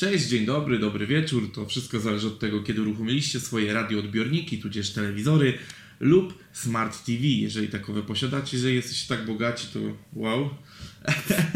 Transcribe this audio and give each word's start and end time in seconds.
Cześć, 0.00 0.26
dzień 0.26 0.46
dobry, 0.46 0.78
dobry 0.78 1.06
wieczór. 1.06 1.52
To 1.52 1.66
wszystko 1.66 2.00
zależy 2.00 2.26
od 2.26 2.38
tego, 2.38 2.62
kiedy 2.62 2.82
uruchomiliście 2.82 3.40
swoje 3.40 3.72
radioodbiorniki, 3.72 4.58
tudzież 4.58 4.90
telewizory 4.90 5.58
lub 6.00 6.44
Smart 6.52 7.04
TV, 7.04 7.18
jeżeli 7.22 7.68
takowe 7.68 8.02
posiadacie. 8.02 8.56
Jeżeli 8.56 8.74
jesteście 8.74 9.16
tak 9.16 9.26
bogaci, 9.26 9.66
to 9.72 9.78
wow. 10.12 10.50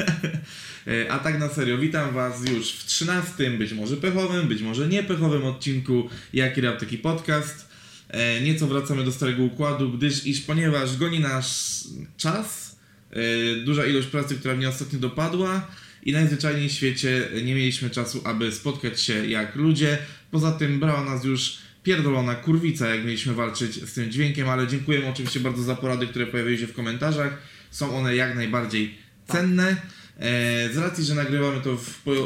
A 1.10 1.18
tak 1.18 1.38
na 1.38 1.48
serio, 1.48 1.78
witam 1.78 2.14
Was 2.14 2.48
już 2.48 2.72
w 2.72 2.86
13, 2.86 3.50
być 3.50 3.72
może 3.72 3.96
pechowym, 3.96 4.48
być 4.48 4.62
może 4.62 4.88
niepechowym 4.88 5.45
odcinku 5.45 6.08
Jaki 6.32 6.61
Rap 6.61 6.80
Taki 6.80 6.98
Podcast. 6.98 7.68
E, 8.08 8.40
Nieco 8.40 8.66
wracamy 8.66 9.04
do 9.04 9.12
starego 9.12 9.42
układu, 9.42 9.92
gdyż 9.92 10.26
iż 10.26 10.40
ponieważ 10.40 10.96
goni 10.96 11.20
nasz 11.20 11.80
czas, 12.16 12.76
e, 13.11 13.56
duża 13.56 13.86
ilość 13.86 14.08
pracy, 14.08 14.34
która 14.34 14.54
mnie 14.56 14.68
ostatnio 14.68 14.98
dopadła 14.98 15.68
i 16.05 16.12
najzwyczajniej 16.12 16.68
w 16.68 16.73
świecie 16.73 17.29
nie 17.45 17.55
mieliśmy 17.55 17.91
czasu, 17.91 18.20
aby 18.25 18.52
spotkać 18.52 19.00
się 19.00 19.27
jak 19.27 19.57
ludzie. 19.57 19.98
Poza 20.30 20.52
tym 20.52 20.80
brała 20.80 21.05
nas 21.05 21.24
już 21.24 21.59
pierdolona 21.83 22.34
kurwica, 22.34 22.88
jak 22.88 23.05
mieliśmy 23.05 23.34
walczyć 23.34 23.88
z 23.88 23.92
tym 23.92 24.11
dźwiękiem, 24.11 24.48
ale 24.48 24.66
dziękujemy 24.66 25.06
oczywiście 25.06 25.41
bardzo 25.41 25.62
za 25.62 25.77
porady, 25.77 26.06
które 26.06 26.27
pojawiły 26.27 26.59
się 26.59 26.66
w 26.66 26.73
komentarzach. 26.73 27.38
Są 27.70 27.97
one 27.97 28.16
jak 28.16 28.34
najbardziej 28.37 28.95
cenne. 29.28 29.77
E, 30.19 30.73
z 30.73 30.77
racji, 30.77 31.05
że 31.05 31.14
nagrywamy 31.14 31.61
to 31.61 31.77
w, 31.77 32.02
po, 32.02 32.12
e, 32.12 32.16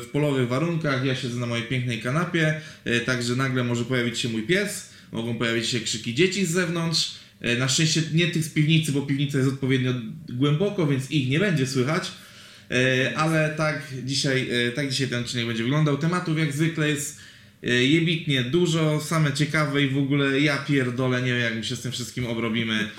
w 0.00 0.08
polowych 0.12 0.48
warunkach, 0.48 1.04
ja 1.04 1.14
siedzę 1.14 1.40
na 1.40 1.46
mojej 1.46 1.66
pięknej 1.66 2.00
kanapie, 2.00 2.60
e, 2.84 3.00
także 3.00 3.36
nagle 3.36 3.64
może 3.64 3.84
pojawić 3.84 4.18
się 4.18 4.28
mój 4.28 4.42
pies, 4.42 4.90
mogą 5.12 5.34
pojawić 5.34 5.66
się 5.66 5.80
krzyki 5.80 6.14
dzieci 6.14 6.46
z 6.46 6.50
zewnątrz. 6.50 7.22
Na 7.58 7.68
szczęście 7.68 8.02
nie 8.14 8.26
tych 8.26 8.44
z 8.44 8.48
piwnicy, 8.48 8.92
bo 8.92 9.02
piwnica 9.02 9.38
jest 9.38 9.50
odpowiednio 9.50 9.92
głęboko, 10.28 10.86
więc 10.86 11.10
ich 11.10 11.28
nie 11.28 11.40
będzie 11.40 11.66
słychać. 11.66 12.12
E, 12.72 13.18
ale 13.18 13.54
tak 13.56 13.82
dzisiaj, 14.04 14.48
e, 14.68 14.72
tak 14.72 14.88
dzisiaj 14.88 15.08
ten 15.08 15.20
odcinek 15.20 15.46
będzie 15.46 15.62
wyglądał. 15.62 15.98
Tematów 15.98 16.38
jak 16.38 16.52
zwykle 16.52 16.88
jest 16.88 17.18
e, 17.62 17.68
jebitnie 17.68 18.42
dużo, 18.42 19.00
same 19.00 19.32
ciekawe 19.32 19.82
i 19.82 19.88
w 19.88 19.98
ogóle 19.98 20.40
ja 20.40 20.56
pierdolę, 20.58 21.22
nie 21.22 21.32
wiem 21.32 21.40
jak 21.40 21.54
my 21.54 21.64
się 21.64 21.76
z 21.76 21.80
tym 21.80 21.92
wszystkim 21.92 22.26
obrobimy. 22.26 22.90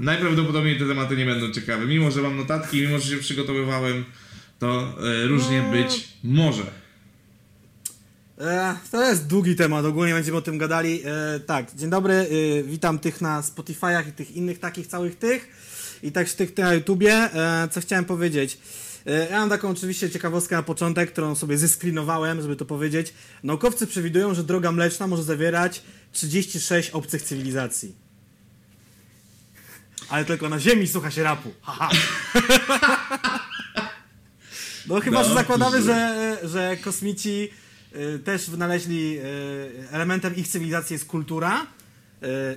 Najprawdopodobniej 0.00 0.78
te 0.78 0.86
tematy 0.86 1.16
nie 1.16 1.26
będą 1.26 1.52
ciekawe. 1.52 1.86
Mimo, 1.86 2.10
że 2.10 2.22
mam 2.22 2.36
notatki, 2.36 2.80
mimo, 2.80 2.98
że 2.98 3.10
się 3.10 3.16
przygotowywałem, 3.16 4.04
to 4.58 4.98
różnie 5.26 5.62
No. 5.62 5.70
być 5.70 6.08
może. 6.24 6.62
E, 8.40 8.76
to 8.90 9.08
jest 9.08 9.26
długi 9.26 9.56
temat, 9.56 9.84
ogólnie 9.84 10.14
będziemy 10.14 10.36
o 10.36 10.42
tym 10.42 10.58
gadali. 10.58 11.02
E, 11.04 11.40
tak, 11.40 11.74
dzień 11.74 11.90
dobry, 11.90 12.14
e, 12.14 12.26
witam 12.62 12.98
tych 12.98 13.20
na 13.20 13.42
Spotify'ach 13.42 14.08
i 14.08 14.12
tych 14.12 14.30
innych 14.30 14.58
takich 14.58 14.86
całych 14.86 15.18
tych 15.18 15.48
i 16.02 16.12
tak 16.12 16.30
tych 16.30 16.56
na 16.56 16.74
YouTubie. 16.74 17.30
Co 17.70 17.80
chciałem 17.80 18.04
powiedzieć? 18.04 18.58
E, 19.06 19.30
ja 19.30 19.40
mam 19.40 19.48
taką 19.48 19.68
oczywiście 19.68 20.10
ciekawostkę 20.10 20.56
na 20.56 20.62
początek, 20.62 21.12
którą 21.12 21.34
sobie 21.34 21.58
zeskrinowałem, 21.58 22.42
żeby 22.42 22.56
to 22.56 22.64
powiedzieć. 22.64 23.14
Naukowcy 23.42 23.86
przewidują, 23.86 24.34
że 24.34 24.44
droga 24.44 24.72
mleczna 24.72 25.06
może 25.06 25.22
zawierać 25.22 25.82
36 26.12 26.90
obcych 26.90 27.22
cywilizacji. 27.22 27.94
Ale 30.08 30.24
tylko 30.24 30.48
na 30.48 30.58
Ziemi 30.58 30.86
słucha 30.86 31.10
się 31.10 31.22
rapu. 31.22 31.50
Haha. 31.62 31.90
No 34.88 35.00
chyba, 35.00 35.22
że 35.22 35.28
Dobrze. 35.28 35.42
zakładamy, 35.42 35.82
że, 35.82 36.38
że 36.42 36.76
kosmici 36.76 37.48
y, 37.96 38.18
też 38.18 38.50
wynaleźli, 38.50 39.18
y, 39.18 39.88
elementem 39.90 40.36
ich 40.36 40.48
cywilizacji 40.48 40.94
jest 40.94 41.06
kultura 41.06 41.66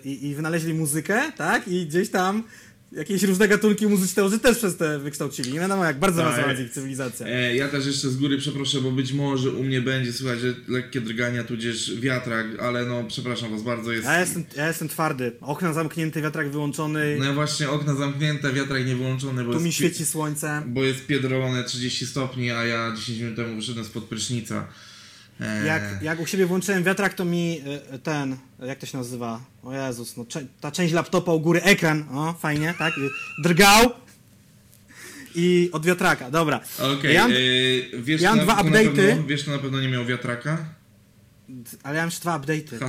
i, 0.03 0.27
i 0.27 0.35
wynaleźli 0.35 0.73
muzykę, 0.73 1.31
tak? 1.37 1.67
I 1.67 1.85
gdzieś 1.85 2.09
tam 2.09 2.43
jakieś 2.91 3.23
różne 3.23 3.47
gatunki 3.47 3.88
muzyczne 3.88 4.30
że 4.30 4.39
też 4.39 4.57
przez 4.57 4.77
te 4.77 4.99
wykształcili. 4.99 5.53
Nie 5.53 5.59
wiadomo 5.59 5.85
jak 5.85 5.99
bardzo 5.99 6.21
Tak. 6.21 6.35
rozwała 6.35 6.53
ich 6.53 6.71
cywilizacja. 6.71 7.27
E, 7.27 7.55
ja 7.55 7.67
też 7.67 7.85
jeszcze 7.85 8.09
z 8.09 8.17
góry 8.17 8.38
przeproszę, 8.38 8.81
bo 8.81 8.91
być 8.91 9.13
może 9.13 9.52
u 9.52 9.63
mnie 9.63 9.81
będzie 9.81 10.13
słychać, 10.13 10.39
lekkie 10.67 11.02
drgania, 11.02 11.43
tudzież 11.43 11.95
wiatrak, 11.95 12.47
ale 12.59 12.85
no 12.85 13.03
przepraszam 13.03 13.52
was 13.52 13.61
bardzo, 13.61 13.91
jest... 13.91 14.05
Ja 14.05 14.19
jestem, 14.19 14.43
ja 14.55 14.67
jestem 14.67 14.89
twardy. 14.89 15.31
Okna 15.41 15.73
zamknięte, 15.73 16.21
wiatrak 16.21 16.49
wyłączony. 16.52 17.17
No 17.19 17.33
właśnie 17.33 17.70
okna 17.70 17.95
zamknięte, 17.95 18.53
wiatrak 18.53 18.86
nie 18.86 18.95
wyłączony, 18.95 19.43
bo 19.43 19.54
tu 19.54 19.59
mi 19.59 19.73
świeci 19.73 20.05
słońce. 20.05 20.64
Bo 20.67 20.83
jest 20.83 21.05
piedrolone 21.05 21.64
30 21.64 22.05
stopni, 22.05 22.52
a 22.52 22.65
ja 22.65 22.93
10 22.98 23.19
minut 23.19 23.36
temu 23.36 23.55
wyszedłem 23.55 23.86
spod 23.86 24.04
prysznica. 24.04 24.67
E, 25.42 25.65
Jak, 25.65 25.83
jak 26.02 26.20
u 26.20 26.25
siebie 26.25 26.45
włączyłem 26.45 26.83
wiatrak, 26.83 27.14
to 27.14 27.25
mi 27.25 27.61
y, 27.95 27.99
ten, 27.99 28.37
jak 28.59 28.80
to 28.80 28.86
się 28.86 28.98
nazywa? 28.98 29.39
O 29.64 29.73
Jezus, 29.73 30.17
no, 30.17 30.25
ta 30.61 30.71
część 30.71 30.93
laptopa 30.93 31.31
u 31.31 31.39
góry, 31.39 31.61
ekran, 31.64 32.05
o 32.11 32.33
fajnie, 32.33 32.73
tak? 32.80 32.93
Drgał. 33.43 33.89
I 35.36 35.70
od 35.73 35.86
wiatraka, 35.86 36.31
dobra. 36.31 36.59
Okej, 36.98 37.14
Ja 37.15 37.21
mam- 37.27 37.31
e, 37.31 38.02
wiesz, 38.02 38.21
ja 38.21 38.36
mam 38.36 38.45
dwa 38.45 38.53
update'y. 38.64 38.95
pewno, 38.95 39.23
wiesz, 39.27 39.42
kto 39.42 39.52
na 39.52 39.59
pewno 39.59 39.81
nie 39.81 39.87
miał 39.87 40.05
wiatraka? 40.05 40.65
Ale 41.83 41.95
ja 41.95 42.02
mam 42.02 42.08
jeszcze 42.08 42.21
dwa 42.21 42.39
update'y. 42.39 42.80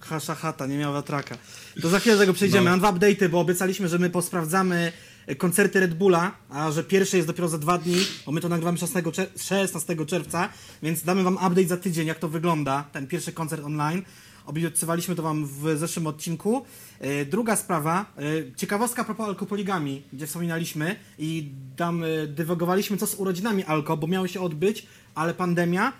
Hasza 0.00 0.34
chata, 0.34 0.66
nie 0.66 0.78
miał 0.78 0.94
wiatraka. 0.94 1.36
To 1.82 1.88
za 1.88 1.98
chwilę 2.00 2.14
do 2.16 2.20
tego 2.20 2.32
przejdziemy. 2.32 2.64
No. 2.64 2.70
Mam 2.70 2.78
dwa 2.80 2.92
update'y, 2.92 3.28
bo 3.28 3.40
obiecaliśmy, 3.40 3.88
że 3.88 3.98
my 3.98 4.10
posprawdzamy 4.10 4.76
e, 4.76 4.92
koncerty 5.38 5.80
Red 5.80 5.94
Bulla, 5.94 6.32
a 6.48 6.70
że 6.70 6.84
pierwszy 6.84 7.16
jest 7.16 7.28
dopiero 7.28 7.48
za 7.48 7.58
dwa 7.58 7.78
dni, 7.78 7.96
bo 8.26 8.32
my 8.32 8.40
to 8.40 8.48
nagrywamy 8.48 8.78
16, 8.78 9.10
czer- 9.10 9.42
16 9.66 10.06
czerwca, 10.06 10.48
więc 10.82 11.02
damy 11.04 11.22
wam 11.22 11.34
update 11.34 11.66
za 11.66 11.76
tydzień, 11.76 12.06
jak 12.06 12.18
to 12.18 12.28
wygląda, 12.28 12.84
ten 12.92 13.06
pierwszy 13.06 13.32
koncert 13.32 13.64
online. 13.64 14.02
Obiecywaliśmy 14.46 15.14
to 15.14 15.22
wam 15.22 15.46
w 15.46 15.76
zeszłym 15.78 16.06
odcinku. 16.06 16.64
E, 17.00 17.24
Druga 17.24 17.56
sprawa, 17.56 18.12
e, 18.18 18.22
ciekawostka 18.56 19.02
a 19.02 19.04
propos 19.04 19.26
alkopoligami, 19.28 20.02
gdzie 20.12 20.26
wspominaliśmy 20.26 20.96
i 21.18 21.50
tam 21.76 22.04
e, 22.04 22.26
dywagowaliśmy 22.26 22.96
co 22.96 23.06
z 23.06 23.14
urodzinami 23.14 23.64
alko, 23.64 23.96
bo 23.96 24.06
miały 24.06 24.28
się 24.28 24.40
odbyć, 24.40 24.86
ale 25.14 25.34
pandemia. 25.34 25.92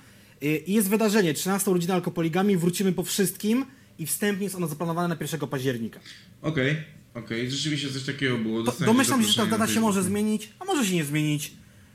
I 0.66 0.72
jest 0.74 0.88
wydarzenie, 0.88 1.34
13 1.34 1.70
urodziny 1.70 1.94
alkopoligami, 1.94 2.56
wrócimy 2.56 2.92
po 2.92 3.02
wszystkim 3.02 3.64
i 3.98 4.06
wstępnie 4.06 4.44
jest 4.44 4.56
ono 4.56 4.66
zaplanowane 4.66 5.08
na 5.08 5.16
1 5.20 5.48
października. 5.48 6.00
Okej, 6.42 6.76
okej, 7.14 7.50
rzeczywiście 7.50 7.90
coś 7.92 8.02
takiego 8.02 8.38
było. 8.38 8.62
Dostałem 8.62 8.94
domyślam 8.94 9.22
się, 9.22 9.28
że 9.28 9.36
ta 9.36 9.46
data 9.46 9.66
się 9.66 9.80
może 9.80 10.02
zmienić, 10.02 10.48
a 10.60 10.64
może 10.64 10.86
się 10.86 10.94
nie 10.94 11.04
zmienić, 11.04 11.52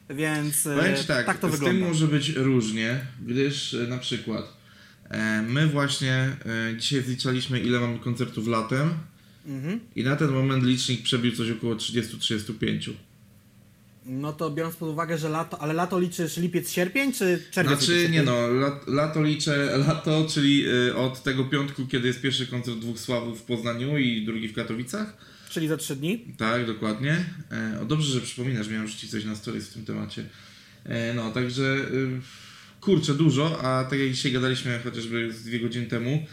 więc 0.09 0.67
e, 0.67 0.77
Powiem 0.77 0.95
tak, 1.07 1.25
tak 1.25 1.39
to 1.39 1.47
z 1.49 1.51
wygląda. 1.51 1.79
tym 1.79 1.87
może 1.89 2.07
być 2.07 2.29
różnie, 2.29 3.05
gdyż 3.25 3.73
e, 3.73 3.87
na 3.87 3.97
przykład 3.97 4.57
e, 5.09 5.41
my 5.41 5.67
właśnie 5.67 6.35
dzisiaj 6.79 7.01
zliczaliśmy 7.03 7.59
ile 7.59 7.79
mamy 7.79 7.99
koncertów 7.99 8.47
latem 8.47 8.89
Mhm. 9.47 9.79
i 9.95 10.03
na 10.03 10.15
ten 10.15 10.31
moment 10.31 10.63
licznik 10.63 11.01
przebił 11.03 11.31
coś 11.31 11.49
około 11.51 11.75
30-35. 11.75 12.93
No 14.05 14.33
to 14.33 14.49
biorąc 14.49 14.75
pod 14.75 14.89
uwagę, 14.89 15.17
że 15.17 15.29
lato, 15.29 15.61
ale 15.61 15.73
lato 15.73 15.99
liczysz 15.99 16.37
lipiec, 16.37 16.71
sierpień, 16.71 17.13
czy 17.13 17.43
czerwiec? 17.51 17.77
Znaczy 17.77 17.93
liczysz 17.95 18.11
nie 18.11 18.23
no, 18.23 18.47
lat, 18.47 18.87
lato 18.87 19.23
liczę, 19.23 19.77
lato, 19.87 20.25
czyli 20.29 20.65
e, 20.89 20.95
od 20.95 21.23
tego 21.23 21.45
piątku, 21.45 21.87
kiedy 21.87 22.07
jest 22.07 22.21
pierwszy 22.21 22.47
koncert 22.47 22.77
dwóch 22.77 22.99
sławów 22.99 23.39
w 23.39 23.43
Poznaniu 23.43 23.97
i 23.97 24.25
drugi 24.25 24.47
w 24.47 24.53
Katowicach. 24.53 25.17
Czyli 25.49 25.67
za 25.67 25.77
trzy 25.77 25.95
dni. 25.95 26.19
Tak, 26.37 26.67
dokładnie. 26.67 27.25
E, 27.51 27.81
o, 27.81 27.85
dobrze, 27.85 28.13
że 28.13 28.21
przypominasz, 28.21 28.69
miałem 28.69 28.87
rzucić 28.87 29.11
coś 29.11 29.25
na 29.25 29.35
stories 29.35 29.69
w 29.69 29.73
tym 29.73 29.85
temacie. 29.85 30.25
E, 30.85 31.13
no, 31.13 31.31
także 31.31 31.63
y, 31.63 32.21
kurczę, 32.81 33.13
dużo, 33.13 33.61
a 33.63 33.83
tak 33.83 33.99
jak 33.99 34.11
dzisiaj 34.11 34.31
gadaliśmy 34.31 34.79
chociażby 34.83 35.33
z 35.33 35.43
dwie 35.43 35.59
godziny 35.59 35.85
temu, 35.85 36.25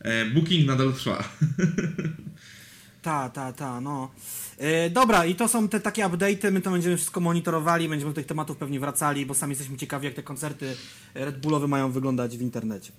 e, 0.00 0.26
booking 0.26 0.66
nadal 0.66 0.92
trwa. 0.92 1.24
Ta, 3.02 3.28
ta, 3.28 3.52
ta, 3.52 3.80
no. 3.80 4.10
E, 4.58 4.90
dobra, 4.90 5.26
i 5.26 5.34
to 5.34 5.48
są 5.48 5.68
te 5.68 5.80
takie 5.80 6.02
update'y, 6.02 6.52
my 6.52 6.60
to 6.60 6.70
będziemy 6.70 6.96
wszystko 6.96 7.20
monitorowali, 7.20 7.88
będziemy 7.88 8.10
do 8.10 8.14
tych 8.14 8.26
tematów 8.26 8.56
pewnie 8.56 8.80
wracali, 8.80 9.26
bo 9.26 9.34
sami 9.34 9.50
jesteśmy 9.50 9.76
ciekawi, 9.76 10.04
jak 10.04 10.14
te 10.14 10.22
koncerty 10.22 10.76
Red 11.14 11.40
Bullowe 11.40 11.68
mają 11.68 11.92
wyglądać 11.92 12.38
w 12.38 12.40
internecie. 12.40 12.92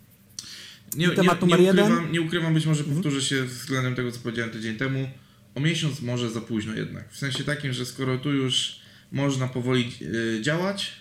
Nie, 0.95 1.09
Temat 1.09 1.41
nie, 1.41 1.47
nie, 1.47 1.53
numer 1.53 1.59
jeden. 1.59 1.79
Mhm. 1.79 1.93
ukrywam, 1.93 2.13
nie 2.13 2.21
ukrywam, 2.21 2.53
być 2.53 2.65
może 2.65 2.83
powtórzę 2.83 3.21
się 3.21 3.43
względem 3.43 3.95
tego, 3.95 4.11
co 4.11 4.19
powiedziałem 4.19 4.51
tydzień 4.51 4.75
temu. 4.75 5.09
O 5.55 5.59
miesiąc 5.59 6.01
może 6.01 6.29
za 6.29 6.41
późno 6.41 6.73
jednak. 6.73 7.11
W 7.11 7.17
sensie 7.17 7.43
takim, 7.43 7.73
że 7.73 7.85
skoro 7.85 8.17
tu 8.17 8.33
już 8.33 8.79
można 9.11 9.47
powoli 9.47 9.91
y, 10.01 10.41
działać, 10.41 10.93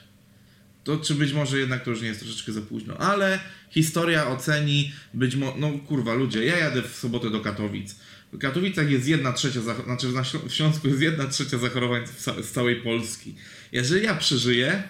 to 0.85 0.97
czy 0.97 1.15
być 1.15 1.33
może 1.33 1.59
jednak 1.59 1.85
to 1.85 1.91
już 1.91 2.03
nie 2.03 2.09
jest 2.09 2.21
troszeczkę 2.21 2.53
za 2.53 2.63
późno. 2.63 2.97
Ale 2.97 3.41
historia 3.71 4.29
oceni 4.29 4.93
być 5.15 5.37
może... 5.37 5.53
No 5.59 5.71
kurwa, 5.79 6.15
ludzie, 6.15 6.45
ja 6.45 6.59
jadę 6.59 6.83
w 6.83 6.97
sobotę 6.97 7.31
do 7.31 7.41
Katowic. 7.41 7.97
W 8.37 8.39
Katowicach 8.39 8.91
jest 8.91 9.09
jedna 9.09 9.33
trzecia, 9.33 9.61
znaczy 9.61 10.09
na 10.13 10.25
Śląsku 10.49 10.89
jest 10.89 11.01
jedna 11.01 11.27
trzecia 11.27 11.59
zachorowań 11.59 12.07
z, 12.07 12.25
ca- 12.25 12.43
z 12.43 12.51
całej 12.51 12.77
Polski. 12.77 13.35
Jeżeli 13.73 14.05
ja 14.05 14.15
przeżyję, 14.15 14.83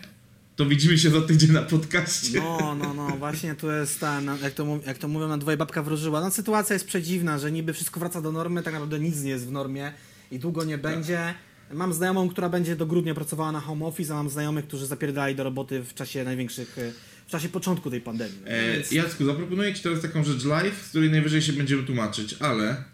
to 0.57 0.67
widzimy 0.67 0.99
się 0.99 1.11
za 1.11 1.21
tydzień 1.21 1.51
na 1.53 1.63
podcaście. 1.63 2.39
No, 2.41 2.75
no, 2.75 2.95
no, 2.95 3.09
właśnie 3.17 3.55
tu 3.55 3.71
jest 3.71 4.01
ta, 4.01 4.21
jak 4.43 4.53
to, 4.55 4.81
jak 4.87 4.99
to 4.99 5.09
mówią, 5.09 5.29
na 5.29 5.39
dwoje 5.39 5.57
babka 5.57 5.83
wróżyła. 5.83 6.21
No 6.21 6.31
sytuacja 6.31 6.75
jest 6.75 6.87
przedziwna, 6.87 7.39
że 7.39 7.53
niby 7.53 7.73
wszystko 7.73 8.01
wraca 8.01 8.23
do 8.23 8.33
normy, 8.33 8.63
tak 8.63 8.75
naprawdę 8.75 9.01
nic 9.01 9.23
nie 9.23 9.31
jest 9.31 9.47
w 9.47 9.53
normie 9.53 9.93
i 10.31 10.39
długo 10.39 10.65
nie 10.65 10.79
będzie. 10.79 11.35
Mam 11.73 11.93
znajomą, 11.93 12.29
która 12.29 12.49
będzie 12.49 12.77
do 12.77 12.87
grudnia 12.87 13.15
pracowała 13.15 13.53
na 13.53 13.61
home 13.61 13.85
office, 13.87 14.13
a 14.13 14.17
mam 14.17 14.31
znajomych, 14.31 14.67
którzy 14.69 14.87
zapierdali 14.87 15.35
do 15.35 15.45
roboty 15.45 15.83
w 15.83 15.95
czasie 15.95 16.25
największych, 16.25 16.79
e, 16.79 16.93
w 17.27 17.31
czasie 17.31 17.49
początku 17.49 17.91
tej 17.91 18.01
pandemii. 18.01 18.39
No, 18.45 18.51
E, 18.51 18.73
więc, 18.73 18.93
Jacku, 18.93 19.25
zaproponuję 19.25 19.75
Ci 19.75 19.83
teraz 19.83 20.01
taką 20.03 20.25
rzecz 20.25 20.45
live, 20.45 20.83
z 20.87 20.89
której 20.89 21.11
najwyżej 21.11 21.43
się 21.43 21.53
będziemy 21.53 21.83
tłumaczyć, 21.83 22.37
ale 22.41 22.85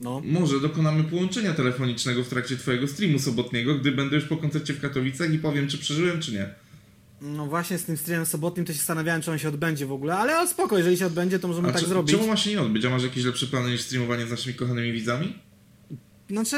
no. 0.00 0.20
może 0.24 0.60
dokonamy 0.60 1.04
połączenia 1.04 1.52
telefonicznego 1.54 2.24
w 2.24 2.28
trakcie 2.28 2.56
Twojego 2.56 2.88
streamu 2.88 3.18
sobotniego, 3.18 3.74
gdy 3.74 3.92
będę 3.92 4.16
już 4.16 4.24
po 4.24 4.36
koncercie 4.36 4.74
w 4.74 4.80
Katowicach 4.80 5.32
i 5.32 5.38
powiem, 5.38 5.68
czy 5.68 5.78
przeżyłem, 5.78 6.20
czy 6.20 6.32
nie. 6.32 6.48
No 7.20 7.46
właśnie 7.46 7.78
z 7.78 7.84
tym 7.84 7.96
streamem 7.96 8.26
sobotnim 8.26 8.66
to 8.66 8.72
się 8.72 8.78
zastanawiałem, 8.78 9.22
czy 9.22 9.30
on 9.30 9.38
się 9.38 9.48
odbędzie 9.48 9.86
w 9.86 9.92
ogóle, 9.92 10.16
ale 10.16 10.40
o, 10.40 10.46
spoko, 10.46 10.78
jeżeli 10.78 10.96
się 10.96 11.06
odbędzie, 11.06 11.38
to 11.38 11.48
możemy 11.48 11.68
A 11.68 11.72
tak 11.72 11.82
czy, 11.82 11.88
zrobić. 11.88 12.16
czemu 12.16 12.28
ma 12.28 12.36
się 12.36 12.50
nie 12.50 12.60
odbyć? 12.60 12.84
A 12.84 12.90
masz 12.90 13.02
jakieś 13.02 13.24
lepsze 13.24 13.46
plany 13.46 13.70
niż 13.70 13.80
streamowanie 13.80 14.26
z 14.26 14.30
naszymi 14.30 14.54
kochanymi 14.54 14.92
widzami? 14.92 15.38
Znaczy, 16.30 16.56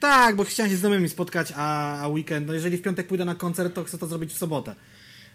tak, 0.00 0.36
bo 0.36 0.44
chciałem 0.44 0.70
się 0.70 0.76
z 0.76 0.80
znajomymi 0.80 1.08
spotkać, 1.08 1.52
a, 1.56 2.00
a 2.00 2.08
weekend, 2.08 2.46
no 2.46 2.52
jeżeli 2.54 2.76
w 2.76 2.82
piątek 2.82 3.06
pójdę 3.06 3.24
na 3.24 3.34
koncert, 3.34 3.74
to 3.74 3.84
chcę 3.84 3.98
to 3.98 4.06
zrobić 4.06 4.32
w 4.32 4.38
sobotę. 4.38 4.74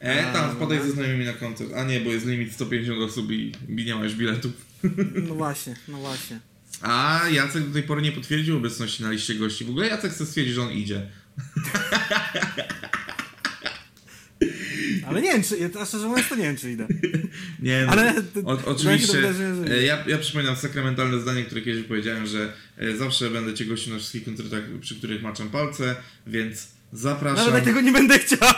E, 0.02 0.30
A, 0.30 0.34
tam 0.34 0.56
wpadaj 0.56 0.80
ze 0.82 0.92
znajomymi 0.92 1.26
na 1.26 1.34
koncert. 1.34 1.74
A 1.74 1.84
nie, 1.84 2.00
bo 2.00 2.10
jest 2.10 2.26
limit 2.26 2.54
150 2.54 3.00
osób 3.02 3.32
i, 3.32 3.52
i 3.70 3.86
nie 3.86 3.96
ma 3.96 4.04
już 4.04 4.16
biletów. 4.16 4.52
No 5.28 5.36
właśnie, 5.36 5.76
no 5.88 5.98
właśnie. 5.98 6.40
A 6.82 7.22
Jacek 7.32 7.68
do 7.68 7.74
tej 7.74 7.84
pory 7.84 8.02
nie 8.02 8.12
potwierdził 8.12 8.58
obecności 8.58 9.04
na 9.04 9.12
liście 9.12 9.36
gości. 9.36 9.66
W 9.66 9.70
ogóle 9.70 9.88
Jacek 9.88 10.12
chce 10.12 10.26
stwierdzić, 10.26 10.56
że 10.56 10.62
on 10.62 10.72
idzie. 10.72 11.08
Ale 15.08 15.22
nie 15.22 15.32
wiem, 15.32 15.44
czy, 15.44 15.58
ja 15.58 15.86
szczerze 15.86 16.08
mówiąc, 16.08 16.30
to 16.30 16.36
nie 16.36 16.44
wiem, 16.44 16.58
czy 16.58 16.72
idę. 16.72 16.88
Nie, 17.60 17.84
no, 17.86 17.92
Ale 17.92 18.14
o, 18.46 18.58
oczywiście. 18.66 19.18
e, 19.72 19.84
Ja, 19.84 20.04
ja 20.08 20.18
przypominam 20.18 20.56
sakramentalne 20.56 21.20
zdanie, 21.22 21.44
które 21.44 21.62
kiedyś 21.62 21.84
powiedziałem, 21.84 22.28
że 22.28 22.54
e, 22.78 22.98
zawsze 22.98 23.30
będę 23.30 23.54
cię 23.54 23.66
gościł 23.66 23.94
na 23.94 24.00
wszystkich 24.00 24.26
koncertach, 24.26 24.64
przy 24.82 24.96
których 24.96 25.22
maczam 25.22 25.50
palce, 25.50 25.96
więc 26.28 26.68
zapraszam. 26.94 27.46
Nawet 27.46 27.66
jak 27.66 27.76
tego 27.76 27.82
nie 27.82 27.92
będę 27.92 28.20
chciał. 28.20 28.54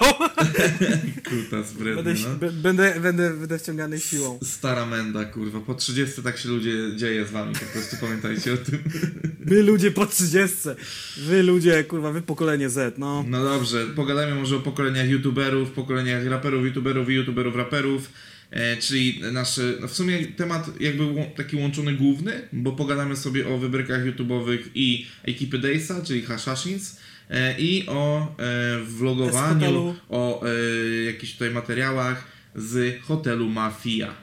Kutas 1.30 1.74
wredny, 1.74 2.04
Będę, 2.04 2.22
no. 2.24 2.52
będę, 2.62 3.00
będę, 3.00 3.34
będę 3.34 3.60
wciągany 3.60 4.00
siłą. 4.00 4.40
Stara 4.44 4.86
menda, 4.86 5.26
kurwa. 5.26 5.60
Po 5.60 5.74
30 5.74 6.22
tak 6.22 6.38
się 6.38 6.50
ludzie 6.50 6.72
dzieje 6.96 7.26
z 7.26 7.32
wami, 7.32 7.54
po 7.54 7.66
prostu 7.66 7.98
pamiętajcie 8.02 8.54
o 8.54 8.58
tym. 8.58 8.80
Wy 9.40 9.64
ludzie 9.64 9.92
po 9.92 10.06
30. 10.06 10.58
Wy 11.18 11.44
ludzie, 11.44 11.84
kurwa, 11.84 12.12
wy 12.12 12.22
pokolenie 12.22 12.70
Z, 12.70 12.98
no. 12.98 13.26
No 13.28 13.44
dobrze, 13.44 13.86
pogadajmy 13.96 14.36
może 14.36 14.56
o 14.56 14.60
pokoleniach 14.60 15.10
youtuberów, 15.10 15.72
pokoleniach 15.72 16.28
raperów, 16.28 16.66
youtuberów 16.66 17.10
i 17.10 17.14
youtuberów 17.14 17.56
raperów. 17.56 18.10
E, 18.52 18.78
czyli 18.78 19.22
nasz, 19.32 19.60
no 19.82 19.88
w 19.88 19.94
sumie 19.94 20.26
temat 20.26 20.82
jakby 20.82 21.04
taki 21.36 21.56
łączony 21.56 21.94
główny, 21.94 22.48
bo 22.54 22.72
pogadamy 22.72 23.18
sobie 23.18 23.48
o 23.48 23.58
wybrykach 23.58 24.06
youtubowych 24.06 24.70
i 24.76 25.06
ekipy 25.24 25.58
Daysa, 25.58 26.02
czyli 26.02 26.22
Hashashins 26.22 26.98
i 27.60 27.86
o 27.88 28.28
e, 28.38 28.80
vlogowaniu, 28.84 29.54
hotelu. 29.54 29.96
o 30.10 30.44
e, 30.46 30.50
jakichś 31.06 31.34
tutaj 31.34 31.52
materiałach 31.52 32.24
z 32.56 33.02
hotelu 33.02 33.50
Mafia. 33.50 34.14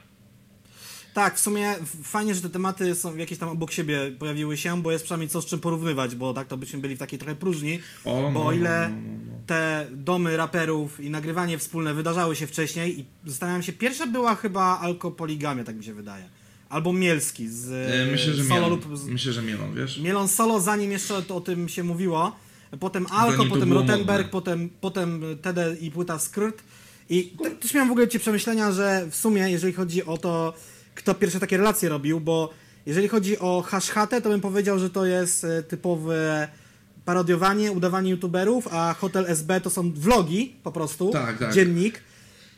Tak, 1.14 1.36
w 1.36 1.40
sumie 1.40 1.74
fajnie, 2.02 2.34
że 2.34 2.40
te 2.40 2.48
tematy 2.50 2.94
są 2.94 3.16
jakieś 3.16 3.38
tam 3.38 3.48
obok 3.48 3.72
siebie 3.72 4.12
pojawiły 4.18 4.56
się, 4.56 4.82
bo 4.82 4.92
jest 4.92 5.04
przynajmniej 5.04 5.28
co 5.28 5.42
z 5.42 5.46
czym 5.46 5.60
porównywać, 5.60 6.14
bo 6.14 6.34
tak 6.34 6.48
to 6.48 6.56
byśmy 6.56 6.78
byli 6.78 6.96
w 6.96 6.98
takiej 6.98 7.18
trochę 7.18 7.34
próżni. 7.36 7.80
O, 8.04 8.22
Bo 8.22 8.30
no, 8.30 8.46
o 8.46 8.52
ile 8.52 8.88
no, 8.88 8.96
no, 8.96 9.32
no. 9.32 9.38
te 9.46 9.86
domy 9.92 10.36
raperów 10.36 11.00
i 11.00 11.10
nagrywanie 11.10 11.58
wspólne 11.58 11.94
wydarzały 11.94 12.36
się 12.36 12.46
wcześniej 12.46 13.00
i 13.00 13.04
zastanawiam 13.26 13.62
się, 13.62 13.72
pierwsza 13.72 14.06
była 14.06 14.34
chyba 14.34 14.78
alkopoligamia, 14.80 15.64
tak 15.64 15.76
mi 15.76 15.84
się 15.84 15.94
wydaje. 15.94 16.24
Albo 16.68 16.92
Mielski 16.92 17.48
z 17.48 17.70
E, 17.70 18.12
Myślę, 18.12 18.32
że 18.34 18.44
solo 18.44 18.54
mielon. 18.54 18.70
lub 18.70 18.98
z, 18.98 19.04
Myślę, 19.06 19.32
że 19.32 19.42
mielon, 19.42 19.74
wiesz? 19.74 19.98
Mielon 19.98 20.28
solo, 20.28 20.60
zanim 20.60 20.90
jeszcze 20.92 21.16
o 21.28 21.40
tym 21.40 21.68
się 21.68 21.84
mówiło. 21.84 22.36
Potem 22.80 23.06
Alko, 23.10 23.32
Zanim 23.36 23.48
to 23.48 23.54
potem 23.54 23.68
było 23.68 23.80
Rotenberg, 23.80 24.24
modne. 24.26 24.30
potem, 24.32 24.70
potem 24.80 25.22
TD 25.42 25.76
i 25.80 25.90
płyta 25.90 26.18
Skrt. 26.18 26.62
I 27.10 27.24
te- 27.42 27.50
też 27.50 27.74
miałem 27.74 27.88
w 27.88 27.92
ogóle 27.92 28.08
ci 28.08 28.18
przemyślenia, 28.20 28.72
że 28.72 29.06
w 29.10 29.16
sumie, 29.16 29.50
jeżeli 29.50 29.72
chodzi 29.72 30.04
o 30.04 30.18
to, 30.18 30.54
kto 30.94 31.14
pierwsze 31.14 31.40
takie 31.40 31.56
relacje 31.56 31.88
robił, 31.88 32.20
bo 32.20 32.50
jeżeli 32.86 33.08
chodzi 33.08 33.38
o 33.38 33.62
Hashhatę, 33.62 34.22
to 34.22 34.28
bym 34.28 34.40
powiedział, 34.40 34.78
że 34.78 34.90
to 34.90 35.06
jest 35.06 35.44
e, 35.44 35.62
typowe 35.62 36.48
parodiowanie, 37.04 37.72
udawanie 37.72 38.10
youtuberów, 38.10 38.68
a 38.70 38.94
Hotel 38.98 39.24
SB 39.28 39.60
to 39.60 39.70
są 39.70 39.92
vlogi 39.92 40.56
po 40.62 40.72
prostu, 40.72 41.10
Tak, 41.10 41.38
tak. 41.38 41.52
dziennik. 41.54 42.00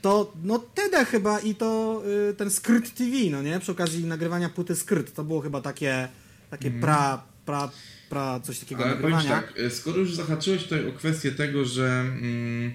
To 0.02 0.32
no 0.44 0.58
TD 0.58 1.04
chyba 1.04 1.38
i 1.40 1.54
to 1.54 2.02
y, 2.30 2.34
ten 2.34 2.50
Skrt 2.50 2.94
TV, 2.94 3.10
no 3.30 3.42
nie? 3.42 3.60
Przy 3.60 3.72
okazji 3.72 4.04
nagrywania 4.04 4.48
płyty 4.48 4.76
Skrt. 4.76 5.14
To 5.14 5.24
było 5.24 5.40
chyba 5.40 5.60
takie, 5.60 6.08
takie 6.50 6.70
pra, 6.70 7.22
pra, 7.46 7.70
pra, 8.10 8.40
coś 8.40 8.58
takiego. 8.58 8.84
Ale 8.84 8.96
powiem 8.96 9.22
tak, 9.22 9.54
e, 9.56 9.70
skoro 9.70 9.98
już 9.98 10.14
zahaczyłeś 10.14 10.62
tutaj 10.62 10.88
o 10.88 10.92
kwestię 10.92 11.32
tego, 11.32 11.64
że 11.64 12.00
mm, 12.00 12.72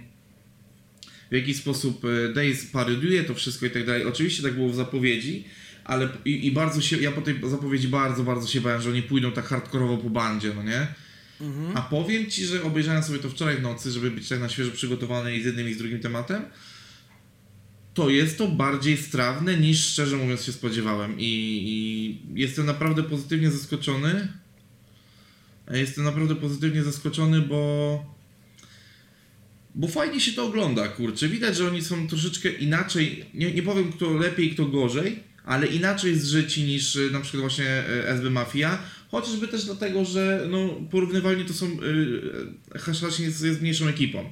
w 1.31 1.35
jaki 1.35 1.53
sposób 1.53 2.05
e, 2.05 2.33
Days 2.33 2.65
parodiuje 2.65 3.23
to 3.23 3.35
wszystko 3.35 3.65
i 3.65 3.69
tak 3.69 3.85
dalej, 3.85 4.05
oczywiście 4.05 4.43
tak 4.43 4.53
było 4.53 4.69
w 4.69 4.75
zapowiedzi, 4.75 5.45
ale 5.83 6.09
i, 6.25 6.47
i 6.47 6.51
bardzo 6.51 6.81
się, 6.81 6.97
ja 6.97 7.11
po 7.11 7.21
tej 7.21 7.39
zapowiedzi 7.49 7.87
bardzo, 7.87 8.23
bardzo 8.23 8.47
się 8.47 8.61
bałem, 8.61 8.81
że 8.81 8.89
oni 8.89 9.01
pójdą 9.01 9.31
tak 9.31 9.45
hardkorowo 9.45 9.97
po 9.97 10.09
bandzie, 10.09 10.53
no 10.55 10.63
nie? 10.63 10.87
Mhm. 11.41 11.77
A 11.77 11.81
powiem 11.81 12.31
ci, 12.31 12.45
że 12.45 12.63
obejrzałem 12.63 13.03
sobie 13.03 13.19
to 13.19 13.29
wczoraj 13.29 13.57
w 13.57 13.61
nocy, 13.61 13.91
żeby 13.91 14.11
być 14.11 14.29
tak 14.29 14.39
na 14.39 14.49
świeżo 14.49 14.71
przygotowany 14.71 15.35
i 15.35 15.41
z 15.41 15.45
jednym 15.45 15.69
i 15.69 15.73
z 15.73 15.77
drugim 15.77 15.99
tematem, 15.99 16.41
to 17.93 18.09
jest 18.09 18.37
to 18.37 18.47
bardziej 18.47 18.97
strawne 18.97 19.57
niż 19.57 19.85
szczerze 19.85 20.17
mówiąc 20.17 20.43
się 20.43 20.51
spodziewałem 20.51 21.15
i, 21.19 21.23
i 21.65 22.41
jestem 22.41 22.65
naprawdę 22.65 23.03
pozytywnie 23.03 23.51
zaskoczony. 23.51 24.27
Jestem 25.71 26.03
naprawdę 26.03 26.35
pozytywnie 26.35 26.83
zaskoczony, 26.83 27.41
bo 27.41 28.15
bo 29.75 29.87
fajnie 29.87 30.19
się 30.19 30.33
to 30.33 30.45
ogląda, 30.45 30.87
kurczę. 30.87 31.27
Widać, 31.27 31.57
że 31.57 31.67
oni 31.67 31.81
są 31.81 32.07
troszeczkę 32.07 32.49
inaczej, 32.49 33.25
nie, 33.33 33.53
nie 33.53 33.63
powiem 33.63 33.91
kto 33.91 34.13
lepiej, 34.13 34.49
kto 34.49 34.65
gorzej, 34.65 35.19
ale 35.45 35.67
inaczej 35.67 36.15
zżyci 36.15 36.63
niż 36.63 36.95
y, 36.95 37.11
na 37.11 37.19
przykład 37.19 37.41
właśnie 37.41 37.83
y, 37.89 38.07
SB 38.07 38.29
Mafia, 38.29 38.79
chociażby 39.11 39.47
też 39.47 39.65
dlatego, 39.65 40.05
że 40.05 40.47
no, 40.49 40.69
porównywalnie 40.91 41.45
to 41.45 41.53
są, 41.53 41.67
y, 42.75 42.79
Hash 42.79 43.19
jest, 43.19 43.43
jest 43.43 43.61
mniejszą 43.61 43.87
ekipą. 43.87 44.29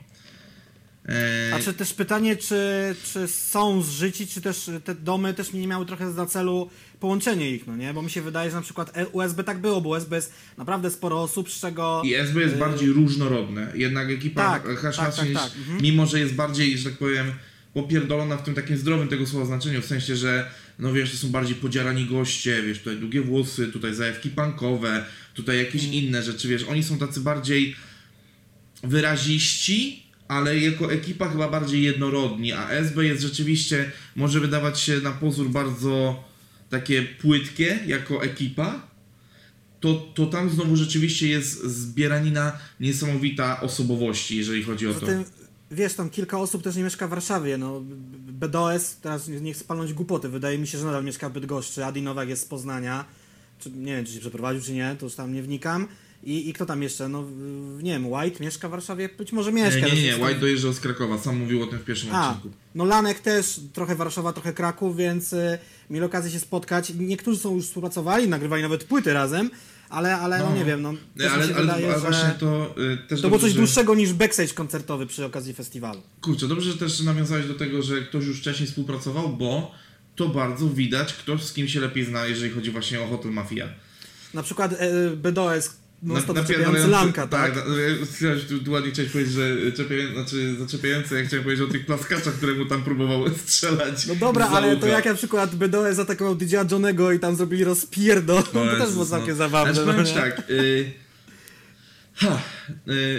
A 1.54 1.60
czy 1.60 1.74
też 1.74 1.94
pytanie, 1.94 2.36
czy, 2.36 2.96
czy 3.14 3.28
są 3.28 3.82
zżyci, 3.82 4.28
czy 4.28 4.42
też 4.42 4.70
te 4.84 4.96
domy 4.96 5.34
też 5.34 5.54
nie 5.54 5.68
miały 5.68 5.86
trochę 5.86 6.14
za 6.14 6.26
celu 6.26 6.70
połączenie 7.00 7.52
ich, 7.52 7.68
no 7.68 7.76
nie? 7.76 7.94
Bo 7.94 8.02
mi 8.02 8.10
się 8.10 8.22
wydaje, 8.22 8.50
że 8.50 8.56
na 8.56 8.62
przykład 8.62 8.98
E- 8.98 9.08
USB 9.08 9.44
tak 9.44 9.62
było, 9.62 9.82
bo 9.82 9.90
USB 9.90 10.16
jest 10.16 10.34
naprawdę 10.58 10.90
sporo 10.92 11.22
osób, 11.22 11.52
z 11.52 11.60
czego... 11.60 12.02
I 12.06 12.14
SB 12.14 12.42
jest 12.42 12.56
y, 12.56 12.58
bardziej 12.58 12.90
różnorodne. 12.90 13.72
Jednak 13.76 14.10
ekipa 14.10 14.60
Tak, 14.60 14.80
Hash 14.80 14.98
tak, 14.98 15.16
tak, 15.16 15.28
tak, 15.34 15.52
mhm. 15.58 15.82
mimo 15.82 16.06
że 16.06 16.20
jest 16.20 16.34
bardziej, 16.34 16.78
że 16.78 16.90
tak 16.90 17.00
powiem, 17.00 17.32
popierdolona 17.74 18.38
w 18.38 18.44
tym 18.44 18.54
takim 18.54 18.78
zdrowym 18.78 19.08
tego 19.08 19.28
słowa 19.28 19.46
znaczeniu, 19.46 19.82
w 19.82 19.86
sensie, 19.86 20.16
że 20.16 20.52
no 20.80 20.94
wiesz, 20.94 21.12
to 21.12 21.18
są 21.18 21.30
bardziej 21.30 21.56
podziarani 21.56 22.06
goście, 22.06 22.64
wiesz, 22.64 22.80
tutaj 22.80 22.98
długie 22.98 23.22
włosy, 23.22 23.68
tutaj 23.68 23.94
zajawki 23.96 24.30
punkowe, 24.30 25.06
tutaj 25.34 25.58
jakieś 25.58 25.84
Mhm. 25.84 26.04
inne 26.04 26.24
rzeczy, 26.24 26.48
wiesz, 26.48 26.64
oni 26.64 26.84
są 26.84 26.98
tacy 26.98 27.20
bardziej 27.20 27.76
wyraziści, 28.84 30.04
ale 30.34 30.60
jako 30.60 30.92
ekipa 30.92 31.30
chyba 31.30 31.50
bardziej 31.50 31.84
jednorodni, 31.84 32.52
a 32.54 32.70
SB 32.70 33.06
jest 33.06 33.22
rzeczywiście, 33.22 33.92
może 34.16 34.40
wydawać 34.40 34.80
się 34.80 35.00
na 35.00 35.12
pozór 35.12 35.50
bardzo 35.50 36.24
takie 36.70 37.04
płytkie 37.04 37.80
jako 37.88 38.24
ekipa, 38.24 38.88
to, 39.80 39.94
to 40.16 40.26
tam 40.26 40.50
znowu 40.50 40.76
rzeczywiście 40.76 41.28
jest 41.28 41.64
zbieranina 41.64 42.58
niesamowita 42.80 43.62
osobowości, 43.62 44.38
jeżeli 44.38 44.64
chodzi 44.64 44.88
o 44.88 44.94
to. 44.94 45.00
Zatem, 45.00 45.24
wiesz, 45.72 45.94
tam 45.94 46.10
kilka 46.10 46.40
osób 46.40 46.64
też 46.64 46.76
nie 46.76 46.84
mieszka 46.84 47.08
w 47.08 47.10
Warszawie, 47.10 47.58
no. 47.58 47.82
BDOS, 48.18 48.96
teraz 48.96 49.28
nie 49.28 49.54
chcę 49.54 49.66
palnąć 49.66 49.94
głupoty, 49.94 50.30
wydaje 50.30 50.58
mi 50.58 50.68
się, 50.68 50.78
że 50.78 50.86
nadal 50.86 51.04
mieszka 51.04 51.30
w 51.30 51.34
Bydgoszczy, 51.34 51.86
Adi 51.86 52.02
Nowak 52.02 52.30
jest 52.30 52.42
z 52.42 52.46
Poznania, 52.46 53.06
czy, 53.60 53.72
nie 53.72 53.96
wiem, 53.96 54.06
czy 54.06 54.14
się 54.14 54.20
przeprowadził, 54.20 54.62
czy 54.62 54.74
nie, 54.74 54.96
to 55.00 55.06
już 55.06 55.16
tam 55.16 55.34
nie 55.34 55.44
wnikam. 55.44 55.88
I, 56.26 56.50
I 56.50 56.54
kto 56.54 56.66
tam 56.66 56.84
jeszcze? 56.84 57.10
No, 57.10 57.24
nie 57.84 57.92
wiem, 57.92 58.08
White 58.12 58.44
mieszka 58.44 58.68
w 58.68 58.72
Warszawie? 58.72 59.10
Być 59.18 59.32
może 59.32 59.52
mieszka. 59.52 59.80
Nie, 59.80 59.86
nie, 59.86 59.90
też 59.90 60.04
nie, 60.04 60.12
tam- 60.12 60.22
White 60.22 60.40
dojeżdżał 60.40 60.74
z 60.74 60.80
Krakowa, 60.80 61.18
sam 61.18 61.38
mówił 61.38 61.64
o 61.64 61.68
tym 61.68 61.80
w 61.80 61.84
pierwszym 61.84 62.10
A, 62.16 62.30
odcinku. 62.30 62.58
no 62.76 62.86
Lanek 62.86 63.20
też, 63.20 63.60
trochę 63.74 63.96
Warszawa, 63.96 64.34
trochę 64.34 64.54
Kraków, 64.54 64.98
więc 64.98 65.34
y, 65.34 65.58
mieli 65.90 66.06
okazję 66.06 66.32
się 66.32 66.40
spotkać. 66.40 66.94
Niektórzy 67.00 67.40
są 67.40 67.56
już 67.56 67.66
współpracowali, 67.66 68.28
nagrywali 68.28 68.62
nawet 68.64 68.84
płyty 68.84 69.14
razem, 69.14 69.50
ale, 69.90 70.16
ale 70.18 70.40
no, 70.40 70.50
No. 70.50 70.56
nie 70.56 70.66
wiem, 70.66 70.82
no 70.82 70.94
Nie, 71.16 71.32
ale, 71.32 71.44
ale, 71.44 71.54
wydaje, 71.54 71.86
ale 71.86 71.94
że 71.96 72.00
właśnie 72.02 72.30
to 72.40 72.76
y, 72.94 73.08
też 73.08 73.22
to 73.22 73.28
było 73.28 73.40
coś 73.40 73.52
że- 73.52 73.58
dłuższego 73.58 73.96
niż 73.96 74.14
backstage 74.14 74.54
koncertowy 74.54 75.08
przy 75.08 75.26
okazji 75.26 75.54
festiwalu. 75.54 76.02
Kurczę, 76.22 76.48
dobrze, 76.48 76.72
że 76.72 76.78
też 76.78 77.00
nawiązałeś 77.00 77.46
do 77.48 77.54
tego, 77.54 77.82
że 77.82 78.02
ktoś 78.02 78.26
już 78.26 78.40
wcześniej 78.40 78.68
współpracował, 78.68 79.30
bo 79.30 79.72
to 80.16 80.30
bardzo 80.30 80.68
widać, 80.70 81.14
kto 81.14 81.38
z 81.40 81.54
kim 81.54 81.68
się 81.68 81.80
lepiej 81.80 82.06
zna, 82.06 82.26
jeżeli 82.26 82.54
chodzi 82.54 82.72
właśnie 82.72 83.02
o 83.02 83.08
Hotel 83.08 83.32
Mafia. 83.32 83.68
Na 84.34 84.44
przykład 84.44 84.74
e, 84.80 85.10
BDOS, 85.16 85.70
no 86.04 86.14
zaczepiający 86.16 86.54
napierdalający- 86.54 86.88
Lanka, 86.92 87.28
tak? 87.28 87.56
Tak, 87.56 87.66
na- 87.68 88.06
chciałeś 88.18 88.44
tu, 88.66 88.72
ładnie 88.72 88.92
chciałeś 88.92 89.12
powiedzieć, 89.12 89.34
że 89.34 89.72
czepiają, 89.72 90.14
znaczy 90.14 90.56
zaczepiający, 90.60 91.16
ja 91.16 91.26
chciałem 91.26 91.44
powiedzieć 91.44 91.70
o 91.70 91.72
tych 91.72 91.86
plaskaczach, 91.86 92.34
które 92.34 92.54
mu 92.54 92.66
tam 92.66 92.84
próbował 92.84 93.30
strzelać. 93.46 94.08
No 94.08 94.16
dobra, 94.16 94.48
ale 94.50 94.78
to 94.78 94.88
jak 94.88 95.06
na 95.06 95.14
przykład 95.14 95.56
BDOS 95.56 95.96
zaatakował 95.96 96.36
DJ'a 96.36 96.72
Johnego 96.72 97.12
i 97.12 97.20
tam 97.20 97.36
zrobili 97.36 97.64
rozpierdo, 97.64 98.44
to 98.44 98.52
też 98.52 98.52
było 98.54 98.88
Jezus, 98.88 99.10
całkiem 99.10 99.30
no. 99.30 99.36
zabawne. 99.36 99.74
Znaczy, 99.74 99.88
no 99.88 99.94
powiem 99.94 100.16
tak, 100.16 100.50
y, 100.50 100.92
ha, 102.16 102.42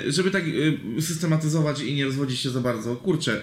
y, 0.06 0.12
żeby 0.12 0.30
tak 0.30 0.44
y, 0.46 0.78
systematyzować 1.00 1.80
i 1.80 1.94
nie 1.94 2.04
rozwodzić 2.04 2.40
się 2.40 2.50
za 2.50 2.60
bardzo, 2.60 2.96
kurczę, 2.96 3.42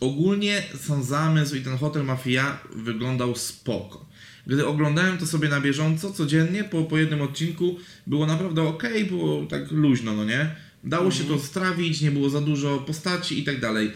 ogólnie 0.00 0.62
sam 0.86 1.04
zamysł 1.04 1.56
i 1.56 1.60
ten 1.60 1.76
Hotel 1.78 2.04
Mafia 2.04 2.58
wyglądał 2.76 3.36
spoko. 3.36 4.05
Gdy 4.46 4.66
oglądałem 4.66 5.18
to 5.18 5.26
sobie 5.26 5.48
na 5.48 5.60
bieżąco, 5.60 6.12
codziennie, 6.12 6.64
po, 6.64 6.82
po 6.84 6.98
jednym 6.98 7.22
odcinku, 7.22 7.78
było 8.06 8.26
naprawdę 8.26 8.62
ok, 8.62 8.82
było 9.08 9.46
tak 9.46 9.70
luźno, 9.70 10.14
no 10.14 10.24
nie? 10.24 10.54
Dało 10.84 11.10
się 11.10 11.24
to 11.24 11.38
strawić, 11.38 12.00
nie 12.00 12.10
było 12.10 12.30
za 12.30 12.40
dużo 12.40 12.78
postaci 12.78 13.38
i 13.38 13.44
tak 13.44 13.60
dalej. 13.60 13.92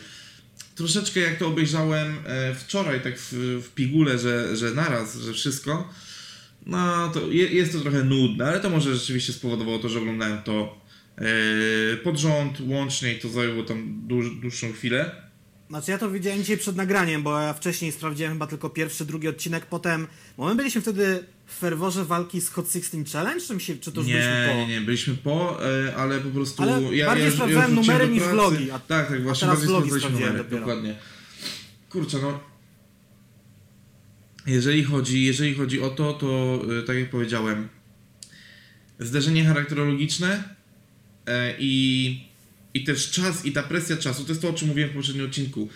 troszeczkę 0.75 1.21
jak 1.21 1.39
to 1.39 1.47
obejrzałem 1.47 2.15
e, 2.27 2.55
wczoraj, 2.55 3.01
tak 3.01 3.19
w, 3.19 3.33
w 3.63 3.75
pigule, 3.75 4.19
że, 4.19 4.57
że 4.57 4.71
naraz, 4.71 5.19
że 5.19 5.33
wszystko, 5.33 5.89
no 6.67 7.09
to 7.09 7.31
je, 7.31 7.47
jest 7.47 7.73
to 7.73 7.81
trochę 7.81 8.05
nudne, 8.05 8.47
ale 8.47 8.61
to 8.61 8.71
może 8.71 8.95
rzeczywiście 8.95 9.33
spowodowało 9.33 9.79
to, 9.79 9.89
że 9.89 9.99
oglądałem 9.99 10.43
to 10.43 10.81
e, 11.19 11.97
pod 11.97 12.19
rząd, 12.19 12.61
łącznie 12.61 13.13
i 13.15 13.19
to 13.19 13.29
zajęło 13.29 13.63
tam 13.63 14.01
dłuż, 14.07 14.27
dłuższą 14.41 14.73
chwilę. 14.73 15.30
Znaczy 15.71 15.91
ja 15.91 15.99
to 15.99 16.11
widziałem 16.11 16.41
dzisiaj 16.41 16.57
przed 16.59 16.77
nagraniem, 16.77 17.23
bo 17.23 17.41
ja 17.41 17.53
wcześniej 17.53 17.93
sprawdziłem 17.93 18.33
chyba 18.33 18.47
tylko 18.47 18.71
pierwszy, 18.71 19.05
drugi 19.05 19.29
odcinek, 19.29 19.67
potem... 19.67 20.07
Bo 20.37 20.49
my 20.49 20.55
byliśmy 20.55 20.81
wtedy 20.81 21.25
w 21.47 21.59
ferworze 21.59 22.05
walki 22.05 22.41
z 22.41 22.49
Hot 22.49 22.73
16 22.73 23.05
Challenge, 23.13 23.41
czy, 23.47 23.61
się, 23.61 23.77
czy 23.77 23.93
to 23.93 24.01
już 24.01 24.11
byliśmy 24.11 24.31
Nie, 24.31 24.49
po? 24.53 24.55
nie, 24.55 24.67
nie, 24.67 24.81
byliśmy 24.81 25.15
po, 25.15 25.67
e, 25.89 25.97
ale 25.97 26.21
po 26.21 26.31
prostu... 26.31 26.63
Ale 26.63 26.81
bardziej 27.07 27.33
sprawdzałem 27.33 27.75
wróciłem 27.75 27.75
numery 27.75 28.09
niż 28.09 28.23
vlogi, 28.23 28.71
a- 28.71 28.79
tak, 28.79 29.09
tak, 29.09 29.23
właśnie 29.23 29.41
teraz 29.41 29.59
bardziej 29.59 29.69
vlogi 29.69 29.89
sprawdzaliśmy 29.89 30.19
sprawdziłem 30.19 30.37
numery, 30.37 30.61
dokładnie. 30.61 30.97
Kurczę, 31.91 32.19
no... 32.23 32.41
Jeżeli 34.47 34.85
chodzi, 34.85 35.25
jeżeli 35.25 35.55
chodzi 35.55 35.83
o 35.83 35.91
to, 35.91 36.13
to 36.13 36.61
e, 36.79 36.83
tak 36.83 36.97
jak 36.97 37.11
powiedziałem, 37.11 37.69
zderzenie 38.99 39.45
charakterologiczne 39.45 40.45
e, 41.27 41.55
i, 41.59 42.30
i 42.75 42.85
też 42.85 43.11
czas 43.11 43.45
i 43.47 43.53
ta 43.53 43.63
presja 43.63 43.97
czasu, 43.97 44.25
to 44.25 44.29
jest 44.29 44.43
to, 44.43 44.49
o 44.49 44.53
czym 44.53 44.69
mówiłem 44.69 44.91
w 44.91 44.95
poprzednim 44.95 45.27
odcinku. 45.27 45.69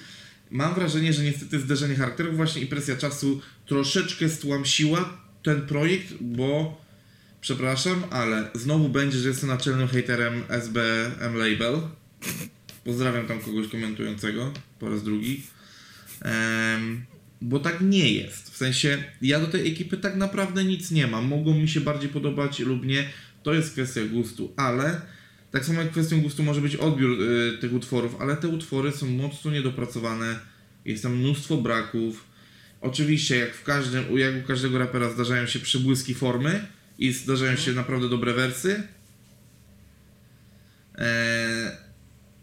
Mam 0.50 0.74
wrażenie, 0.74 1.12
że 1.12 1.22
niestety 1.22 1.60
zderzenie 1.60 1.94
charakterów 1.94 2.36
właśnie 2.36 2.62
i 2.62 2.66
presja 2.66 2.96
czasu 2.96 3.40
troszeczkę 3.66 4.28
stłamsiła 4.28 5.18
ten 5.42 5.62
projekt, 5.62 6.14
bo 6.20 6.80
przepraszam, 7.40 8.04
ale 8.10 8.50
znowu 8.54 8.88
będzie, 8.88 9.18
że 9.18 9.28
jestem 9.28 9.48
naczelnym 9.48 9.88
haterem 9.88 10.42
SBM 10.48 11.36
Label. 11.36 11.80
Pozdrawiam 12.84 13.26
tam 13.26 13.40
kogoś 13.40 13.68
komentującego 13.68 14.52
po 14.78 14.88
raz 14.88 15.02
drugi. 15.02 15.42
Em, 16.20 17.04
bo 17.40 17.58
tak 17.58 17.80
nie 17.80 18.12
jest. 18.12 18.50
W 18.50 18.56
sensie, 18.56 19.04
ja 19.22 19.40
do 19.40 19.46
tej 19.46 19.72
ekipy 19.72 19.96
tak 19.96 20.16
naprawdę 20.16 20.64
nic 20.64 20.90
nie 20.90 21.06
mam. 21.06 21.24
Mogą 21.24 21.54
mi 21.54 21.68
się 21.68 21.80
bardziej 21.80 22.08
podobać 22.08 22.58
lub 22.58 22.86
nie. 22.86 23.10
To 23.42 23.54
jest 23.54 23.72
kwestia 23.72 24.00
gustu, 24.04 24.52
ale 24.56 25.00
tak 25.54 25.64
samo 25.64 25.80
jak 25.80 25.90
kwestią 25.90 26.20
gustu 26.20 26.42
może 26.42 26.60
być 26.60 26.76
odbiór 26.76 27.22
y, 27.22 27.58
tych 27.58 27.72
utworów, 27.72 28.16
ale 28.20 28.36
te 28.36 28.48
utwory 28.48 28.92
są 28.92 29.06
mocno 29.06 29.50
niedopracowane. 29.50 30.38
Jest 30.84 31.02
tam 31.02 31.16
mnóstwo 31.16 31.56
braków. 31.56 32.24
Oczywiście, 32.80 33.36
jak 33.36 33.54
w 33.54 33.62
każdym, 33.62 34.18
jak 34.18 34.44
u 34.44 34.46
każdego 34.46 34.78
rapera 34.78 35.10
zdarzają 35.10 35.46
się 35.46 35.58
przebłyski 35.58 36.14
formy 36.14 36.66
i 36.98 37.12
zdarzają 37.12 37.56
się 37.56 37.72
naprawdę 37.72 38.08
dobre 38.08 38.32
wersy. 38.32 38.82
Eee, 40.94 41.70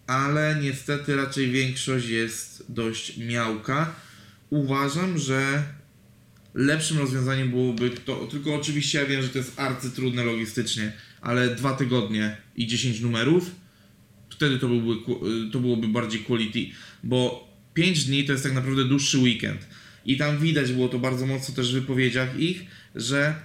ale 0.07 0.57
niestety 0.61 1.15
raczej 1.15 1.51
większość 1.51 2.07
jest 2.07 2.65
dość 2.69 3.17
miałka. 3.17 3.95
Uważam, 4.49 5.17
że 5.17 5.63
lepszym 6.53 6.97
rozwiązaniem 6.97 7.49
byłoby 7.49 7.89
to, 7.89 8.15
tylko 8.15 8.55
oczywiście 8.55 8.99
ja 8.99 9.05
wiem, 9.05 9.21
że 9.21 9.29
to 9.29 9.37
jest 9.37 9.59
arcytrudne 9.59 10.23
logistycznie, 10.23 10.93
ale 11.21 11.55
dwa 11.55 11.73
tygodnie 11.73 12.37
i 12.55 12.67
10 12.67 12.99
numerów, 13.01 13.51
wtedy 14.29 14.59
to 14.59 14.67
byłby, 14.67 14.93
to 15.51 15.59
byłoby 15.59 15.87
bardziej 15.87 16.21
quality, 16.21 16.59
bo 17.03 17.47
5 17.73 18.05
dni 18.05 18.23
to 18.25 18.31
jest 18.31 18.43
tak 18.43 18.53
naprawdę 18.53 18.85
dłuższy 18.85 19.17
weekend. 19.17 19.67
I 20.05 20.17
tam 20.17 20.37
widać 20.39 20.71
było 20.71 20.89
to 20.89 20.99
bardzo 20.99 21.25
mocno 21.25 21.55
też 21.55 21.71
w 21.71 21.73
wypowiedziach 21.73 22.39
ich, 22.39 22.65
że 22.95 23.35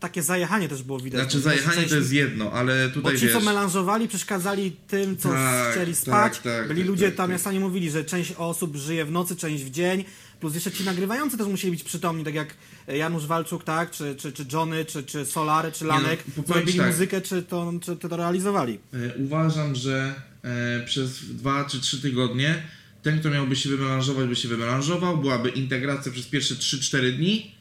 Takie 0.00 0.22
zajechanie 0.22 0.68
też 0.68 0.82
było 0.82 1.00
widać. 1.00 1.20
znaczy 1.20 1.36
bo 1.36 1.42
zajechanie 1.42 1.82
to 1.86 1.96
jest 1.96 2.12
jedno, 2.12 2.52
ale 2.52 2.88
Bo 2.88 2.94
tutaj 2.94 3.18
ci, 3.18 3.24
wiesz... 3.24 3.32
co 3.32 3.40
melanżowali, 3.40 4.08
przeszkadzali 4.08 4.72
tym, 4.86 5.16
co 5.16 5.28
Tak, 5.28 5.72
chcieli 5.72 5.92
tak, 5.92 6.00
spać. 6.02 6.38
tak, 6.38 6.68
Byli 6.68 6.80
tak, 6.80 6.88
ludzie 6.90 7.06
tak, 7.06 7.14
tam, 7.16 7.26
tak. 7.26 7.32
jak 7.32 7.40
sami 7.40 7.60
mówili, 7.60 7.90
że 7.90 8.04
część 8.04 8.32
osób 8.32 8.76
żyje 8.76 9.04
w 9.04 9.10
nocy, 9.10 9.36
część 9.36 9.64
w 9.64 9.70
dzień. 9.70 10.04
Plus 10.40 10.54
jeszcze 10.54 10.72
ci 10.72 10.84
nagrywający 10.84 11.38
też 11.38 11.46
musieli 11.46 11.70
być 11.70 11.82
przytomni, 11.82 12.24
tak 12.24 12.34
jak 12.34 12.54
Janusz 12.88 13.26
Walczuk, 13.26 13.64
tak? 13.64 13.90
Czy, 13.90 14.14
czy, 14.14 14.32
czy 14.32 14.44
Johnny, 14.52 14.84
czy, 14.84 15.02
czy 15.02 15.26
Solary, 15.26 15.72
czy 15.72 15.84
no, 15.84 15.90
Lanek. 15.90 16.22
powiem 16.22 16.46
ci 16.46 16.52
robili 16.52 16.78
tak. 16.78 16.86
muzykę, 16.86 17.20
czy 17.20 17.42
to, 17.42 17.72
czy 17.82 17.96
to 17.96 18.16
realizowali. 18.16 18.78
E, 18.92 19.14
Uważam, 19.16 19.74
że 19.74 20.14
e, 20.42 20.84
przez 20.86 21.24
dwa 21.24 21.64
czy 21.64 21.80
trzy 21.80 22.02
tygodnie 22.02 22.62
ten, 23.02 23.20
kto 23.20 23.30
miałby 23.30 23.56
się 23.56 23.68
wymelanżować, 23.68 24.28
by 24.28 24.36
się 24.36 24.48
wymelanżował, 24.48 25.18
byłaby 25.18 25.48
integracja 25.48 26.12
przez 26.12 26.26
pierwsze 26.26 26.54
3-4 26.54 27.16
dni, 27.16 27.54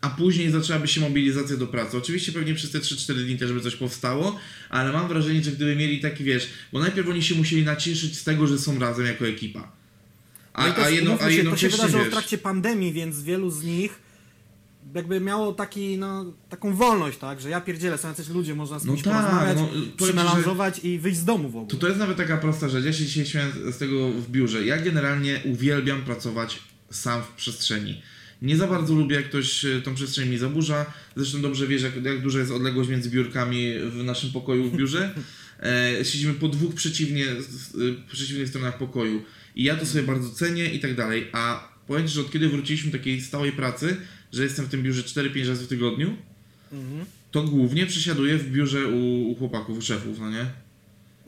a 0.00 0.10
później 0.10 0.50
zaczęłaby 0.50 0.88
się 0.88 1.00
mobilizacja 1.00 1.56
do 1.56 1.66
pracy. 1.66 1.96
Oczywiście 1.96 2.32
pewnie 2.32 2.54
przez 2.54 2.70
te 2.70 2.78
3-4 2.78 3.14
dni 3.14 3.38
też 3.38 3.52
by 3.52 3.60
coś 3.60 3.76
powstało, 3.76 4.38
ale 4.70 4.92
mam 4.92 5.08
wrażenie, 5.08 5.42
że 5.42 5.52
gdyby 5.52 5.76
mieli 5.76 6.00
taki, 6.00 6.24
wiesz, 6.24 6.48
bo 6.72 6.78
najpierw 6.78 7.08
oni 7.08 7.22
się 7.22 7.34
musieli 7.34 7.64
nacieszyć 7.64 8.18
z 8.18 8.24
tego, 8.24 8.46
że 8.46 8.58
są 8.58 8.78
razem 8.78 9.06
jako 9.06 9.26
ekipa. 9.26 9.81
A, 10.52 10.62
No 10.62 10.68
i 10.68 10.72
też, 10.72 10.84
a, 10.84 10.90
jedno, 10.90 11.18
a 11.20 11.30
się, 11.30 11.44
to 11.44 11.56
się 11.56 11.68
wydarzyło 11.68 12.04
w 12.04 12.10
trakcie 12.10 12.38
pandemii, 12.38 12.92
więc 12.92 13.22
wielu 13.22 13.50
z 13.50 13.64
nich 13.64 14.00
jakby 14.94 15.20
miało 15.20 15.52
taki, 15.52 15.98
no, 15.98 16.32
taką 16.48 16.74
wolność, 16.74 17.18
tak? 17.18 17.40
Że 17.40 17.50
ja 17.50 17.60
pierdzielę, 17.60 17.98
są 17.98 18.08
jacyś 18.08 18.28
ludzie, 18.28 18.54
można 18.54 18.78
z 18.78 18.84
No 18.84 18.92
kimś 18.92 19.04
tak, 19.04 19.14
porozmawiać, 19.14 19.56
no, 19.56 19.68
przymelanżować 19.96 20.84
i 20.84 20.98
wyjść 20.98 21.18
z 21.18 21.24
domu 21.24 21.48
w 21.48 21.56
ogóle. 21.56 21.70
To 21.70 21.76
to 21.76 21.86
jest 21.86 21.98
nawet 21.98 22.16
taka 22.16 22.36
prosta 22.36 22.68
rzecz. 22.68 22.84
Ja 22.84 22.92
się 22.92 23.04
dzisiaj 23.04 23.26
śmiałem 23.26 23.52
z 23.72 23.78
tego 23.78 24.10
w 24.10 24.30
biurze. 24.30 24.64
Ja 24.66 24.78
generalnie 24.78 25.40
uwielbiam 25.44 26.02
pracować 26.02 26.58
sam 26.90 27.22
w 27.22 27.28
przestrzeni. 27.28 28.02
Nie 28.42 28.56
za 28.56 28.66
bardzo 28.66 28.94
lubię, 28.94 29.16
jak 29.16 29.24
ktoś 29.24 29.64
e, 29.64 29.82
tą 29.82 29.94
przestrzeń 29.94 30.28
mi 30.28 30.38
zaburza. 30.38 30.86
Zresztą 31.16 31.42
dobrze 31.42 31.66
wiesz, 31.66 31.82
jak, 31.82 32.04
jak 32.04 32.20
duża 32.20 32.38
jest 32.38 32.50
odległość 32.50 32.90
między 32.90 33.10
biurkami 33.10 33.74
w 33.90 34.04
naszym 34.04 34.32
pokoju 34.32 34.64
w 34.64 34.76
biurze. 34.76 35.10
E, 35.98 36.04
siedzimy 36.04 36.34
po 36.34 36.48
dwóch 36.48 36.74
przeciwnie, 36.74 37.26
e, 37.30 37.36
przeciwnych 38.12 38.48
stronach 38.48 38.78
pokoju. 38.78 39.22
I 39.56 39.62
ja 39.64 39.76
to 39.76 39.86
sobie 39.86 40.04
bardzo 40.04 40.30
cenię 40.30 40.64
i 40.74 40.80
tak 40.80 40.94
dalej. 40.96 41.28
A 41.32 41.68
powiem 41.86 42.08
Ci, 42.08 42.14
że 42.14 42.20
od 42.20 42.30
kiedy 42.32 42.48
wróciliśmy 42.48 42.90
do 42.92 42.98
takiej 42.98 43.20
stałej 43.20 43.52
pracy, 43.52 43.96
że 44.32 44.42
jestem 44.44 44.64
w 44.66 44.68
tym 44.68 44.82
biurze 44.82 45.02
4-5 45.02 45.48
razy 45.48 45.64
w 45.64 45.68
tygodniu, 45.68 46.16
Mhm. 46.72 47.04
to 47.30 47.42
głównie 47.42 47.86
przesiaduję 47.86 48.38
w 48.38 48.50
biurze 48.50 48.86
u, 48.88 49.30
u 49.30 49.34
chłopaków, 49.34 49.78
u 49.78 49.82
szefów, 49.82 50.18
no 50.20 50.30
nie? 50.30 50.46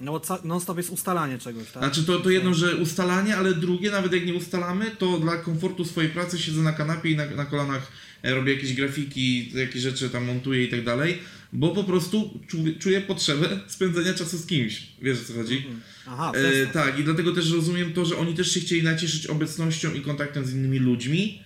No 0.00 0.20
non-stop 0.44 0.76
jest 0.76 0.90
ustalanie 0.90 1.38
czegoś, 1.38 1.70
tak? 1.70 1.82
Znaczy 1.82 2.04
to, 2.04 2.20
to 2.20 2.30
jedno, 2.30 2.54
że 2.54 2.76
ustalanie, 2.76 3.36
ale 3.36 3.54
drugie, 3.54 3.90
nawet 3.90 4.12
jak 4.12 4.26
nie 4.26 4.34
ustalamy, 4.34 4.90
to 4.90 5.18
dla 5.18 5.36
komfortu 5.36 5.84
swojej 5.84 6.10
pracy 6.10 6.38
siedzę 6.38 6.60
na 6.60 6.72
kanapie 6.72 7.10
i 7.10 7.16
na, 7.16 7.26
na 7.26 7.44
kolanach 7.44 7.92
e, 8.22 8.34
robię 8.34 8.54
jakieś 8.54 8.74
grafiki, 8.74 9.58
jakieś 9.58 9.82
rzeczy 9.82 10.10
tam 10.10 10.24
montuję 10.24 10.64
i 10.64 10.68
tak 10.68 10.84
dalej, 10.84 11.18
bo 11.52 11.68
po 11.68 11.84
prostu 11.84 12.40
czu, 12.48 12.58
czuję 12.78 13.00
potrzebę 13.00 13.60
spędzenia 13.66 14.14
czasu 14.14 14.38
z 14.38 14.46
kimś. 14.46 14.82
Wiesz 15.02 15.20
o 15.20 15.24
co 15.24 15.34
chodzi? 15.34 15.56
Mhm. 15.56 15.80
Aha, 16.06 16.32
E, 16.34 16.66
tak, 16.66 16.98
i 16.98 17.04
dlatego 17.04 17.32
też 17.32 17.52
rozumiem 17.52 17.92
to, 17.92 18.04
że 18.04 18.16
oni 18.16 18.34
też 18.34 18.54
się 18.54 18.60
chcieli 18.60 18.82
nacieszyć 18.82 19.26
obecnością 19.26 19.94
i 19.94 20.00
kontaktem 20.00 20.44
z 20.44 20.52
innymi 20.52 20.78
ludźmi. 20.78 21.42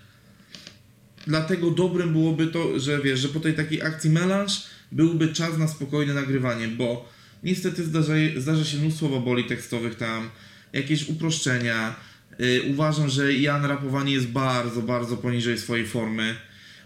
Dlatego 1.26 1.70
dobrym 1.70 2.12
byłoby 2.12 2.46
to, 2.46 2.80
że 2.80 3.00
wiesz, 3.02 3.20
że 3.20 3.28
po 3.28 3.40
tej 3.40 3.54
takiej 3.54 3.82
akcji 3.82 4.10
melanż 4.10 4.62
byłby 4.92 5.28
czas 5.28 5.58
na 5.58 5.68
spokojne 5.68 6.14
nagrywanie, 6.14 6.68
bo 6.68 7.17
niestety 7.42 7.84
zdarza, 7.84 8.12
zdarza 8.36 8.64
się 8.64 8.78
mnóstwo 8.78 9.08
baboli 9.08 9.44
tekstowych 9.44 9.94
tam, 9.94 10.30
jakieś 10.72 11.08
uproszczenia. 11.08 11.94
Y, 12.40 12.62
uważam, 12.70 13.08
że 13.08 13.34
Jan 13.34 13.64
rapowanie 13.64 14.12
jest 14.12 14.26
bardzo, 14.26 14.82
bardzo 14.82 15.16
poniżej 15.16 15.58
swojej 15.58 15.86
formy, 15.86 16.36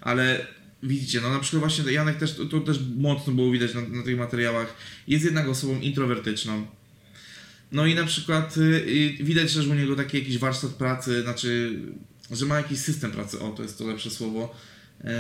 ale 0.00 0.46
widzicie, 0.82 1.20
no 1.20 1.30
na 1.30 1.38
przykład 1.38 1.60
właśnie 1.60 1.92
Janek 1.92 2.16
też, 2.16 2.34
to, 2.34 2.44
to 2.44 2.60
też 2.60 2.78
mocno 2.96 3.32
było 3.32 3.50
widać 3.50 3.74
na, 3.74 3.80
na 3.80 4.02
tych 4.02 4.18
materiałach, 4.18 4.76
jest 5.08 5.24
jednak 5.24 5.48
osobą 5.48 5.80
introwertyczną. 5.80 6.66
No 7.72 7.86
i 7.86 7.94
na 7.94 8.04
przykład 8.04 8.56
y, 8.56 8.60
y, 9.20 9.24
widać 9.24 9.54
też 9.54 9.66
u 9.66 9.74
niego 9.74 9.96
taki 9.96 10.18
jakiś 10.18 10.38
warsztat 10.38 10.70
pracy, 10.70 11.22
znaczy, 11.22 11.78
że 12.30 12.46
ma 12.46 12.56
jakiś 12.56 12.78
system 12.78 13.10
pracy, 13.10 13.40
o 13.40 13.50
to 13.50 13.62
jest 13.62 13.78
to 13.78 13.86
lepsze 13.86 14.10
słowo, 14.10 14.54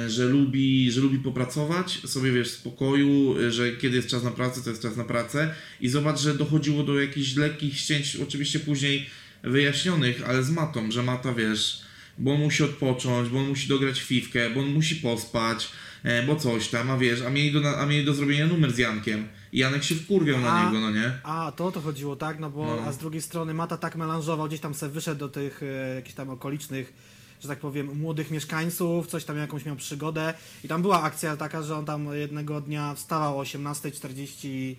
że 0.08 0.24
lubi, 0.24 0.90
że 0.92 1.00
lubi 1.00 1.18
popracować 1.18 2.00
sobie, 2.06 2.32
wiesz, 2.32 2.48
w 2.48 2.54
spokoju, 2.54 3.38
y, 3.38 3.50
że 3.52 3.72
kiedy 3.76 3.96
jest 3.96 4.08
czas 4.08 4.22
na 4.22 4.30
pracę, 4.30 4.60
to 4.62 4.70
jest 4.70 4.82
czas 4.82 4.96
na 4.96 5.04
pracę 5.04 5.54
i 5.80 5.88
zobacz, 5.88 6.20
że 6.20 6.34
dochodziło 6.34 6.82
do 6.82 7.00
jakichś 7.00 7.36
lekkich 7.36 7.76
ścięć, 7.78 8.16
oczywiście 8.16 8.60
później 8.60 9.06
wyjaśnionych, 9.42 10.22
ale 10.28 10.42
z 10.42 10.50
matą, 10.50 10.90
że 10.90 11.02
mata, 11.02 11.34
wiesz, 11.34 11.82
bo 12.18 12.34
on 12.34 12.40
musi 12.40 12.62
odpocząć, 12.64 13.28
bo 13.28 13.38
on 13.38 13.48
musi 13.48 13.68
dograć 13.68 14.00
fifkę, 14.00 14.50
bo 14.50 14.60
on 14.60 14.66
musi 14.66 14.96
pospać, 14.96 15.68
e, 16.02 16.22
bo 16.26 16.36
coś 16.36 16.68
tam, 16.68 16.90
a 16.90 16.98
wiesz, 16.98 17.22
a 17.22 17.30
mieli 17.30 17.52
do, 17.52 17.60
na- 17.60 17.76
a 17.76 17.86
mieli 17.86 18.04
do 18.04 18.14
zrobienia 18.14 18.46
numer 18.46 18.72
z 18.72 18.78
Jankiem 18.78 19.28
i 19.52 19.58
Janek 19.58 19.84
się 19.84 19.94
wkurwiał 19.94 20.40
na 20.40 20.52
A- 20.52 20.64
niego, 20.66 20.80
no 20.80 20.90
nie? 20.90 21.12
A, 21.22 21.52
to 21.56 21.66
o 21.66 21.72
to 21.72 21.80
chodziło, 21.80 22.16
tak? 22.16 22.38
No 22.40 22.50
bo, 22.50 22.66
No. 22.76 22.82
a 22.86 22.92
z 22.92 22.98
drugiej 22.98 23.22
strony 23.22 23.54
Mata 23.54 23.76
tak 23.76 23.96
melanżował, 23.96 24.48
gdzieś 24.48 24.60
tam 24.60 24.74
se 24.74 24.88
wyszedł 24.88 25.18
do 25.20 25.28
tych 25.28 25.62
e, 25.62 25.94
jakichś 25.94 26.14
tam 26.14 26.30
okolicznych, 26.30 26.92
że 27.42 27.48
tak 27.48 27.58
powiem, 27.58 27.98
młodych 27.98 28.30
mieszkańców, 28.30 29.06
coś 29.06 29.24
tam 29.24 29.36
jakąś 29.36 29.64
miał 29.64 29.76
przygodę 29.76 30.34
i 30.64 30.68
tam 30.68 30.82
była 30.82 31.02
akcja 31.02 31.36
taka, 31.36 31.62
że 31.62 31.76
on 31.76 31.84
tam 31.84 32.14
jednego 32.14 32.60
dnia 32.60 32.94
wstawał 32.94 33.38
o 33.38 33.42
18.46, 33.42 34.76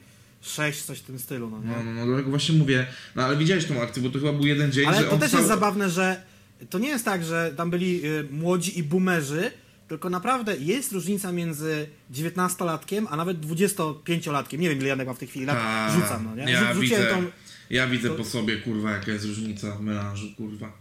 coś 0.85 0.99
w 0.99 1.03
tym 1.03 1.19
stylu, 1.19 1.49
no 1.49 1.59
nie? 1.59 1.75
No, 1.77 1.83
no, 1.83 1.91
no, 1.93 2.05
dlatego 2.05 2.29
właśnie 2.29 2.55
mówię, 2.55 2.85
no 3.15 3.23
ale 3.23 3.37
widziałeś 3.37 3.65
tą 3.65 3.81
akcję, 3.81 4.03
bo 4.03 4.09
to 4.09 4.19
chyba 4.19 4.33
był 4.33 4.45
jeden 4.45 4.71
dzień, 4.71 4.85
Ale 4.85 4.97
że 4.97 5.03
to 5.03 5.17
też 5.17 5.25
wstał... 5.25 5.39
jest 5.39 5.49
zabawne, 5.49 5.89
że 5.89 6.23
to 6.69 6.79
nie 6.79 6.89
jest 6.89 7.05
tak, 7.05 7.25
że 7.25 7.53
tam 7.57 7.69
byli 7.69 8.05
y, 8.05 8.27
młodzi 8.31 8.79
i 8.79 8.83
boomerzy, 8.83 9.51
tylko 9.87 10.09
naprawdę 10.09 10.57
jest 10.57 10.91
różnica 10.91 11.31
między 11.31 11.87
19-latkiem, 12.13 13.05
a 13.09 13.15
nawet 13.15 13.39
25-latkiem. 13.41 14.59
Nie 14.59 14.69
wiem, 14.69 14.77
ile 14.79 14.87
Janek 14.87 15.07
ma 15.07 15.13
w 15.13 15.19
tej 15.19 15.27
chwili 15.27 15.45
lat. 15.45 15.57
Ta, 15.57 15.91
Rzucam, 15.95 16.25
no 16.25 16.35
nie? 16.35 16.51
Ja 16.51 16.73
Rzu- 16.73 16.81
Rzuciłem 16.81 17.01
widzę. 17.03 17.15
tą... 17.15 17.23
Ja 17.69 17.87
widzę 17.87 18.09
po 18.09 18.23
sobie, 18.25 18.57
kurwa, 18.57 18.91
jaka 18.91 19.11
jest 19.11 19.25
różnica 19.25 19.75
w 19.75 19.81
melanżu, 19.81 20.27
kurwa. 20.37 20.71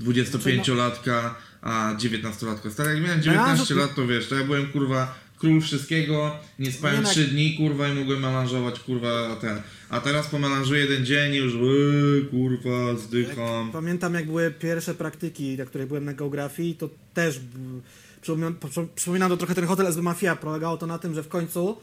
Znaczy, 0.00 0.22
25-latka, 0.40 1.30
a 1.62 1.94
19-latka. 1.98 2.70
Stary, 2.70 2.90
jak 2.94 3.02
miałem 3.02 3.22
19 3.22 3.74
Melanżu- 3.74 3.76
lat, 3.78 3.94
to 3.94 4.06
wiesz, 4.06 4.28
to 4.28 4.34
ja 4.34 4.44
byłem, 4.44 4.66
kurwa, 4.66 5.14
król 5.38 5.60
wszystkiego, 5.60 6.36
nie 6.58 6.72
spałem 6.72 6.96
Nie, 6.96 7.02
no 7.02 7.08
3 7.08 7.24
dni, 7.24 7.56
kurwa, 7.56 7.88
i 7.88 7.94
mogłem 7.94 8.20
melanżować, 8.20 8.80
kurwa, 8.80 9.36
ten. 9.40 9.62
A 9.88 10.00
teraz 10.00 10.26
pomelanżuję 10.26 10.80
jeden 10.80 11.06
dzień 11.06 11.34
i 11.34 11.36
już, 11.36 11.54
eee, 11.54 12.24
kurwa, 12.30 12.96
zdycham. 12.96 13.70
Pamiętam 13.72 14.14
jak 14.14 14.26
były 14.26 14.50
pierwsze 14.50 14.94
praktyki, 14.94 15.56
na 15.56 15.64
których 15.64 15.88
byłem 15.88 16.04
na 16.04 16.12
geografii, 16.14 16.74
to 16.74 16.88
też 17.14 17.38
b- 17.38 17.80
przypominam, 18.22 18.54
po- 18.54 18.68
przypominam 18.94 19.30
to 19.30 19.36
trochę 19.36 19.54
ten 19.54 19.66
hotel 19.66 19.86
SB 19.86 20.02
Mafia. 20.02 20.36
Polegało 20.36 20.76
to 20.76 20.86
na 20.86 20.98
tym, 20.98 21.14
że 21.14 21.22
w 21.22 21.28
końcu 21.28 21.76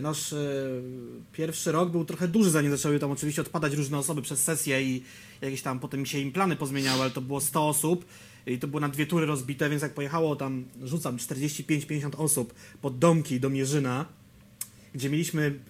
nasz 0.00 0.32
e, 0.32 0.36
pierwszy 1.32 1.72
rok 1.72 1.90
był 1.90 2.04
trochę 2.04 2.28
duży, 2.28 2.50
zanim 2.50 2.70
zaczęły 2.70 2.98
tam 2.98 3.10
oczywiście 3.10 3.42
odpadać 3.42 3.74
różne 3.74 3.98
osoby 3.98 4.22
przez 4.22 4.42
sesję 4.42 4.82
i 4.82 5.02
jakieś 5.40 5.62
tam 5.62 5.80
potem 5.80 6.06
się 6.06 6.18
im 6.18 6.32
plany 6.32 6.56
pozmieniały, 6.56 7.02
ale 7.02 7.10
to 7.10 7.20
było 7.20 7.40
100 7.40 7.68
osób 7.68 8.04
i 8.46 8.58
to 8.58 8.68
było 8.68 8.80
na 8.80 8.88
dwie 8.88 9.06
tury 9.06 9.26
rozbite, 9.26 9.70
więc 9.70 9.82
jak 9.82 9.94
pojechało 9.94 10.36
tam, 10.36 10.64
rzucam, 10.82 11.16
45-50 11.16 12.10
osób 12.16 12.54
pod 12.80 12.98
domki 12.98 13.40
do 13.40 13.50
Mierzyna, 13.50 14.06
gdzie 14.94 15.10
mieliśmy 15.10 15.60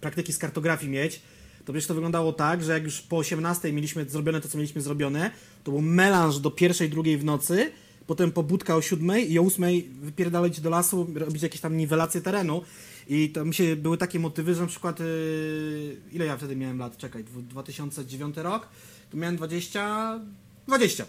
praktyki 0.00 0.32
z 0.32 0.38
kartografii 0.38 0.90
mieć, 0.90 1.20
to 1.64 1.72
przecież 1.72 1.86
to 1.86 1.94
wyglądało 1.94 2.32
tak, 2.32 2.64
że 2.64 2.72
jak 2.72 2.84
już 2.84 3.00
po 3.00 3.16
18 3.16 3.72
mieliśmy 3.72 4.08
zrobione 4.08 4.40
to, 4.40 4.48
co 4.48 4.58
mieliśmy 4.58 4.80
zrobione, 4.82 5.30
to 5.64 5.70
był 5.70 5.80
melanż 5.80 6.38
do 6.38 6.50
pierwszej, 6.50 6.90
drugiej 6.90 7.18
w 7.18 7.24
nocy, 7.24 7.70
potem 8.06 8.32
pobudka 8.32 8.76
o 8.76 8.82
7 8.82 9.18
i 9.18 9.38
o 9.38 9.42
8 9.42 9.64
wypierdalać 10.00 10.60
do 10.60 10.70
lasu, 10.70 11.06
robić 11.14 11.42
jakieś 11.42 11.60
tam 11.60 11.76
niwelacje 11.76 12.20
terenu. 12.20 12.62
I 13.08 13.28
to 13.30 13.44
mi 13.44 13.54
się 13.54 13.76
były 13.76 13.98
takie 13.98 14.18
motywy, 14.18 14.54
że 14.54 14.60
na 14.60 14.66
przykład 14.66 15.00
y, 15.00 15.96
ile 16.12 16.24
ja 16.26 16.36
wtedy 16.36 16.56
miałem 16.56 16.78
lat? 16.78 16.96
Czekaj, 16.96 17.24
dwu- 17.24 17.42
2009 17.42 18.36
rok, 18.36 18.68
to 19.10 19.16
miałem 19.16 19.36
20 19.36 20.20
20. 20.66 21.04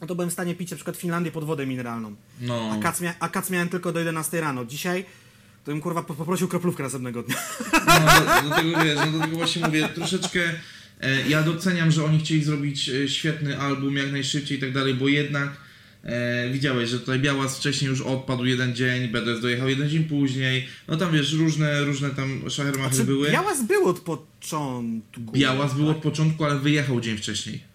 No 0.00 0.06
to 0.06 0.14
byłem 0.14 0.30
w 0.30 0.32
stanie 0.32 0.54
pić 0.54 0.70
na 0.70 0.76
przykład 0.76 0.96
Finlandię 0.96 1.30
pod 1.32 1.44
wodę 1.44 1.66
mineralną. 1.66 2.14
No. 2.40 2.70
A 2.72 2.82
kac, 2.82 3.00
mia- 3.00 3.14
a 3.20 3.28
kac 3.28 3.50
miałem 3.50 3.68
tylko 3.68 3.92
do 3.92 3.98
11 3.98 4.40
rano. 4.40 4.64
Dzisiaj 4.64 5.04
to 5.64 5.70
bym 5.70 5.80
kurwa 5.80 6.02
po- 6.02 6.14
poprosił 6.14 6.48
kroplówkę 6.48 6.82
następnego 6.82 7.22
dnia. 7.22 7.36
No, 8.42 8.48
do 8.50 8.56
tego 8.56 8.84
wiesz, 8.84 8.98
no 9.06 9.12
do 9.12 9.20
tego 9.24 9.36
właśnie 9.36 9.66
mówię, 9.66 9.88
troszeczkę 9.94 10.40
e, 11.00 11.28
ja 11.28 11.42
doceniam, 11.42 11.90
że 11.90 12.04
oni 12.04 12.18
chcieli 12.18 12.44
zrobić 12.44 12.88
e, 12.88 13.08
świetny 13.08 13.58
album 13.60 13.96
jak 13.96 14.12
najszybciej 14.12 14.58
i 14.58 14.60
tak 14.60 14.72
dalej, 14.72 14.94
bo 14.94 15.08
jednak 15.08 15.48
e, 16.04 16.50
widziałeś, 16.50 16.88
że 16.90 17.00
tutaj 17.00 17.18
Białas 17.18 17.58
wcześniej 17.58 17.88
już 17.90 18.00
odpadł 18.00 18.44
jeden 18.44 18.74
dzień, 18.74 19.08
BDS 19.08 19.40
dojechał 19.40 19.68
jeden 19.68 19.88
dzień 19.88 20.04
później, 20.04 20.66
no 20.88 20.96
tam 20.96 21.12
wiesz, 21.12 21.32
różne, 21.32 21.84
różne 21.84 22.10
tam 22.10 22.50
szachermachy 22.50 23.04
były. 23.04 23.30
Białas 23.30 23.66
był 23.66 23.88
od 23.88 24.00
początku. 24.00 25.32
Białas 25.32 25.74
był 25.74 25.88
od 25.88 25.96
początku, 25.96 26.44
ale 26.44 26.58
wyjechał 26.58 27.00
dzień 27.00 27.16
wcześniej. 27.16 27.72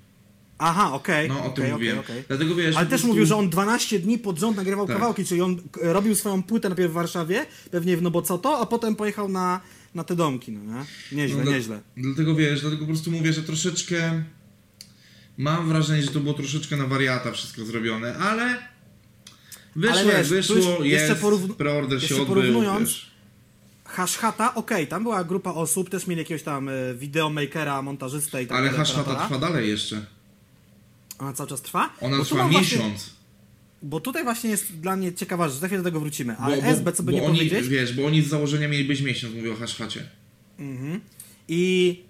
Aha, 0.60 0.94
okej. 0.94 1.30
No 1.30 1.40
o 1.46 1.50
tym 1.50 1.64
okej, 1.64 1.72
mówiłem. 1.74 2.00
okej. 2.00 2.24
Dlatego 2.28 2.56
wiesz, 2.56 2.76
Ale 2.76 2.86
też 2.86 2.90
prostu- 2.90 3.08
mówił, 3.08 3.26
że 3.26 3.36
on 3.36 3.50
12 3.50 4.00
dni 4.00 4.18
pod 4.20 4.40
rząd 4.40 4.58
nagrywał 4.58 4.88
Tak. 4.88 4.96
kawałki, 4.96 5.26
czyli 5.26 5.42
on 5.42 5.62
robił 5.82 6.16
swoją 6.16 6.44
płytę 6.44 6.70
najpierw 6.70 6.92
w 6.92 6.94
Warszawie, 6.94 7.46
pewnie 7.72 7.98
w 7.98 8.02
No 8.02 8.12
Bo 8.12 8.22
Co 8.22 8.38
To, 8.38 8.60
a 8.60 8.66
potem 8.66 8.96
pojechał 8.96 9.30
na, 9.30 9.62
na 9.96 10.04
te 10.04 10.16
domki, 10.16 10.52
no 10.52 10.60
nie? 10.74 10.86
Nieźle, 11.18 11.44
No, 11.46 11.52
nieźle. 11.52 11.80
Dlatego 11.98 12.36
wiesz, 12.36 12.62
dlatego 12.62 12.82
po 12.82 12.88
prostu 12.88 13.12
mówię, 13.12 13.34
że 13.34 13.44
troszeczkę 13.44 14.24
mam 15.38 15.70
wrażenie, 15.70 16.02
że 16.04 16.08
to 16.12 16.20
było 16.20 16.34
troszeczkę 16.34 16.78
na 16.78 16.88
wariata 16.88 17.32
wszystko 17.32 17.66
zrobione, 17.66 18.18
ale 18.18 18.58
wyszło 19.76 20.00
Ale 20.00 20.18
wiesz, 20.18 20.30
wyszło, 20.30 20.56
już 20.56 20.66
jeszcze 20.66 21.08
jest, 21.14 21.22
porównu- 21.22 21.54
preorder 21.56 22.00
się 22.00 22.04
jeszcze 22.06 22.22
odbył, 22.22 22.36
porównując, 22.36 22.90
wiesz. 22.90 23.12
Hashhata, 23.86 24.56
okej, 24.56 24.88
tam 24.88 25.04
była 25.04 25.24
grupa 25.24 25.52
osób, 25.52 25.90
też 25.90 26.08
mieli 26.08 26.20
jakiegoś 26.22 26.44
tam 26.44 26.70
e, 26.70 26.74
videomakera, 26.96 27.82
montażystę 27.82 28.44
i 28.44 28.48
tak 28.48 28.58
Ale 28.58 28.70
operatora. 28.72 29.26
trwa 29.26 29.40
dalej 29.40 29.70
jeszcze. 29.70 30.06
Ona 31.20 31.34
cały 31.34 31.50
czas 31.50 31.62
trwa? 31.62 31.90
Ona 32.02 32.18
Bo 32.18 32.26
trwa 32.26 32.38
mam 32.38 32.52
właśnie- 32.52 32.78
miesiąc. 32.78 33.10
Bo 33.82 34.00
tutaj 34.00 34.24
właśnie 34.24 34.50
jest 34.50 34.80
dla 34.80 34.96
mnie 34.96 35.14
ciekawa 35.14 35.50
rzecz, 35.50 35.60
za 35.60 35.68
chwilę 35.68 35.84
do 35.84 35.90
tego 35.90 36.00
wrócimy. 36.00 36.38
Ale 36.38 36.58
bo, 36.58 36.64
SB, 36.68 36.92
co 36.94 37.04
by 37.04 37.12
bo 37.12 37.18
nie 37.18 37.24
oni, 37.24 37.38
powiedzieć, 37.38 37.68
wiesz, 37.68 37.94
bo 37.94 38.06
oni 38.06 38.22
z 38.22 38.28
założenia 38.28 38.68
mieli 38.68 38.84
być 38.84 39.02
miesiąc, 39.02 39.36
mówię 39.36 39.52
o 39.54 39.56
haszhacie. 39.56 40.10
I 41.48 42.04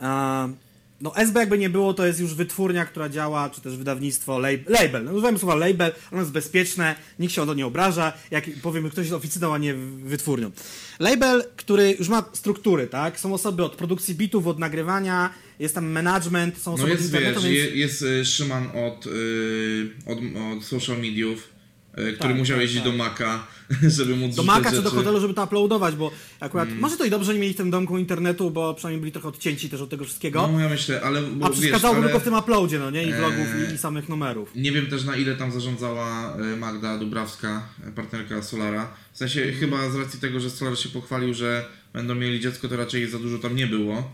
e, 0.00 0.52
no 1.00 1.16
SB 1.16 1.40
jakby 1.40 1.58
nie 1.58 1.70
było, 1.70 1.94
to 1.94 2.06
jest 2.06 2.20
już 2.20 2.34
wytwórnia, 2.34 2.84
która 2.84 3.08
działa, 3.08 3.50
czy 3.50 3.60
też 3.60 3.76
wydawnictwo, 3.76 4.38
lab, 4.38 4.68
label. 4.68 5.04
No, 5.04 5.12
używamy 5.12 5.38
słowa 5.38 5.54
label, 5.54 5.92
ono 6.12 6.20
jest 6.20 6.32
bezpieczne, 6.32 6.96
nikt 7.18 7.34
się 7.34 7.42
o 7.42 7.46
to 7.46 7.54
nie 7.54 7.66
obraża, 7.66 8.12
jak 8.30 8.44
powiem, 8.62 8.90
ktoś 8.90 9.04
jest 9.04 9.14
oficyną, 9.14 9.54
a 9.54 9.58
nie 9.58 9.74
wytwórnią. 10.04 10.50
Label, 10.98 11.44
który 11.56 11.96
już 11.98 12.08
ma 12.08 12.24
struktury, 12.32 12.86
tak? 12.86 13.20
Są 13.20 13.34
osoby 13.34 13.64
od 13.64 13.76
produkcji 13.76 14.14
bitów, 14.14 14.46
od 14.46 14.58
nagrywania, 14.58 15.30
jest 15.58 15.74
tam 15.74 15.90
management, 15.90 16.58
są 16.58 16.70
No 16.70 16.74
osoby 16.74 16.92
od 16.92 16.98
jest, 16.98 17.12
wiesz, 17.12 17.20
internetu, 17.20 17.42
więc... 17.42 17.54
je, 17.54 17.76
jest 17.76 18.02
y, 18.02 18.24
Szyman 18.24 18.68
od, 18.74 19.06
y, 19.06 19.90
od, 20.06 20.18
od 20.56 20.64
social 20.64 20.96
mediów, 20.96 21.48
który 21.92 22.16
Tak, 22.16 22.36
musiał 22.36 22.56
tak, 22.56 22.62
jeździć 22.62 22.82
tak. 22.82 22.92
do 22.92 22.98
Maka, 22.98 23.46
żeby 23.96 24.16
móc 24.16 24.34
do 24.36 24.42
Maka 24.42 24.70
czy 24.70 24.82
do 24.82 24.90
hotelu, 24.90 25.20
żeby 25.20 25.34
to 25.34 25.44
uploadować, 25.44 25.94
bo 25.94 26.10
akurat 26.40 26.68
Mm. 26.68 26.80
może 26.80 26.96
to 26.96 27.04
i 27.04 27.10
dobrze, 27.10 27.34
nie 27.34 27.40
mieli 27.40 27.54
w 27.54 27.56
tym 27.56 27.70
domku 27.70 27.98
internetu, 27.98 28.50
bo 28.50 28.74
przynajmniej 28.74 29.00
byli 29.00 29.12
trochę 29.12 29.28
odcięci 29.28 29.68
też 29.70 29.80
od 29.80 29.90
tego 29.90 30.04
wszystkiego. 30.04 30.48
No 30.52 30.60
ja 30.60 30.68
myślę, 30.68 31.00
ale 31.02 31.22
bo, 31.22 31.46
a 31.46 31.50
przeszkadzało 31.50 31.94
ale... 31.94 32.04
tylko 32.04 32.20
w 32.20 32.22
tym 32.24 32.34
uploadzie, 32.34 32.78
no 32.78 32.90
nie? 32.90 33.02
I 33.02 33.12
vlogów, 33.12 33.46
i, 33.70 33.74
i 33.74 33.78
samych 33.78 34.08
numerów. 34.08 34.50
Nie 34.56 34.72
wiem 34.72 34.86
też 34.86 35.04
na 35.04 35.16
ile 35.16 35.36
tam 35.36 35.52
zarządzała 35.52 36.36
e, 36.36 36.56
Magda 36.56 36.98
Dubrawska, 36.98 37.62
e, 37.88 37.92
partnerka 37.92 38.42
Solara. 38.42 38.88
W 39.12 39.18
sensie 39.18 39.40
Mhm. 39.40 39.58
chyba 39.60 39.90
z 39.90 39.94
racji 39.96 40.20
tego, 40.20 40.40
że 40.40 40.50
Solar 40.50 40.78
się 40.78 40.88
pochwalił, 40.88 41.34
że 41.34 41.64
będą 41.92 42.14
mieli 42.14 42.40
dziecko, 42.40 42.68
to 42.68 42.76
raczej 42.76 43.10
za 43.10 43.18
dużo 43.18 43.38
tam 43.38 43.56
nie 43.56 43.66
było. 43.66 44.10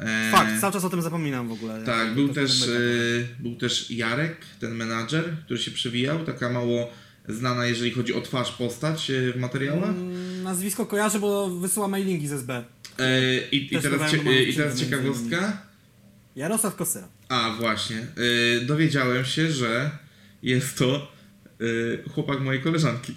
E, 0.00 0.30
Fakt, 0.32 0.60
cały 0.60 0.72
czas 0.72 0.84
o 0.84 0.90
tym 0.90 1.02
zapominam 1.02 1.48
w 1.48 1.52
ogóle. 1.52 1.82
Tak, 1.84 2.14
był 2.14 2.28
też, 2.28 2.60
pomyka 2.60 2.80
e, 2.80 3.42
był 3.42 3.56
też 3.56 3.90
Jarek, 3.90 4.36
ten 4.60 4.74
menadżer, 4.74 5.36
który 5.44 5.60
się 5.60 5.70
przewijał, 5.70 6.24
taka 6.24 6.50
mało 6.50 6.90
znana, 7.28 7.66
jeżeli 7.66 7.90
chodzi 7.90 8.14
o 8.14 8.20
twarz, 8.20 8.52
postać 8.52 9.10
e, 9.10 9.32
w 9.32 9.36
materiałach. 9.36 9.90
Mm, 9.90 10.42
Nazwisko 10.42 10.86
kojarzę, 10.86 11.18
bo 11.18 11.50
wysyła 11.50 11.88
mailingi 11.88 12.28
z 12.28 12.32
SB. 12.32 12.64
I, 13.52 13.68
i, 13.76 13.80
teraz, 13.80 14.10
cie, 14.10 14.42
I 14.42 14.54
teraz 14.54 14.80
ciekawostka. 14.80 15.62
Jarosław 16.36 16.76
Kosyra. 16.76 17.08
A, 17.28 17.56
właśnie. 17.60 18.06
Dowiedziałem 18.66 19.24
się, 19.24 19.52
że 19.52 19.90
jest 20.42 20.78
to 20.78 21.12
chłopak 22.14 22.40
mojej 22.40 22.62
koleżanki. 22.62 23.14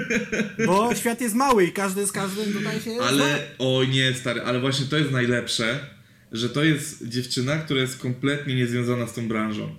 Bo 0.66 0.94
świat 0.94 1.20
jest 1.20 1.34
mały 1.34 1.64
i 1.64 1.72
każdy 1.72 2.06
z 2.06 2.12
każdym 2.12 2.52
tutaj 2.52 2.80
się 2.80 2.94
zna. 2.94 3.04
Ale, 3.04 3.38
o 3.58 3.84
nie, 3.84 4.14
stary, 4.14 4.42
ale 4.42 4.60
właśnie 4.60 4.86
to 4.86 4.98
jest 4.98 5.10
najlepsze, 5.10 5.86
że 6.32 6.48
to 6.48 6.64
jest 6.64 7.08
dziewczyna, 7.08 7.56
która 7.56 7.80
jest 7.80 7.98
kompletnie 7.98 8.54
niezwiązana 8.54 9.06
z 9.06 9.14
tą 9.14 9.28
branżą. 9.28 9.74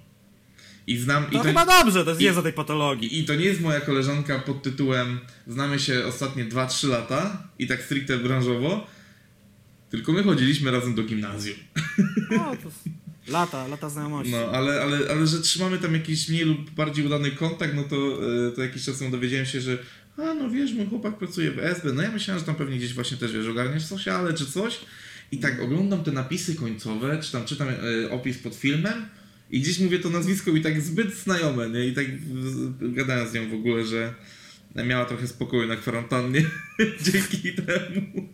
I 0.87 0.97
znam. 0.97 1.25
To 1.25 1.39
i 1.39 1.41
chyba 1.43 1.65
dobrze, 1.65 2.03
to 2.03 2.09
jest 2.09 2.21
i- 2.21 2.25
wiedza 2.25 2.41
tej 2.41 2.53
patologii. 2.53 3.19
I, 3.19 3.23
to 3.25 3.35
nie 3.35 3.45
jest 3.45 3.61
moja 3.61 3.81
koleżanka 3.81 4.39
pod 4.39 4.63
tytułem 4.63 5.19
Znamy 5.47 5.79
się 5.79 6.05
ostatnie 6.05 6.45
2-3 6.45 6.89
lata 6.89 7.47
i 7.59 7.67
tak 7.67 7.83
stricte 7.83 8.17
branżowo, 8.17 8.87
tylko 9.89 10.11
my 10.11 10.23
chodziliśmy 10.23 10.71
razem 10.71 10.95
do 10.95 11.03
gimnazjum. 11.03 11.57
No, 12.31 12.55
to 12.63 12.71
lata, 13.31 13.67
lata 13.67 13.89
znajomości. 13.89 14.31
No, 14.31 14.37
ale, 14.37 14.81
ale, 14.81 14.99
ale 15.11 15.27
że 15.27 15.41
trzymamy 15.41 15.77
tam 15.77 15.93
jakiś 15.93 16.29
mniej 16.29 16.45
lub 16.45 16.69
bardziej 16.71 17.05
udany 17.05 17.31
kontakt, 17.31 17.73
no 17.75 17.83
to, 17.83 17.95
e, 18.47 18.51
to 18.51 18.61
jakiś 18.61 18.85
czas 18.85 18.99
temu 18.99 19.11
dowiedziałem 19.11 19.45
się, 19.45 19.61
że 19.61 19.77
a 20.17 20.33
no 20.33 20.49
wiesz, 20.49 20.73
mój 20.73 20.85
chłopak 20.85 21.17
pracuje 21.17 21.51
w 21.51 21.59
SB, 21.59 21.93
no 21.93 22.01
ja 22.01 22.11
myślałem, 22.11 22.39
że 22.39 22.45
tam 22.45 22.55
pewnie 22.55 22.77
gdzieś 22.77 22.93
właśnie 22.93 23.17
też, 23.17 23.31
wiesz, 23.31 23.47
ogarniasz 23.47 23.85
sociale 23.85 24.33
czy 24.33 24.45
coś 24.45 24.79
i 25.33 25.37
tak 25.37 25.61
oglądam 25.61 26.03
te 26.03 26.11
napisy 26.11 26.55
końcowe, 26.55 27.19
czy 27.21 27.31
tam 27.31 27.45
czytam 27.45 27.67
e, 27.69 28.11
opis 28.11 28.37
pod 28.37 28.55
filmem 28.55 29.05
i 29.51 29.61
gdzieś 29.61 29.79
mówię 29.79 29.99
to 29.99 30.09
nazwisko 30.09 30.51
i 30.51 30.61
tak 30.61 30.81
zbyt 30.81 31.13
znajome, 31.15 31.69
nie? 31.69 31.85
I 31.85 31.93
tak 31.93 32.05
gadałem 32.93 33.27
z 33.27 33.33
nią 33.33 33.49
w 33.49 33.53
ogóle, 33.53 33.85
że 33.85 34.13
miała 34.85 35.05
trochę 35.05 35.27
spokoju 35.27 35.67
na 35.67 35.75
kwarantannie 35.75 36.41
dzięki 37.11 37.53
temu, 37.53 38.29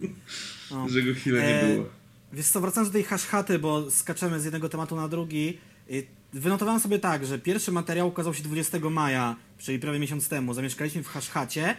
No. 0.72 0.90
że 0.90 1.02
go 1.04 1.14
chwilę 1.14 1.42
nie 1.42 1.62
E, 1.62 1.74
było. 1.74 1.90
Wiesz 2.34 2.46
co, 2.48 2.62
wracając 2.62 2.90
do 2.90 2.94
tej 2.94 3.04
hashhaty, 3.04 3.60
bo 3.60 3.92
skaczemy 3.92 4.40
z 4.40 4.44
jednego 4.46 4.70
tematu 4.70 4.96
na 4.96 5.08
drugi. 5.08 5.58
y, 5.92 6.08
Wynotowałem 6.34 6.80
sobie 6.82 7.00
tak, 7.00 7.26
że 7.26 7.40
pierwszy 7.40 7.72
materiał 7.72 8.08
ukazał 8.08 8.34
się 8.34 8.44
20 8.44 8.80
maja, 8.90 9.36
czyli 9.58 9.80
prawie 9.80 10.00
miesiąc 10.00 10.28
temu. 10.30 10.54
Zamieszkaliśmy 10.54 11.04
w 11.04 11.08
hashhacie, 11.08 11.76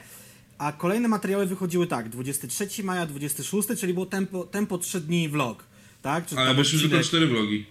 a 0.60 0.72
kolejne 0.72 1.08
materiały 1.08 1.46
wychodziły 1.46 1.86
tak, 1.86 2.08
23 2.08 2.84
maja, 2.84 3.06
26, 3.06 3.68
czyli 3.78 3.94
było 3.94 4.06
tempo, 4.06 4.44
tempo 4.44 4.78
3 4.78 5.00
dni 5.00 5.28
vlog. 5.28 5.64
Tak? 6.02 6.26
Czy 6.26 6.36
Ale 6.38 6.54
wyszły 6.54 6.80
tylko 6.80 6.96
odcinek, 6.96 7.06
cztery 7.06 7.26
vlogi. 7.26 7.66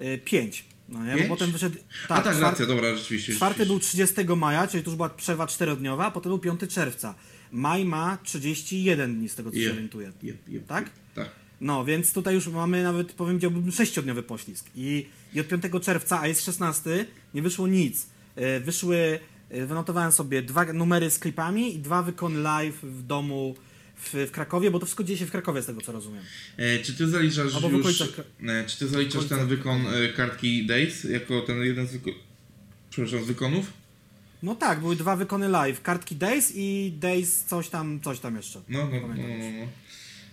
y, 0.00 0.18
Pięć. 0.24 0.64
No 0.88 1.04
nie? 1.04 1.12
Bo 1.12 1.16
Pięć? 1.18 1.28
potem 1.28 1.50
wyszedł. 1.52 1.76
A 2.08 2.08
tak, 2.08 2.24
czwart- 2.24 2.40
racja, 2.40 2.66
dobra, 2.66 2.96
rzeczywiście. 2.96 3.32
Czwarty 3.34 3.58
rzeczywiście. 3.64 3.96
był 3.98 4.14
30 4.14 4.36
maja, 4.36 4.66
czyli 4.66 4.82
to 4.84 4.90
już 4.90 4.96
była 4.96 5.08
przerwa 5.08 5.46
czterodniowa, 5.46 6.06
a 6.06 6.10
potem 6.10 6.30
był 6.30 6.38
5 6.38 6.60
czerwca. 6.68 7.14
Maj 7.52 7.84
ma 7.84 8.18
31 8.22 9.18
dni, 9.18 9.28
z 9.28 9.34
tego 9.34 9.50
co 9.50 9.56
się 9.56 9.62
Jep, 9.62 9.72
orientuję. 9.72 10.12
jep, 10.22 10.48
jep, 10.48 10.66
Tak? 10.66 10.90
Tak. 11.14 11.30
No, 11.60 11.84
więc 11.84 12.12
tutaj 12.12 12.34
już 12.34 12.48
mamy 12.48 12.82
nawet, 12.82 13.12
powiedziałbym, 13.12 13.72
sześciodniowy 13.72 14.22
poślizg. 14.22 14.66
I, 14.74 15.06
I 15.34 15.40
od 15.40 15.48
5 15.48 15.62
czerwca, 15.82 16.20
a 16.20 16.26
jest 16.28 16.44
16, 16.44 17.06
nie 17.34 17.42
wyszło 17.42 17.66
nic. 17.68 18.06
E, 18.36 18.60
Wyszły, 18.60 18.96
e, 18.96 19.18
wynotowałem 19.50 20.12
sobie 20.12 20.42
dwa 20.42 20.64
numery 20.64 21.10
z 21.10 21.18
klipami 21.18 21.74
i 21.74 21.78
dwa 21.78 22.02
wykon 22.02 22.42
live 22.42 22.82
w 22.82 23.02
domu 23.06 23.54
w, 23.96 24.26
w 24.28 24.30
Krakowie, 24.30 24.70
bo 24.70 24.78
to 24.78 24.86
wszystko 24.86 25.04
dzieje 25.04 25.18
się 25.18 25.26
w 25.26 25.30
Krakowie, 25.30 25.62
z 25.62 25.66
tego 25.66 25.80
co 25.80 25.92
rozumiem. 25.92 26.22
E, 26.56 26.78
czy 26.78 26.94
ty 26.94 27.08
zaliczasz 27.08 27.54
Albo 27.54 27.68
już... 27.68 27.80
okolicach 27.80 28.08
E, 28.46 28.64
czy 28.64 28.78
ty 28.78 28.88
zaliczasz 28.88 29.24
ten 29.24 29.46
wykon 29.46 29.86
e, 29.86 30.08
kartki 30.08 30.66
Days 30.66 31.04
jako 31.04 31.40
ten 31.40 31.62
jeden 31.62 31.86
z, 31.86 31.92
wyko... 31.92 32.10
Przepraszam, 32.90 33.24
z 33.24 33.26
wykonów? 33.26 33.72
No 34.42 34.54
tak, 34.54 34.80
były 34.80 34.96
dwa 34.96 35.16
wykony 35.16 35.48
live, 35.48 35.82
kartki 35.82 36.16
Days 36.16 36.52
i 36.54 36.92
Days 37.00 37.44
coś 37.44 37.68
tam, 37.68 38.00
coś 38.00 38.20
tam 38.20 38.36
jeszcze. 38.36 38.60
No, 38.68 38.78
no, 38.78 39.00
no, 39.00 39.08
Pamiętam 39.08 39.38
no, 39.38 39.66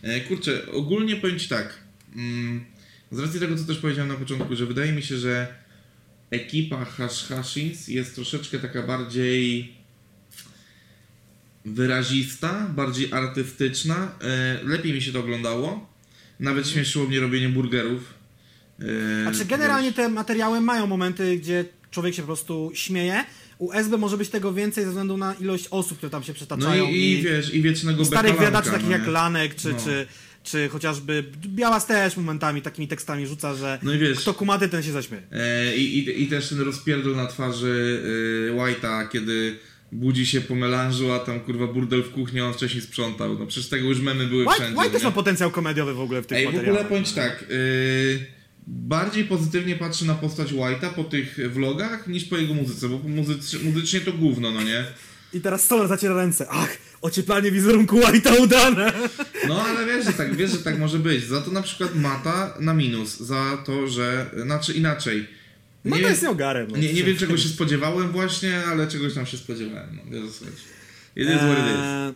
no. 0.03 0.09
E, 0.09 0.21
kurczę, 0.21 0.71
ogólnie 0.71 1.15
powiem 1.15 1.39
Ci 1.39 1.49
tak. 1.49 1.79
Mm, 2.15 2.65
z 3.11 3.19
racji 3.19 3.39
tego, 3.39 3.57
co 3.57 3.63
też 3.63 3.77
powiedziałem 3.77 4.11
na 4.11 4.17
początku, 4.17 4.55
że 4.55 4.65
wydaje 4.65 4.91
mi 4.91 5.01
się, 5.01 5.17
że 5.17 5.62
ekipa 6.33 6.85
Hash 6.85 7.23
Hashins 7.27 7.87
jest 7.87 8.15
troszeczkę 8.15 8.59
taka 8.59 8.83
bardziej 8.83 9.73
wyrazista, 11.65 12.67
bardziej 12.75 13.13
artystyczna. 13.13 14.11
E, 14.21 14.59
lepiej 14.63 14.93
mi 14.93 15.01
się 15.01 15.11
to 15.11 15.19
oglądało. 15.19 15.89
Nawet 16.39 16.67
śmieszyło 16.69 17.05
mnie 17.07 17.19
robienie 17.19 17.49
burgerów. 17.49 18.13
E, 18.79 19.31
Znaczy 19.31 19.45
generalnie 19.45 19.93
te 19.93 20.09
materiały 20.09 20.61
mają 20.61 20.87
momenty, 20.87 21.37
gdzie 21.37 21.65
człowiek 21.91 22.15
się 22.15 22.21
po 22.21 22.25
prostu 22.25 22.71
śmieje. 22.73 23.23
U 23.57 23.71
SB 23.71 23.97
może 23.97 24.17
być 24.17 24.29
tego 24.29 24.53
więcej 24.53 24.83
ze 24.83 24.89
względu 24.89 25.17
na 25.17 25.33
ilość 25.33 25.67
osób, 25.71 25.97
które 25.97 26.09
tam 26.09 26.23
się 26.23 26.31
No 26.31 26.35
przetaczają. 26.35 26.85
i, 26.85 26.95
i 27.11 27.21
wiesz, 27.21 27.53
i 27.53 27.61
wiecznego 27.61 28.03
i 28.03 28.05
starych 28.05 28.39
wiadaczy 28.39 28.71
takich 28.71 28.85
no 28.85 28.91
jak 28.91 29.05
nie? 29.05 29.11
Lanek, 29.11 29.55
czy, 29.55 29.69
No. 29.73 29.79
czy, 29.83 30.07
czy 30.43 30.69
chociażby 30.69 31.23
Białas 31.47 31.85
też 31.85 32.17
momentami 32.17 32.61
takimi 32.61 32.87
tekstami 32.87 33.27
rzuca, 33.27 33.55
że 33.55 33.79
No 33.83 33.91
wiesz- 33.99 34.19
kto 34.19 34.33
kumaty, 34.33 34.69
ten 34.69 34.83
się 34.83 34.91
zaśmieje. 34.91 35.23
E, 35.31 35.75
I, 35.77 35.97
i, 35.97 36.23
I 36.23 36.27
też 36.27 36.49
ten 36.49 36.59
rozpierdol 36.59 37.15
na 37.15 37.27
twarzy 37.27 38.01
y, 38.49 38.53
White'a, 38.53 39.09
kiedy 39.09 39.57
budzi 39.91 40.27
się 40.27 40.41
po 40.41 40.55
melanżu, 40.55 41.11
a 41.11 41.19
tam 41.19 41.39
kurwa 41.39 41.67
burdel 41.67 42.03
w 42.03 42.11
kuchni, 42.11 42.41
on 42.41 42.53
wcześniej 42.53 42.81
sprzątał. 42.81 43.39
No 43.39 43.47
przecież 43.47 43.69
tego 43.69 43.87
już 43.87 43.99
memy 43.99 44.27
były 44.27 44.43
White, 44.43 44.55
wszędzie. 44.55 44.79
White 44.79 44.91
też 44.93 45.03
ma 45.03 45.11
potencjał 45.11 45.51
komediowy 45.51 45.93
w 45.93 45.99
ogóle 45.99 46.21
w 46.21 46.27
tych 46.27 46.37
Ej, 46.37 46.45
w 46.45 46.59
ogóle 46.59 46.85
bądź 46.89 47.11
tak, 47.11 47.45
y, 47.51 48.25
bardziej 48.67 49.23
pozytywnie 49.25 49.75
patrzę 49.75 50.05
na 50.05 50.15
postać 50.15 50.53
White'a 50.53 50.93
po 50.93 51.03
tych 51.03 51.51
vlogach 51.51 52.07
niż 52.07 52.23
po 52.25 52.37
jego 52.37 52.53
muzyce, 52.53 52.89
bo 52.89 52.99
muzycznie, 52.99 53.59
muzycznie 53.59 54.01
to 54.01 54.13
gówno, 54.13 54.51
no 54.51 54.63
nie? 54.63 54.85
I 55.33 55.41
teraz 55.41 55.65
Solar 55.65 55.87
zaciera 55.87 56.15
ręce. 56.15 56.45
Ach, 56.49 56.77
ocieplanie 57.01 57.51
wizerunku 57.51 57.99
White'a 57.99 58.39
udane. 58.41 58.93
No 59.47 59.61
ale 59.63 59.85
wiesz, 59.85 60.05
że 60.05 60.13
tak, 60.13 60.35
wiesz, 60.35 60.51
że 60.51 60.57
tak 60.57 60.79
może 60.79 60.99
być. 60.99 61.23
Za 61.23 61.41
to 61.41 61.51
na 61.51 61.61
przykład 61.61 61.95
Mata 61.95 62.53
na 62.59 62.73
minus, 62.73 63.19
za 63.19 63.57
to, 63.65 63.87
że, 63.87 64.25
znaczy 64.43 64.73
inaczej. 64.73 65.27
To 65.89 65.95
wiem- 65.95 66.03
jest 66.09 66.23
nieogarem. 66.23 66.67
No. 66.71 66.77
Nie, 66.77 66.93
nie 66.93 67.03
wiem 67.03 67.17
czego 67.17 67.37
się 67.37 67.49
spodziewałem 67.49 68.11
właśnie, 68.11 68.61
ale 68.65 68.87
czegoś 68.87 69.13
tam 69.13 69.25
się 69.25 69.37
spodziewałem. 69.37 69.99
No, 70.05 70.11
wiesz. 70.11 70.23
It 71.15 71.29
is 71.29 71.35
what 71.37 71.57
it 71.57 71.65
is. 71.65 71.81
Eee, 71.81 72.13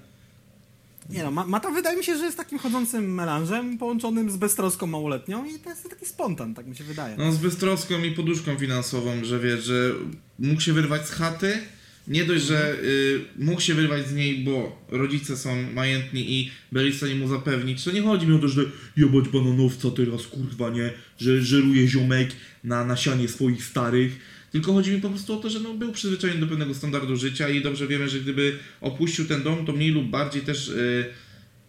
Nie 1.09 1.23
no, 1.23 1.31
Ma- 1.31 1.45
Mata 1.47 1.71
wydaje 1.71 1.97
mi 1.97 2.03
się, 2.03 2.17
że 2.17 2.25
jest 2.25 2.37
takim 2.37 2.59
chodzącym 2.59 3.13
melanżem 3.13 3.77
połączonym 3.77 4.31
z 4.31 4.37
beztroską 4.37 4.87
małoletnią 4.87 5.45
i 5.45 5.59
to 5.59 5.69
jest 5.69 5.89
taki 5.89 6.05
spontan, 6.05 6.53
tak 6.53 6.67
mi 6.67 6.75
się 6.75 6.83
wydaje. 6.83 7.15
No 7.17 7.31
z 7.31 7.37
beztroską 7.37 8.03
i 8.03 8.11
poduszką 8.11 8.57
finansową, 8.57 9.11
że 9.23 9.39
wiesz, 9.39 9.63
że 9.63 9.91
mógł 10.39 10.61
się 10.61 10.73
wyrwać 10.73 11.07
z 11.07 11.11
chaty, 11.11 11.57
nie 12.07 12.25
dość, 12.25 12.43
że 12.43 12.75
y, 12.83 13.19
mógł 13.37 13.61
się 13.61 13.73
wyrwać 13.73 14.07
z 14.07 14.13
niej, 14.13 14.43
bo 14.43 14.85
rodzice 14.89 15.37
są 15.37 15.71
majętni 15.73 16.31
i 16.31 16.51
byli 16.71 16.91
w 16.91 16.95
stanie 16.95 17.15
mu 17.15 17.27
zapewnić, 17.27 17.83
to 17.83 17.91
nie 17.91 18.01
chodzi 18.01 18.27
mi 18.27 18.35
o 18.35 18.39
to, 18.39 18.47
że 18.47 18.61
jebać 18.97 19.29
bananowca 19.29 19.91
teraz, 19.91 20.27
kurwa, 20.27 20.69
nie, 20.69 20.93
że 21.17 21.41
żeruje 21.41 21.87
ziomek 21.87 22.29
na 22.63 22.85
nasianie 22.85 23.27
swoich 23.27 23.63
starych, 23.63 24.19
tylko 24.51 24.73
chodzi 24.73 24.91
mi 24.91 25.01
po 25.01 25.09
prostu 25.09 25.33
o 25.33 25.37
to, 25.37 25.49
że 25.49 25.59
no, 25.59 25.73
był 25.73 25.91
przyzwyczajony 25.91 26.39
do 26.39 26.47
pewnego 26.47 26.73
standardu 26.73 27.15
życia 27.15 27.49
i 27.49 27.61
dobrze 27.61 27.87
wiemy, 27.87 28.09
że 28.09 28.19
gdyby 28.19 28.57
opuścił 28.81 29.25
ten 29.25 29.43
dom, 29.43 29.65
to 29.65 29.73
mniej 29.73 29.91
lub 29.91 30.09
bardziej 30.09 30.41
też 30.41 30.67
y, 30.67 31.05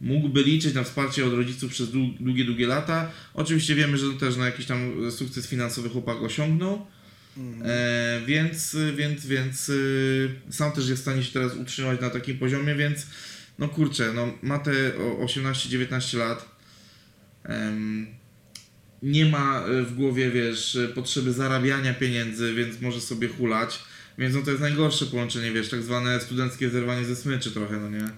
mógłby 0.00 0.42
liczyć 0.42 0.74
na 0.74 0.84
wsparcie 0.84 1.26
od 1.26 1.32
rodziców 1.32 1.70
przez 1.70 1.88
dłu- 1.88 2.14
długie, 2.20 2.44
długie 2.44 2.66
lata. 2.66 3.10
Oczywiście 3.34 3.74
wiemy, 3.74 3.98
że 3.98 4.06
też 4.20 4.36
na 4.36 4.46
jakiś 4.46 4.66
tam 4.66 5.10
sukces 5.10 5.48
finansowy 5.48 5.88
chłopak 5.88 6.22
osiągnął. 6.22 6.86
E, 7.64 8.20
więc, 8.26 8.76
więc, 8.96 9.26
więc 9.26 9.68
y, 9.68 10.30
sam 10.50 10.72
też 10.72 10.88
jest 10.88 11.00
w 11.00 11.04
stanie 11.04 11.22
się 11.24 11.32
teraz 11.32 11.54
utrzymać 11.56 12.00
na 12.00 12.10
takim 12.10 12.38
poziomie, 12.38 12.74
więc 12.74 13.06
no 13.58 13.68
kurczę, 13.68 14.12
no 14.14 14.32
ma 14.42 14.58
te 14.58 14.70
o- 14.98 15.24
18-19 15.24 16.18
lat. 16.18 16.48
Em, 17.44 18.06
nie 19.02 19.26
ma 19.26 19.64
y, 19.68 19.82
w 19.84 19.94
głowie, 19.94 20.30
wiesz, 20.30 20.78
potrzeby 20.94 21.32
zarabiania 21.32 21.94
pieniędzy, 21.94 22.54
więc 22.54 22.80
może 22.80 23.00
sobie 23.00 23.28
hulać. 23.28 23.82
Więc 24.18 24.34
no 24.34 24.42
to 24.42 24.50
jest 24.50 24.62
najgorsze 24.62 25.06
połączenie, 25.06 25.52
wiesz, 25.52 25.68
tak 25.68 25.82
zwane 25.82 26.20
studenckie 26.20 26.70
zerwanie 26.70 27.04
ze 27.04 27.16
smyczy 27.16 27.50
trochę, 27.50 27.76
no 27.76 27.90
nie? 27.90 28.08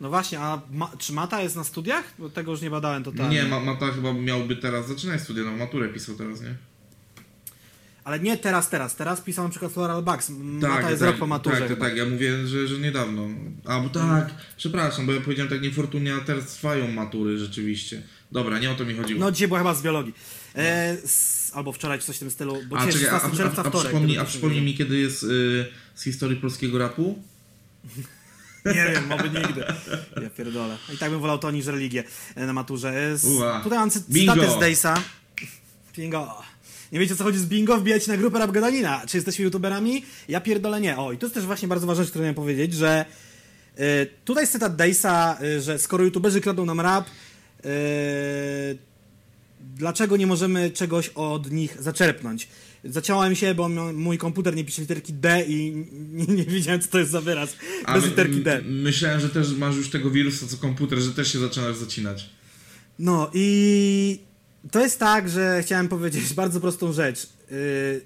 No 0.00 0.08
właśnie, 0.08 0.40
a 0.40 0.62
ma, 0.72 0.92
czy 0.98 1.12
Mata 1.12 1.42
jest 1.42 1.56
na 1.56 1.64
studiach? 1.64 2.04
Bo 2.18 2.30
tego 2.30 2.50
już 2.50 2.60
nie 2.60 2.70
badałem 2.70 3.04
totalnie. 3.04 3.36
Nie, 3.42 3.48
ma, 3.48 3.60
Mata 3.60 3.92
chyba 3.92 4.12
miałby 4.12 4.56
teraz 4.56 4.88
zaczynać 4.88 5.20
studia, 5.20 5.44
no 5.44 5.56
maturę 5.56 5.88
pisał 5.88 6.14
teraz, 6.14 6.40
nie? 6.40 6.54
Ale 8.08 8.20
nie 8.20 8.36
teraz, 8.36 8.68
teraz. 8.68 8.96
Teraz 8.96 9.20
pisał 9.20 9.44
na 9.44 9.50
przykład 9.50 9.72
Floral 9.72 10.02
Bugs. 10.02 10.30
Mata 10.30 10.90
jest 10.90 11.02
tak, 11.02 11.10
rok 11.10 11.18
po 11.18 11.26
maturze. 11.26 11.58
Tak, 11.58 11.68
tak, 11.68 11.78
tak, 11.78 11.96
ja 11.96 12.04
mówię, 12.04 12.46
że, 12.46 12.68
że 12.68 12.78
niedawno. 12.78 13.28
A, 13.64 13.80
bo 13.80 13.88
tak, 13.88 14.34
przepraszam, 14.56 15.06
bo 15.06 15.12
ja 15.12 15.20
powiedziałem 15.20 15.50
tak 15.50 15.62
niefortunnie, 15.62 16.14
a 16.14 16.20
teraz 16.20 16.46
trwają 16.46 16.92
matury 16.92 17.38
rzeczywiście. 17.38 18.02
Dobra, 18.32 18.58
nie 18.58 18.70
o 18.70 18.74
to 18.74 18.84
mi 18.84 18.94
chodziło. 18.94 19.20
No 19.20 19.32
dzisiaj 19.32 19.48
była 19.48 19.60
chyba 19.60 19.74
z 19.74 19.82
biologii. 19.82 20.14
E, 20.56 20.96
s, 21.04 21.52
albo 21.54 21.72
wczoraj, 21.72 21.98
czy 21.98 22.06
coś 22.06 22.16
w 22.16 22.18
tym 22.18 22.30
stylu. 22.30 22.56
Bo 22.68 22.78
a, 22.78 22.86
dzisiaj 22.86 23.00
czekaj, 23.02 23.16
a, 23.16 23.20
16 23.20 23.42
a, 23.42 23.44
czerwca, 23.46 23.62
a, 23.62 23.66
a, 23.66 23.68
wtorek. 23.68 23.86
przypomnij, 23.86 24.18
a 24.18 24.20
nie 24.22 24.26
przypomnij 24.26 24.62
mi, 24.62 24.74
kiedy 24.74 24.98
jest 24.98 25.22
y, 25.22 25.66
z 25.94 26.02
historii 26.02 26.36
polskiego 26.36 26.78
rapu? 26.78 27.22
Nie 28.66 28.92
wiem, 28.94 29.12
oby 29.12 29.30
nigdy. 29.30 29.64
Ja 30.22 30.30
pierdolę. 30.30 30.76
I 30.94 30.98
tak 30.98 31.10
bym 31.10 31.20
wolał 31.20 31.38
to 31.38 31.50
niż 31.50 31.66
religię 31.66 32.04
e, 32.34 32.46
na 32.46 32.52
maturze. 32.52 33.12
E, 33.12 33.18
Z, 33.18 33.24
Ua. 33.24 33.60
tutaj 33.64 33.78
mam 33.78 33.90
cy- 33.90 34.12
cytatę 34.12 34.50
z 34.50 34.58
Dejsa. 34.58 35.02
Bingo. 35.96 36.47
Nie 36.92 36.98
wiecie 36.98 37.16
co 37.16 37.24
chodzi 37.24 37.38
z 37.38 37.46
bingo? 37.46 37.78
Wbijajcie 37.78 38.10
na 38.12 38.16
grupę 38.16 38.38
Rap 38.38 38.50
Gadanina. 38.50 39.02
Czy 39.06 39.16
jesteśmy 39.16 39.44
youtuberami? 39.44 40.04
Ja 40.28 40.40
pierdolę 40.40 40.80
nie. 40.80 40.96
O, 40.96 41.12
i 41.12 41.18
to 41.18 41.26
jest 41.26 41.34
też 41.34 41.46
właśnie 41.46 41.68
bardzo 41.68 41.86
ważna 41.86 42.02
rzecz, 42.04 42.10
którą 42.10 42.22
miałem 42.22 42.34
powiedzieć, 42.34 42.74
że 42.74 43.04
e, 43.76 44.06
tutaj 44.06 44.42
jest 44.42 44.52
cytat 44.52 44.76
Dejsa, 44.76 45.38
e, 45.42 45.60
że 45.60 45.78
skoro 45.78 46.04
youtuberzy 46.04 46.40
kradną 46.40 46.64
nam 46.66 46.80
rap, 46.80 47.06
e, 47.64 47.70
dlaczego 49.76 50.16
nie 50.16 50.26
możemy 50.26 50.70
czegoś 50.70 51.08
od 51.08 51.50
nich 51.50 51.76
zaczerpnąć? 51.82 52.48
Zaciąłem 52.84 53.34
się, 53.34 53.54
bo 53.54 53.68
mój 53.94 54.18
komputer 54.18 54.56
nie 54.56 54.64
pisze 54.64 54.82
literki 54.82 55.12
D 55.12 55.44
i 55.48 55.86
nie, 56.12 56.26
nie 56.34 56.44
wiedziałem, 56.44 56.80
co 56.80 56.88
to 56.88 56.98
jest 56.98 57.10
za 57.10 57.20
wyraz 57.20 57.56
A 57.84 57.94
bez 57.94 58.02
my- 58.04 58.10
literki 58.10 58.40
D. 58.40 58.62
Myślałem, 58.64 59.20
że 59.20 59.28
też 59.28 59.52
masz 59.52 59.76
już 59.76 59.90
tego 59.90 60.10
wirusa 60.10 60.46
co 60.46 60.56
komputer, 60.56 60.98
że 60.98 61.12
też 61.12 61.32
się 61.32 61.38
zaczynasz 61.38 61.76
zacinać. 61.76 62.30
No 62.98 63.30
i 63.34 64.18
to 64.70 64.80
jest 64.80 64.98
tak, 64.98 65.28
że 65.28 65.62
chciałem 65.62 65.88
powiedzieć 65.88 66.34
bardzo 66.42 66.60
prostą 66.60 66.92
rzecz. 66.92 67.28
Yy, 67.50 68.00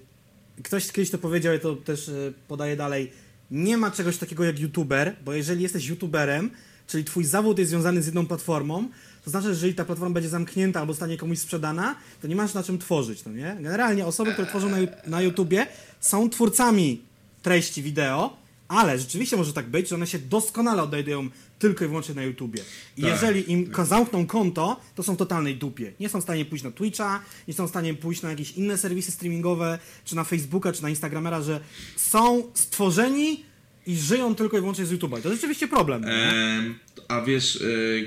Ktoś 0.63 0.93
kiedyś 0.93 1.11
to 1.11 1.19
powiedział, 1.19 1.53
ja 1.53 1.59
to 1.59 1.77
też 1.77 2.09
yy, 2.09 2.33
podaję 2.49 2.77
dalej. 2.77 3.13
Nie 3.51 3.77
ma 3.77 3.91
czegoś 3.91 4.17
takiego 4.17 4.45
jak 4.45 4.61
youtuber, 4.61 5.17
bo 5.25 5.33
jeżeli 5.33 5.63
jesteś 5.63 5.87
youtuberem, 5.87 6.51
czyli 6.87 7.05
twój 7.05 7.25
zawód 7.25 7.59
jest 7.59 7.71
związany 7.71 8.03
z 8.03 8.07
jedną 8.07 8.27
platformą, 8.27 8.89
to 9.25 9.31
znaczy, 9.31 9.45
że 9.47 9.53
jeżeli 9.53 9.75
ta 9.75 9.85
platforma 9.85 10.15
będzie 10.15 10.29
zamknięta 10.29 10.81
albo 10.81 10.95
stanie 10.95 11.17
komuś 11.17 11.39
sprzedana, 11.39 11.95
to 12.23 12.29
nie 12.29 12.37
masz 12.37 12.55
na 12.55 12.63
czym 12.63 12.79
tworzyć, 12.79 13.25
no 13.25 13.33
nie? 13.33 13.57
Generalnie 13.61 14.07
osoby, 14.07 14.33
które 14.33 14.49
tworzą 14.49 14.69
na, 14.69 14.77
na 15.07 15.23
YouTubie 15.23 15.67
są 16.01 16.31
twórcami 16.31 17.03
treści 17.43 17.83
wideo, 17.83 18.37
ale 18.69 18.99
rzeczywiście 18.99 19.37
może 19.37 19.53
tak 19.53 19.67
być, 19.67 19.89
że 19.89 19.95
one 19.95 20.07
się 20.07 20.19
doskonale 20.19 20.83
odnajdują 20.83 21.29
tylko 21.63 21.85
i 21.85 21.89
wyłącznie 21.89 22.15
na 22.15 22.23
YouTubie. 22.23 22.63
I 22.97 23.03
Tak. 23.03 23.11
jeżeli 23.11 23.53
im 23.53 23.71
zamkną 23.85 24.27
konto, 24.27 24.81
to 24.95 25.03
są 25.03 25.15
w 25.15 25.17
totalnej 25.19 25.57
dupie. 25.57 25.93
Nie 26.01 26.09
są 26.09 26.21
w 26.21 26.23
stanie 26.23 26.45
pójść 26.45 26.65
na 26.65 26.71
Twitcha, 26.71 27.23
nie 27.49 27.55
są 27.55 27.67
w 27.67 27.71
stanie 27.71 27.95
pójść 27.95 28.23
na 28.23 28.31
jakieś 28.31 28.53
inne 28.53 28.79
serwisy 28.79 29.13
streamingowe, 29.13 29.79
czy 30.05 30.17
na 30.17 30.25
Facebooka, 30.25 30.73
czy 30.73 30.83
na 30.83 30.89
Instagramera, 30.91 31.43
że 31.43 31.61
są 31.97 32.51
stworzeni 32.55 33.45
i 33.87 33.97
żyją 33.97 34.35
tylko 34.35 34.57
i 34.57 34.61
wyłącznie 34.61 34.87
z 34.87 34.93
YouTube'a. 34.93 35.19
I 35.19 35.23
to 35.23 35.29
jest 35.29 35.41
rzeczywiście 35.41 35.69
problem. 35.69 36.05
a 37.09 37.21
wiesz, 37.21 37.65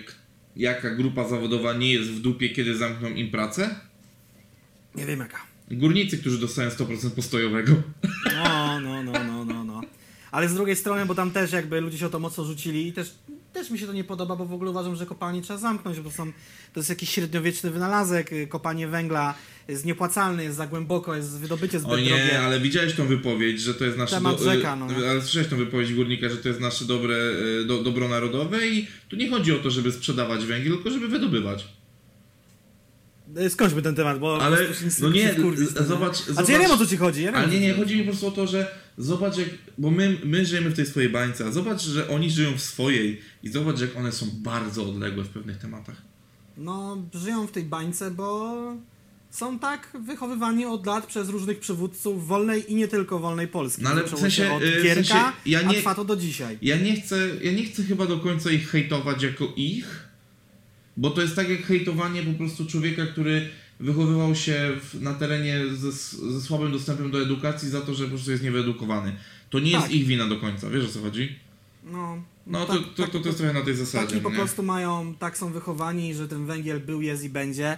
k- 0.08 0.14
jaka 0.56 0.90
grupa 0.96 1.28
zawodowa 1.28 1.74
nie 1.74 1.94
jest 1.94 2.10
w 2.10 2.20
dupie, 2.20 2.50
kiedy 2.50 2.78
zamkną 2.78 3.10
im 3.10 3.32
pracę? 3.32 3.76
Nie 4.96 5.06
wiem 5.06 5.20
jaka. 5.20 5.38
Górnicy, 5.72 6.18
którzy 6.18 6.38
dostają 6.40 6.70
100% 6.70 7.10
postojowego. 7.10 7.74
No, 8.36 8.80
no, 8.80 9.04
no, 9.04 9.12
no, 9.24 9.46
no, 9.46 9.64
no. 9.64 9.82
Ale 10.32 10.50
z 10.50 10.54
drugiej 10.54 10.76
strony, 10.76 11.06
bo 11.06 11.16
tam 11.16 11.32
też 11.32 11.52
jakby 11.52 11.82
ludzie 11.82 11.98
się 11.98 12.06
o 12.06 12.10
to 12.10 12.20
mocno 12.20 12.46
rzucili 12.46 12.88
i 12.88 12.94
też, 12.94 13.16
też 13.56 13.70
mi 13.70 13.80
się 13.80 13.88
to 13.88 13.94
nie 13.94 14.04
podoba, 14.04 14.36
bo 14.36 14.46
w 14.46 14.54
ogóle 14.54 14.72
uważam, 14.72 14.96
że 14.96 15.06
kopalnie 15.06 15.42
trzeba 15.42 15.60
zamknąć, 15.60 16.00
bo 16.00 16.12
są, 16.12 16.32
to 16.74 16.80
jest 16.80 16.90
jakiś 16.90 17.10
średniowieczny 17.10 17.72
wynalazek, 17.72 18.34
y, 18.34 18.48
kopanie 18.48 18.88
węgla 18.88 19.34
jest 19.68 19.86
niepłacalne, 19.86 20.44
jest 20.44 20.58
za 20.58 20.68
głęboko, 20.68 21.16
jest 21.16 21.40
wydobycie 21.40 21.80
zbyt 21.80 21.92
O 21.92 21.98
nie, 21.98 22.06
drogie. 22.10 22.42
ale 22.42 22.60
widziałeś 22.60 22.94
tą 22.96 23.08
wypowiedź, 23.08 23.62
że 23.62 23.74
to 23.74 23.86
jest 23.86 23.98
nasze... 23.98 24.16
Temat 24.16 24.42
rzeka, 24.42 24.76
no. 24.76 24.88
Ale 25.10 25.22
słyszałeś 25.22 25.48
tą 25.48 25.58
wypowiedź 25.58 25.94
górnika, 25.94 26.30
że 26.30 26.38
to 26.38 26.48
jest 26.48 26.60
nasze 26.62 26.86
dobre, 26.86 27.16
y, 27.62 27.66
do, 27.66 27.84
dobro 27.84 28.08
narodowe 28.08 28.68
i 28.68 28.88
tu 29.10 29.16
nie 29.16 29.30
chodzi 29.30 29.52
o 29.52 29.58
to, 29.60 29.70
żeby 29.72 29.92
sprzedawać 29.92 30.46
węgiel, 30.46 30.74
tylko 30.74 30.90
żeby 30.90 31.08
wydobywać. 31.08 31.68
E, 33.36 33.50
skończmy 33.50 33.82
ten 33.82 33.96
temat, 33.96 34.20
bo... 34.20 34.42
Ale, 34.42 34.58
po 34.58 34.64
prostu 34.64 34.84
się 34.84 35.04
no 35.04 35.10
nie, 35.10 35.34
wkurwić, 35.34 35.70
no, 35.76 35.82
zobacz- 35.82 36.16
Znaczy 36.26 36.34
zobacz- 36.34 36.50
ja 36.50 36.60
wiem 36.60 36.72
o 36.72 36.78
co 36.78 36.86
ci 36.86 36.98
chodzi, 36.98 37.24
ja 37.24 37.32
wiem, 37.32 37.42
Ale 37.42 37.52
nie, 37.54 37.60
nie, 37.60 37.74
chodzi. 37.74 37.96
mi 37.96 38.04
po 38.04 38.10
prostu 38.10 38.28
o 38.28 38.32
to, 38.32 38.48
że 38.48 38.68
zobacz 38.98 39.38
jak, 39.38 39.50
bo 39.78 39.92
my, 39.92 40.18
my 40.26 40.46
żyjemy 40.46 40.70
w 40.70 40.76
tej 40.76 40.86
swojej 40.86 41.10
bańce, 41.10 41.46
a 41.46 41.52
zobacz, 41.52 41.82
że 41.84 42.10
oni 42.10 42.32
żyją 42.32 42.58
w 42.58 42.62
swojej 42.62 43.22
i 43.44 43.50
zobacz 43.50 43.80
jak 43.82 43.98
one 43.98 44.12
są 44.12 44.26
bardzo 44.34 44.90
odległe 44.90 45.24
w 45.24 45.30
pewnych 45.30 45.58
tematach. 45.58 46.02
No, 46.58 46.98
żyją 47.14 47.48
w 47.48 47.52
tej 47.52 47.64
bańce, 47.64 48.12
bo 48.12 48.56
są 49.32 49.60
tak 49.60 49.98
wychowywani 50.06 50.66
od 50.66 50.86
lat 50.86 51.06
przez 51.08 51.30
różnych 51.30 51.60
przywódców 51.60 52.28
wolnej 52.28 52.72
i 52.72 52.76
nie 52.76 52.88
tylko 52.88 53.20
wolnej 53.20 53.48
Polski. 53.48 53.84
No 53.84 53.90
ale 53.90 54.02
Zaczęło 54.02 54.18
w 54.18 54.22
sensie, 54.22 54.44
się 54.44 54.54
od 54.54 54.64
y, 54.64 54.82
w 54.82 54.94
sensie, 54.94 55.14
ja 55.46 55.62
nie- 55.62 55.70
a 55.70 55.74
trwa 55.74 55.96
to 55.96 56.06
do 56.06 56.16
dzisiaj. 56.16 56.58
Ja 56.62 56.78
nie 56.78 57.02
chcę, 57.02 57.30
ja 57.42 57.52
nie 57.52 57.64
chcę 57.66 57.84
chyba 57.84 58.06
do 58.06 58.20
końca 58.20 58.52
ich 58.52 58.70
hejtować 58.70 59.24
jako 59.24 59.54
ich, 59.56 60.05
bo 60.98 61.10
to 61.10 61.22
jest 61.22 61.36
tak 61.36 61.50
jak 61.50 61.62
hejtowanie 61.62 62.24
po 62.24 62.34
prostu 62.34 62.66
człowieka, 62.66 63.06
który 63.06 63.50
wychowywał 63.80 64.36
się 64.36 64.72
w, 64.82 65.02
na 65.02 65.14
terenie 65.14 65.62
ze, 65.74 65.92
ze 66.32 66.42
słabym 66.42 66.72
dostępem 66.72 67.12
do 67.12 67.22
edukacji 67.22 67.70
za 67.70 67.82
to, 67.82 67.94
że 67.94 68.04
po 68.04 68.10
prostu 68.10 68.32
jest 68.32 68.44
niewyedukowany. 68.44 69.16
To 69.50 69.60
nie 69.60 69.72
Tak. 69.72 69.82
jest 69.82 69.94
ich 69.94 70.06
wina 70.08 70.28
do 70.28 70.38
końca, 70.38 70.70
wiesz 70.70 70.86
o 70.86 70.88
co 70.88 71.02
chodzi? 71.02 71.36
No, 71.84 72.22
No 72.48 72.66
tak- 72.66 72.78
to, 72.78 72.84
to, 72.84 73.04
tak- 73.04 73.12
to, 73.12 73.20
to 73.20 73.26
jest 73.26 73.38
trochę 73.38 73.54
na 73.54 73.62
tej 73.62 73.76
zasadzie. 73.76 74.08
Taki 74.08 74.22
po 74.22 74.30
nie? 74.30 74.36
prostu 74.36 74.64
mają, 74.64 75.16
tak 75.20 75.38
są 75.38 75.52
wychowani, 75.52 76.16
że 76.16 76.28
ten 76.28 76.46
węgiel 76.46 76.80
był, 76.80 77.02
jest 77.02 77.24
i 77.24 77.30
będzie. 77.30 77.78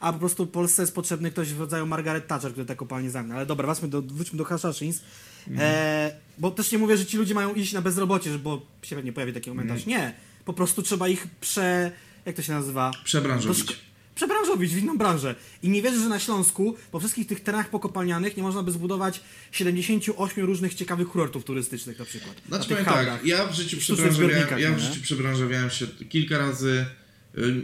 A 0.00 0.12
po 0.12 0.18
prostu 0.18 0.46
Polsce 0.46 0.82
jest 0.82 0.94
potrzebny 0.94 1.30
ktoś 1.30 1.48
w 1.52 1.60
rodzaju 1.60 1.86
Margaret 1.86 2.26
Thatcher, 2.26 2.52
który 2.52 2.66
tak 2.66 2.76
kopalnie 2.78 3.10
zamknie. 3.10 3.34
Ale 3.34 3.46
dobra, 3.46 3.66
wróćmy 3.66 3.88
do, 3.88 4.02
wróćmy 4.02 4.38
do 4.38 4.44
Hashashins. 4.44 5.00
Mhm. 5.48 5.68
E, 5.74 6.10
bo 6.38 6.50
też 6.50 6.72
nie 6.72 6.78
mówię, 6.78 6.96
że 6.96 7.06
ci 7.06 7.16
ludzie 7.16 7.34
mają 7.34 7.54
iść 7.54 7.72
na 7.72 7.82
bezrobocie, 7.82 8.38
bo 8.38 8.66
się 8.82 8.96
pewnie 8.96 9.12
pojawi 9.12 9.32
taki 9.32 9.50
komentarz. 9.50 9.78
Mhm. 9.86 9.88
Nie. 10.02 10.14
Po 10.44 10.52
prostu 10.52 10.82
trzeba 10.82 11.08
ich 11.08 11.26
prze... 11.40 11.92
Jak 12.26 12.36
to 12.36 12.42
się 12.42 12.52
nazywa? 12.52 12.90
Przebranżowić. 13.04 13.58
Szko- 13.64 13.74
Przebranżowić 14.14 14.74
w 14.74 14.78
inną 14.78 14.98
branżę. 14.98 15.34
I 15.62 15.68
nie 15.68 15.82
wierzę, 15.82 15.98
że 16.00 16.08
na 16.08 16.18
Śląsku, 16.18 16.76
po 16.90 17.00
wszystkich 17.00 17.26
tych 17.26 17.40
terenach 17.40 17.70
pokopalnianych, 17.70 18.36
nie 18.36 18.42
można 18.42 18.62
by 18.62 18.72
zbudować 18.72 19.20
78 19.52 20.44
różnych 20.44 20.74
ciekawych 20.74 21.08
kurortów 21.08 21.44
turystycznych 21.44 21.98
na 21.98 22.04
przykład. 22.04 22.34
na 22.48 22.56
Znaczy 22.56 22.68
tych 22.74 22.84
powiem 22.84 23.06
tak, 23.06 23.26
ja 23.26 23.46
w 23.46 23.54
życiu 23.54 23.76
przebranżowiałem, 23.76 24.58
ja 24.58 24.68
w 24.70 24.72
no 24.72 24.78
nie? 24.78 24.84
życiu 24.84 25.02
przebranżowiałem 25.02 25.70
się 25.70 25.86
kilka 25.86 26.38
razy, 26.38 26.86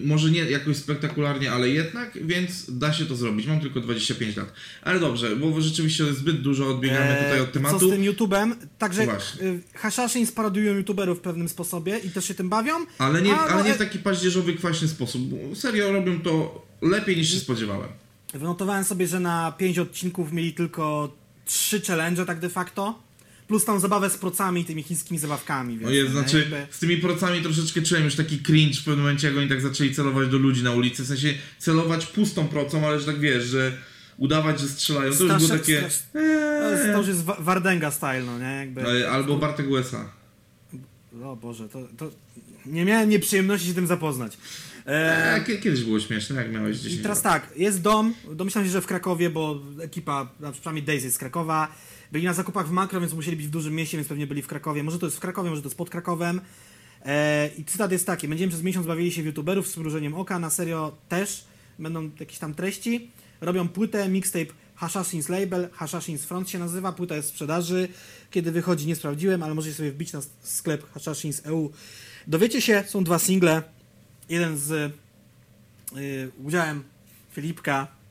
może 0.05 0.31
nie 0.31 0.41
jakoś 0.41 0.77
spektakularnie, 0.77 1.53
ale 1.53 1.69
jednak, 1.69 2.19
więc 2.27 2.79
da 2.79 2.93
się 2.93 3.07
to 3.07 3.17
zrobić. 3.17 3.47
Mam 3.47 3.61
tylko 3.61 3.81
25 3.81 4.37
lat. 4.37 4.53
Ale 4.83 5.01
dobrze, 5.01 5.37
bo 5.37 5.61
rzeczywiście 5.61 6.05
zbyt 6.15 6.41
dużo 6.41 6.69
odbiegamy 6.69 7.19
Eee, 7.19 7.25
tutaj 7.25 7.41
od 7.41 7.53
tematu. 7.53 7.79
Co 7.79 7.87
z 7.87 7.91
tym 7.91 8.03
YouTube'em? 8.03 8.55
Także 8.79 9.05
Właśnie. 9.05 9.47
y, 9.47 9.61
Hashashins 9.75 10.33
paradują 10.33 10.75
YouTuberów 10.75 11.19
w 11.19 11.21
pewnym 11.21 11.49
sposobie 11.49 11.99
i 11.99 12.11
też 12.11 12.25
się 12.25 12.35
tym 12.35 12.49
bawią. 12.49 12.75
Ale 12.99 13.23
nie, 13.23 13.35
a, 13.35 13.39
ale 13.39 13.55
no, 13.55 13.65
nie 13.65 13.71
e, 13.71 13.75
w 13.75 13.79
taki 13.79 13.99
paździerzowy, 13.99 14.55
kwaśny 14.55 14.89
sposób. 14.89 15.23
Bo 15.23 15.57
serio 15.57 15.93
robią 15.93 16.21
to 16.21 16.65
lepiej 16.83 17.17
niż 17.17 17.31
się 17.31 17.39
spodziewałem. 17.39 17.89
Wynotowałem 18.35 18.85
sobie, 18.85 19.07
że 19.07 19.21
na 19.21 19.53
5 19.53 19.79
odcinków 19.79 20.33
mieli 20.33 20.53
tylko 20.53 21.15
3 21.45 21.81
challenge 21.81 22.25
tak 22.25 22.41
de 22.41 22.49
facto. 22.49 23.03
Plus 23.53 23.65
tą 23.65 23.81
zabawę 23.81 24.11
z 24.11 24.19
procami 24.19 24.61
i 24.61 24.65
tymi 24.65 24.83
chińskimi 24.83 25.19
zabawkami. 25.19 25.71
Więc 25.79 25.83
No 25.83 25.91
jest, 25.91 26.11
znaczy 26.13 26.39
jakby- 26.39 26.67
z 26.71 26.79
tymi 26.79 26.97
procami 26.97 27.43
troszeczkę 27.43 27.83
czułem 27.83 28.05
już 28.05 28.15
taki 28.15 28.39
cringe 28.39 28.75
w 28.81 28.85
pewnym 28.85 28.99
momencie, 28.99 29.29
jak 29.29 29.37
oni 29.37 29.49
tak 29.49 29.61
zaczęli 29.61 29.95
celować 29.95 30.29
do 30.29 30.39
ludzi 30.39 30.63
na 30.63 30.71
ulicy. 30.73 31.03
W 31.03 31.07
sensie 31.07 31.35
celować 31.59 32.07
pustą 32.07 32.49
procą, 32.49 32.87
ale 32.87 33.01
że 33.01 33.07
tak 33.07 33.21
wiesz, 33.21 33.45
że 33.45 33.73
udawać, 34.17 34.61
że 34.61 34.69
strzelają. 34.69 35.13
To 35.13 35.25
już 35.25 35.35
było 35.37 35.49
takie... 35.49 35.81
strasz- 35.81 36.03
To, 36.93 36.99
już 36.99 37.09
jest 37.09 37.25
Wa- 37.25 37.37
Wardenga 37.41 37.91
style, 37.91 38.23
no 38.23 38.39
nie? 38.39 38.45
Jakby... 38.57 38.81
E, 39.05 39.11
Albo 39.11 39.37
Bartek 39.37 39.71
USA. 39.71 40.11
O 41.25 41.37
Boże, 41.37 41.69
to, 41.69 41.89
to... 41.99 42.11
Nie 42.67 42.85
miałem 42.85 43.09
nieprzyjemności 43.09 43.69
się 43.69 43.75
tym 43.75 43.87
zapoznać. 43.87 44.39
E, 44.87 45.35
E, 45.35 45.41
kie- 45.45 45.59
kiedyś 45.59 45.83
było 45.85 46.01
śmieszne, 46.01 46.37
jak 46.37 46.53
miałeś 46.53 46.77
10 46.79 47.01
I 47.01 47.03
teraz 47.03 47.25
lat. 47.25 47.35
tak, 47.43 47.59
jest 47.59 47.81
dom, 47.83 48.15
domyślam 48.35 48.65
się, 48.65 48.71
że 48.71 48.81
w 48.81 48.87
Krakowie, 48.87 49.31
bo 49.31 49.61
ekipa, 49.83 50.29
na 50.41 50.53
przynajmniej 50.53 50.85
Daisy 50.85 51.05
jest 51.05 51.17
z 51.17 51.19
Krakowa, 51.19 51.69
byli 52.13 52.25
na 52.25 52.35
zakupach 52.35 52.69
w 52.69 52.71
Makro, 52.71 53.01
więc 53.01 53.13
musieli 53.13 53.37
być 53.37 53.47
w 53.47 53.51
dużym 53.51 53.75
mieście, 53.75 53.97
więc 53.97 54.09
pewnie 54.09 54.27
byli 54.27 54.43
w 54.43 54.47
Krakowie. 54.47 54.83
Może 54.83 54.99
to 54.99 55.07
jest 55.07 55.17
w 55.17 55.21
Krakowie, 55.21 55.51
może 55.51 55.63
to 55.63 55.69
jest 55.69 55.79
pod 55.79 55.91
Krakowem. 55.91 56.41
E, 57.05 57.51
I 57.59 57.65
cytat 57.65 57.93
jest 57.93 58.07
taki, 58.07 58.29
będziemy 58.29 58.51
przez 58.51 58.63
miesiąc 58.63 58.87
bawili 58.87 59.13
się 59.13 59.23
w 59.23 59.27
youtuberów 59.27 59.67
z 59.69 59.71
przymrużeniem 59.71 60.15
oka, 60.15 60.39
na 60.39 60.51
serio 60.51 60.97
też 61.09 61.45
będą 61.79 62.11
jakieś 62.21 62.39
tam 62.39 62.55
treści. 62.55 63.11
Robią 63.41 63.69
płytę, 63.69 64.09
mixtape 64.09 64.53
Hashashins 64.75 65.29
Label, 65.29 65.69
Hashashins 65.73 66.25
Front 66.25 66.51
się 66.51 66.59
nazywa, 66.59 66.93
płyta 66.93 67.17
jest 67.17 67.29
w 67.29 67.33
sprzedaży. 67.33 67.89
Kiedy 68.31 68.53
wychodzi 68.53 68.87
nie 68.87 68.97
sprawdziłem, 68.97 69.43
ale 69.43 69.55
możecie 69.55 69.75
sobie 69.75 69.93
wbić 69.93 70.13
na 70.13 70.21
sklep 70.43 70.93
Hashashins 70.93 71.47
EU. 71.47 71.73
Dowiecie 72.27 72.61
się, 72.61 72.85
są 72.87 73.05
dwa 73.05 73.19
single. 73.19 73.63
Jeden 74.29 74.59
z 74.59 74.71
y, 75.97 76.33
udziałem 76.45 76.85
Filipka. 77.33 78.02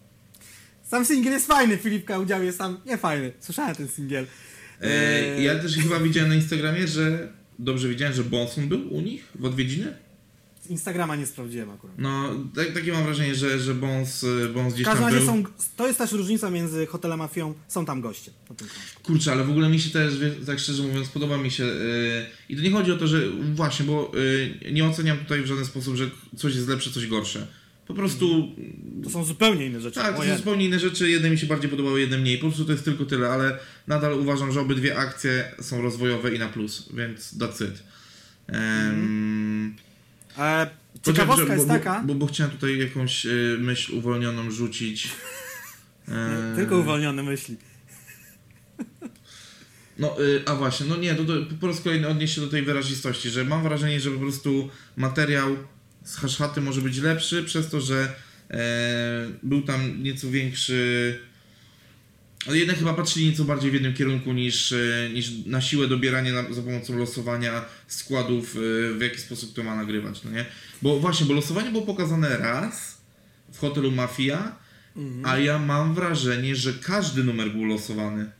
Sam 0.91 1.05
singiel 1.05 1.33
jest 1.33 1.47
fajny, 1.47 1.77
Filipka 1.77 2.19
udział 2.19 2.43
jest 2.43 2.57
tam 2.57 2.77
nie 2.85 2.97
fajny. 2.97 3.31
Słyszałem 3.39 3.75
ten 3.75 3.87
singiel. 3.87 4.25
E, 4.81 5.41
ja 5.41 5.59
też 5.59 5.77
chyba 5.77 5.99
widziałem 5.99 6.29
na 6.29 6.35
Instagramie, 6.35 6.87
że... 6.87 7.31
Dobrze 7.59 7.89
widziałem, 7.89 8.13
że 8.13 8.23
Bonson 8.23 8.67
był 8.67 8.93
u 8.93 9.01
nich 9.01 9.23
w 9.35 9.45
odwiedziny? 9.45 9.97
Z 10.61 10.69
Instagrama 10.69 11.15
nie 11.15 11.25
sprawdziłem 11.25 11.69
akurat. 11.69 11.95
No, 11.97 12.29
tak, 12.55 12.73
takie 12.73 12.93
mam 12.93 13.03
wrażenie, 13.03 13.35
że, 13.35 13.59
że 13.59 13.73
Bons, 13.75 14.23
e, 14.23 14.49
Bons 14.49 14.73
gdzieś 14.73 14.85
tam 14.85 15.11
był. 15.11 15.25
są, 15.25 15.43
to 15.75 15.87
jest 15.87 15.99
też 15.99 16.11
różnica 16.11 16.49
między 16.49 16.85
hotelem 16.85 17.21
a 17.21 17.23
Mafią. 17.23 17.53
Są 17.67 17.85
tam 17.85 18.01
goście 18.01 18.31
na 18.49 18.55
tym 18.55 18.67
krążku. 18.67 19.03
Kurczę, 19.03 19.31
ale 19.31 19.43
w 19.43 19.49
ogóle 19.49 19.69
mi 19.69 19.79
się 19.79 19.89
też, 19.89 20.13
tak 20.45 20.59
szczerze 20.59 20.83
mówiąc, 20.83 21.09
podoba 21.09 21.37
mi 21.37 21.51
się. 21.51 21.63
Yy, 21.63 22.25
I 22.49 22.55
to 22.55 22.61
nie 22.61 22.71
chodzi 22.71 22.91
o 22.91 22.97
to, 22.97 23.07
że 23.07 23.29
właśnie, 23.53 23.85
bo 23.85 24.11
yy, 24.63 24.71
nie 24.71 24.85
oceniam 24.85 25.17
tutaj 25.17 25.41
w 25.41 25.45
żaden 25.45 25.65
sposób, 25.65 25.95
że 25.95 26.09
coś 26.37 26.55
jest 26.55 26.67
lepsze, 26.67 26.91
coś 26.91 27.07
gorsze. 27.07 27.47
Po 27.87 27.93
prostu. 27.93 28.55
To 29.03 29.09
są 29.09 29.23
zupełnie 29.23 29.65
inne 29.65 29.81
rzeczy. 29.81 29.99
Tak, 29.99 30.15
to 30.17 30.23
są 30.23 30.37
zupełnie 30.37 30.65
inne 30.65 30.79
rzeczy. 30.79 31.09
Jedne 31.09 31.29
mi 31.29 31.37
się 31.37 31.47
bardziej 31.47 31.69
podobały, 31.69 31.99
jedne 32.01 32.17
mniej. 32.17 32.37
Po 32.37 32.47
prostu 32.47 32.65
to 32.65 32.71
jest 32.71 32.85
tylko 32.85 33.05
tyle, 33.05 33.29
ale 33.29 33.59
nadal 33.87 34.13
uważam, 34.19 34.51
że 34.51 34.61
obydwie 34.61 34.97
akcje 34.97 35.51
są 35.61 35.81
rozwojowe 35.81 36.35
i 36.35 36.39
na 36.39 36.47
plus, 36.49 36.89
więc 36.93 37.37
that's 37.37 37.65
it. 37.65 37.83
Em, 38.47 39.75
E, 40.37 40.67
ciekawostka 41.05 41.47
że- 41.47 41.53
jest 41.53 41.67
bo, 41.67 41.73
taka, 41.73 41.99
Bo, 41.99 42.07
bo, 42.07 42.15
bo 42.15 42.25
chciałem 42.25 42.51
tutaj 42.51 42.79
jakąś 42.79 43.25
yy, 43.25 43.57
myśl 43.59 43.95
uwolnioną 43.95 44.51
rzucić. 44.51 45.07
Em, 46.07 46.55
tylko 46.55 46.77
uwolnione 46.77 47.23
myśli. 47.23 47.55
No, 49.99 50.21
y, 50.21 50.41
a 50.45 50.55
właśnie, 50.55 50.85
no 50.85 50.97
nie, 50.97 51.15
to, 51.15 51.25
to 51.25 51.33
po 51.59 51.67
raz 51.67 51.81
kolejny 51.81 52.07
odnieść 52.07 52.35
się 52.35 52.41
do 52.41 52.47
tej 52.47 52.61
wyrazistości, 52.61 53.29
że 53.29 53.45
mam 53.45 53.63
wrażenie, 53.63 53.99
że 53.99 54.11
po 54.11 54.19
prostu 54.19 54.69
materiał 54.97 55.57
z 56.03 56.15
haszchaty 56.15 56.61
może 56.61 56.81
być 56.81 56.97
lepszy 56.97 57.43
przez 57.43 57.69
to, 57.69 57.81
że 57.81 58.13
e, 58.49 59.27
był 59.43 59.61
tam 59.61 60.03
nieco 60.03 60.29
większy. 60.29 61.19
Ale 62.47 62.57
jednak 62.57 62.77
chyba 62.77 62.93
patrzyli 62.93 63.25
nieco 63.25 63.43
bardziej 63.43 63.71
w 63.71 63.73
jednym 63.73 63.93
kierunku 63.93 64.33
niż, 64.33 64.71
e, 64.71 65.09
niż 65.13 65.31
na 65.45 65.61
siłę 65.61 65.87
dobieranie 65.87 66.33
na, 66.33 66.53
za 66.53 66.61
pomocą 66.61 66.97
losowania 66.97 67.65
składów, 67.87 68.55
e, 68.55 68.93
w 68.93 69.01
jaki 69.01 69.17
sposób 69.17 69.53
to 69.53 69.63
ma 69.63 69.75
nagrywać, 69.75 70.23
no 70.23 70.31
nie? 70.31 70.45
Bo 70.81 70.99
właśnie, 70.99 71.25
bo 71.25 71.33
losowanie 71.33 71.71
było 71.71 71.85
pokazane 71.85 72.37
raz 72.37 73.01
w 73.53 73.59
hotelu 73.59 73.91
Mafia, 73.91 74.55
a 75.23 75.37
ja 75.37 75.59
mam 75.59 75.93
wrażenie, 75.93 76.55
że 76.55 76.73
każdy 76.73 77.23
numer 77.23 77.51
był 77.51 77.65
losowany. 77.65 78.31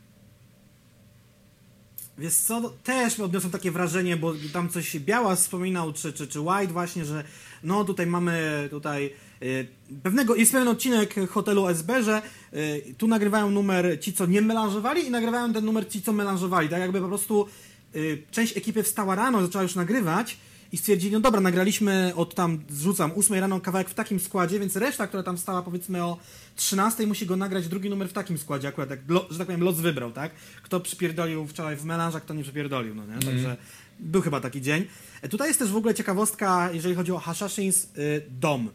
Wiesz 2.18 2.36
co, 2.36 2.60
no, 2.60 2.70
też 2.70 3.20
odniosłem 3.20 3.52
takie 3.52 3.72
wrażenie, 3.72 4.18
bo 4.18 4.34
tam 4.54 4.70
coś 4.70 5.00
Biała 5.00 5.36
wspominał, 5.36 5.94
czy, 5.94 6.14
czy, 6.14 6.28
czy 6.28 6.40
White 6.40 6.74
właśnie, 6.74 7.06
że 7.06 7.24
no 7.64 7.86
tutaj 7.86 8.08
mamy 8.08 8.68
tutaj 8.72 9.14
y, 9.44 9.68
pewnego, 10.04 10.36
jest 10.36 10.52
pewien 10.52 10.68
odcinek 10.68 11.16
hotelu 11.30 11.68
SB, 11.68 12.04
że 12.04 12.22
y, 12.54 12.96
tu 12.98 13.08
nagrywają 13.08 13.52
numer 13.52 14.00
ci, 14.00 14.14
co 14.14 14.26
nie 14.26 14.42
melanżowali 14.42 15.08
i 15.08 15.12
nagrywają 15.12 15.54
ten 15.54 15.66
numer 15.66 15.90
ci, 15.90 16.02
co 16.02 16.14
melanżowali, 16.14 16.70
tak 16.70 16.80
jakby 16.80 17.02
po 17.02 17.08
prostu 17.08 17.48
y, 17.96 18.24
część 18.32 18.58
ekipy 18.58 18.84
wstała 18.84 19.16
rano, 19.16 19.42
zaczęła 19.42 19.64
już 19.64 19.76
nagrywać 19.76 20.38
i 20.72 20.78
stwierdzili, 20.78 21.14
no 21.14 21.20
dobra, 21.20 21.42
nagraliśmy 21.42 22.14
od 22.16 22.36
tam, 22.36 22.60
zrzucam, 22.70 23.12
8 23.16 23.40
rano 23.40 23.60
kawałek 23.60 23.90
w 23.90 23.94
takim 23.94 24.20
składzie, 24.20 24.60
więc 24.60 24.76
reszta, 24.76 25.08
która 25.08 25.24
tam 25.24 25.38
stała 25.38 25.62
powiedzmy 25.62 26.04
o 26.04 26.18
13 26.56 27.08
musi 27.08 27.26
go 27.26 27.36
nagrać 27.36 27.68
drugi 27.68 27.90
numer 27.90 28.10
w 28.10 28.14
takim 28.14 28.38
składzie, 28.38 28.68
akurat 28.68 28.90
jak, 28.90 29.00
lo, 29.08 29.28
że 29.30 29.38
tak 29.38 29.48
powiem, 29.48 29.64
los 29.64 29.80
wybrał, 29.80 30.12
tak? 30.12 30.32
Kto 30.64 30.80
przypierdolił 30.80 31.48
wczoraj 31.48 31.76
w 31.76 31.86
melanż, 31.86 32.16
a 32.16 32.20
kto 32.20 32.34
nie 32.34 32.44
przypierdolił, 32.44 32.96
no 32.96 33.06
nie? 33.06 33.20
Także 33.20 33.58
był 34.00 34.22
chyba 34.22 34.42
taki 34.42 34.62
dzień. 34.62 34.86
Tutaj 35.30 35.48
jest 35.48 35.60
też 35.60 35.70
w 35.70 35.76
ogóle 35.76 35.94
ciekawostka, 35.94 36.70
jeżeli 36.74 36.96
chodzi 36.96 37.12
o 37.12 37.20
Hashashins, 37.20 37.88
y, 37.98 38.22
dom. 38.40 38.70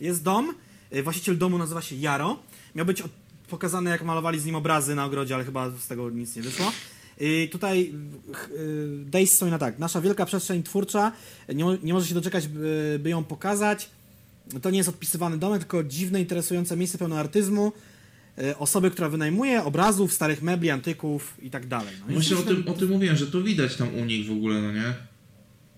Jest 0.00 0.22
dom, 0.22 0.54
y, 0.94 1.02
właściciel 1.02 1.38
domu 1.38 1.58
nazywa 1.58 1.82
się 1.82 1.96
Jaro. 1.96 2.38
Miał 2.74 2.86
być 2.86 3.02
pokazane, 3.48 3.90
jak 3.90 4.02
malowali 4.02 4.40
z 4.40 4.44
nim 4.44 4.54
obrazy 4.54 4.94
na 4.94 5.04
ogrodzie, 5.04 5.34
ale 5.34 5.44
chyba 5.44 5.70
z 5.70 5.86
tego 5.86 6.10
nic 6.10 6.36
nie 6.36 6.42
wyszło. 6.42 6.72
I 7.20 7.48
tutaj 7.52 7.92
y, 8.50 9.04
Days 9.04 9.32
stoi 9.32 9.50
na 9.50 9.58
tak. 9.58 9.78
Nasza 9.78 10.00
wielka 10.00 10.26
przestrzeń 10.26 10.62
twórcza 10.62 11.12
nie, 11.54 11.64
nie 11.82 11.92
może 11.92 12.06
się 12.06 12.14
doczekać, 12.14 12.48
by, 12.48 13.00
by 13.02 13.10
ją 13.10 13.24
pokazać. 13.24 13.90
To 14.62 14.70
nie 14.70 14.78
jest 14.78 14.88
odpisywany 14.88 15.38
domek, 15.38 15.58
tylko 15.58 15.84
dziwne, 15.84 16.20
interesujące 16.20 16.76
miejsce 16.76 16.98
pełne 16.98 17.20
artyzmu. 17.20 17.72
Osoby, 18.58 18.90
która 18.90 19.08
wynajmuje 19.08 19.64
obrazów, 19.64 20.12
starych 20.12 20.42
mebli, 20.42 20.70
antyków 20.70 21.34
i 21.42 21.50
tak 21.50 21.66
dalej. 21.66 21.94
No, 22.00 22.14
Właśnie 22.14 22.36
o 22.36 22.42
tym, 22.42 22.68
o 22.68 22.72
tym 22.72 22.88
mówiłem, 22.88 23.16
że 23.16 23.26
to 23.26 23.42
widać 23.42 23.76
tam 23.76 23.94
u 23.94 24.04
nich 24.04 24.26
w 24.26 24.32
ogóle, 24.32 24.62
no 24.62 24.72
nie? 24.72 24.94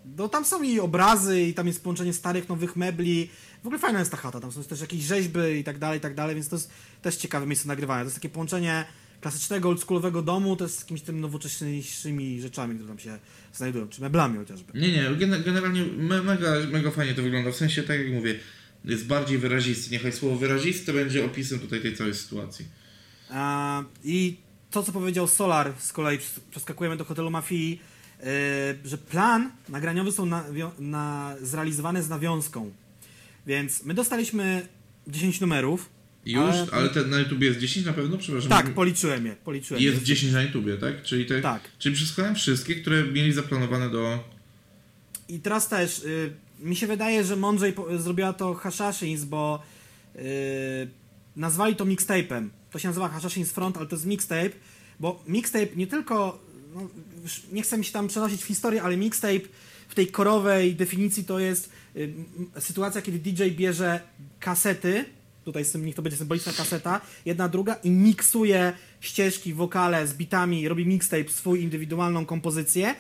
No 0.05 0.29
tam 0.29 0.45
są 0.45 0.63
i 0.63 0.81
obrazy, 0.81 1.43
i 1.43 1.55
tam 1.55 1.67
jest 1.67 1.83
połączenie 1.83 2.13
starych, 2.13 2.49
nowych 2.49 2.77
mebli. 2.77 3.31
W 3.63 3.67
ogóle 3.67 3.79
fajna 3.79 3.99
jest 3.99 4.11
ta 4.11 4.17
chata, 4.17 4.41
tam 4.41 4.53
są 4.53 4.65
też 4.65 4.81
jakieś 4.81 5.01
rzeźby 5.03 5.41
i 5.61 5.65
tak 5.65 5.79
dalej, 5.79 5.99
i 5.99 6.01
tak 6.01 6.15
dalej, 6.15 6.35
więc 6.35 6.49
to 6.49 6.57
jest 6.57 6.71
też 7.03 7.17
ciekawe 7.17 7.47
miejsce 7.47 7.69
nagrywania. 7.69 8.01
To 8.01 8.07
jest 8.07 8.17
takie 8.17 8.29
połączenie 8.29 8.85
klasycznego, 9.21 9.69
oldschoolowego 9.69 10.23
domu 10.23 10.57
też 10.57 10.71
z 10.71 10.81
jakimiś 10.81 11.03
tymi 11.03 11.21
nowocześniejszymi 11.21 12.41
rzeczami, 12.41 12.75
które 12.75 12.89
tam 12.89 12.99
się 12.99 13.19
znajdują, 13.55 13.89
czy 13.89 14.01
meblami 14.01 14.39
chociażby. 14.39 14.73
Nie, 14.81 14.93
nie, 14.93 15.03
gene- 15.11 15.45
generalnie 15.45 15.85
me- 15.85 16.23
mega, 16.23 16.53
mega 16.71 16.91
fajnie 16.91 17.15
to 17.15 17.23
wygląda. 17.23 17.51
W 17.53 17.57
sensie, 17.57 17.83
tak 17.83 17.99
jak 18.01 18.13
mówię, 18.13 18.39
jest 18.85 19.07
bardziej 19.07 19.39
wyrazisty. 19.39 19.91
Niechaj 19.91 20.13
słowo 20.13 20.37
wyraziste 20.37 20.93
będzie 20.93 21.25
opisem 21.25 21.59
tutaj 21.59 21.81
tej 21.81 21.97
całej 21.97 22.15
sytuacji. 22.15 22.65
A, 23.31 23.83
I 24.05 24.37
to, 24.71 24.83
co 24.83 24.93
powiedział 24.93 25.29
Solar, 25.29 25.73
z 25.79 25.93
kolei 25.93 26.19
przes- 26.19 26.41
przeskakujemy 26.51 26.97
do 26.97 27.05
hotelu 27.05 27.31
Mafii, 27.31 27.81
że 28.85 28.99
plan 28.99 29.51
nagraniowy 29.69 30.13
są 30.13 30.27
na, 30.27 30.45
na, 30.79 31.35
zrealizowane 31.43 32.03
z 32.03 32.09
nawiązką. 32.09 32.71
Więc 33.47 33.85
my 33.85 33.95
dostaliśmy 33.95 34.67
10 35.09 35.41
numerów. 35.41 35.89
Już, 36.27 36.41
ale, 36.41 36.67
Ale- 36.73 36.89
ten 36.89 37.11
na 37.11 37.19
YouTube 37.19 37.41
jest 37.41 37.59
10 37.59 37.87
na 37.87 37.93
pewno, 37.93 38.19
przepraszam. 38.19 38.51
Tak, 38.51 38.75
policzyłem 38.75 39.27
je. 39.27 39.37
Policzyłem 39.37 39.83
Jest 39.83 39.99
je. 39.99 40.05
10 40.05 40.33
na 40.33 40.43
YouTubie, 40.43 40.77
tak? 40.77 41.03
Czyli, 41.03 41.27
te, 41.27 41.41
Tak. 41.41 41.63
czyli 41.79 41.95
przesłuchałem 41.95 42.35
wszystkie, 42.35 42.75
które 42.75 43.05
mieli 43.05 43.33
zaplanowane 43.33 43.91
do... 43.91 44.25
I 45.29 45.39
teraz 45.41 45.69
też, 45.69 45.99
y, 45.99 46.33
mi 46.61 46.77
się 46.77 46.87
wydaje, 46.87 47.25
że 47.25 47.37
mądrzej 47.37 47.73
po, 47.73 47.99
zrobiła 47.99 48.33
to 48.33 48.55
Hashashins, 48.55 49.25
bo 49.25 49.63
y, 50.17 50.21
nazwali 51.37 51.77
to 51.77 51.85
mixtape'em. 51.87 52.49
To 52.71 52.79
się 52.79 52.89
nazywa 52.89 53.09
Hashashins 53.09 53.53
Front, 53.53 53.77
ale 53.77 53.87
to 53.87 53.97
jest 53.97 54.07
mixtape, 54.07 54.51
bo 55.01 55.25
mixtape 55.29 55.77
nie 55.77 55.87
tylko, 55.87 56.45
no, 56.75 56.89
nie 57.53 57.63
chcę 57.63 57.79
mi 57.79 57.85
się 57.85 57.93
tam 57.93 58.09
przenosić 58.09 58.43
w 58.43 58.47
historię, 58.47 58.83
ale 58.83 58.97
mixtape 58.97 59.41
w 59.89 59.95
tej 59.95 60.07
korowej 60.07 60.75
definicji 60.75 61.25
to 61.25 61.39
jest 61.39 61.71
y, 61.97 62.15
sytuacja, 62.61 63.03
kiedy 63.03 63.19
DJ 63.19 63.43
bierze 63.51 64.01
kasety, 64.41 65.05
tutaj 65.45 65.65
sym- 65.65 65.87
niech 65.87 65.95
to 65.95 66.03
będzie 66.03 66.17
symboliczna 66.17 66.53
kaseta, 66.53 67.01
jedna, 67.25 67.49
druga 67.49 67.75
i 67.75 67.91
miksuje 67.91 68.73
ścieżki, 69.01 69.55
wokale 69.55 70.07
z 70.07 70.15
bitami, 70.15 70.69
robi 70.69 70.87
mixtape, 70.87 71.29
swój 71.29 71.63
indywidualną 71.63 72.27
kompozycję, 72.27 72.95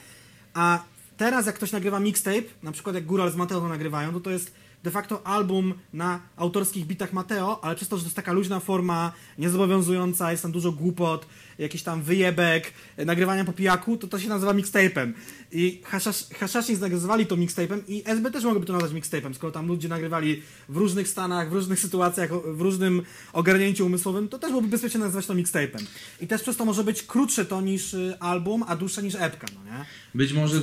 a 0.54 0.84
teraz 1.16 1.46
jak 1.46 1.54
ktoś 1.54 1.72
nagrywa 1.72 2.00
mixtape, 2.00 2.42
na 2.62 2.72
przykład 2.72 2.94
jak 2.94 3.06
Góral 3.06 3.30
z 3.30 3.36
Mateo 3.36 3.60
to 3.60 3.68
nagrywają, 3.68 4.12
to 4.12 4.20
to 4.20 4.30
jest 4.30 4.52
de 4.82 4.90
facto 4.90 5.26
album 5.26 5.74
na 5.92 6.20
autorskich 6.36 6.86
bitach 6.86 7.12
Mateo, 7.12 7.64
ale 7.64 7.74
przez 7.76 7.88
to, 7.88 7.96
że 7.96 8.02
to 8.02 8.06
jest 8.06 8.16
taka 8.16 8.32
luźna 8.32 8.60
forma, 8.60 9.12
niezobowiązująca, 9.38 10.30
jest 10.30 10.42
tam 10.42 10.52
dużo 10.52 10.72
głupot, 10.72 11.26
jakiś 11.58 11.82
tam 11.82 12.02
wyjebek, 12.02 12.72
nagrywania 12.98 13.44
po 13.44 13.52
pijaku, 13.52 13.96
to 13.96 14.08
to 14.08 14.18
się 14.18 14.28
nazywa 14.28 14.52
mixtape'em. 14.54 15.12
I 15.52 15.82
Hashash- 15.90 16.34
Hashashins 16.34 16.80
nagrywali 16.80 17.26
to 17.26 17.36
mixtape'em 17.36 17.80
i 17.88 18.02
SB 18.06 18.30
też 18.30 18.44
mogłoby 18.44 18.66
to 18.66 18.72
nazwać 18.72 18.92
mixtape'em, 18.92 19.34
skoro 19.34 19.52
tam 19.52 19.66
ludzie 19.66 19.88
nagrywali 19.88 20.42
w 20.68 20.76
różnych 20.76 21.08
stanach, 21.08 21.50
w 21.50 21.52
różnych 21.52 21.80
sytuacjach, 21.80 22.30
w 22.56 22.60
różnym 22.60 23.02
ogarnięciu 23.32 23.86
umysłowym, 23.86 24.28
to 24.28 24.38
też 24.38 24.50
byłoby 24.50 24.68
bezpiecznie 24.68 25.00
nazwać 25.00 25.26
to 25.26 25.34
mixtape'em. 25.34 25.82
I 26.20 26.26
też 26.26 26.42
przez 26.42 26.56
to 26.56 26.64
może 26.64 26.84
być 26.84 27.02
krótsze 27.02 27.44
to 27.44 27.60
niż 27.60 27.94
y, 27.94 28.16
album, 28.20 28.64
a 28.68 28.76
dłuższe 28.76 29.02
niż 29.02 29.14
epka, 29.14 29.46
no 29.54 29.64
nie? 29.64 29.84
Być 30.14 30.32
może, 30.32 30.60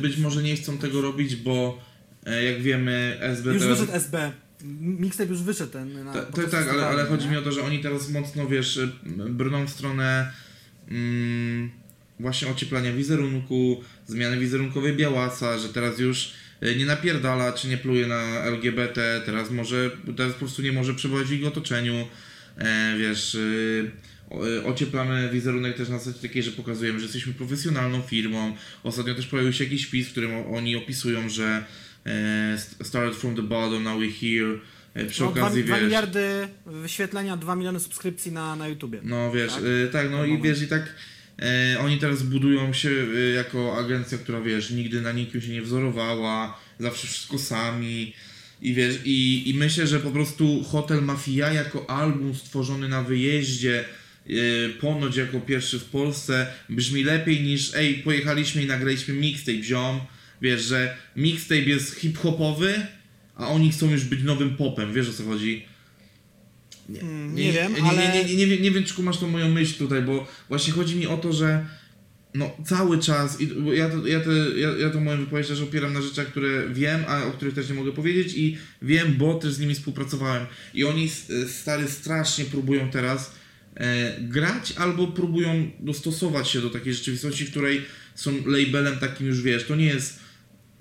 być 0.00 0.18
może 0.18 0.42
nie 0.42 0.56
chcą 0.56 0.78
tego 0.78 1.00
robić, 1.00 1.36
bo 1.36 1.78
jak 2.44 2.62
wiemy 2.62 3.16
SB 3.20 3.52
Już 3.52 3.62
teraz... 3.62 3.78
wyszedł 3.78 3.96
SB. 3.96 4.32
Mixtape 4.80 5.30
już 5.30 5.42
wyszedł 5.42 5.72
ten 5.72 6.04
na 6.04 6.12
Ta, 6.12 6.22
podczas 6.22 6.50
tak, 6.50 6.64
tak, 6.64 6.72
ale, 6.72 6.86
ale 6.86 7.04
chodzi 7.04 7.24
nie? 7.24 7.30
mi 7.30 7.36
o 7.36 7.42
to, 7.42 7.52
że 7.52 7.62
oni 7.62 7.78
teraz 7.78 8.10
mocno, 8.10 8.46
wiesz, 8.46 8.80
brną 9.30 9.66
w 9.66 9.70
stronę 9.70 10.32
mm, 10.90 11.70
właśnie 12.20 12.48
ocieplania 12.48 12.92
wizerunku, 12.92 13.84
zmiany 14.06 14.38
wizerunkowej 14.38 14.96
Białasa, 14.96 15.58
że 15.58 15.68
teraz 15.68 15.98
już 15.98 16.32
e, 16.60 16.74
nie 16.74 16.86
napierdala, 16.86 17.52
czy 17.52 17.68
nie 17.68 17.78
pluje 17.78 18.06
na 18.06 18.22
LGBT, 18.44 19.22
teraz 19.26 19.50
może, 19.50 19.90
teraz 20.16 20.32
po 20.32 20.38
prostu 20.38 20.62
nie 20.62 20.72
może 20.72 20.94
przebywać 20.94 21.26
w 21.26 21.32
ich 21.32 21.46
otoczeniu, 21.46 22.06
e, 22.58 22.94
wiesz, 22.98 23.36
o- 24.30 24.48
y, 24.48 24.64
ocieplamy 24.64 25.30
wizerunek 25.32 25.76
też 25.76 25.88
na 25.88 25.98
zasadzie 25.98 26.28
takiej, 26.28 26.42
że 26.42 26.50
pokazujemy, 26.50 26.98
że 26.98 27.04
jesteśmy 27.04 27.32
profesjonalną 27.32 28.02
firmą. 28.02 28.56
Ostatnio 28.82 29.14
też 29.14 29.26
pojawił 29.26 29.52
się 29.52 29.64
jakiś 29.64 29.84
wpis, 29.86 30.08
w 30.08 30.10
którym 30.10 30.30
oni 30.54 30.76
opisują, 30.76 31.28
że 31.28 31.44
e, 31.44 31.64
started 32.82 33.14
from 33.16 33.34
the 33.34 33.42
bottom, 33.42 33.82
now 33.84 33.98
we're 34.00 34.20
here. 34.20 34.58
E, 34.94 35.04
Przy 35.06 35.22
No, 35.22 35.28
okazji, 35.28 35.64
dwa 35.64 35.74
wiesz... 35.74 35.84
miliardy 35.84 36.48
wyświetlenia, 36.66 37.36
2 37.36 37.56
miliony 37.56 37.80
subskrypcji 37.80 38.32
na, 38.32 38.56
na 38.56 38.68
YouTubie. 38.68 39.00
No 39.04 39.32
wiesz, 39.32 39.52
Tak? 39.52 39.62
tak, 39.62 39.92
tak 39.92 40.10
no 40.10 40.18
Na 40.18 40.26
i 40.26 40.28
moment. 40.28 40.44
wiesz, 40.44 40.62
i 40.62 40.68
tak 40.68 40.94
e, 41.42 41.76
oni 41.80 41.98
teraz 41.98 42.22
budują 42.22 42.72
się 42.72 42.90
e, 42.90 43.20
jako 43.20 43.76
agencja, 43.78 44.18
która 44.18 44.40
wiesz, 44.40 44.70
nigdy 44.70 45.00
na 45.00 45.12
nikim 45.12 45.40
się 45.40 45.52
nie 45.52 45.62
wzorowała, 45.62 46.58
zawsze 46.80 47.06
wszystko 47.06 47.38
sami. 47.38 48.14
I 48.62 48.74
wiesz, 48.74 48.94
i, 49.04 49.42
i 49.50 49.54
myślę, 49.54 49.86
że 49.86 50.00
po 50.00 50.10
prostu 50.10 50.64
Hotel 50.64 51.02
Mafia 51.02 51.52
jako 51.52 51.90
album 51.90 52.34
stworzony 52.34 52.88
na 52.88 53.02
wyjeździe, 53.02 53.84
e, 54.26 54.32
ponoć 54.80 55.16
jako 55.16 55.40
pierwszy 55.40 55.78
w 55.78 55.84
Polsce, 55.84 56.46
brzmi 56.68 57.04
lepiej 57.04 57.40
niż 57.40 57.74
ej, 57.74 57.94
pojechaliśmy 57.94 58.62
i 58.62 58.66
nagraliśmy 58.66 59.14
mixtape, 59.14 59.62
ziom. 59.62 60.00
Wiesz, 60.42 60.62
że 60.62 60.96
mixtape 61.16 61.60
jest 61.60 61.94
hip-hopowy, 61.94 62.74
a 63.34 63.48
oni 63.48 63.72
chcą 63.72 63.90
już 63.90 64.04
być 64.04 64.22
nowym 64.22 64.56
popem, 64.56 64.92
wiesz 64.92 65.08
o 65.08 65.12
co 65.12 65.24
chodzi? 65.24 65.64
Nie, 66.88 67.00
Mm, 67.00 67.34
nie 67.34 67.52
wiem, 67.52 67.72
nie, 67.74 67.82
ale- 67.82 68.12
nie, 68.12 68.24
nie, 68.24 68.34
nie, 68.36 68.46
wiem- 68.46 68.62
nie 68.62 68.70
wiem, 68.70 68.84
czy 68.84 68.94
kumasz 68.94 69.18
tą 69.18 69.28
moją 69.28 69.48
myśl 69.48 69.78
tutaj, 69.78 70.02
bo 70.02 70.26
właśnie 70.48 70.72
chodzi 70.72 70.96
mi 70.96 71.06
o 71.06 71.16
to, 71.16 71.32
że 71.32 71.66
no 72.34 72.56
cały 72.66 72.98
czas, 72.98 73.40
i 73.40 73.48
ja, 73.72 73.88
to, 73.90 74.06
ja, 74.06 74.20
to, 74.20 74.32
ja, 74.56 74.68
ja 74.78 74.90
to 74.90 75.00
moją 75.00 75.18
wypowiedź 75.18 75.48
też 75.48 75.60
opieram 75.60 75.92
na 75.92 76.02
rzeczach, 76.02 76.26
które 76.26 76.68
wiem, 76.68 77.04
a 77.08 77.24
o 77.24 77.30
których 77.30 77.54
też 77.54 77.68
nie 77.68 77.74
mogę 77.74 77.92
powiedzieć 77.92 78.34
i 78.36 78.58
wiem, 78.82 79.14
bo 79.18 79.34
też 79.34 79.52
z 79.52 79.60
nimi 79.60 79.74
współpracowałem. 79.74 80.46
I 80.74 80.84
oni 80.84 81.10
stary 81.48 81.88
strasznie 81.88 82.44
próbują 82.44 82.90
teraz 82.90 83.32
e, 83.74 84.16
grać 84.20 84.72
albo 84.76 85.06
próbują 85.06 85.70
dostosować 85.80 86.48
się 86.48 86.60
do 86.60 86.70
takiej 86.70 86.94
rzeczywistości, 86.94 87.44
w 87.44 87.50
której 87.50 87.82
są 88.14 88.32
labelem 88.46 88.98
takim 88.98 89.26
już 89.26 89.42
wiesz, 89.42 89.64
to 89.64 89.76
nie 89.76 89.86
jest 89.86 90.20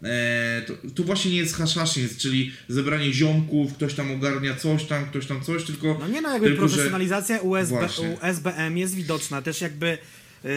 E, 0.03 0.61
to, 0.67 0.73
to 0.95 1.03
właśnie 1.03 1.31
nie 1.31 1.37
jest 1.37 1.55
hashashins, 1.55 2.17
czyli 2.17 2.51
zebranie 2.67 3.13
ziomków, 3.13 3.73
ktoś 3.73 3.93
tam 3.93 4.11
ogarnia 4.11 4.55
coś 4.55 4.83
tam, 4.85 5.05
ktoś 5.05 5.25
tam 5.25 5.41
coś, 5.41 5.63
tylko 5.63 5.97
No 5.99 6.07
nie 6.07 6.21
no, 6.21 6.33
jakby 6.33 6.47
Tylko, 6.47 6.67
że- 6.67 6.73
profesjonalizacja 6.75 7.39
USB, 7.39 7.69
Właśnie. 7.75 8.09
u 8.09 8.17
SBM 8.25 8.77
jest 8.77 8.95
widoczna. 8.95 9.41
Też 9.41 9.61
jakby 9.61 9.97
yy, 10.43 10.49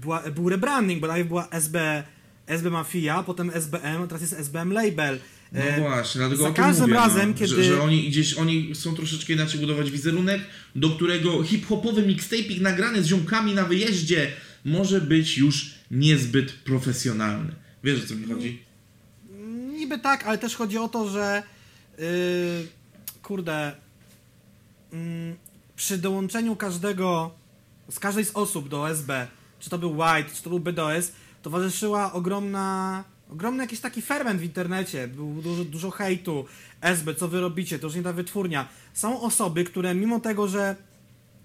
była, 0.00 0.22
był 0.30 0.48
rebranding, 0.48 1.00
bo 1.00 1.06
najpierw 1.06 1.28
była 1.28 1.48
SB, 1.50 2.02
SB 2.46 2.70
Mafia, 2.70 3.22
potem 3.22 3.50
SBM, 3.54 4.02
a 4.02 4.06
teraz 4.06 4.20
jest 4.22 4.32
SBM 4.32 4.72
Label. 4.72 5.18
No 5.52 5.60
E, 5.60 5.80
właśnie, 5.80 6.18
dlatego 6.18 6.42
za 6.42 6.50
każdym 6.50 6.82
mówię, 6.82 6.94
razem, 6.94 7.28
no, 7.30 7.34
kiedy- 7.34 7.54
że, 7.54 7.64
że 7.64 7.82
oni 7.82 8.08
gdzieś, 8.08 8.34
oni 8.34 8.74
chcą 8.74 8.94
troszeczkę 8.94 9.32
inaczej 9.32 9.60
budować 9.60 9.90
wizerunek, 9.90 10.40
do 10.76 10.90
którego 10.90 11.42
hip-hopowy 11.42 12.02
mixtape'ik 12.02 12.60
nagrany 12.60 13.02
z 13.02 13.06
ziomkami 13.06 13.54
na 13.54 13.64
wyjeździe 13.64 14.32
może 14.64 15.00
być 15.00 15.38
już 15.38 15.70
niezbyt 15.90 16.52
profesjonalny. 16.52 17.52
Wiesz 17.84 18.04
o 18.04 18.06
co 18.06 18.14
mi 18.14 18.26
chodzi? 18.26 18.62
Niby 19.72 19.98
tak, 19.98 20.26
ale 20.26 20.38
też 20.38 20.56
chodzi 20.56 20.78
o 20.78 20.88
to, 20.88 21.08
że 21.08 21.42
yy, 21.98 22.04
kurde, 23.22 23.72
mm, 24.92 25.36
przy 25.76 25.98
dołączeniu 25.98 26.56
każdego, 26.56 27.30
z 27.90 27.98
każdej 27.98 28.24
z 28.24 28.30
osób 28.30 28.68
do 28.68 28.90
SB, 28.90 29.26
czy 29.60 29.70
to 29.70 29.78
był 29.78 29.90
White, 29.90 30.30
czy 30.34 30.42
to 30.42 30.50
był 30.50 30.60
BDOS, 30.60 31.12
towarzyszyła 31.42 32.12
ogromna, 32.12 33.04
ogromny 33.30 33.62
jakiś 33.62 33.80
taki 33.80 34.02
ferment 34.02 34.40
w 34.40 34.44
internecie, 34.44 35.08
było 35.08 35.42
dużo, 35.42 35.64
dużo 35.64 35.90
hejtu, 35.90 36.44
SB, 36.80 37.14
co 37.14 37.28
wy 37.28 37.40
robicie, 37.40 37.78
to 37.78 37.86
już 37.86 37.96
nie 37.96 38.02
ta 38.02 38.12
wytwórnia. 38.12 38.68
Są 38.94 39.20
osoby, 39.20 39.64
które 39.64 39.94
mimo 39.94 40.20
tego, 40.20 40.48
że 40.48 40.76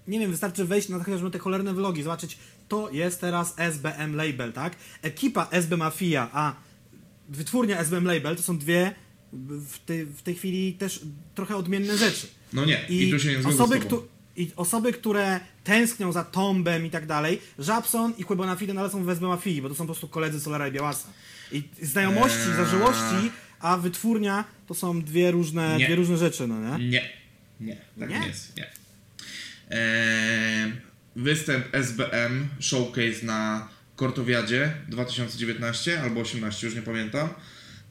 nie 0.08 0.18
wiem, 0.18 0.30
wystarczy 0.30 0.64
wejść 0.64 0.88
na 0.88 0.98
chociażby 0.98 1.30
te 1.30 1.38
cholerne 1.38 1.74
vlogi, 1.74 2.02
zobaczyć, 2.02 2.38
to 2.74 2.90
jest 2.92 3.20
teraz 3.20 3.54
SBM 3.56 4.14
Label, 4.16 4.52
tak? 4.52 4.76
Ekipa 5.02 5.48
SB 5.50 5.76
Mafia, 5.76 6.28
a 6.32 6.54
wytwórnia 7.28 7.78
SBM 7.78 8.04
Label 8.04 8.36
to 8.36 8.42
są 8.42 8.58
dwie 8.58 8.94
w 9.72 9.78
tej, 9.86 10.06
w 10.06 10.22
tej 10.22 10.34
chwili 10.34 10.72
też 10.74 11.00
trochę 11.34 11.56
odmienne 11.56 11.98
rzeczy. 11.98 12.26
No 12.52 12.64
nie, 12.64 12.80
i, 12.88 13.08
I, 13.08 13.10
tu 13.10 13.18
się 13.18 13.32
nie 13.38 13.48
osoby, 13.48 13.78
któ- 13.80 14.08
I 14.36 14.50
osoby, 14.56 14.92
które 14.92 15.40
tęsknią 15.64 16.12
za 16.12 16.24
Tombem 16.24 16.86
i 16.86 16.90
tak 16.90 17.06
dalej, 17.06 17.40
Żabson 17.58 18.12
i 18.18 18.24
Quebona 18.24 18.56
Fide 18.56 18.80
ale 18.80 18.90
są 18.90 19.04
w 19.04 19.08
SB 19.10 19.26
Mafii, 19.26 19.62
bo 19.62 19.68
to 19.68 19.74
są 19.74 19.78
po 19.84 19.86
prostu 19.86 20.08
koledzy 20.08 20.40
Solara 20.40 20.68
i 20.68 20.72
Białasa. 20.72 21.08
I 21.52 21.62
znajomości, 21.82 22.38
Eee. 22.50 22.56
zażyłości, 22.56 23.30
a 23.60 23.76
wytwórnia 23.76 24.44
to 24.66 24.74
są 24.74 25.02
dwie 25.02 25.30
różne, 25.30 25.76
Nie. 25.78 25.86
dwie 25.86 25.94
różne 25.96 26.16
rzeczy, 26.16 26.46
no 26.48 26.78
nie? 26.78 26.88
Nie, 26.88 27.10
nie, 27.60 27.76
tak 28.00 28.10
Nie? 28.10 28.20
nie, 28.20 28.26
jest, 28.26 28.56
nie. 28.56 28.66
Eee, 29.70 30.72
występ 31.16 31.64
SBM 31.72 32.48
Showcase 32.60 33.26
na 33.26 33.68
Kortowiadzie 33.96 34.72
2019 34.88 36.00
albo 36.00 36.20
18, 36.20 36.66
już 36.66 36.76
nie 36.76 36.82
pamiętam, 36.82 37.28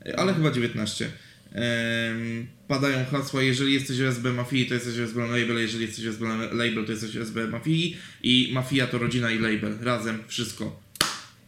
e, 0.06 0.20
ale 0.20 0.34
chyba 0.34 0.52
19. 0.52 1.06
Ehm, 1.06 2.48
padają 2.68 3.06
hasła, 3.06 3.42
jeżeli 3.42 3.74
jesteś 3.74 4.00
SB 4.00 4.34
Mafii, 4.34 4.66
to 4.66 4.74
jesteś 4.74 4.98
SB 4.98 5.22
Label, 5.22 5.58
jeżeli 5.58 5.86
jesteś 5.86 6.06
SB 6.06 6.26
Label, 6.52 6.86
to 6.86 6.92
jesteś 6.92 7.16
SB 7.16 7.48
Mafii 7.48 7.98
i 8.24 8.52
Mafia 8.54 8.88
to 8.88 8.98
rodzina 8.98 9.32
i 9.32 9.40
label, 9.40 9.78
razem, 9.82 10.24
wszystko. 10.28 10.83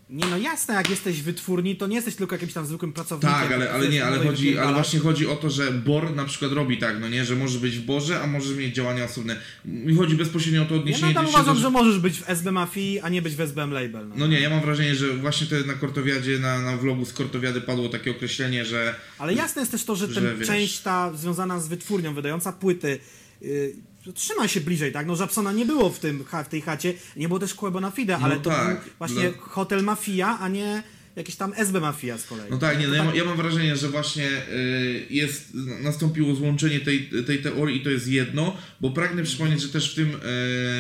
Nie 0.10 0.26
no 0.26 0.38
jasne, 0.38 0.74
jak 0.74 0.90
jesteś 0.90 1.22
wytwórni, 1.22 1.76
to 1.76 1.88
nie 1.88 1.96
jesteś 1.96 2.16
tylko 2.16 2.36
jakimś 2.36 2.54
tam 2.54 2.66
zwykłym 2.66 2.94
pracownikiem. 2.94 3.36
Tak, 3.40 3.52
ale, 3.52 3.72
ale 3.72 3.88
nie, 3.90 4.06
ale 4.06 4.18
chodzi, 4.20 4.58
ale 4.58 4.74
właśnie 4.74 5.00
chodzi 5.00 5.28
o 5.28 5.36
to, 5.36 5.50
że 5.50 5.72
BOR 5.72 6.16
na 6.16 6.26
przykład 6.26 6.52
robi 6.52 6.78
tak, 6.78 7.00
no 7.02 7.10
nie, 7.10 7.26
że 7.26 7.36
może 7.36 7.60
być 7.60 7.78
w 7.78 7.86
BORze, 7.86 8.22
a 8.22 8.28
może 8.28 8.54
mieć 8.56 8.76
działania 8.76 9.04
osobne. 9.06 9.40
Mi 9.66 9.96
chodzi 9.96 10.16
bezpośrednio 10.16 10.62
o 10.62 10.66
to 10.66 10.74
Ja 10.76 10.80
odniesienie 10.82 11.08
nadal 11.08 11.24
się 11.26 11.30
uważam, 11.30 11.56
do- 11.56 11.62
że 11.62 11.70
możesz 11.70 12.00
być 12.00 12.20
w 12.20 12.30
SB 12.30 12.52
Mafii, 12.52 13.00
a 13.00 13.10
nie 13.10 13.22
być 13.22 13.36
w 13.36 13.40
SBM 13.42 13.72
Label. 13.72 14.08
No. 14.10 14.16
No 14.18 14.28
nie, 14.28 14.40
ja 14.40 14.50
mam 14.50 14.62
wrażenie, 14.62 14.96
że 14.96 15.18
właśnie 15.18 15.48
te 15.48 15.60
na 15.64 15.74
Kortowiadzie, 15.74 16.40
na, 16.40 16.62
na 16.62 16.78
vlogu 16.78 17.06
z 17.06 17.14
Kortowiady 17.14 17.62
padło 17.62 17.90
takie 17.90 18.12
określenie, 18.12 18.66
że 18.66 18.96
Ale 19.20 19.34
jasne 19.34 19.62
jest 19.62 19.72
też 19.72 19.84
to, 19.84 19.96
że, 19.96 20.08
Że 20.14 20.22
ten 20.22 20.38
wiesz. 20.40 20.48
część 20.48 20.80
ta 20.80 21.14
związana 21.14 21.60
z 21.60 21.68
wytwórnią, 21.68 22.14
wydająca 22.14 22.52
płyty, 22.54 23.00
yy, 23.42 23.74
trzyma 24.14 24.48
się 24.48 24.62
bliżej, 24.62 24.92
tak? 24.92 25.08
No 25.08 25.16
Żabsona 25.16 25.52
nie 25.52 25.66
było 25.66 25.90
w, 25.90 26.00
tym, 26.00 26.26
w 26.46 26.50
tej 26.50 26.62
chacie, 26.62 26.94
nie 27.16 27.28
było 27.28 27.40
też 27.40 27.54
Kłebo 27.54 27.80
na 27.80 27.92
Fide, 27.92 28.18
ale 28.18 28.36
to 28.36 28.50
tak, 28.50 28.68
był 28.68 28.94
właśnie 28.98 29.24
no. 29.24 29.42
Hotel 29.42 29.84
Mafia, 29.84 30.38
a 30.40 30.48
nie 30.48 30.84
jakiś 31.16 31.36
tam 31.36 31.54
SB 31.56 31.80
Mafia 31.80 32.18
z 32.18 32.26
kolei. 32.26 32.52
No 32.52 32.58
tak, 32.58 32.80
nie, 32.80 32.88
no 32.88 32.96
ja, 32.96 33.04
ma- 33.04 33.16
ja 33.16 33.26
mam 33.26 33.38
wrażenie, 33.38 33.76
że 33.76 33.90
właśnie 33.90 34.28
y, 34.28 35.06
jest, 35.10 35.54
nastąpiło 35.82 36.36
złączenie 36.36 36.80
tej, 36.80 37.10
tej 37.26 37.42
teorii 37.42 37.82
i 37.82 37.84
to 37.84 37.90
jest 37.90 38.08
jedno, 38.08 38.58
bo 38.82 38.92
pragnę 38.92 39.24
przypomnieć, 39.24 39.62
że 39.62 39.70
też 39.70 39.92
w 39.92 39.96
tym, 39.96 40.10
y, 40.10 40.18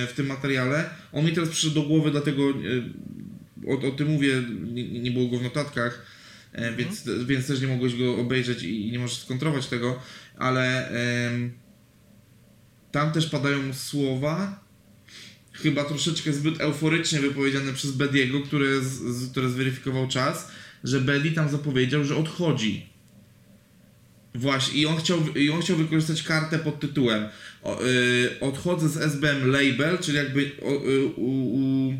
w 0.07 0.13
tym 0.15 0.25
materiale, 0.25 0.89
on 1.11 1.25
mi 1.25 1.31
teraz 1.31 1.49
przyszedł 1.49 1.75
do 1.75 1.81
głowy, 1.81 2.11
dlatego 2.11 2.49
y, 2.49 2.83
o, 3.67 3.87
o 3.87 3.91
tym 3.91 4.07
mówię, 4.07 4.43
nie, 4.63 4.99
nie 4.99 5.11
było 5.11 5.27
go 5.27 5.37
w 5.37 5.43
notatkach, 5.43 6.05
e, 6.51 6.73
więc, 6.73 7.03
więc 7.25 7.47
też 7.47 7.61
nie 7.61 7.67
mogłeś 7.67 7.95
go 7.95 8.17
obejrzeć 8.17 8.63
i, 8.63 8.87
i 8.87 8.91
nie 8.91 8.99
możesz 8.99 9.17
skontrować 9.17 9.67
tego, 9.67 9.99
ale 10.37 10.89
em, 10.89 11.51
tam 12.95 13.11
też 13.11 13.25
padają 13.25 13.73
słowa, 13.73 14.59
chyba 15.51 15.83
troszeczkę 15.83 16.33
zbyt 16.33 16.61
euforycznie 16.61 17.19
wypowiedziane 17.19 17.73
przez 17.73 17.91
Bediego, 17.91 18.41
które, 18.41 18.81
z, 18.81 19.31
które 19.31 19.49
zweryfikował 19.49 20.07
czas, 20.07 20.51
że 20.83 21.01
Bedi 21.01 21.31
tam 21.31 21.49
zapowiedział, 21.49 22.03
że 22.03 22.15
odchodzi. 22.15 22.85
Właśnie, 24.35 24.81
i 24.81 24.85
on 24.85 24.97
chciał, 24.97 25.19
i 25.35 25.49
on 25.49 25.61
chciał 25.61 25.77
wykorzystać 25.77 26.23
kartę 26.23 26.59
pod 26.59 26.79
tytułem 26.79 27.25
o, 27.63 27.83
y, 27.83 28.39
Odchodzę 28.41 28.89
z 28.89 28.97
SBM 28.97 29.51
Label, 29.51 29.97
czyli 29.97 30.17
jakby 30.17 30.51
o, 30.61 30.71
y, 30.89 31.05
u, 31.05 31.29
u, 31.59 31.93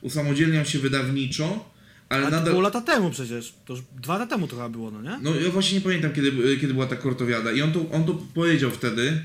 usamodzielniam 0.00 0.64
się 0.64 0.78
wydawniczo, 0.78 1.70
ale 2.08 2.24
to 2.24 2.30
nadal... 2.30 2.50
było 2.50 2.62
lata 2.62 2.80
temu 2.80 3.10
przecież. 3.10 3.54
To 3.64 3.72
już 3.72 3.82
dwa 4.02 4.18
lata 4.18 4.26
temu 4.26 4.46
to 4.46 4.56
chyba 4.56 4.68
było, 4.68 4.90
no 4.90 5.02
nie? 5.02 5.18
No 5.22 5.34
ja 5.34 5.50
właśnie 5.50 5.78
nie 5.78 5.84
pamiętam, 5.84 6.12
kiedy, 6.12 6.56
kiedy 6.60 6.74
była 6.74 6.86
ta 6.86 6.96
kortowiada. 6.96 7.52
I 7.52 7.62
on 7.62 7.72
to, 7.72 7.90
on 7.92 8.04
to 8.04 8.14
powiedział 8.34 8.70
wtedy, 8.70 9.24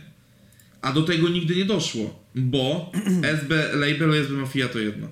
a 0.84 0.92
do 0.94 1.02
tego 1.04 1.30
nigdy 1.30 1.56
nie 1.56 1.66
doszło, 1.66 2.20
bo 2.36 2.92
SB 3.40 3.70
Label 3.74 4.12
i 4.14 4.18
SB 4.18 4.34
Mafia 4.34 4.68
to 4.68 4.80
jedno. 4.80 5.08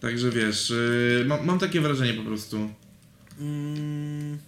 Także 0.00 0.30
wiesz, 0.30 0.70
yy, 0.70 1.24
mam, 1.26 1.46
mam 1.46 1.58
takie 1.58 1.80
wrażenie 1.80 2.14
po 2.14 2.22
prostu. 2.22 2.70
Mm, 3.40 4.38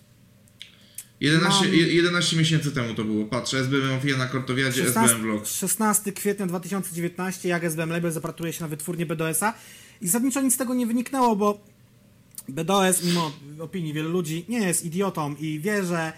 11, 1.21 1.65
Mam- 1.65 1.75
je- 1.75 1.87
11 1.95 2.37
miesięcy 2.37 2.71
temu 2.73 2.95
to 2.95 3.05
było. 3.05 3.25
Patrzę, 3.25 3.59
SB 3.59 3.77
Mafia 3.79 4.17
na 4.17 4.27
kortowiadzie, 4.27 4.85
16, 4.85 5.01
SBM 5.01 5.23
Vlog. 5.23 5.47
16 5.47 6.13
kwietnia 6.13 6.47
2019, 6.47 7.49
jak 7.49 7.65
SBM 7.65 7.91
Label 7.91 8.13
zapatruje 8.13 8.53
się 8.53 8.63
na 8.65 8.69
wytwórnię 8.69 9.07
BDS-a 9.07 9.55
i 10.01 10.07
zasadniczo 10.07 10.41
nic 10.41 10.55
z 10.55 10.57
tego 10.57 10.75
nie 10.75 10.87
wyniknęło, 10.87 11.37
bo 11.37 11.61
BDS, 12.49 13.05
mimo 13.05 13.33
opinii 13.59 13.93
wielu 13.93 14.11
ludzi, 14.11 14.45
nie 14.49 14.59
jest 14.59 14.85
idiotą 14.85 15.35
i 15.41 15.61
wie, 15.61 15.85
że 15.85 16.13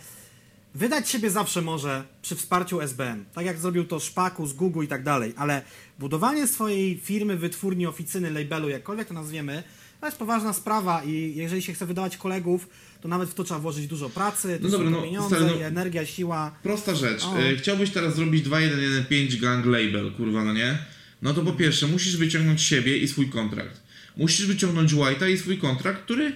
wydać 0.75 1.09
siebie 1.11 1.31
zawsze 1.31 1.63
może 1.63 2.05
przy 2.23 2.37
wsparciu 2.37 2.81
SBM. 2.81 3.25
Tak 3.35 3.47
jak 3.47 3.59
zrobił 3.59 3.85
to 3.85 4.01
Szpaku 4.01 4.47
z 4.47 4.53
Google 4.53 4.85
i 4.85 4.89
tak 4.89 5.03
dalej, 5.03 5.35
ale 5.37 5.63
budowanie 5.99 6.47
swojej 6.47 6.99
firmy, 6.99 7.37
wytwórni, 7.37 7.87
oficyny, 7.87 8.31
labelu, 8.31 8.69
jakkolwiek 8.69 9.09
to 9.09 9.15
nazwiemy, 9.15 9.63
to 10.01 10.07
jest 10.07 10.19
poważna 10.19 10.53
sprawa 10.53 11.03
i 11.05 11.33
jeżeli 11.37 11.63
się 11.63 11.73
chce 11.73 11.87
wydawać 11.87 12.17
kolegów, 12.17 12.69
to 13.01 13.09
nawet 13.09 13.29
w 13.29 13.35
to 13.35 13.45
trzeba 13.45 13.61
włożyć 13.61 13.87
dużo 13.87 14.11
pracy, 14.11 14.59
No 14.63 14.69
dobra, 14.69 14.91
no, 14.91 15.03
pieniądze, 15.03 15.37
stary, 15.37 15.53
no- 15.61 15.67
energia, 15.67 16.07
siła. 16.07 16.51
Prosta 16.63 16.95
rzecz. 16.95 17.25
O. 17.25 17.39
E, 17.39 17.57
Chciałbyś 17.57 17.91
teraz 17.91 18.15
zrobić 18.17 18.43
2115 18.43 19.39
Gang 19.41 19.67
Label, 19.67 20.13
kurwa, 20.13 20.45
no 20.45 20.53
nie? 20.53 20.79
No 21.23 21.35
to 21.35 21.43
po 21.43 21.53
pierwsze, 21.53 21.87
musisz 21.87 22.17
wyciągnąć 22.17 22.63
siebie 22.63 22.99
i 22.99 23.09
swój 23.09 23.29
kontrakt. 23.31 23.81
Musisz 24.17 24.47
wyciągnąć 24.47 24.93
White'a 24.95 25.31
i 25.31 25.39
swój 25.39 25.59
kontrakt, 25.59 26.03
który 26.03 26.33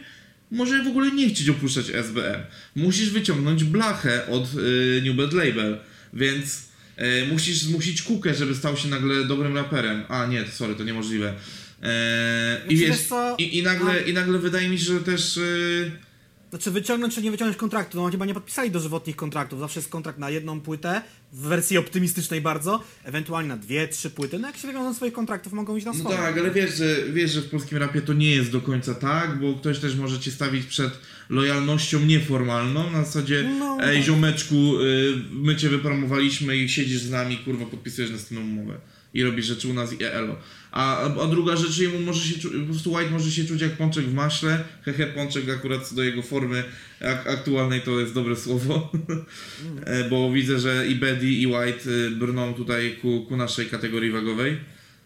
może 0.51 0.84
w 0.84 0.86
ogóle 0.86 1.11
nie 1.11 1.28
chcieć 1.30 1.49
opuszczać 1.49 1.90
SBM. 1.90 2.40
Musisz 2.76 3.11
wyciągnąć 3.11 3.64
Blachę 3.64 4.26
od 4.26 4.44
y, 4.55 5.03
New 5.05 5.16
Bad 5.16 5.32
Label, 5.32 5.78
więc 6.12 6.68
y, 6.99 7.26
musisz 7.32 7.59
zmusić 7.59 8.03
Kukę, 8.03 8.34
żeby 8.34 8.55
stał 8.55 8.76
się 8.76 8.88
nagle 8.88 9.24
dobrym 9.24 9.57
raperem. 9.57 10.03
A 10.09 10.26
nie, 10.26 10.46
sorry, 10.46 10.74
to 10.74 10.84
niemożliwe. 10.84 11.34
E, 11.82 12.61
I 12.68 12.76
Znaczy, 12.76 12.92
wiesz, 12.92 13.09
i, 13.38 13.59
i, 13.59 13.62
nagle, 13.62 13.90
A- 13.90 13.99
i 13.99 14.12
nagle 14.12 14.38
wydaje 14.38 14.68
mi 14.68 14.78
się, 14.78 14.84
że 14.84 15.01
też... 15.01 15.36
Y, 15.36 16.07
Znaczy 16.51 16.70
wyciągnąć 16.70 17.14
czy 17.14 17.22
nie 17.22 17.30
wyciągnąć 17.30 17.57
kontraktu, 17.59 17.96
no 17.99 18.05
oni 18.05 18.12
chyba 18.12 18.26
nie 18.26 18.34
podpisali 18.34 18.70
dożywotnich 18.70 19.16
kontraktów, 19.16 19.59
zawsze 19.61 19.80
jest 19.80 19.90
kontrakt 19.90 20.18
na 20.18 20.30
jedną 20.30 20.61
płytę, 20.61 21.03
w 21.32 21.40
wersji 21.40 21.78
optymistycznej 21.78 22.40
bardzo, 22.40 22.82
ewentualnie 23.05 23.49
na 23.49 23.57
dwie, 23.57 23.88
trzy 23.88 24.11
płyty, 24.11 24.38
no 24.38 24.46
jak 24.46 24.57
się 24.57 24.68
wywiążą 24.68 24.94
swoich 24.94 25.12
kontraktów, 25.12 25.53
mogą 25.53 25.76
iść 25.76 25.86
na 25.86 25.92
No 25.92 25.99
swoje. 25.99 26.16
tak, 26.16 26.38
ale 26.38 26.51
wiesz 26.51 26.76
że, 26.76 26.96
wiesz, 27.12 27.30
że 27.30 27.40
w 27.40 27.51
polskim 27.51 27.78
rapie 27.78 28.01
to 28.03 28.12
nie 28.12 28.30
jest 28.30 28.51
do 28.53 28.61
końca 28.61 28.94
tak, 28.94 29.40
bo 29.40 29.55
ktoś 29.55 29.78
też 29.78 29.96
może 29.96 30.20
cię 30.20 30.30
stawić 30.30 30.66
przed 30.66 30.92
lojalnością 31.28 32.01
nieformalną, 32.01 32.90
na 32.90 33.05
zasadzie 33.05 33.51
No, 33.59 33.78
ej 33.82 33.96
tak. 33.96 34.07
ziomeczku, 34.07 34.55
y, 34.80 35.14
my 35.32 35.57
cię 35.57 35.68
wypromowaliśmy 35.68 36.57
i 36.57 36.68
siedzisz 36.68 37.01
z 37.01 37.11
nami, 37.11 37.38
kurwa, 37.38 37.66
podpisujesz 37.66 38.11
następną 38.11 38.46
umowę 38.46 38.74
i 39.14 39.22
robisz 39.22 39.46
rzeczy 39.46 39.68
u 39.68 39.72
nas 39.74 39.92
i 40.01 40.05
elo. 40.05 40.36
A, 40.79 41.01
a 41.22 41.26
druga 41.26 41.57
rzecz, 41.57 41.79
jemu 41.79 42.01
może 42.01 42.20
się 42.20 42.41
czu, 42.41 42.51
po 42.51 42.66
prostu 42.66 42.93
White 42.93 43.11
może 43.11 43.31
się 43.31 43.45
czuć 43.45 43.61
jak 43.61 43.76
pączek 43.76 44.05
w 44.05 44.14
maśle, 44.14 44.64
hehe, 44.83 45.07
pączek 45.07 45.51
akurat 45.51 45.89
co 45.89 45.95
do 45.95 46.03
jego 46.03 46.22
formy 46.22 46.64
ak 47.01 47.26
aktualnej 47.26 47.81
to 47.81 48.01
jest 48.01 48.14
dobre 48.14 48.37
słowo, 48.37 48.89
E, 49.85 50.09
bo 50.09 50.33
widzę, 50.33 50.59
że 50.59 50.87
i 50.87 50.95
Betty 50.95 51.26
i 51.26 51.47
White 51.47 51.91
y, 51.91 52.11
brną 52.11 52.55
tutaj 52.55 52.97
ku, 53.03 53.26
ku 53.29 53.37
naszej 53.37 53.66
kategorii 53.66 54.11
wagowej. 54.11 54.59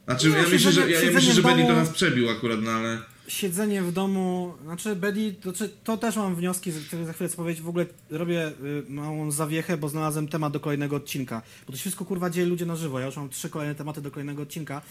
Znaczy, 0.04 0.28
No, 0.28 0.36
ja 0.36 0.42
myślę, 0.42 0.72
że, 0.72 0.90
ja, 0.90 1.00
ja 1.00 1.12
myślę, 1.12 1.34
że 1.34 1.42
to 1.42 1.56
nas 1.56 1.90
przebił 1.90 2.30
akurat, 2.30 2.62
no 2.62 2.70
ale... 2.70 2.98
Siedzenie 3.28 3.82
w 3.82 3.92
domu, 3.92 4.54
znaczy 4.64 4.96
Bedi, 4.96 5.34
to, 5.34 5.52
to 5.84 5.96
też 5.96 6.16
mam 6.16 6.36
wnioski, 6.36 6.70
z 6.70 6.86
których 6.86 7.06
za 7.06 7.12
chwilę 7.12 7.28
chcę 7.28 7.36
powiedzieć, 7.36 7.62
w 7.62 7.68
ogóle 7.68 7.86
robię 8.10 8.48
y, 8.48 8.52
małą 8.88 9.30
zawiechę, 9.30 9.76
bo 9.76 9.88
znalazłem 9.88 10.28
temat 10.28 10.52
do 10.52 10.60
kolejnego 10.60 10.96
odcinka, 10.96 11.42
bo 11.66 11.72
to 11.72 11.76
się 11.76 11.80
wszystko 11.80 12.04
kurwa 12.04 12.30
dzieje 12.30 12.46
ludzie 12.46 12.66
na 12.66 12.76
żywo, 12.76 13.00
ja 13.00 13.06
już 13.06 13.16
mam 13.16 13.28
trzy 13.28 13.50
kolejne 13.50 13.74
tematy 13.74 14.02
do 14.02 14.10
kolejnego 14.10 14.42
odcinka. 14.42 14.82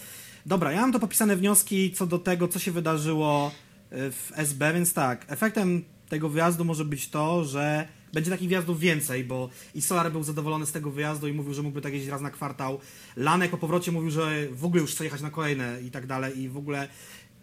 Dobra, 0.46 0.72
ja 0.72 0.82
mam 0.82 0.92
to 0.92 1.00
popisane 1.00 1.36
wnioski 1.36 1.92
co 1.92 2.08
do 2.08 2.20
tego, 2.20 2.48
co 2.48 2.60
się 2.60 2.72
wydarzyło 2.72 3.52
y, 3.92 3.96
w 4.12 4.32
SB, 4.36 4.74
więc 4.74 4.94
tak, 4.94 5.26
efektem 5.28 5.84
tego 6.10 6.30
wyjazdu 6.30 6.66
może 6.66 6.86
być 6.86 7.10
to, 7.10 7.46
że 7.46 7.88
będzie 8.14 8.32
takich 8.32 8.50
wyjazdów 8.50 8.80
więcej, 8.80 9.24
bo 9.24 9.50
i 9.76 9.82
Solar 9.82 10.12
był 10.12 10.24
zadowolony 10.24 10.66
z 10.66 10.72
tego 10.72 10.92
wyjazdu 10.92 11.28
i 11.28 11.34
mówił, 11.34 11.54
że 11.54 11.62
mógłby 11.62 11.82
tak 11.82 11.94
jeździć 11.94 12.12
raz 12.12 12.22
na 12.22 12.30
kwartał. 12.30 12.80
Lanek 13.18 13.52
po 13.52 13.58
powrocie 13.58 13.92
mówił, 13.92 14.12
że 14.12 14.48
w 14.52 14.66
ogóle 14.66 14.82
już 14.82 14.92
chce 14.92 15.04
jechać 15.04 15.22
na 15.22 15.30
kolejne 15.30 15.82
i 15.88 15.92
tak 15.92 16.08
dalej 16.08 16.40
i 16.40 16.50
w 16.50 16.58
ogóle 16.58 16.88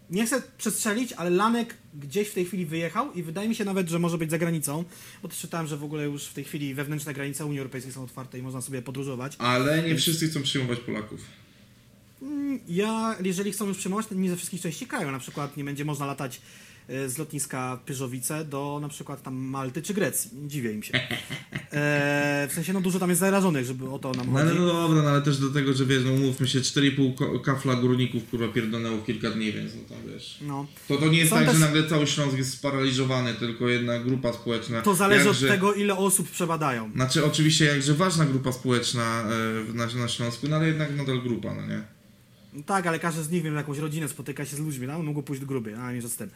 nie 0.09 0.25
chcę 0.25 0.41
przestrzelić, 0.57 1.13
ale 1.13 1.29
Lanek 1.29 1.75
gdzieś 1.93 2.27
w 2.27 2.33
tej 2.33 2.45
chwili 2.45 2.65
wyjechał 2.65 3.13
i 3.13 3.23
wydaje 3.23 3.49
mi 3.49 3.55
się 3.55 3.65
nawet, 3.65 3.89
że 3.89 3.99
może 3.99 4.17
być 4.17 4.31
za 4.31 4.37
granicą, 4.37 4.83
bo 5.21 5.27
też 5.27 5.37
czytałem, 5.37 5.67
że 5.67 5.77
w 5.77 5.83
ogóle 5.83 6.03
już 6.03 6.25
w 6.25 6.33
tej 6.33 6.43
chwili 6.43 6.73
wewnętrzne 6.73 7.13
granice 7.13 7.45
Unii 7.45 7.59
Europejskiej 7.59 7.93
są 7.93 8.03
otwarte 8.03 8.39
i 8.39 8.41
można 8.41 8.61
sobie 8.61 8.81
podróżować. 8.81 9.35
Ale 9.39 9.83
nie 9.83 9.95
wszyscy 9.95 10.27
chcą 10.27 10.41
przyjmować 10.41 10.79
Polaków. 10.79 11.21
Mm, 12.21 12.59
Ja, 12.67 13.15
jeżeli 13.23 13.51
chcą 13.51 13.67
już 13.67 13.77
przyjmować, 13.77 14.07
to 14.07 14.15
nie 14.15 14.29
ze 14.29 14.35
wszystkich 14.35 14.61
części 14.61 14.87
kraju, 14.87 15.11
na 15.11 15.19
przykład 15.19 15.57
nie 15.57 15.63
będzie 15.63 15.85
można 15.85 16.05
latać 16.05 16.41
e, 16.89 17.09
z 17.09 17.17
lotniska 17.17 17.79
Pyrzowice 17.85 18.45
do 18.45 18.79
na 18.81 18.89
przykład 18.89 19.23
tam 19.23 19.35
Malty 19.35 19.81
czy 19.81 19.93
Grecji. 19.93 20.31
Dziwię 20.47 20.73
im 20.73 20.83
się. 20.83 20.93
E, 21.73 22.47
w 22.49 22.53
sensie, 22.53 22.73
no 22.73 22.81
dużo 22.81 22.99
tam 22.99 23.09
jest 23.09 23.19
zarażonych, 23.19 23.65
żeby 23.65 23.89
o 23.89 23.99
to 23.99 24.11
nam 24.11 24.33
No 24.33 24.39
chodzi. 24.39 24.59
no 24.59 24.65
dobra, 24.65 25.01
no 25.03 25.09
ale 25.09 25.21
też 25.21 25.37
do 25.37 25.49
tego, 25.49 25.73
że 25.73 25.85
wiesz, 25.85 26.03
no 26.05 26.11
mówmy 26.11 26.47
się, 26.47 26.59
4,5 26.59 27.15
ko- 27.15 27.39
kafla 27.39 27.75
górników 27.75 28.29
kurwa 28.29 28.47
pierdolnęło 28.47 28.97
kilka 28.97 29.29
dni, 29.31 29.51
więc 29.51 29.71
no 29.75 29.81
to 29.89 29.95
wiesz. 30.13 30.37
No. 30.41 30.67
To, 30.87 30.97
to 30.97 31.07
nie 31.07 31.17
jest 31.17 31.29
Są 31.29 31.35
tak, 31.35 31.45
też- 31.45 31.53
że 31.53 31.59
nagle 31.59 31.87
cały 31.89 32.07
Śląsk 32.07 32.37
jest 32.37 32.53
sparaliżowany, 32.53 33.33
tylko 33.33 33.69
jedna 33.69 33.99
grupa 33.99 34.33
społeczna. 34.33 34.81
To 34.81 34.95
zależy 34.95 35.25
jakże, 35.25 35.45
od 35.47 35.51
tego, 35.53 35.73
ile 35.73 35.97
osób 35.97 36.29
przebadają. 36.31 36.91
Znaczy 36.95 37.25
oczywiście 37.25 37.65
jakże 37.65 37.93
ważna 37.93 38.25
grupa 38.25 38.51
społeczna 38.51 39.23
e, 39.69 39.73
na, 39.73 39.85
na 39.85 40.07
Śląsku, 40.07 40.47
no 40.49 40.55
ale 40.55 40.67
jednak 40.67 40.95
nadal 40.95 41.21
grupa, 41.21 41.53
no 41.55 41.67
nie? 41.67 41.81
No 42.53 42.63
tak, 42.63 42.87
ale 42.87 42.99
każdy 42.99 43.23
z 43.23 43.31
nich, 43.31 43.43
wiem, 43.43 43.55
jakąś 43.55 43.77
rodzinę 43.77 44.07
spotyka 44.07 44.45
się 44.45 44.55
z 44.55 44.59
ludźmi, 44.59 44.87
no, 44.87 45.03
mogą 45.03 45.23
pójść 45.23 45.41
do 45.41 45.47
gruby, 45.47 45.77
a 45.77 45.91
nie 45.91 46.01
że 46.01 46.09
z 46.09 46.15
tym. 46.15 46.29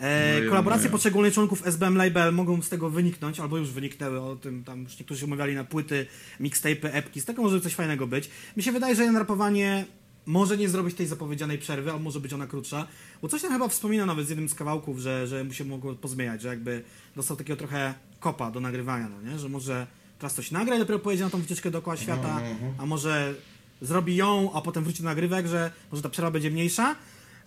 No 0.00 0.06
E, 0.06 0.44
i- 0.44 0.48
kolaboracje 0.48 0.84
no 0.84 0.90
poszczególnych 0.92 1.34
członków 1.34 1.66
SBM 1.66 1.96
Label 1.96 2.32
mogą 2.32 2.62
z 2.62 2.68
tego 2.68 2.90
wyniknąć, 2.90 3.40
albo 3.40 3.58
już 3.58 3.70
wyniknęły 3.70 4.20
o 4.20 4.36
tym, 4.36 4.64
tam 4.64 4.82
już 4.82 4.98
niektórzy 4.98 5.24
umawiali 5.24 5.54
na 5.54 5.64
płyty, 5.64 6.06
mixtape'y, 6.40 6.88
epki, 6.92 7.20
z 7.20 7.24
tego 7.24 7.42
może 7.42 7.60
coś 7.60 7.74
fajnego 7.74 8.06
być. 8.06 8.30
Mi 8.56 8.62
się 8.62 8.72
wydaje, 8.72 8.94
że 8.94 9.12
rapowanie 9.12 9.84
może 10.26 10.56
nie 10.56 10.68
zrobić 10.68 10.94
tej 10.96 11.06
zapowiedzianej 11.06 11.58
przerwy, 11.58 11.92
a 11.92 11.98
może 11.98 12.20
być 12.20 12.32
ona 12.32 12.46
krótsza, 12.46 12.86
bo 13.22 13.28
coś 13.28 13.42
tam 13.42 13.52
chyba 13.52 13.68
wspomina 13.68 14.06
nawet 14.06 14.26
z 14.26 14.28
jednym 14.30 14.48
z 14.48 14.54
kawałków, 14.54 14.98
że, 14.98 15.26
że 15.26 15.44
mu 15.44 15.52
się 15.52 15.64
mogło 15.64 15.94
pozmieniać, 15.94 16.42
że 16.42 16.48
jakby 16.48 16.82
dostał 17.16 17.36
takiego 17.36 17.56
trochę 17.56 17.94
kopa 18.20 18.50
do 18.50 18.60
nagrywania, 18.60 19.08
no 19.08 19.30
nie? 19.30 19.38
Że 19.38 19.48
może 19.48 19.86
teraz 20.18 20.34
coś 20.34 20.50
nagra 20.50 20.76
i 20.76 20.78
dopiero 20.78 20.98
pojedzie 20.98 21.24
na 21.24 21.30
tą 21.30 21.40
wycieczkę 21.40 21.70
dookoła 21.70 21.96
świata, 21.96 22.40
no, 22.40 22.66
no. 22.68 22.74
a 22.78 22.86
może 22.86 23.34
zrobi 23.80 24.16
ją, 24.16 24.52
a 24.54 24.60
potem 24.62 24.84
wróci 24.84 24.98
do 25.02 25.04
nagrywek, 25.08 25.46
że 25.46 25.70
może 25.90 26.02
ta 26.02 26.08
przerwa 26.08 26.30
będzie 26.30 26.50
mniejsza. 26.50 26.96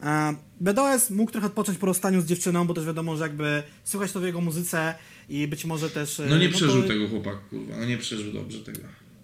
E, 0.04 0.36
BDOS 0.62 1.10
mógł 1.10 1.32
trochę 1.32 1.48
odpocząć 1.48 1.78
po 1.78 1.86
rozstaniu 1.86 2.22
z 2.22 2.26
dziewczyną, 2.26 2.68
bo 2.68 2.74
też 2.74 2.86
wiadomo, 2.86 3.18
że 3.18 3.24
jakby 3.24 3.64
słychać 3.84 4.12
to 4.12 4.20
w 4.20 4.24
jego 4.24 4.42
muzyce 4.42 4.96
i 5.30 5.48
być 5.48 5.66
może 5.66 5.90
też... 5.90 6.20
e, 6.20 6.26
No 6.30 6.38
nie 6.38 6.50
to 6.50 6.56
przeżył 6.58 6.84
tego 6.84 7.08
chłopak, 7.08 7.48
kurwa, 7.50 7.78
no 7.78 7.86
nie 7.86 7.98
przeżył 7.98 8.34
dobrze 8.34 8.60
tego. 8.60 8.80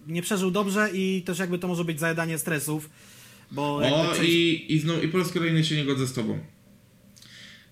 Nie 0.08 0.22
przeżył 0.22 0.52
dobrze 0.52 0.90
i 0.94 1.24
też 1.26 1.40
jakby 1.40 1.60
to 1.60 1.68
może 1.68 1.84
być 1.86 2.00
zajadanie 2.00 2.38
stresów, 2.38 2.90
bo... 3.52 3.76
O, 3.78 4.16
część- 4.16 4.30
i, 4.30 4.74
i, 4.76 4.80
znowu, 4.80 5.02
i 5.02 5.08
po 5.08 5.18
raz 5.18 5.32
kolejny 5.32 5.64
się 5.64 5.76
nie 5.76 5.86
godzę 5.86 6.08
z 6.08 6.14
tobą. 6.14 6.40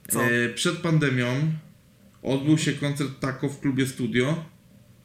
Co? 0.09 0.23
E, 0.23 0.49
przed 0.49 0.77
pandemią 0.77 1.51
odbył 2.23 2.57
się 2.57 2.73
koncert 2.73 3.19
Taco 3.19 3.49
w 3.49 3.59
klubie 3.59 3.87
Studio, 3.87 4.45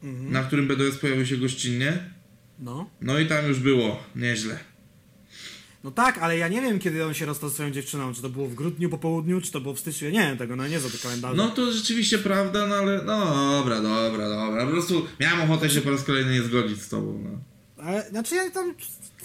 Mhm. 0.02 0.32
na 0.32 0.42
którym 0.42 0.66
BDS 0.68 0.98
pojawił 0.98 1.26
się 1.26 1.36
gościnnie. 1.36 1.98
No. 2.60 2.90
No 3.00 3.18
i 3.18 3.26
tam 3.26 3.46
już 3.46 3.58
było 3.58 4.02
nieźle. 4.16 4.58
No 5.84 5.90
tak, 5.90 6.18
ale 6.18 6.38
ja 6.38 6.48
nie 6.48 6.60
wiem, 6.60 6.78
kiedy 6.78 7.06
on 7.06 7.14
się 7.14 7.26
rozstał 7.26 7.50
z 7.50 7.52
swoją 7.52 7.70
dziewczyną. 7.70 8.14
Czy 8.14 8.22
to 8.22 8.28
było 8.28 8.48
w 8.48 8.54
grudniu 8.54 8.90
po 8.90 8.98
południu, 8.98 9.40
czy 9.40 9.52
to 9.52 9.60
było 9.60 9.74
w 9.74 9.80
styczniu. 9.80 10.08
Ja 10.08 10.14
nie 10.14 10.28
wiem 10.28 10.38
tego, 10.38 10.56
no 10.56 10.68
nie 10.68 10.80
znam 10.80 10.92
tego 10.92 11.02
kalendarza. 11.02 11.34
No 11.34 11.48
to 11.48 11.72
rzeczywiście 11.72 12.18
prawda, 12.18 12.66
no 12.66 12.74
ale 12.74 13.02
no 13.04 13.24
dobra, 13.58 13.80
dobra, 13.80 14.28
dobra. 14.28 14.64
Po 14.66 14.72
prostu 14.72 15.06
miałem 15.20 15.40
ochotę 15.40 15.70
się 15.70 15.80
po 15.80 15.90
raz 15.90 16.04
kolejny 16.04 16.32
nie 16.32 16.42
zgodzić 16.42 16.82
z 16.82 16.88
tobą. 16.88 17.24
No. 17.24 17.38
Ale, 17.84 18.10
znaczy 18.10 18.34
ja 18.34 18.50
tam... 18.50 18.74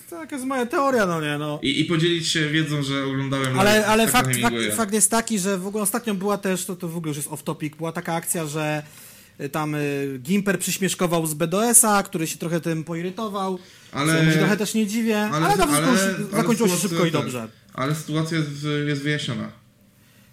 To 0.10 0.16
taka 0.16 0.36
jest 0.36 0.48
moja 0.48 0.66
teoria, 0.66 1.06
no 1.06 1.22
nie, 1.22 1.38
no. 1.38 1.60
I, 1.62 1.82
I 1.82 1.86
podzielić 1.86 2.28
się 2.28 2.50
wiedzą, 2.50 2.84
że 2.84 3.06
oglądałem 3.06 3.60
Ale, 3.60 3.88
ale 3.88 4.08
fakt, 4.08 4.42
fakt, 4.42 4.56
fakt 4.76 4.94
jest 4.94 5.12
taki, 5.12 5.40
że 5.40 5.58
w 5.58 5.68
ogóle 5.68 5.84
ostatnio 5.84 6.14
była 6.14 6.38
też, 6.38 6.66
to, 6.66 6.76
to 6.76 6.88
w 6.88 6.98
ogóle 6.98 7.10
już 7.10 7.18
jest 7.18 7.32
off 7.32 7.44
topic, 7.44 7.76
była 7.76 7.92
taka 7.92 8.14
akcja, 8.14 8.48
że 8.48 8.84
tam 9.52 9.76
y, 9.76 10.20
Gimper 10.24 10.60
przyśmieszkował 10.60 11.26
z 11.28 11.34
BDS-a, 11.34 12.04
który 12.04 12.28
się 12.28 12.38
trochę 12.38 12.60
tym 12.62 12.84
poirytował. 12.84 13.60
Ale- 13.92 14.24
mu 14.24 14.32
się 14.32 14.38
trochę 14.38 14.58
też 14.58 14.74
nie 14.74 14.88
dziwię, 14.88 15.22
ale, 15.22 15.48
ale, 15.48 15.64
ale- 15.64 15.88
ale, 15.88 16.16
zakończyło 16.32 16.70
się 16.70 16.78
szybko 16.78 17.06
i 17.06 17.12
tak. 17.12 17.22
dobrze. 17.22 17.48
Ale 17.74 17.96
sytuacja 17.96 18.38
jest, 18.38 18.50
jest 18.88 19.02
wyjaśniona. 19.02 19.50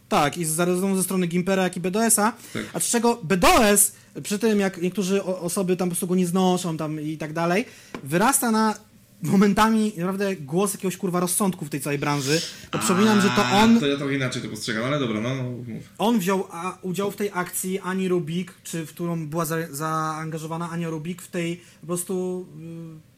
Tak, 0.09 0.39
i 0.39 0.45
zarówno 0.45 0.97
ze 0.97 1.03
strony 1.03 1.27
Gimpera, 1.27 1.63
jak 1.63 1.77
i 1.77 1.81
BDS-a. 1.81 2.33
Tak. 2.53 2.63
A 2.73 2.81
z 2.81 2.85
czego 2.85 3.21
BDS, 3.23 3.93
przy 4.23 4.39
tym 4.39 4.61
jak 4.61 4.83
niektórzy 4.83 5.25
osoby 5.25 5.77
tam 5.77 5.89
po 5.89 5.91
prostu 5.91 6.07
go 6.07 6.15
nie 6.15 6.27
znoszą 6.27 6.77
tam 6.77 7.01
i 7.01 7.19
tak 7.19 7.33
dalej, 7.33 7.65
wyrasta 8.05 8.51
na 8.51 8.75
momentami 9.23 9.93
naprawdę 9.97 10.37
głos 10.37 10.73
jakiegoś 10.73 10.97
kurwa 10.97 11.21
rozsądku 11.21 11.65
w 11.65 11.71
tej 11.71 11.81
całej 11.81 11.99
branży. 11.99 12.41
Bo 12.73 12.79
przypominam, 12.79 13.21
że 13.21 13.29
to 13.29 13.45
on, 13.53 13.81
To 13.81 13.87
ja 13.87 13.97
trochę 13.97 14.15
inaczej 14.15 14.43
to 14.43 14.49
postrzegam, 14.49 14.85
ale 14.85 14.99
dobra, 15.01 15.21
no, 15.21 15.35
no 15.35 15.43
mów. 15.43 15.85
on 15.99 16.19
wziął 16.19 16.49
a, 16.51 16.79
udział 16.83 17.11
w 17.11 17.17
tej 17.17 17.31
akcji 17.33 17.79
Ani 17.79 18.09
Rubik, 18.09 18.55
czy 18.63 18.87
w 18.87 18.89
którą 18.89 19.27
była 19.27 19.45
za, 19.45 19.57
zaangażowana 19.71 20.71
Ania 20.71 20.91
Rubik 20.91 21.23
w 21.23 21.29
tej 21.29 21.61
po 21.81 21.87
prostu 21.87 22.47
y, 22.99 23.13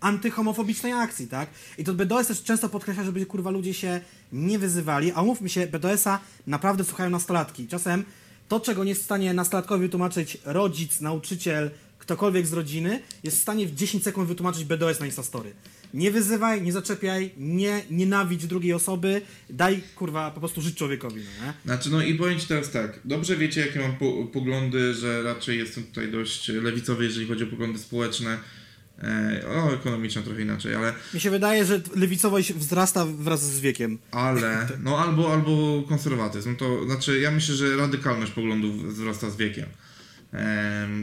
antyhomofobicznej 0.00 0.92
akcji, 0.92 1.28
tak? 1.28 1.50
I 1.78 1.84
to 1.84 1.94
BDS 1.94 2.26
też 2.26 2.42
często 2.42 2.68
podkreśla, 2.68 3.04
żeby 3.04 3.26
kurwa 3.26 3.50
ludzie 3.50 3.74
się 3.74 4.00
nie 4.32 4.58
wyzywali, 4.58 5.12
a 5.12 5.22
umówmy 5.22 5.48
się, 5.48 5.66
BDS-a 5.66 6.20
naprawdę 6.46 6.84
słuchają 6.84 7.10
nastolatki. 7.10 7.68
Czasem 7.68 8.04
to, 8.48 8.60
czego 8.60 8.84
nie 8.84 8.88
jest 8.88 9.02
w 9.02 9.04
stanie 9.04 9.34
nastolatkowi 9.34 9.82
wytłumaczyć 9.82 10.38
rodzic, 10.44 11.00
nauczyciel, 11.00 11.70
ktokolwiek 12.00 12.46
z 12.46 12.52
rodziny, 12.52 13.00
jest 13.24 13.38
w 13.38 13.40
stanie 13.40 13.66
w 13.66 13.74
10 13.74 14.04
sekund 14.04 14.28
wytłumaczyć 14.28 14.64
BDS 14.64 15.00
na 15.00 15.06
Instastory. 15.06 15.52
Nie 15.94 16.10
wyzywaj, 16.10 16.62
nie 16.62 16.72
zaczepiaj, 16.72 17.30
nie 17.38 17.82
nienawidź 17.90 18.46
drugiej 18.46 18.72
osoby, 18.72 19.22
daj 19.50 19.82
kurwa 19.96 20.30
po 20.30 20.40
prostu 20.40 20.62
żyć 20.62 20.76
człowiekowi, 20.76 21.20
no 21.40 21.46
nie? 21.46 21.52
Znaczy, 21.64 21.90
no 21.90 22.02
i 22.02 22.14
powiem 22.14 22.38
Ci 22.38 22.46
teraz 22.46 22.70
tak. 22.70 23.00
Dobrze 23.04 23.36
wiecie, 23.36 23.60
jakie 23.60 23.78
mam 23.80 23.96
po, 23.96 24.24
poglądy, 24.32 24.94
że 24.94 25.22
raczej 25.22 25.58
jestem 25.58 25.84
tutaj 25.84 26.10
dość 26.12 26.48
lewicowy, 26.48 27.04
jeżeli 27.04 27.26
chodzi 27.26 27.44
o 27.44 27.46
poglądy 27.46 27.78
społeczne. 27.78 28.38
E, 29.02 29.42
o, 29.48 29.74
ekonomiczne 29.74 30.22
trochę 30.22 30.42
inaczej, 30.42 30.74
ale, 30.74 30.92
Mi 31.14 31.20
się 31.20 31.30
wydaje, 31.30 31.64
że 31.64 31.80
lewicowość 31.96 32.52
wzrasta 32.52 33.06
wraz 33.06 33.42
z 33.42 33.60
wiekiem. 33.60 33.98
ale, 34.10 34.68
no 34.84 34.98
albo, 34.98 35.32
albo 35.32 35.82
konserwatyzm. 35.88 36.56
To 36.56 36.84
znaczy, 36.84 37.20
ja 37.20 37.30
myślę, 37.30 37.54
że 37.54 37.76
radykalność 37.76 38.32
poglądów 38.32 38.94
wzrasta 38.94 39.30
z 39.30 39.36
wiekiem. 39.36 39.66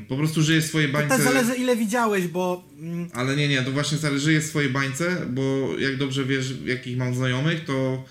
Po 0.10 0.18
prostu 0.18 0.42
żyję 0.42 0.62
w 0.62 0.66
swojej 0.66 0.92
To 0.92 0.98
bańce. 0.98 1.16
też 1.16 1.26
zależy 1.26 1.56
ile 1.56 1.76
widziałeś, 1.76 2.28
bo 2.28 2.64
mm, 2.80 3.10
Ale 3.14 3.36
nie, 3.36 3.48
nie, 3.48 3.62
to 3.62 3.72
właśnie 3.72 3.98
stary, 3.98 4.20
żyję 4.20 4.42
w 4.42 4.46
swojej 4.46 4.70
bańce, 4.70 5.26
bo 5.30 5.70
jak 5.80 5.98
dobrze 5.98 6.26
wiesz, 6.26 6.54
jakich 6.66 6.98
mam 6.98 7.16
znajomych, 7.16 7.66
to 7.66 8.04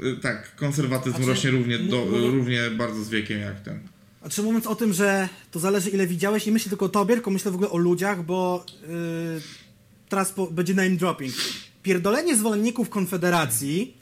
y, 0.00 0.16
tak, 0.22 0.56
konserwatyzm 0.56 1.16
czy- 1.20 1.26
rośnie 1.26 1.50
równie, 1.50 1.78
do, 1.78 2.02
m- 2.02 2.14
m- 2.14 2.34
równie 2.34 2.70
bardzo 2.70 3.04
z 3.04 3.08
wiekiem 3.08 3.40
jak 3.40 3.60
ten. 3.60 3.80
a 4.22 4.28
czy 4.28 4.42
mówiąc 4.42 4.66
o 4.66 4.74
tym, 4.74 4.92
że 4.92 5.28
to 5.50 5.58
zależy 5.60 5.90
ile 5.90 6.06
widziałeś, 6.06 6.46
nie 6.46 6.52
myślę 6.52 6.68
tylko 6.70 6.84
o 6.86 6.88
tobie, 6.88 7.14
tylko 7.14 7.30
myślę 7.30 7.50
w 7.50 7.54
ogóle 7.54 7.70
o 7.70 7.76
ludziach, 7.78 8.24
bo 8.24 8.66
yy, 8.82 8.88
teraz 10.08 10.32
po, 10.32 10.46
będzie 10.46 10.74
name 10.74 10.90
dropping. 10.90 11.34
Pierdolenie 11.82 12.36
zwolenników 12.36 12.88
Konfederacji 12.88 13.96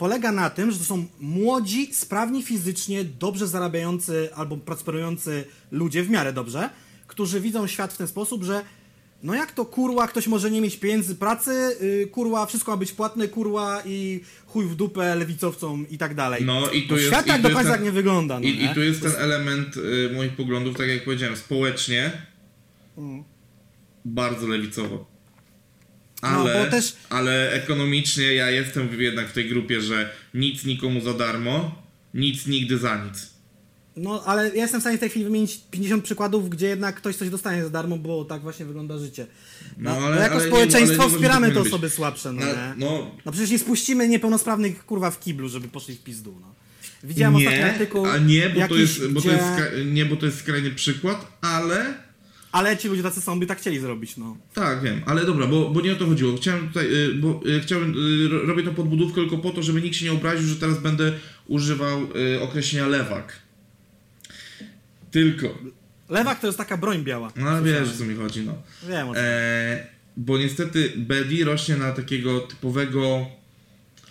polega 0.00 0.32
na 0.32 0.50
tym, 0.50 0.70
że 0.70 0.78
to 0.78 0.84
są 0.84 1.06
młodzi, 1.20 1.94
sprawni 1.94 2.42
fizycznie, 2.42 3.04
dobrze 3.04 3.46
zarabiający 3.48 4.28
albo 4.34 4.56
prosperujący 4.56 5.44
ludzie, 5.70 6.02
w 6.02 6.10
miarę 6.10 6.32
dobrze, 6.32 6.70
którzy 7.06 7.40
widzą 7.40 7.66
świat 7.66 7.92
w 7.92 7.96
ten 7.96 8.08
sposób, 8.08 8.44
że 8.44 8.64
no 9.22 9.34
jak 9.34 9.52
to 9.52 9.64
kurła, 9.64 10.08
ktoś 10.08 10.26
może 10.26 10.50
nie 10.50 10.60
mieć 10.60 10.76
pieniędzy 10.76 11.14
pracy, 11.16 11.76
yy, 11.80 12.06
kurła, 12.06 12.46
wszystko 12.46 12.70
ma 12.70 12.76
być 12.76 12.92
płatne, 12.92 13.28
kurła 13.28 13.82
i 13.86 14.20
chuj 14.46 14.66
w 14.66 14.74
dupę 14.74 15.16
lewicowcom 15.16 15.86
i 15.90 15.98
tak 15.98 16.14
dalej. 16.14 16.44
No 16.44 16.70
i 16.70 16.88
tu 16.88 16.94
jest... 16.94 17.06
świat 17.06 17.26
i 17.26 17.28
tak 17.28 17.42
do 17.42 17.50
końca 17.50 17.70
tak 17.70 17.82
nie 17.82 17.92
wygląda. 17.92 18.40
No, 18.40 18.46
I, 18.46 18.58
nie? 18.58 18.70
I 18.70 18.74
tu 18.74 18.82
jest 18.82 19.02
ten 19.02 19.12
element 19.18 19.76
y, 19.76 20.10
moich 20.14 20.36
poglądów, 20.36 20.76
tak 20.76 20.88
jak 20.88 21.04
powiedziałem, 21.04 21.36
społecznie 21.36 22.12
Mm. 22.98 23.24
bardzo 24.04 24.46
lewicowo. 24.46 25.09
No, 26.22 26.28
Ale, 26.28 26.64
bo 26.64 26.70
też- 26.70 26.96
ale 27.10 27.52
ekonomicznie 27.52 28.34
ja 28.34 28.50
jestem 28.50 29.00
jednak 29.00 29.28
w 29.28 29.32
tej 29.32 29.48
grupie, 29.48 29.80
że 29.80 30.10
nic 30.34 30.64
nikomu 30.64 31.00
za 31.00 31.14
darmo, 31.14 31.82
nic 32.14 32.46
nigdy 32.46 32.78
za 32.78 33.04
nic. 33.04 33.30
No, 33.96 34.22
ale 34.26 34.48
ja 34.48 34.54
jestem 34.62 34.80
w 34.80 34.82
stanie 34.82 34.96
w 34.96 35.00
tej 35.00 35.10
chwili 35.10 35.24
wymienić 35.24 35.60
50 35.70 36.04
przykładów, 36.04 36.50
gdzie 36.50 36.66
jednak 36.66 36.96
ktoś 36.96 37.16
coś 37.16 37.30
dostanie 37.30 37.62
za 37.64 37.70
darmo, 37.70 37.96
bo 37.98 38.24
tak 38.24 38.42
właśnie 38.42 38.66
wygląda 38.66 38.98
życie. 38.98 39.26
No, 39.78 39.94
No, 39.94 40.00
no, 40.00 40.06
ale- 40.06 40.20
jako 40.22 40.34
ale 40.34 40.46
społeczeństwo 40.46 41.02
ale 41.02 41.10
nie 41.10 41.16
wspieramy 41.16 41.46
może 41.46 41.58
te 41.58 41.64
tak 41.64 41.68
osoby 41.72 41.90
słabsze, 41.90 42.32
no, 42.32 42.46
nie? 42.46 42.54
no, 42.76 43.16
No 43.26 43.32
przecież 43.32 43.50
nie 43.50 43.58
spuścimy 43.58 44.08
niepełnosprawnych 44.08 44.86
kurwa 44.86 45.10
w 45.10 45.20
kiblu, 45.20 45.48
żeby 45.48 45.68
poszli 45.68 45.94
w 45.94 46.02
pizdu, 46.02 46.38
no. 46.40 46.54
Widziałem 47.04 47.36
ostatni 47.36 47.58
nie, 47.58 47.72
artykuł. 47.72 48.06
a 48.06 48.18
nie, 48.18 48.48
bo 48.48 48.54
to 48.54 48.60
jakiś, 48.60 48.78
jest, 48.78 49.08
bo 49.08 49.20
to 49.20 49.28
gdzie... 49.28 49.36
jest, 49.36 49.48
skra- 49.48 49.86
nie, 49.92 50.04
bo 50.06 50.16
to 50.16 50.26
jest 50.26 50.38
skrajny 50.38 50.70
przykład, 50.70 51.26
ale 51.40 51.94
Ale 52.52 52.76
ci 52.76 52.88
ludzie 52.88 53.02
tacy 53.02 53.20
są, 53.20 53.40
by 53.40 53.46
tak 53.46 53.58
chcieli 53.58 53.78
zrobić, 53.78 54.16
no. 54.16 54.36
Tak, 54.54 54.82
wiem, 54.82 55.00
ale 55.06 55.26
dobra, 55.26 55.46
bo, 55.46 55.70
bo 55.70 55.80
nie 55.80 55.92
o 55.92 55.96
to 55.96 56.06
chodziło. 56.06 56.36
Chciałem 56.36 56.68
tutaj, 56.68 56.86
y, 56.94 57.14
bo 57.14 57.40
y, 57.46 57.60
chciałem, 57.60 57.94
y, 58.24 58.28
ro- 58.28 58.46
robię 58.46 58.62
tą 58.62 58.74
podbudówkę 58.74 59.14
tylko 59.20 59.38
po 59.38 59.50
to, 59.50 59.62
żeby 59.62 59.82
nikt 59.82 59.96
się 59.96 60.04
nie 60.04 60.12
obraził, 60.12 60.48
że 60.48 60.56
teraz 60.56 60.78
będę 60.78 61.12
używał 61.46 62.06
określenia 62.40 62.86
lewak. 62.88 63.32
Tylko. 65.10 65.58
Lewak 66.08 66.40
to 66.40 66.46
jest 66.46 66.58
taka 66.58 66.76
broń 66.76 67.04
biała. 67.04 67.32
No 67.36 67.48
ale 67.50 67.62
wiesz, 67.62 67.88
o 67.88 67.98
co 67.98 68.04
mi 68.04 68.14
chodzi, 68.16 68.40
no. 68.40 68.62
Wiem 68.88 69.08
o. 69.08 69.16
E, 69.16 69.86
bo 70.16 70.38
niestety 70.38 70.92
Bedi 70.96 71.44
rośnie 71.44 71.76
na 71.76 71.92
takiego 71.92 72.40
typowego 72.40 73.26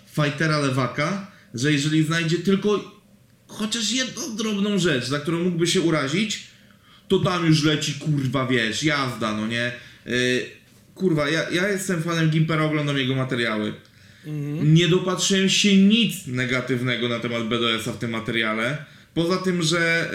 fightera 0.06 0.58
lewaka, 0.58 1.26
że 1.54 1.72
jeżeli 1.72 2.04
znajdzie 2.04 2.38
tylko 2.38 3.00
chociaż 3.46 3.90
jedną 3.92 4.36
drobną 4.36 4.78
rzecz, 4.78 5.04
za 5.06 5.18
którą 5.20 5.38
mógłby 5.44 5.66
się 5.66 5.80
urazić, 5.80 6.49
to 7.10 7.18
tam 7.18 7.46
już 7.46 7.64
leci 7.64 7.94
kurwa, 7.94 8.46
wiesz, 8.46 8.82
jazda, 8.82 9.36
no 9.36 9.46
nie? 9.46 9.64
E, 10.06 10.12
kurwa, 10.94 11.28
ja, 11.28 11.50
ja 11.50 11.68
jestem 11.68 12.02
fanem 12.02 12.30
Gimpera, 12.30 12.64
oglądam 12.64 12.98
jego 12.98 13.14
materiały. 13.14 13.74
Nie 14.62 14.88
dopatrzyłem 14.88 15.48
się 15.48 15.76
nic 15.76 16.26
negatywnego 16.26 17.08
na 17.08 17.18
temat 17.18 17.48
BDS-a 17.48 17.92
w 17.92 17.98
tym 17.98 18.10
materiale. 18.10 18.84
Poza 19.14 19.36
tym, 19.36 19.62
że 19.62 20.10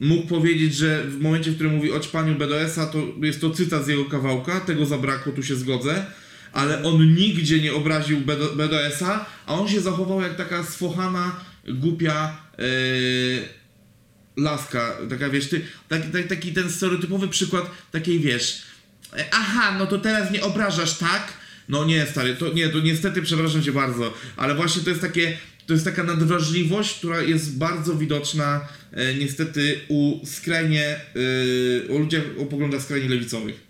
e, 0.00 0.06
mógł 0.06 0.26
powiedzieć, 0.26 0.74
że 0.74 1.04
w 1.04 1.20
momencie, 1.20 1.50
w 1.50 1.54
którym 1.54 1.74
mówi 1.74 1.92
o 1.92 2.00
ćpaniu 2.00 2.34
BDS-a, 2.34 2.86
to 2.86 2.98
jest 3.22 3.40
to 3.40 3.50
cytat 3.50 3.84
z 3.84 3.88
jego 3.88 4.04
kawałka, 4.04 4.60
tego 4.60 4.86
zabrakło, 4.86 5.32
tu 5.32 5.42
się 5.42 5.56
zgodzę, 5.56 6.06
ale 6.52 6.82
on 6.84 7.14
nigdzie 7.14 7.60
nie 7.60 7.74
obraził 7.74 8.20
BD- 8.20 8.56
BDS-a, 8.56 9.26
a 9.46 9.54
on 9.54 9.68
się 9.68 9.80
zachował 9.80 10.20
jak 10.20 10.36
taka 10.36 10.64
sfochana, 10.64 11.36
głupia 11.68 12.36
e, 12.58 13.57
laska, 14.38 14.96
taka 15.10 15.28
wiesz, 15.28 15.48
ty, 15.48 15.64
taki, 15.88 16.08
taki, 16.08 16.28
taki 16.28 16.52
ten 16.52 16.70
stereotypowy 16.70 17.28
przykład 17.28 17.70
takiej 17.92 18.20
wiesz, 18.20 18.62
e, 19.16 19.24
aha, 19.32 19.76
no 19.78 19.86
to 19.86 19.98
teraz 19.98 20.30
nie 20.30 20.42
obrażasz, 20.42 20.98
tak? 20.98 21.32
No 21.68 21.84
nie, 21.84 22.06
stary, 22.06 22.36
to 22.36 22.52
nie, 22.52 22.68
to 22.68 22.80
niestety 22.80 23.22
przepraszam 23.22 23.62
cię 23.62 23.72
bardzo, 23.72 24.14
ale 24.36 24.54
właśnie 24.54 24.82
to 24.82 24.90
jest 24.90 25.02
takie, 25.02 25.36
to 25.66 25.72
jest 25.72 25.84
taka 25.84 26.02
nadwrażliwość, 26.04 26.98
która 26.98 27.22
jest 27.22 27.58
bardzo 27.58 27.94
widoczna 27.94 28.68
e, 28.92 29.14
niestety 29.14 29.80
u 29.88 30.26
skrajnie, 30.26 31.00
e, 31.86 31.88
u 31.88 31.98
ludziach 31.98 32.22
o 32.40 32.44
poglądach 32.44 32.82
skrajnie 32.82 33.08
lewicowych. 33.08 33.68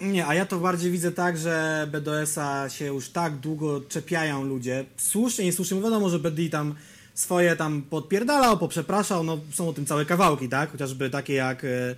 Nie, 0.00 0.26
a 0.26 0.34
ja 0.34 0.46
to 0.46 0.58
bardziej 0.58 0.90
widzę 0.90 1.12
tak, 1.12 1.38
że 1.38 1.88
BDS-a 1.92 2.68
się 2.68 2.84
już 2.86 3.08
tak 3.08 3.36
długo 3.36 3.80
czepiają 3.88 4.44
ludzie. 4.44 4.84
Słusznie, 4.96 5.44
niesłusznie, 5.44 5.80
wiadomo, 5.80 6.10
że 6.10 6.18
BD 6.18 6.48
tam 6.48 6.74
swoje 7.18 7.56
tam 7.56 7.82
podpierdalał, 7.82 8.58
poprzepraszał, 8.58 9.24
no 9.24 9.40
są 9.52 9.68
o 9.68 9.72
tym 9.72 9.86
całe 9.86 10.04
kawałki, 10.04 10.48
tak? 10.48 10.72
Chociażby 10.72 11.10
takie 11.10 11.32
jak 11.32 11.64
e, 11.64 11.94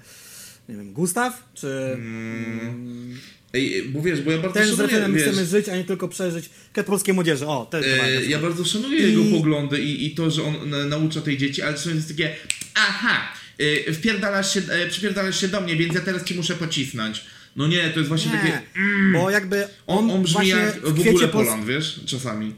nie 0.69 0.77
wiem, 0.77 0.93
Gustaw? 0.93 1.45
Czy 1.55 1.97
Ej, 3.55 3.83
bo 3.83 4.03
wiesz, 4.03 4.21
bo 4.21 4.31
ja 4.31 4.39
bardzo 4.39 4.61
ten 4.61 4.77
szanuję, 4.77 5.15
wiesz, 5.15 5.23
chcemy 5.23 5.47
żyć, 5.47 5.69
a 5.69 5.77
nie 5.77 5.85
tylko 5.85 6.09
przeżyć. 6.09 6.51
Kat 6.73 6.87
polskiej 6.87 7.15
młodzieży, 7.15 7.47
o, 7.47 7.67
to 7.71 7.77
jest 7.77 7.89
E, 7.89 7.99
fajne 7.99 8.25
ja 8.25 8.39
bardzo 8.39 8.65
szanuję 8.65 8.99
I- 8.99 9.11
jego 9.11 9.39
poglądy 9.39 9.81
i, 9.81 10.07
i 10.07 10.11
to, 10.15 10.31
że 10.31 10.43
on 10.45 10.71
na, 10.71 10.85
naucza 10.85 11.21
tej 11.21 11.39
dzieci, 11.39 11.63
ale 11.63 11.75
czasem 11.75 11.97
jest 11.97 12.09
takie 12.09 12.37
aha, 12.75 13.33
y, 13.61 13.93
wpierdalasz 13.95 14.55
się, 14.55 14.61
e, 14.61 14.89
przypierdalasz 14.89 15.41
się 15.41 15.49
do 15.49 15.61
mnie, 15.61 15.77
więc 15.77 15.95
ja 15.95 16.01
teraz 16.01 16.25
ci 16.25 16.35
muszę 16.35 16.55
pocisnąć. 16.55 17.25
No 17.57 17.67
nie, 17.67 17.91
to 17.91 17.99
jest 17.99 18.09
właśnie 18.09 18.31
takie... 18.31 18.49
Nie, 18.49 18.63
bo 19.13 19.31
jakby 19.31 19.69
On, 19.87 19.99
on, 19.99 20.11
on 20.11 20.23
brzmi 20.23 20.49
jak 20.49 20.81
w 20.81 21.09
ogóle 21.09 21.29
Poland, 21.29 21.67
wiesz, 21.67 22.01
czasami. 22.07 22.55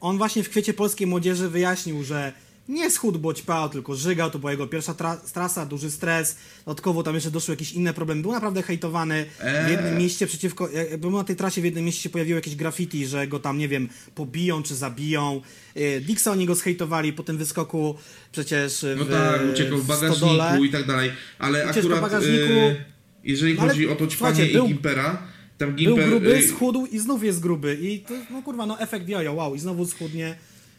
On 0.00 0.18
właśnie 0.18 0.42
w 0.42 0.50
kwiecie 0.50 0.74
polskiej 0.74 1.06
młodzieży 1.06 1.48
wyjaśnił, 1.48 2.04
że 2.04 2.32
nie 2.68 2.90
schudł, 2.90 3.18
bo 3.18 3.34
ćpał, 3.34 3.68
tylko 3.68 3.96
żygał, 3.96 4.30
to 4.30 4.38
była 4.38 4.50
jego 4.52 4.66
pierwsza 4.66 4.92
tra- 4.92 5.30
trasa, 5.32 5.66
duży 5.66 5.90
stres, 5.90 6.36
dodatkowo 6.66 7.02
tam 7.02 7.14
jeszcze 7.14 7.30
doszły 7.30 7.52
jakieś 7.52 7.72
inne 7.72 7.94
problemy, 7.94 8.22
był 8.22 8.32
naprawdę 8.32 8.62
hejtowany 8.62 9.26
w 9.66 9.70
jednym 9.70 9.92
Eee. 9.94 9.98
mieście 10.02 10.26
przeciwko, 10.26 10.68
jak 10.70 10.96
był 11.00 11.10
na 11.10 11.24
tej 11.24 11.36
trasie 11.36 11.60
w 11.60 11.64
jednym 11.64 11.84
mieście 11.84 12.02
się 12.02 12.10
pojawiło 12.10 12.36
jakieś 12.36 12.56
graffiti, 12.56 13.06
że 13.06 13.26
go 13.26 13.38
tam, 13.38 13.58
nie 13.58 13.68
wiem, 13.68 13.88
pobiją 14.14 14.62
czy 14.62 14.74
zabiją, 14.74 15.40
Yy, 15.74 16.00
Dixoni 16.00 16.46
go 16.46 16.54
zhejtowali 16.54 17.12
po 17.12 17.22
tym 17.22 17.36
wyskoku 17.38 17.94
przecież 18.32 18.86
No 18.96 19.04
w, 19.04 19.10
tak, 19.10 19.40
uciekał 19.52 19.78
w 19.78 19.86
bagażniku 19.86 20.64
i 20.64 20.70
tak 20.70 20.86
dalej, 20.86 21.12
ale 21.38 21.64
Ucieczka 21.70 21.80
w 21.82 21.84
akurat 21.84 22.00
bagażniku. 22.00 22.52
e, 22.52 22.84
jeżeli 23.24 23.54
No 23.54 23.60
chodzi 23.60 23.88
o 23.88 23.96
to 23.96 24.06
ćpanie 24.06 24.46
i 24.46 24.62
Gimpera, 24.66 25.22
tam 25.60 25.68
Był 25.68 25.76
Gimper... 25.78 26.08
gruby, 26.08 26.36
e, 26.36 26.42
schudł 26.42 26.86
i 26.86 26.98
znów 26.98 27.24
jest 27.24 27.40
gruby 27.40 27.78
i 27.80 28.00
to, 28.00 28.14
no 28.30 28.42
kurwa, 28.42 28.66
no 28.66 28.80
efekt 28.80 29.08
jojo, 29.08 29.32
wow, 29.32 29.54
i 29.54 29.58
znowu 29.58 29.86
schudnie 29.86 30.36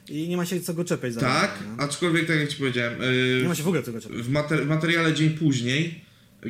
i 0.09 0.27
nie 0.27 0.37
ma 0.37 0.45
się 0.45 0.61
co 0.61 0.73
go 0.73 0.85
czepiać 0.85 1.13
za 1.13 1.19
Tak, 1.21 1.57
to, 1.57 1.63
nie? 1.63 1.81
aczkolwiek 1.81 2.27
tak 2.27 2.39
jak 2.39 2.49
ci 2.49 2.57
powiedziałem, 2.57 2.93
e, 3.01 3.41
Nie 3.41 3.47
ma 3.47 3.55
się 3.55 3.63
w 3.63 3.67
ogóle 3.67 3.83
co 3.83 3.91
go 3.91 4.01
czepiać. 4.01 4.21
w, 4.21 4.31
mater- 4.31 4.65
w 4.65 4.67
materiale 4.67 5.13
dzień 5.13 5.29
później 5.29 6.01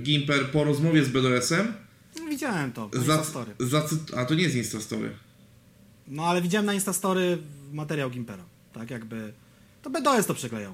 Gimper 0.01 0.45
po 0.51 0.63
rozmowie 0.63 1.03
z 1.03 1.09
BDS-em 1.09 1.73
No, 2.19 2.25
widziałem 2.29 2.71
to, 2.71 2.89
na 2.93 3.01
Za, 3.03 3.23
zacyt- 3.59 4.17
a 4.17 4.25
to 4.25 4.33
nie 4.35 4.43
jest 4.43 4.55
Instastory. 4.55 5.09
No 6.07 6.25
ale 6.25 6.41
widziałem 6.41 6.65
na 6.65 6.73
Instastory 6.73 7.37
materiał 7.73 8.09
Gimpera. 8.09 8.43
Tak 8.73 8.91
jakby. 8.91 9.33
To 9.81 9.89
BDS 9.89 10.25
to 10.25 10.33
przyklejał. 10.33 10.73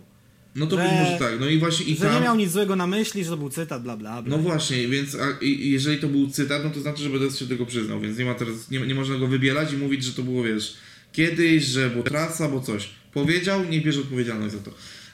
No 0.58 0.68
to 0.68 0.76
Że- 0.76 0.84
być 0.84 0.92
może 0.92 1.18
tak. 1.20 1.40
No 1.40 1.50
i 1.50 1.60
właśnie 1.60 1.86
i 1.86 1.96
że 1.96 2.06
tam. 2.06 2.14
nie 2.14 2.22
miał 2.22 2.36
nic 2.36 2.52
złego 2.52 2.76
na 2.76 2.88
myśli, 2.88 3.24
że 3.24 3.30
to 3.30 3.38
był 3.38 3.50
cytat, 3.50 3.84
bla 3.84 3.98
bla 3.98 4.22
bla. 4.22 4.38
No 4.38 4.44
właśnie, 4.44 4.88
więc 4.88 5.16
a, 5.16 5.38
i, 5.42 5.72
jeżeli 5.72 5.98
to 5.98 6.08
był 6.08 6.28
cytat, 6.28 6.64
no 6.64 6.70
to 6.70 6.80
znaczy, 6.80 7.04
że 7.04 7.10
BDS 7.10 7.40
się 7.40 7.48
tego 7.48 7.66
przyznał, 7.66 8.00
więc 8.00 8.18
nie 8.18 8.26
ma 8.26 8.34
teraz, 8.34 8.72
nie, 8.72 8.80
nie 8.80 8.96
można 8.96 9.18
go 9.18 9.28
wybielać 9.28 9.74
i 9.74 9.78
mówić, 9.78 10.04
że 10.04 10.14
to 10.14 10.24
było, 10.24 10.44
wiesz, 10.44 10.78
kiedyś, 11.12 11.64
że 11.64 11.90
bo 11.90 12.04
trasa, 12.04 12.50
bo 12.50 12.62
coś. 12.62 12.90
Powiedział, 13.14 13.66
nie 13.66 13.82
bierze 13.82 14.02
odpowiedzialność 14.02 14.54
za 14.54 14.60
to. 14.60 14.72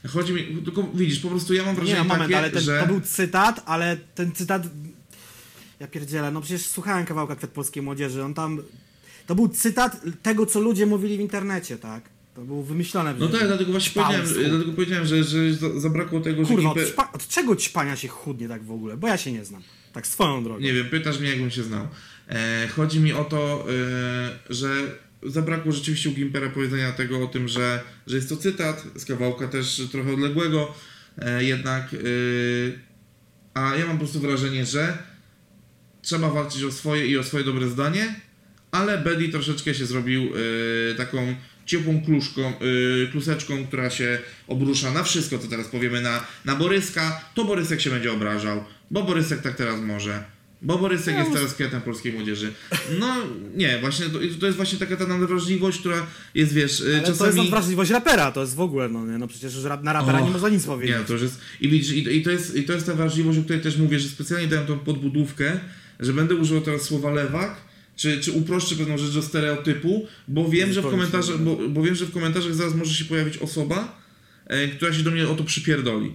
Chodzi 0.08 0.34
mi, 0.34 0.44
tylko 0.66 0.92
widzisz, 0.94 1.20
po 1.20 1.30
prostu 1.30 1.54
ja 1.54 1.64
mam 1.64 1.76
nie 1.76 1.82
wrażenie 1.82 1.98
no, 1.98 2.04
moment, 2.04 2.24
takie, 2.24 2.38
ale 2.38 2.52
ten, 2.52 2.62
że... 2.62 2.80
to 2.80 2.88
był 2.88 3.02
cytat, 3.02 3.64
ale 3.66 3.98
ten 4.16 4.32
cytat. 4.32 4.64
Ja 5.80 5.88
pierdzielę, 5.88 6.32
no 6.32 6.42
przecież 6.42 6.66
słuchałem 6.66 7.06
kawałka 7.06 7.36
Kwiat 7.36 7.52
Polskiej 7.52 7.84
Młodzieży, 7.84 8.24
on 8.24 8.34
tam. 8.34 8.62
To 9.28 9.36
był 9.36 9.50
cytat 9.50 10.02
tego, 10.22 10.46
co 10.46 10.60
ludzie 10.60 10.86
mówili 10.86 11.18
w 11.18 11.20
internecie, 11.20 11.78
tak? 11.78 12.04
To 12.36 12.42
było 12.42 12.64
wymyślone. 12.64 13.14
No 13.20 13.28
tak, 13.28 13.48
dlatego 13.48 13.72
właśnie 13.72 14.02
powiedziałem, 14.04 14.50
dlatego 14.50 14.72
powiedziałem, 14.74 15.06
że, 15.06 15.24
że 15.24 15.54
za- 15.54 15.80
zabrakło 15.80 16.20
tego, 16.22 16.46
Kurwa, 16.46 16.74
że 16.78 16.86
ćpa, 16.88 17.10
od 17.14 17.28
czego 17.28 17.56
ćpania 17.56 17.96
się 17.96 18.08
chudnie 18.08 18.48
tak 18.48 18.64
w 18.64 18.72
ogóle? 18.72 18.98
Bo 18.98 19.08
ja 19.08 19.18
się 19.18 19.32
nie 19.32 19.46
znam. 19.46 19.62
Tak 19.94 20.08
swoją 20.08 20.44
drogą. 20.44 20.60
Nie 20.60 20.74
wiem, 20.74 20.90
pytasz 20.90 21.20
mnie, 21.20 21.30
jakbym 21.30 21.52
się 21.52 21.64
znał. 21.64 21.88
E, 22.30 22.68
chodzi 22.76 23.00
mi 23.00 23.14
o 23.14 23.24
to, 23.24 23.66
e, 24.50 24.54
że 24.54 24.76
zabrakło 25.24 25.72
rzeczywiście 25.72 26.10
u 26.10 26.14
Gimpera 26.14 26.50
powiedzenia 26.50 26.92
tego 26.92 27.24
o 27.24 27.28
tym, 27.28 27.48
że, 27.48 27.80
że 28.08 28.16
jest 28.16 28.30
to 28.30 28.38
cytat 28.38 28.84
z 28.96 29.06
kawałka 29.06 29.48
też 29.48 29.82
trochę 29.92 30.14
odległego, 30.14 30.74
e, 31.18 31.44
jednak. 31.44 31.94
E, 31.94 31.98
a 33.54 33.76
ja 33.76 33.86
mam 33.86 33.96
po 33.98 34.00
prostu 34.00 34.20
wrażenie, 34.20 34.66
że 34.66 34.98
trzeba 36.02 36.30
walczyć 36.30 36.64
o 36.64 36.72
swoje 36.72 37.08
i 37.08 37.18
o 37.18 37.24
swoje 37.24 37.44
dobre 37.44 37.68
zdanie, 37.68 38.16
ale 38.72 38.98
Bedi 38.98 39.30
troszeczkę 39.30 39.74
się 39.74 39.86
zrobił 39.86 40.24
e, 40.92 40.96
taką 40.96 41.36
ciepłą 41.66 42.02
kluszką, 42.06 42.42
e, 42.48 42.54
kluseczką, 43.12 43.68
która 43.68 43.90
się 43.90 44.20
obrusza 44.48 44.92
na 44.92 45.04
wszystko, 45.04 45.40
co 45.40 45.48
teraz 45.48 45.68
powiemy 45.68 46.02
na, 46.02 46.24
na 46.46 46.56
Boryska, 46.56 47.22
to 47.36 47.46
Borysek 47.46 47.82
się 47.82 47.90
będzie 47.90 48.12
obrażał, 48.12 48.64
bo 48.92 49.04
Borysek 49.04 49.42
tak 49.42 49.56
teraz 49.56 49.82
może. 49.82 50.24
Bo 50.62 50.78
Borysek 50.78 51.14
Ja 51.14 51.20
jest 51.20 51.34
teraz 51.34 51.54
kwiatem 51.54 51.82
polskiej 51.82 52.14
młodzieży. 52.14 52.54
No 53.00 53.16
nie, 53.56 53.80
właśnie 53.80 54.06
to, 54.06 54.20
to 54.40 54.46
jest 54.46 54.58
właśnie 54.58 54.80
taka 54.80 54.98
ta 54.98 55.08
nadwrażliwość, 55.08 55.80
która 55.80 56.08
jest, 56.36 56.54
wiesz, 56.54 56.82
e, 56.82 56.84
Ale 56.84 57.02
to 57.02 57.08
jest 57.08 57.22
czasami... 57.22 57.50
wrażliwość 57.50 57.92
rapera, 57.92 58.32
to 58.32 58.42
jest 58.42 58.56
w 58.56 58.60
ogóle, 58.62 58.90
no 58.90 59.06
nie, 59.06 59.18
no 59.18 59.28
przecież 59.28 59.54
na 59.84 59.94
rapera 59.94 60.20
Och, 60.20 60.26
nie 60.26 60.32
można 60.32 60.50
nic 60.50 60.62
Nie, 60.62 60.68
powiedzieć. 60.68 60.96
no 61.00 61.04
to 61.04 61.14
już 61.14 61.22
jest. 61.22 61.40
I 61.62 61.70
widzisz, 61.70 61.92
i, 61.92 62.18
i, 62.18 62.22
to 62.24 62.32
jest, 62.32 62.56
i 62.56 62.64
to 62.64 62.74
jest 62.74 62.86
ta 62.86 62.94
wrażliwość, 62.94 63.40
o 63.40 63.44
której 63.44 63.62
też 63.62 63.78
mówię, 63.78 64.00
że 64.00 64.10
specjalnie 64.10 64.48
dałem 64.48 64.68
tą 64.68 64.80
podbudówkę, 64.80 65.60
że 66.00 66.14
będę 66.14 66.36
używał 66.36 66.62
teraz 66.64 66.82
słowa 66.82 67.12
lewak, 67.12 67.56
czy, 67.96 68.22
czy 68.22 68.32
uproszczę 68.32 68.76
pewną 68.76 68.98
rzecz 68.98 69.14
do 69.14 69.22
stereotypu, 69.22 70.08
bo 70.28 70.50
wiem, 70.50 70.74
że 70.74 70.82
w 70.82 70.90
komentarzach, 70.90 71.38
bo, 71.38 71.70
bo 71.70 71.84
wiem, 71.84 71.96
że 71.96 72.06
w 72.06 72.12
komentarzach 72.12 72.56
zaraz 72.56 72.76
może 72.76 72.94
się 72.94 73.06
pojawić 73.06 73.38
osoba, 73.38 74.02
e, 74.48 74.68
która 74.68 74.94
się 74.94 75.04
do 75.04 75.12
mnie 75.12 75.28
o 75.28 75.36
to 75.36 75.44
przypierdoli. 75.44 76.12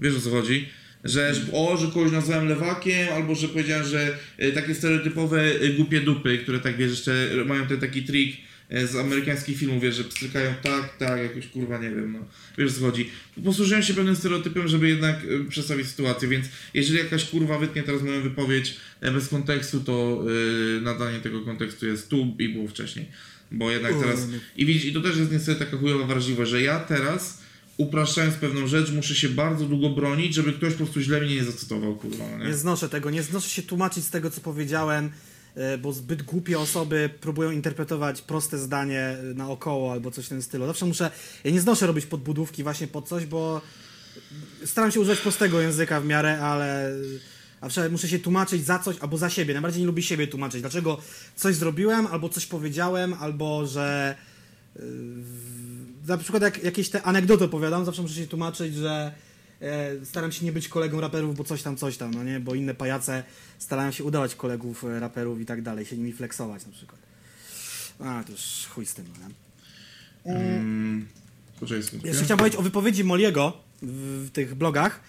Wiesz 0.00 0.16
o 0.16 0.20
co 0.20 0.30
chodzi? 0.30 0.68
Że, 1.04 1.34
o, 1.52 1.76
że 1.76 1.86
kogoś 1.86 2.12
nazwałem 2.12 2.48
lewakiem, 2.48 3.08
albo 3.12 3.34
że 3.34 3.48
powiedziałem, 3.48 3.86
że 3.86 4.18
e, 4.38 4.52
takie 4.52 4.74
stereotypowe 4.74 5.42
e, 5.42 5.68
głupie 5.68 6.00
dupy, 6.00 6.38
które 6.38 6.60
tak 6.60 6.76
wiesz, 6.76 6.90
jeszcze 6.90 7.28
mają 7.46 7.66
ten 7.66 7.80
taki 7.80 8.02
trik 8.02 8.36
z 8.70 8.96
amerykańskich 8.96 9.58
filmów, 9.58 9.82
wiesz, 9.82 9.94
że 9.94 10.04
pstrykają 10.04 10.54
tak, 10.62 10.96
tak, 10.98 11.20
jakoś 11.22 11.46
kurwa 11.46 11.78
nie 11.78 11.90
wiem, 11.90 12.12
no. 12.12 12.18
Wiesz 12.58 12.78
chodzi. 12.80 13.10
Posłużyłem 13.44 13.82
się 13.82 13.94
pewnym 13.94 14.16
stereotypem, 14.16 14.68
żeby 14.68 14.88
jednak 14.88 15.16
e, 15.16 15.44
przedstawić 15.48 15.86
sytuację, 15.86 16.28
więc 16.28 16.46
jeżeli 16.74 16.98
jakaś 16.98 17.24
kurwa 17.24 17.58
wytnie 17.58 17.82
teraz 17.82 18.02
moją 18.02 18.22
wypowiedź 18.22 18.76
e, 19.00 19.10
bez 19.10 19.28
kontekstu, 19.28 19.80
to 19.80 20.24
e, 20.78 20.80
nadanie 20.80 21.20
tego 21.20 21.40
kontekstu 21.40 21.86
jest 21.86 22.08
tu 22.08 22.36
i 22.38 22.48
było 22.48 22.68
wcześniej. 22.68 23.06
Bo 23.52 23.70
jednak 23.70 23.92
teraz. 24.00 24.26
I 24.56 24.66
widzisz, 24.66 24.84
i 24.84 24.92
to 24.92 25.00
też 25.00 25.16
jest 25.16 25.32
niestety 25.32 25.64
taka 25.64 25.76
chujowa 25.76 26.06
wrażliwość, 26.06 26.50
że 26.50 26.62
ja 26.62 26.80
teraz 26.80 27.44
upraszczając 27.76 28.34
pewną 28.34 28.66
rzecz, 28.66 28.92
muszę 28.92 29.14
się 29.14 29.28
bardzo 29.28 29.64
długo 29.64 29.90
bronić, 29.90 30.34
żeby 30.34 30.52
ktoś 30.52 30.72
po 30.72 30.78
prostu 30.78 31.00
źle 31.00 31.20
mnie 31.20 31.34
nie 31.34 31.44
zacytował, 31.44 31.96
kurwa, 31.96 32.24
no 32.30 32.38
nie? 32.38 32.44
Nie 32.44 32.54
znoszę 32.54 32.88
tego, 32.88 33.10
nie 33.10 33.22
znoszę 33.22 33.50
się 33.50 33.62
tłumaczyć 33.62 34.04
z 34.04 34.10
tego, 34.10 34.30
co 34.30 34.40
powiedziałem, 34.40 35.04
e, 35.06 35.10
bo 35.78 35.92
zbyt 35.92 36.22
głupie 36.22 36.58
osoby 36.58 37.10
próbują 37.20 37.50
interpretować 37.50 38.22
proste 38.22 38.58
zdanie 38.58 39.00
e, 39.00 39.34
naokoło 39.34 39.92
albo 39.92 40.10
coś 40.10 40.26
w 40.26 40.28
tym 40.28 40.42
stylu. 40.42 40.66
Zawsze 40.66 40.86
muszę, 40.86 41.10
ja 41.44 41.50
nie 41.50 41.60
znoszę 41.60 41.86
robić 41.86 42.06
podbudówki 42.06 42.62
właśnie 42.62 42.86
pod 42.86 43.08
coś, 43.08 43.26
bo 43.26 43.60
staram 44.64 44.92
się 44.92 45.00
używać 45.00 45.20
prostego 45.20 45.60
języka 45.60 46.00
w 46.00 46.06
miarę, 46.06 46.40
ale 46.40 46.92
zawsze 47.62 47.88
muszę 47.88 48.08
się 48.08 48.18
tłumaczyć 48.18 48.64
za 48.64 48.78
coś 48.78 48.98
albo 48.98 49.18
za 49.18 49.30
siebie. 49.30 49.54
Najbardziej 49.54 49.80
nie 49.80 49.86
lubię 49.86 50.02
siebie 50.02 50.26
tłumaczyć, 50.26 50.60
dlaczego 50.60 50.98
coś 51.36 51.54
zrobiłem, 51.54 52.06
albo 52.06 52.28
coś 52.28 52.46
powiedziałem, 52.46 53.14
albo 53.14 53.66
że 53.66 54.16
yy, 54.76 54.82
na 56.06 56.18
przykład 56.18 56.42
jak 56.42 56.64
jakieś 56.64 56.88
te 56.88 57.02
anegdoty 57.02 57.44
opowiadam, 57.44 57.84
zawsze 57.84 58.02
muszę 58.02 58.14
się 58.14 58.26
tłumaczyć, 58.26 58.74
że 58.74 58.90
e, 58.90 59.23
staram 60.04 60.32
się 60.32 60.44
nie 60.44 60.52
być 60.52 60.68
kolegą 60.68 61.00
raperów, 61.00 61.36
bo 61.36 61.44
coś 61.44 61.62
tam, 61.62 61.76
coś 61.76 61.96
tam, 61.96 62.14
no 62.14 62.24
nie? 62.24 62.40
Bo 62.40 62.54
inne 62.54 62.74
pajace 62.74 63.24
starają 63.58 63.90
się 63.90 64.04
udawać 64.04 64.34
kolegów 64.34 64.84
e, 64.84 65.00
raperów 65.00 65.40
i 65.40 65.46
tak 65.46 65.62
dalej, 65.62 65.86
się 65.86 65.96
nimi 65.96 66.12
flexować 66.12 66.66
na 66.66 66.72
przykład. 66.72 67.00
A, 68.00 68.24
to 68.24 68.32
już 68.32 68.66
chuj 68.70 68.86
z 68.86 68.94
tym, 68.94 69.06
no 69.20 69.28
nie? 69.28 69.34
Mm. 70.34 71.06
Jeszcze 72.04 72.24
chciałem 72.24 72.38
powiedzieć 72.38 72.60
o 72.60 72.62
wypowiedzi 72.62 73.04
Moliego 73.04 73.52
w, 73.82 74.26
w 74.26 74.30
tych 74.30 74.54
blogach, 74.54 75.00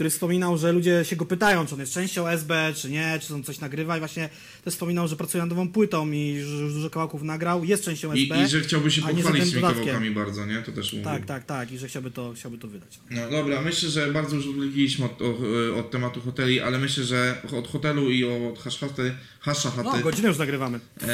który 0.00 0.10
wspominał, 0.10 0.58
że 0.58 0.72
ludzie 0.72 1.04
się 1.04 1.16
go 1.16 1.26
pytają, 1.26 1.66
czy 1.66 1.74
on 1.74 1.80
jest 1.80 1.92
częścią 1.92 2.28
SB, 2.28 2.72
czy 2.76 2.90
nie, 2.90 3.18
czy 3.22 3.34
on 3.34 3.44
coś 3.44 3.60
nagrywa 3.60 3.96
i 3.96 3.98
właśnie 3.98 4.28
też 4.64 4.74
wspominał, 4.74 5.08
że 5.08 5.16
pracuje 5.16 5.42
nad 5.42 5.50
nową 5.50 5.68
płytą 5.68 6.10
i 6.10 6.40
że 6.40 6.56
już 6.56 6.74
dużo 6.74 6.90
kawałków 6.90 7.22
nagrał, 7.22 7.64
jest 7.64 7.84
częścią 7.84 8.14
I, 8.14 8.22
SB. 8.22 8.44
I 8.44 8.48
że 8.48 8.60
chciałby 8.60 8.90
się 8.90 9.02
pochwalić 9.02 9.24
tym 9.26 9.50
tymi 9.50 9.62
kawałkami 9.62 10.10
bardzo, 10.10 10.46
nie? 10.46 10.62
To 10.62 10.72
też 10.72 10.92
mówił. 10.92 11.04
Tak, 11.04 11.26
tak, 11.26 11.44
tak, 11.44 11.72
i 11.72 11.78
że 11.78 11.88
chciałby 11.88 12.10
to, 12.10 12.32
chciałby 12.36 12.58
to 12.58 12.68
wydać. 12.68 12.98
No 13.10 13.30
dobra, 13.30 13.60
myślę, 13.60 13.88
że 13.88 14.12
bardzo 14.12 14.36
już 14.36 14.46
odlegiliśmy 14.46 15.04
od, 15.04 15.22
od, 15.22 15.36
od 15.76 15.90
tematu 15.90 16.20
hoteli, 16.20 16.60
ale 16.60 16.78
myślę, 16.78 17.04
że 17.04 17.42
od 17.52 17.68
hotelu 17.68 18.10
i 18.10 18.24
od 18.24 18.58
haszaty, 18.58 19.14
haszachaty. 19.40 19.88
No, 19.94 20.00
godzinę 20.02 20.28
już 20.28 20.38
nagrywamy. 20.38 20.80
Eee, 21.02 21.08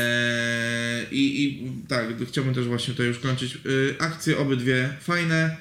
i, 1.10 1.44
I 1.44 1.72
tak, 1.88 2.06
chciałbym 2.28 2.54
też 2.54 2.66
właśnie 2.66 2.94
tutaj 2.94 3.06
już 3.06 3.18
kończyć. 3.18 3.54
Eee, 3.54 3.94
akcje 3.98 4.38
obydwie 4.38 4.94
fajne. 5.00 5.56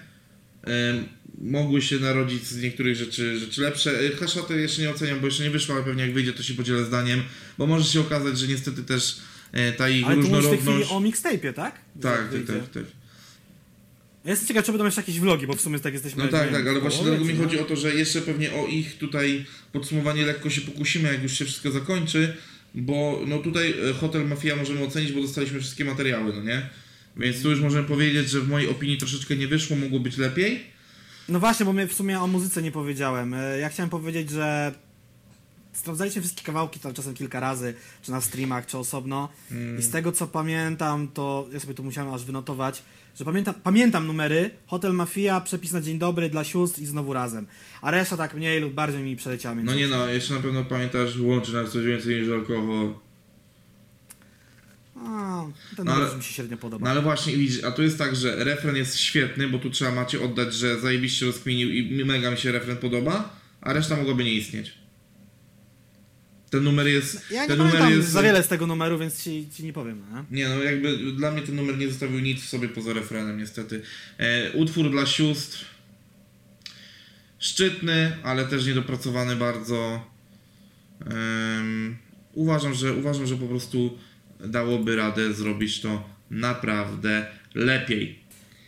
Eee, 0.67 1.14
mogły 1.41 1.81
się 1.81 1.99
narodzić 1.99 2.43
z 2.43 2.61
niektórych 2.61 2.95
rzeczy, 2.95 3.39
rzeczy 3.39 3.61
lepsze. 3.61 4.09
Haszaty 4.19 4.61
jeszcze 4.61 4.81
nie 4.81 4.89
oceniam, 4.89 5.19
bo 5.19 5.25
jeszcze 5.25 5.43
nie 5.43 5.49
wyszła, 5.49 5.75
ale 5.75 5.83
pewnie 5.83 6.03
jak 6.03 6.13
wyjdzie, 6.13 6.33
to 6.33 6.43
się 6.43 6.53
podzielę 6.53 6.85
zdaniem, 6.85 7.21
bo 7.57 7.67
może 7.67 7.85
się 7.85 7.99
okazać, 7.99 8.39
że 8.39 8.47
niestety 8.47 8.83
też 8.83 9.17
e, 9.51 9.71
ta 9.71 9.89
ich 9.89 10.05
Ale 10.05 10.15
tu 10.15 10.21
mówisz 10.21 10.37
w 10.37 10.49
tej 10.49 10.57
różnorodność... 10.57 10.87
chwili 10.87 10.97
o 10.97 11.01
mixtape'ie, 11.01 11.53
tak? 11.53 11.79
Tak, 12.01 12.31
tak, 12.31 12.45
tak, 12.47 12.69
tak. 12.69 12.83
Ja 14.25 14.31
jestem 14.31 14.47
ciekaw, 14.47 14.65
czy 14.65 14.71
będą 14.71 14.85
jeszcze 14.85 15.01
jakieś 15.01 15.19
vlogi, 15.19 15.47
bo 15.47 15.53
w 15.53 15.61
sumie 15.61 15.79
tak 15.79 15.93
jesteśmy... 15.93 16.23
No 16.23 16.29
tak, 16.29 16.51
tak, 16.51 16.67
ale 16.67 16.79
w 16.79 16.81
właśnie 16.81 17.03
dlatego 17.03 17.25
mi 17.25 17.35
chodzi 17.35 17.59
o 17.59 17.63
to, 17.63 17.75
że 17.75 17.95
jeszcze 17.95 18.21
pewnie 18.21 18.53
o 18.53 18.67
ich 18.67 18.97
tutaj 18.97 19.45
podsumowanie 19.71 20.25
lekko 20.25 20.49
się 20.49 20.61
pokusimy, 20.61 21.13
jak 21.13 21.23
już 21.23 21.37
się 21.37 21.45
wszystko 21.45 21.71
zakończy, 21.71 22.33
bo 22.75 23.21
no 23.27 23.37
tutaj 23.37 23.75
e, 23.89 23.93
Hotel 23.93 24.27
Mafia 24.27 24.55
możemy 24.55 24.83
ocenić, 24.83 25.11
bo 25.11 25.21
dostaliśmy 25.21 25.59
wszystkie 25.59 25.85
materiały, 25.85 26.33
no 26.33 26.43
nie? 26.43 26.69
Więc 27.17 27.41
tu 27.41 27.49
już 27.49 27.59
możemy 27.59 27.87
powiedzieć, 27.87 28.29
że 28.29 28.41
w 28.41 28.49
mojej 28.49 28.69
opinii 28.69 28.97
troszeczkę 28.97 29.35
nie 29.35 29.47
wyszło, 29.47 29.77
mogło 29.77 29.99
być 29.99 30.17
lepiej. 30.17 30.74
No 31.29 31.39
właśnie, 31.39 31.65
bo 31.65 31.73
my 31.73 31.87
w 31.87 31.93
sumie 31.93 32.19
o 32.21 32.27
muzyce 32.27 32.61
nie 32.61 32.71
powiedziałem. 32.71 33.33
E, 33.33 33.59
Ja 33.59 33.69
chciałem 33.69 33.89
powiedzieć, 33.89 34.29
że 34.29 34.71
sprawdzaliśmy 35.73 36.21
wszystkie 36.21 36.43
kawałki 36.43 36.79
tam 36.79 36.93
czasem 36.93 37.13
kilka 37.13 37.39
razy, 37.39 37.73
czy 38.01 38.11
na 38.11 38.21
streamach, 38.21 38.65
czy 38.65 38.77
osobno. 38.77 39.29
I 39.79 39.81
z 39.81 39.89
tego 39.89 40.11
co 40.11 40.27
pamiętam, 40.27 41.07
to 41.07 41.47
ja 41.53 41.59
sobie 41.59 41.73
tu 41.73 41.83
musiałem 41.83 42.13
aż 42.13 42.25
wynotować, 42.25 42.83
że 43.19 43.25
pamiętam, 43.25 43.53
pamiętam 43.63 44.07
numery 44.07 44.49
Hotel 44.67 44.93
Mafia, 44.93 45.41
Przepis 45.41 45.71
na 45.71 45.81
Dzień 45.81 45.99
Dobry, 45.99 46.29
Dla 46.29 46.43
sióstr 46.43 46.81
i 46.81 46.85
znowu 46.85 47.13
razem. 47.13 47.47
A 47.81 47.91
reszta 47.91 48.17
tak 48.17 48.33
mniej 48.33 48.61
lub 48.61 48.73
bardziej 48.73 49.03
mi 49.03 49.15
przeleciała. 49.15 49.55
No 49.55 49.75
nie 49.75 49.87
no, 49.87 50.07
jeszcze 50.07 50.33
na 50.33 50.39
pewno 50.39 50.65
pamiętasz, 50.65 51.19
łączy 51.19 51.53
nas 51.53 51.71
coś 51.71 51.85
więcej 51.85 52.21
niż 52.21 52.29
alkohol. 52.29 52.93
A, 54.95 55.45
ten 55.75 55.85
No 55.85 55.93
numer 55.93 56.07
ale- 56.07 56.17
mi 56.17 56.23
się 56.23 56.33
średnio 56.33 56.57
podoba. 56.57 56.85
No 56.85 56.91
ale 56.91 57.01
właśnie, 57.01 57.37
widzisz, 57.37 57.63
a 57.63 57.71
tu 57.71 57.83
jest 57.83 57.97
tak, 57.97 58.15
że 58.15 58.43
refren 58.43 58.75
jest 58.75 58.97
świetny, 58.99 59.47
bo 59.47 59.59
tu 59.59 59.69
trzeba 59.69 59.91
Macie 59.91 60.21
oddać, 60.21 60.53
że 60.53 60.79
zajebiście 60.79 61.25
rozkminił 61.25 61.69
i 61.69 62.05
mega 62.05 62.31
mi 62.31 62.37
się 62.37 62.51
refren 62.51 62.77
podoba, 62.77 63.39
a 63.61 63.73
reszta 63.73 63.95
mogłaby 63.95 64.23
nie 64.23 64.33
istnieć. 64.33 64.73
Ten 66.49 66.63
numer 66.63 66.87
jest... 66.87 67.31
Ja 67.31 67.41
nie 67.41 67.47
ten 67.47 67.57
numer 67.57 67.89
jest... 67.91 68.09
za 68.09 68.21
wiele 68.21 68.43
z 68.43 68.47
tego 68.47 68.67
numeru, 68.67 68.99
więc 68.99 69.23
ci, 69.23 69.47
ci 69.53 69.63
nie 69.63 69.73
powiem. 69.73 70.01
No, 70.11 70.25
nie? 70.31 70.37
Nie 70.43 70.49
no, 70.49 70.63
jakby 70.63 70.97
dla 71.11 71.31
mnie 71.31 71.41
ten 71.41 71.55
numer 71.55 71.77
nie 71.77 71.87
zostawił 71.89 72.19
nic 72.19 72.41
w 72.41 72.49
sobie 72.49 72.69
poza 72.69 72.93
refrenem, 72.93 73.37
niestety. 73.37 73.81
E, 74.17 74.51
utwór 74.51 74.91
dla 74.91 75.05
sióstr. 75.05 75.65
Szczytny, 77.39 78.17
ale 78.23 78.45
też 78.45 78.65
niedopracowany 78.65 79.35
bardzo. 79.35 80.05
Em, 81.05 81.97
uważam, 82.33 82.73
że 82.73 82.93
uważam, 82.93 83.27
że 83.27 83.35
po 83.37 83.47
prostu 83.47 83.97
dałoby 84.39 84.95
radę 84.95 85.33
zrobić 85.33 85.81
to 85.81 86.03
naprawdę 86.31 87.25
lepiej. 87.55 88.19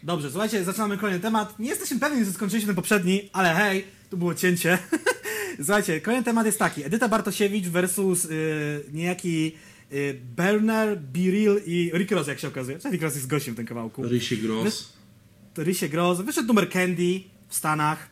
Dobrze, 0.04 0.32
słuchajcie, 0.32 0.64
zaczynamy 0.64 0.98
kolejny 0.98 1.20
temat. 1.20 1.60
Nie 1.60 1.70
jesteśmy 1.70 2.00
pewni, 2.00 2.26
że 2.26 2.32
skończyliśmy 2.32 2.68
ten 2.68 2.76
poprzedni, 2.76 3.30
ale 3.34 3.56
hej, 3.56 3.86
tu 4.10 4.18
było 4.18 4.36
cięcie. 4.36 4.78
słuchajcie, 5.58 6.02
kolejny 6.02 6.26
temat 6.26 6.46
jest 6.46 6.60
taki. 6.60 6.84
Edyta 6.84 7.08
Bartosiewicz 7.08 7.66
versus 7.66 8.26
y, 8.26 8.84
niejaki 8.94 9.52
y, 9.92 10.20
Berner, 10.36 11.02
Biril 11.02 11.62
i 11.66 11.92
Rick 11.94 12.12
Ross, 12.12 12.28
jak 12.28 12.40
się 12.40 12.48
okazuje. 12.48 12.78
Rick 12.92 13.04
Ross 13.04 13.16
jest 13.16 13.28
gościem 13.28 13.54
w 13.54 13.58
tym 13.58 13.66
kawałku. 13.66 14.04
Rysie 14.04 14.38
Gross. 14.38 14.94
To 15.54 15.64
Rysie 15.64 15.90
Gross. 15.90 16.22
Wyszedł 16.22 16.48
numer 16.48 16.70
Candy 16.70 17.22
w 17.48 17.56
Stanach. 17.56 18.10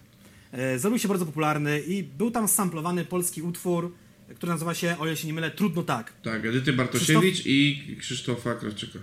E, 0.51 0.79
zrobił 0.79 0.99
się 0.99 1.07
bardzo 1.07 1.25
popularny 1.25 1.81
i 1.81 2.03
był 2.03 2.31
tam 2.31 2.47
samplowany 2.47 3.05
polski 3.05 3.41
utwór, 3.41 3.93
który 4.35 4.51
nazywa 4.51 4.73
się, 4.73 4.95
o 4.99 5.05
ile 5.05 5.17
się 5.17 5.27
nie 5.27 5.33
mylę, 5.33 5.51
Trudno 5.51 5.83
Tak. 5.83 6.13
Tak, 6.23 6.45
Edyty 6.45 6.73
Bartosiewicz 6.73 7.45
i 7.45 7.97
Krzysztofa 7.99 8.55
Krawczyka. 8.55 8.99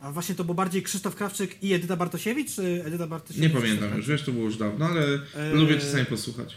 A 0.00 0.12
właśnie 0.12 0.34
to 0.34 0.44
był 0.44 0.54
bardziej 0.54 0.82
Krzysztof 0.82 1.14
Krawczyk 1.14 1.62
i 1.62 1.72
Edyta 1.72 1.96
Bartosiewicz, 1.96 2.54
czy 2.54 2.82
Edyta 2.86 3.06
Bartosiewicz? 3.06 3.42
Nie 3.42 3.60
pamiętam 3.60 3.78
Krzysztof 3.78 3.96
już, 3.96 4.08
wiesz, 4.08 4.22
to 4.22 4.32
było 4.32 4.44
już 4.44 4.56
dawno, 4.56 4.86
ale 4.86 5.02
Eee. 5.02 5.54
lubię 5.54 5.78
czasami 5.78 6.04
posłuchać. 6.04 6.56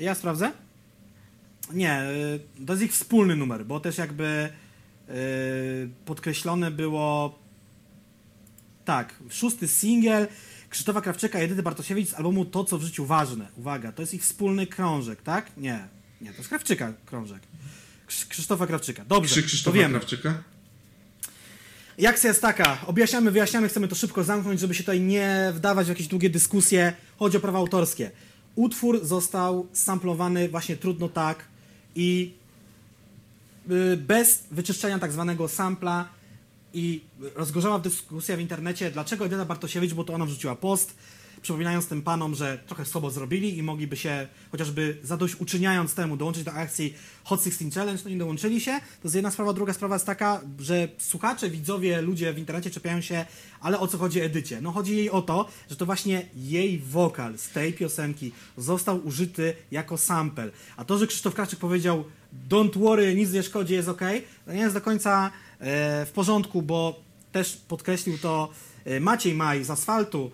Ja 0.00 0.14
sprawdzę? 0.14 0.52
Nie, 1.72 2.02
y, 2.60 2.66
to 2.66 2.72
jest 2.72 2.82
ich 2.84 2.92
wspólny 2.92 3.36
numer, 3.36 3.66
bo 3.66 3.80
też 3.80 3.98
jakby 3.98 4.48
y, 5.08 5.12
podkreślone 6.04 6.70
było 6.70 7.38
tak, 8.84 9.14
szósty 9.30 9.68
singiel 9.68 10.28
Krzysztofa 10.70 11.00
Krawczyka 11.00 11.40
i 11.40 11.44
Edyty 11.44 11.62
Bartosiewicz 11.62 12.08
z 12.08 12.14
albumu 12.14 12.44
To, 12.44 12.64
co 12.64 12.78
w 12.78 12.82
życiu 12.82 13.06
ważne. 13.06 13.48
Uwaga, 13.56 13.92
to 13.92 14.02
jest 14.02 14.14
ich 14.14 14.22
wspólny 14.22 14.66
krążek, 14.66 15.22
tak? 15.22 15.56
Nie, 15.56 15.88
nie, 16.24 16.30
to 16.30 16.36
jest 16.36 16.48
Krawczyka 16.48 16.92
krążek. 17.06 17.42
Krz- 18.08 18.26
Krzysztofa 18.28 18.66
Krawczyka. 18.66 19.04
Dobrze, 19.04 19.42
to 19.42 19.46
Krzysztofa 19.46 19.76
wiemy. 19.76 19.98
Krawczyka? 19.98 20.42
I 21.98 22.06
Akcja 22.06 22.28
jest 22.28 22.42
taka, 22.42 22.78
objaśniamy, 22.86 23.30
wyjaśniamy, 23.30 23.68
chcemy 23.68 23.88
to 23.88 23.94
szybko 23.94 24.24
zamknąć, 24.24 24.60
żeby 24.60 24.74
się 24.74 24.82
tutaj 24.82 25.00
nie 25.00 25.52
wdawać 25.54 25.86
w 25.86 25.88
jakieś 25.88 26.06
długie 26.06 26.30
dyskusje. 26.30 26.92
Chodzi 27.18 27.36
o 27.36 27.40
prawa 27.40 27.58
autorskie. 27.58 28.10
Utwór 28.54 29.04
został 29.06 29.66
samplowany 29.72 30.48
właśnie 30.48 30.76
trudno 30.76 31.08
tak 31.08 31.44
i 31.94 32.34
y, 33.70 33.96
bez 33.96 34.44
wyczyszczenia 34.50 34.98
tak 34.98 35.12
zwanego 35.12 35.48
sampla 35.48 36.08
i 36.74 37.00
rozgorzała 37.34 37.78
dyskusja 37.78 38.36
w 38.36 38.40
internecie, 38.40 38.90
dlaczego 38.90 39.26
Edyta 39.26 39.44
Bartosiewicz, 39.44 39.92
bo 39.94 40.04
to 40.04 40.14
ona 40.14 40.26
wrzuciła 40.26 40.56
post, 40.56 40.96
przypominając 41.44 41.86
tym 41.86 42.02
panom, 42.02 42.34
że 42.34 42.58
trochę 42.66 42.84
słabo 42.84 43.10
zrobili 43.10 43.58
i 43.58 43.62
mogliby 43.62 43.96
się, 43.96 44.28
chociażby 44.50 44.98
zadośćuczyniając 45.02 45.94
temu, 45.94 46.16
dołączyć 46.16 46.44
do 46.44 46.52
akcji 46.52 46.94
Hot 47.24 47.44
16 47.44 47.80
Challenge, 47.80 48.02
no 48.04 48.10
nie 48.10 48.18
dołączyli 48.18 48.60
się. 48.60 48.72
To 48.72 49.04
jest 49.04 49.14
jedna 49.14 49.30
sprawa. 49.30 49.52
Druga 49.52 49.72
sprawa 49.72 49.94
jest 49.94 50.06
taka, 50.06 50.40
że 50.58 50.88
słuchacze, 50.98 51.50
widzowie, 51.50 52.02
ludzie 52.02 52.32
w 52.32 52.38
internecie 52.38 52.70
czepiają 52.70 53.00
się, 53.00 53.26
ale 53.60 53.80
o 53.80 53.88
co 53.88 53.98
chodzi 53.98 54.20
Edycie? 54.20 54.60
No 54.60 54.72
chodzi 54.72 54.96
jej 54.96 55.10
o 55.10 55.22
to, 55.22 55.48
że 55.70 55.76
to 55.76 55.86
właśnie 55.86 56.26
jej 56.36 56.78
wokal 56.78 57.38
z 57.38 57.48
tej 57.48 57.72
piosenki 57.72 58.32
został 58.56 59.06
użyty 59.06 59.54
jako 59.70 59.98
sample. 59.98 60.50
A 60.76 60.84
to, 60.84 60.98
że 60.98 61.06
Krzysztof 61.06 61.34
Krawczyk 61.34 61.58
powiedział 61.58 62.04
don't 62.48 62.78
worry, 62.78 63.14
nic 63.14 63.32
nie 63.32 63.42
szkodzi, 63.42 63.74
jest 63.74 63.88
ok, 63.88 64.00
to 64.46 64.52
nie 64.52 64.60
jest 64.60 64.74
do 64.74 64.80
końca 64.80 65.30
e, 65.60 66.06
w 66.06 66.10
porządku, 66.14 66.62
bo 66.62 67.00
też 67.32 67.56
podkreślił 67.68 68.18
to 68.18 68.48
e, 68.84 69.00
Maciej 69.00 69.34
Maj 69.34 69.64
z 69.64 69.70
Asfaltu 69.70 70.30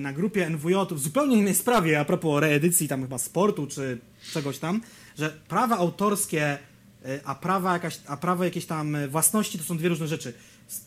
na 0.00 0.12
grupie 0.12 0.50
NWJ 0.50 0.74
w 0.90 0.98
zupełnie 0.98 1.36
innej 1.36 1.54
sprawie, 1.54 2.00
a 2.00 2.04
propos 2.04 2.40
reedycji 2.40 2.88
tam 2.88 3.02
chyba 3.02 3.18
sportu 3.18 3.66
czy 3.66 3.98
czegoś 4.32 4.58
tam, 4.58 4.80
że 5.18 5.30
prawa 5.48 5.76
autorskie, 5.76 6.58
e, 7.04 7.20
a 7.24 7.34
prawa, 7.34 7.72
jakaś, 7.72 8.00
a 8.06 8.44
jakieś 8.44 8.66
tam 8.66 8.94
e, 8.94 9.08
własności 9.08 9.58
to 9.58 9.64
są 9.64 9.76
dwie 9.76 9.88
różne 9.88 10.08
rzeczy. 10.08 10.34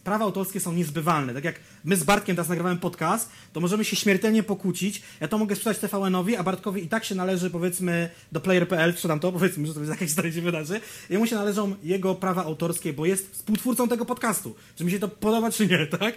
Prawa 0.04 0.26
autorskie 0.26 0.60
są 0.60 0.74
niezbywalne. 0.74 1.34
Tak 1.34 1.44
jak 1.44 1.60
my 1.84 1.96
z 1.96 2.04
Bartkiem 2.04 2.36
teraz 2.36 2.50
nagrywamy 2.50 2.80
podcast, 2.80 3.30
to 3.54 3.60
możemy 3.60 3.86
się 3.86 3.96
śmiertelnie 3.96 4.44
pokłócić. 4.44 5.02
Ja 5.22 5.28
to 5.28 5.38
mogę 5.38 5.56
sprzedać 5.56 5.80
TVN-owi, 5.80 6.36
a 6.36 6.44
Bartkowi 6.44 6.84
i 6.84 6.88
tak 6.88 7.06
się 7.06 7.16
należy, 7.16 7.50
powiedzmy, 7.50 8.10
do 8.32 8.42
player.pl, 8.42 8.94
sprzedam 8.94 9.20
to, 9.20 9.32
powiedzmy, 9.40 9.68
że 9.68 9.74
to 9.74 9.80
jest 9.80 9.90
jakaś 9.90 10.08
historia 10.08 10.32
się 10.32 10.42
wydarzy. 10.42 10.82
Jemu 11.10 11.28
się 11.28 11.36
należą 11.36 11.76
jego 11.84 12.16
prawa 12.16 12.44
autorskie, 12.44 12.94
bo 12.94 13.06
jest 13.06 13.32
współtwórcą 13.32 13.88
tego 13.88 14.06
podcastu. 14.06 14.56
Czy 14.76 14.86
mi 14.86 14.92
się 14.92 15.00
to 15.00 15.08
podoba, 15.08 15.52
czy 15.52 15.68
nie, 15.68 15.88
tak? 16.00 16.16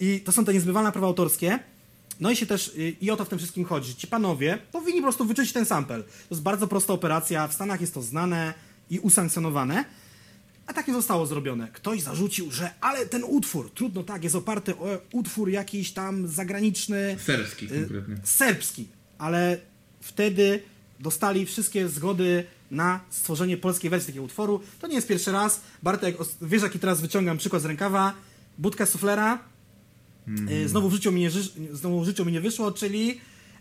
I 0.00 0.20
to 0.20 0.32
są 0.32 0.44
te 0.44 0.54
niezbywalne 0.54 0.92
prawa 0.92 1.06
autorskie. 1.06 1.58
No 2.20 2.30
i 2.30 2.36
się 2.36 2.46
też, 2.46 2.68
y, 2.68 2.96
i 3.00 3.10
o 3.10 3.16
to 3.16 3.24
w 3.24 3.28
tym 3.28 3.38
wszystkim 3.38 3.64
chodzi. 3.64 3.94
Ci 3.94 4.06
panowie 4.06 4.58
powinni 4.72 5.00
po 5.00 5.04
prostu 5.04 5.24
wyczyścić 5.24 5.54
ten 5.54 5.66
sample. 5.66 6.02
To 6.02 6.04
jest 6.30 6.42
bardzo 6.42 6.68
prosta 6.68 6.92
operacja, 6.92 7.48
w 7.48 7.54
Stanach 7.54 7.80
jest 7.80 7.94
to 7.94 8.02
znane 8.02 8.54
i 8.90 8.98
usankcjonowane. 8.98 9.84
A 10.66 10.72
tak 10.72 10.88
nie 10.88 10.94
zostało 10.94 11.26
zrobione. 11.26 11.68
Ktoś 11.72 12.02
zarzucił, 12.02 12.50
że 12.50 12.70
ale 12.80 13.06
ten 13.06 13.24
utwór, 13.24 13.70
trudno 13.74 14.02
tak, 14.02 14.24
jest 14.24 14.36
oparty 14.36 14.76
o 14.76 14.86
utwór 15.12 15.48
jakiś 15.48 15.92
tam 15.92 16.28
zagraniczny, 16.28 17.16
Serbski 17.26 17.66
y, 17.66 17.80
konkretnie. 17.80 18.16
serbski, 18.24 18.88
ale 19.18 19.58
wtedy 20.00 20.62
dostali 21.00 21.46
wszystkie 21.46 21.88
zgody 21.88 22.44
na 22.70 23.00
stworzenie 23.10 23.56
polskiej 23.56 23.90
wersji 23.90 24.06
takiego 24.06 24.24
utworu. 24.24 24.60
To 24.80 24.86
nie 24.86 24.94
jest 24.94 25.08
pierwszy 25.08 25.32
raz. 25.32 25.60
Bartek, 25.82 26.16
wiesz 26.42 26.62
jaki 26.62 26.78
teraz 26.78 27.00
wyciągam 27.00 27.38
przykład 27.38 27.62
z 27.62 27.64
rękawa? 27.64 28.14
Budka 28.58 28.86
suflera. 28.86 29.38
Y, 30.50 30.68
Znowu 30.68 30.88
w 30.88 30.92
życiu 30.94 31.12
mi 31.12 31.20
nie, 31.20 31.30
znowu 31.72 32.00
w 32.00 32.04
życiu 32.06 32.24
mi 32.24 32.32
nie 32.32 32.40
wyszło, 32.40 32.72
czyli 32.72 33.20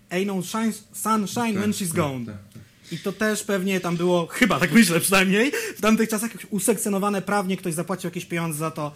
Ain't 0.10 0.26
no 0.26 0.44
shine, 0.44 0.74
sunshine 0.94 1.54
when 1.60 1.72
she's 1.72 1.94
gone. 1.96 2.26
Tak, 2.26 2.36
tak. 2.54 2.62
I 2.92 2.98
to 2.98 3.12
też 3.12 3.44
pewnie 3.44 3.80
tam 3.80 3.98
było, 3.98 4.28
chyba 4.40 4.60
tak 4.60 4.72
myślę 4.72 5.00
przynajmniej, 5.00 5.52
w 5.78 5.82
tamtych 5.82 6.10
czasach 6.10 6.32
jakoś 6.32 6.46
usekcjonowane 6.50 7.22
prawnie, 7.22 7.58
ktoś 7.58 7.74
zapłacił 7.74 8.08
jakieś 8.08 8.26
pieniądze 8.26 8.60
za 8.60 8.72
to 8.72 8.96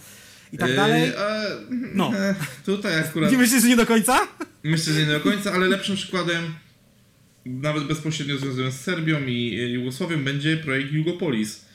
i 0.54 0.58
tak 0.58 0.76
dalej. 0.76 1.02
Yy, 1.02 1.18
a, 1.20 1.44
No. 1.94 2.12
e, 2.16 2.36
Tutaj 2.66 3.00
akurat 3.00 3.32
Nie 3.32 3.38
myślisz, 3.38 3.62
że 3.62 3.68
nie 3.68 3.76
do 3.76 3.86
końca? 3.86 4.20
myślę, 4.64 4.94
że 4.94 5.00
nie 5.00 5.06
do 5.14 5.20
końca, 5.20 5.54
ale 5.54 5.68
lepszym 5.68 5.96
przykładem, 5.96 6.44
nawet 7.46 7.84
bezpośrednio 7.84 8.38
związanym 8.38 8.72
z 8.72 8.76
Serbią 8.80 9.26
i 9.28 9.60
e, 9.60 9.70
Jugosławią, 9.70 10.24
będzie 10.24 10.58
projekt 10.58 10.92
Jugopolis, 10.92 11.66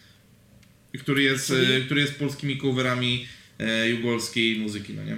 który 0.99 1.23
jest, 1.23 1.47
Czyli- 1.47 1.73
e, 1.73 1.81
który 1.81 2.01
jest 2.01 2.15
polskimi 2.15 2.59
coverami 2.61 3.27
e, 3.59 3.89
jugolskiej 3.89 4.59
muzyki, 4.59 4.95
no 4.95 5.05
nie? 5.05 5.17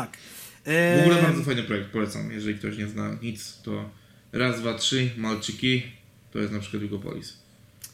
Tak. 0.00 0.16
W 0.64 1.00
ogóle 1.00 1.16
Eee, 1.16 1.22
bardzo 1.22 1.42
fajny 1.42 1.62
projekt, 1.62 1.90
polecam. 1.90 2.32
Jeżeli 2.32 2.58
ktoś 2.58 2.78
nie 2.78 2.86
zna 2.86 3.16
nic, 3.22 3.58
to 3.62 3.90
raz, 4.32 4.60
dwa, 4.60 4.74
trzy, 4.74 5.10
Malczyki, 5.16 5.82
to 6.32 6.38
jest 6.38 6.52
na 6.52 6.58
przykład 6.58 6.82
Jugopolis. 6.82 7.32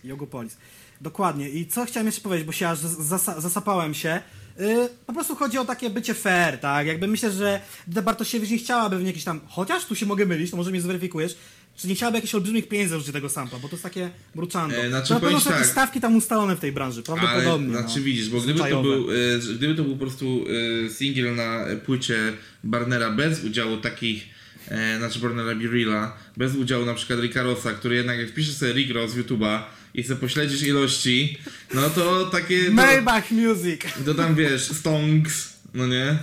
Jogopolis. 0.05 0.57
Dokładnie. 1.00 1.50
I 1.50 1.66
co 1.66 1.84
chciałem 1.84 2.07
jeszcze 2.07 2.20
powiedzieć, 2.20 2.46
bo 2.46 2.53
się 2.53 2.68
aż 2.68 2.78
zasa 2.78 3.40
zasapałem 3.40 3.94
się. 3.94 4.20
Yy, 4.59 4.88
po 5.07 5.12
prostu 5.12 5.36
chodzi 5.36 5.59
o 5.59 5.64
takie 5.64 5.90
bycie 5.90 6.14
fair, 6.14 6.59
tak? 6.59 6.86
Jakby 6.86 7.07
myślę, 7.07 7.30
że 7.30 7.61
Bartosiewicz 7.86 8.50
nie 8.50 8.59
chciałaby 8.59 8.98
w 8.98 9.07
jakiś 9.07 9.24
tam, 9.24 9.40
chociaż 9.48 9.84
tu 9.84 9.94
się 9.94 10.07
mogę 10.07 10.26
mylić, 10.26 10.50
to 10.50 10.57
może 10.57 10.70
mnie 10.70 10.80
zweryfikujesz, 10.80 11.36
czy 11.76 11.88
nie 11.88 11.94
chciałaby 11.94 12.16
jakichś 12.16 12.34
olbrzymich 12.34 12.68
pieniędzy 12.68 12.96
użycie 12.96 13.12
tego 13.12 13.28
sampla, 13.28 13.58
bo 13.58 13.68
to 13.68 13.74
jest 13.74 13.82
takie 13.82 14.10
bruczando. 14.34 14.76
E, 14.76 14.88
znaczy, 14.88 15.14
na 15.14 15.20
pewno 15.20 15.40
są 15.40 15.50
jakieś 15.50 15.66
tak. 15.66 15.72
stawki 15.72 16.00
tam 16.00 16.16
ustalone 16.16 16.56
w 16.56 16.60
tej 16.60 16.72
branży, 16.72 17.02
prawdopodobnie. 17.02 17.68
Ale, 17.68 17.82
znaczy 17.82 17.98
no. 17.98 18.04
widzisz, 18.04 18.28
bo 18.28 18.40
gdyby 18.40 18.60
to, 18.60 18.82
był, 18.82 19.10
e, 19.10 19.14
gdyby 19.56 19.74
to 19.74 19.82
był 19.82 19.92
po 19.92 20.00
prostu 20.00 20.44
e, 20.86 20.90
singiel 20.90 21.34
na 21.34 21.64
płycie 21.86 22.32
Barnera 22.64 23.10
bez 23.10 23.44
udziału 23.44 23.76
takich, 23.76 24.24
e, 24.68 24.98
znaczy 24.98 25.18
Barnera 25.18 25.54
Birilla, 25.54 26.16
bez 26.36 26.54
udziału 26.54 26.86
na 26.86 26.94
przykład 26.94 27.20
Rossa, 27.34 27.72
który 27.72 27.96
jednak 27.96 28.18
jak 28.18 28.28
wpiszesz 28.28 28.54
sobie 28.54 28.72
Rick 28.72 28.94
Ross 28.94 29.10
z 29.10 29.18
YouTube'a 29.18 29.62
i 29.94 30.04
sobie 30.04 30.20
pośledzisz 30.20 30.62
ilości, 30.62 31.38
no 31.74 31.90
to 31.90 32.26
takie... 32.26 32.64
To, 32.64 32.72
Maybach 32.72 33.30
Music. 33.30 33.80
to 34.04 34.14
tam 34.14 34.34
wiesz, 34.34 34.62
Stonks, 34.62 35.52
no 35.74 35.86
nie? 35.86 36.18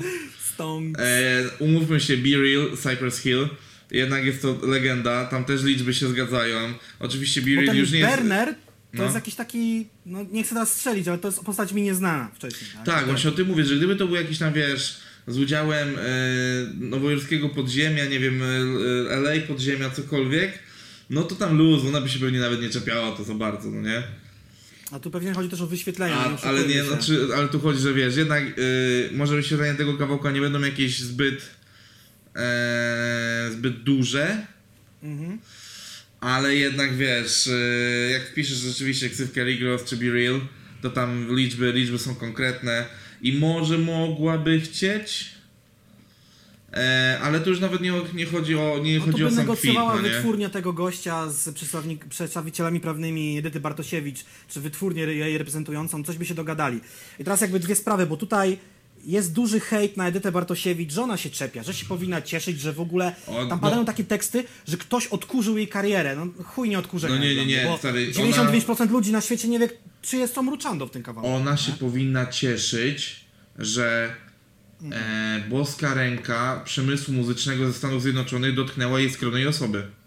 Stone. 0.54 1.00
E, 1.00 1.43
umówmy 1.60 2.00
się, 2.00 2.18
Be 2.18 2.38
Real, 2.38 2.78
Cypress 2.78 3.20
Hill, 3.20 3.47
Jednak 3.92 4.26
jest 4.26 4.42
to 4.42 4.58
legenda, 4.64 5.26
tam 5.26 5.46
też 5.46 5.64
liczby 5.64 5.94
się 5.94 6.08
zgadzają. 6.10 6.74
Oczywiście 7.00 7.42
Beery 7.42 7.66
ten 7.68 7.78
już 7.78 7.92
nie 7.92 8.00
jest... 8.00 8.12
Berner 8.12 8.48
to 8.92 8.98
No. 8.98 9.04
jest 9.04 9.16
jakiś 9.16 9.36
taki, 9.36 9.88
no 10.06 10.26
nie 10.32 10.44
chcę 10.44 10.56
teraz 10.56 10.76
strzelić, 10.76 11.08
ale 11.08 11.18
to 11.18 11.28
jest 11.28 11.40
postać 11.40 11.74
mi 11.74 11.82
nieznana 11.82 12.32
wcześniej. 12.36 12.70
Tak, 12.86 13.06
właśnie 13.06 13.30
o 13.30 13.34
tym 13.34 13.48
mówię, 13.48 13.66
że 13.66 13.76
gdyby 13.76 13.96
to 13.96 14.08
był 14.08 14.16
jakiś 14.16 14.38
tam, 14.38 14.54
wiesz, 14.54 14.98
z 15.28 15.38
udziałem 15.38 15.90
e, 15.98 16.02
nowojorskiego 16.80 17.50
podziemia, 17.50 18.06
nie 18.06 18.20
wiem, 18.20 18.42
e, 19.10 19.16
LA 19.16 19.32
podziemia, 19.48 19.90
cokolwiek, 19.90 20.60
no 21.10 21.24
to 21.24 21.36
tam 21.36 21.58
luz, 21.58 21.86
ona 21.86 22.02
by 22.02 22.10
się 22.10 22.20
pewnie 22.20 22.40
nawet 22.40 22.62
nie 22.62 22.70
czepiała 22.70 23.12
to 23.18 23.24
za 23.24 23.34
bardzo, 23.34 23.72
no 23.72 23.82
nie? 23.82 24.04
A 24.92 25.00
tu 25.00 25.12
pewnie 25.12 25.34
chodzi 25.34 25.50
też 25.50 25.62
o 25.62 25.68
wyświetlenia. 25.68 26.18
A, 26.26 26.32
nie 26.32 26.38
ale 26.44 26.68
nie, 26.68 26.74
się. 26.74 26.84
znaczy, 26.86 27.28
ale 27.38 27.48
tu 27.48 27.60
chodzi, 27.60 27.80
że 27.80 27.94
wiesz, 27.94 28.16
jednak 28.18 28.44
y, 28.60 29.10
może 29.14 29.36
wyświetlenia 29.36 29.74
tego 29.76 29.98
kawałka 29.98 30.32
nie 30.32 30.42
będą 30.42 30.60
jakieś 30.62 31.00
zbyt 31.00 31.42
e, 32.36 33.50
zbyt 33.52 33.84
duże, 33.84 34.46
Mhm. 35.04 35.40
ale 36.22 36.56
jednak 36.56 36.96
wiesz, 36.96 37.48
y, 37.48 38.10
jak 38.12 38.28
wpiszesz 38.28 38.58
rzeczywiście 38.58 39.10
ksywkę 39.10 39.44
Rigros 39.46 39.84
czy 39.84 39.98
Be 39.98 40.12
Real, 40.12 40.42
to 40.82 40.90
tam 40.90 41.36
liczby, 41.36 41.72
liczby 41.74 42.00
są 42.00 42.16
konkretne 42.16 42.86
i 43.22 43.34
może 43.34 43.78
mogłaby 43.78 44.60
chcieć, 44.62 45.26
e, 46.74 47.20
ale 47.24 47.40
to 47.40 47.50
już 47.50 47.60
nawet 47.60 47.82
nie, 47.82 47.94
nie 48.14 48.26
chodzi 48.26 48.56
o 48.56 48.80
nie 48.84 49.00
No 49.00 49.06
to 49.06 49.12
chodzi 49.12 49.24
by 49.24 49.28
o 49.28 49.32
sam 49.32 49.40
negocjowała 49.40 49.96
no 49.96 50.02
nie? 50.02 50.10
wytwórnia 50.10 50.50
tego 50.50 50.74
gościa 50.74 51.30
z 51.30 51.56
przedstawicielami 52.10 52.80
prawnymi 52.80 53.38
Edyty 53.38 53.60
Bartosiewicz, 53.60 54.20
czy 54.50 54.62
wytwórnię 54.62 55.02
jej 55.04 55.38
reprezentującą, 55.38 56.04
coś 56.04 56.18
by 56.18 56.26
się 56.26 56.36
dogadali. 56.36 56.80
I 57.20 57.24
teraz 57.24 57.42
jakby 57.42 57.60
dwie 57.60 57.76
sprawy, 57.76 58.06
bo 58.06 58.18
tutaj 58.18 58.58
jest 59.06 59.34
duży 59.34 59.60
hejt 59.60 59.97
na 59.97 60.08
Edytę 60.08 60.32
Bartosiewicz, 60.32 60.93
że 60.93 61.02
ona 61.02 61.18
się 61.18 61.30
czepia, 61.30 61.64
że 61.64 61.74
się 61.74 61.86
powinna 61.86 62.22
cieszyć, 62.22 62.62
że 62.62 62.74
w 62.74 62.80
ogóle 62.80 63.16
tam 63.26 63.50
no. 63.50 63.58
padają 63.58 63.86
takie 63.86 64.04
teksty, 64.04 64.43
że 64.68 64.78
ktoś 64.78 65.08
odkurzył 65.08 65.58
jej 65.58 65.68
karierę. 65.68 66.16
No 66.16 66.43
chuj 66.43 66.70
nie 66.70 66.80
odkurzenia. 66.80 67.16
No 67.16 67.22
nie, 67.22 67.36
nie, 67.36 67.45
nie, 67.45 67.64
bo 67.64 67.78
stary, 67.78 68.12
99% 68.12 68.89
ludzi 68.89 69.12
na 69.12 69.22
świecie 69.22 69.47
nie 69.47 69.60
wie, 69.60 69.70
czy 70.02 70.18
jest 70.18 70.36
Tom 70.36 70.50
Ruczando 70.50 70.88
w 70.88 70.91
tym 70.91 71.04
kawałku. 71.04 71.30
Ona 71.30 71.58
się 71.58 71.72
powinna 71.72 72.26
cieszyć, 72.26 73.26
że 73.60 74.16
e, 74.91 75.43
boska 75.50 75.93
ręka 75.93 76.62
przemysłu 76.66 77.14
muzycznego 77.14 77.68
ze 77.68 77.74
Stanów 77.74 78.02
Zjednoczonych 78.02 78.56
dotknęła 78.56 79.00
jej 79.00 79.10
skromnej 79.10 79.47
osoby. 79.47 79.99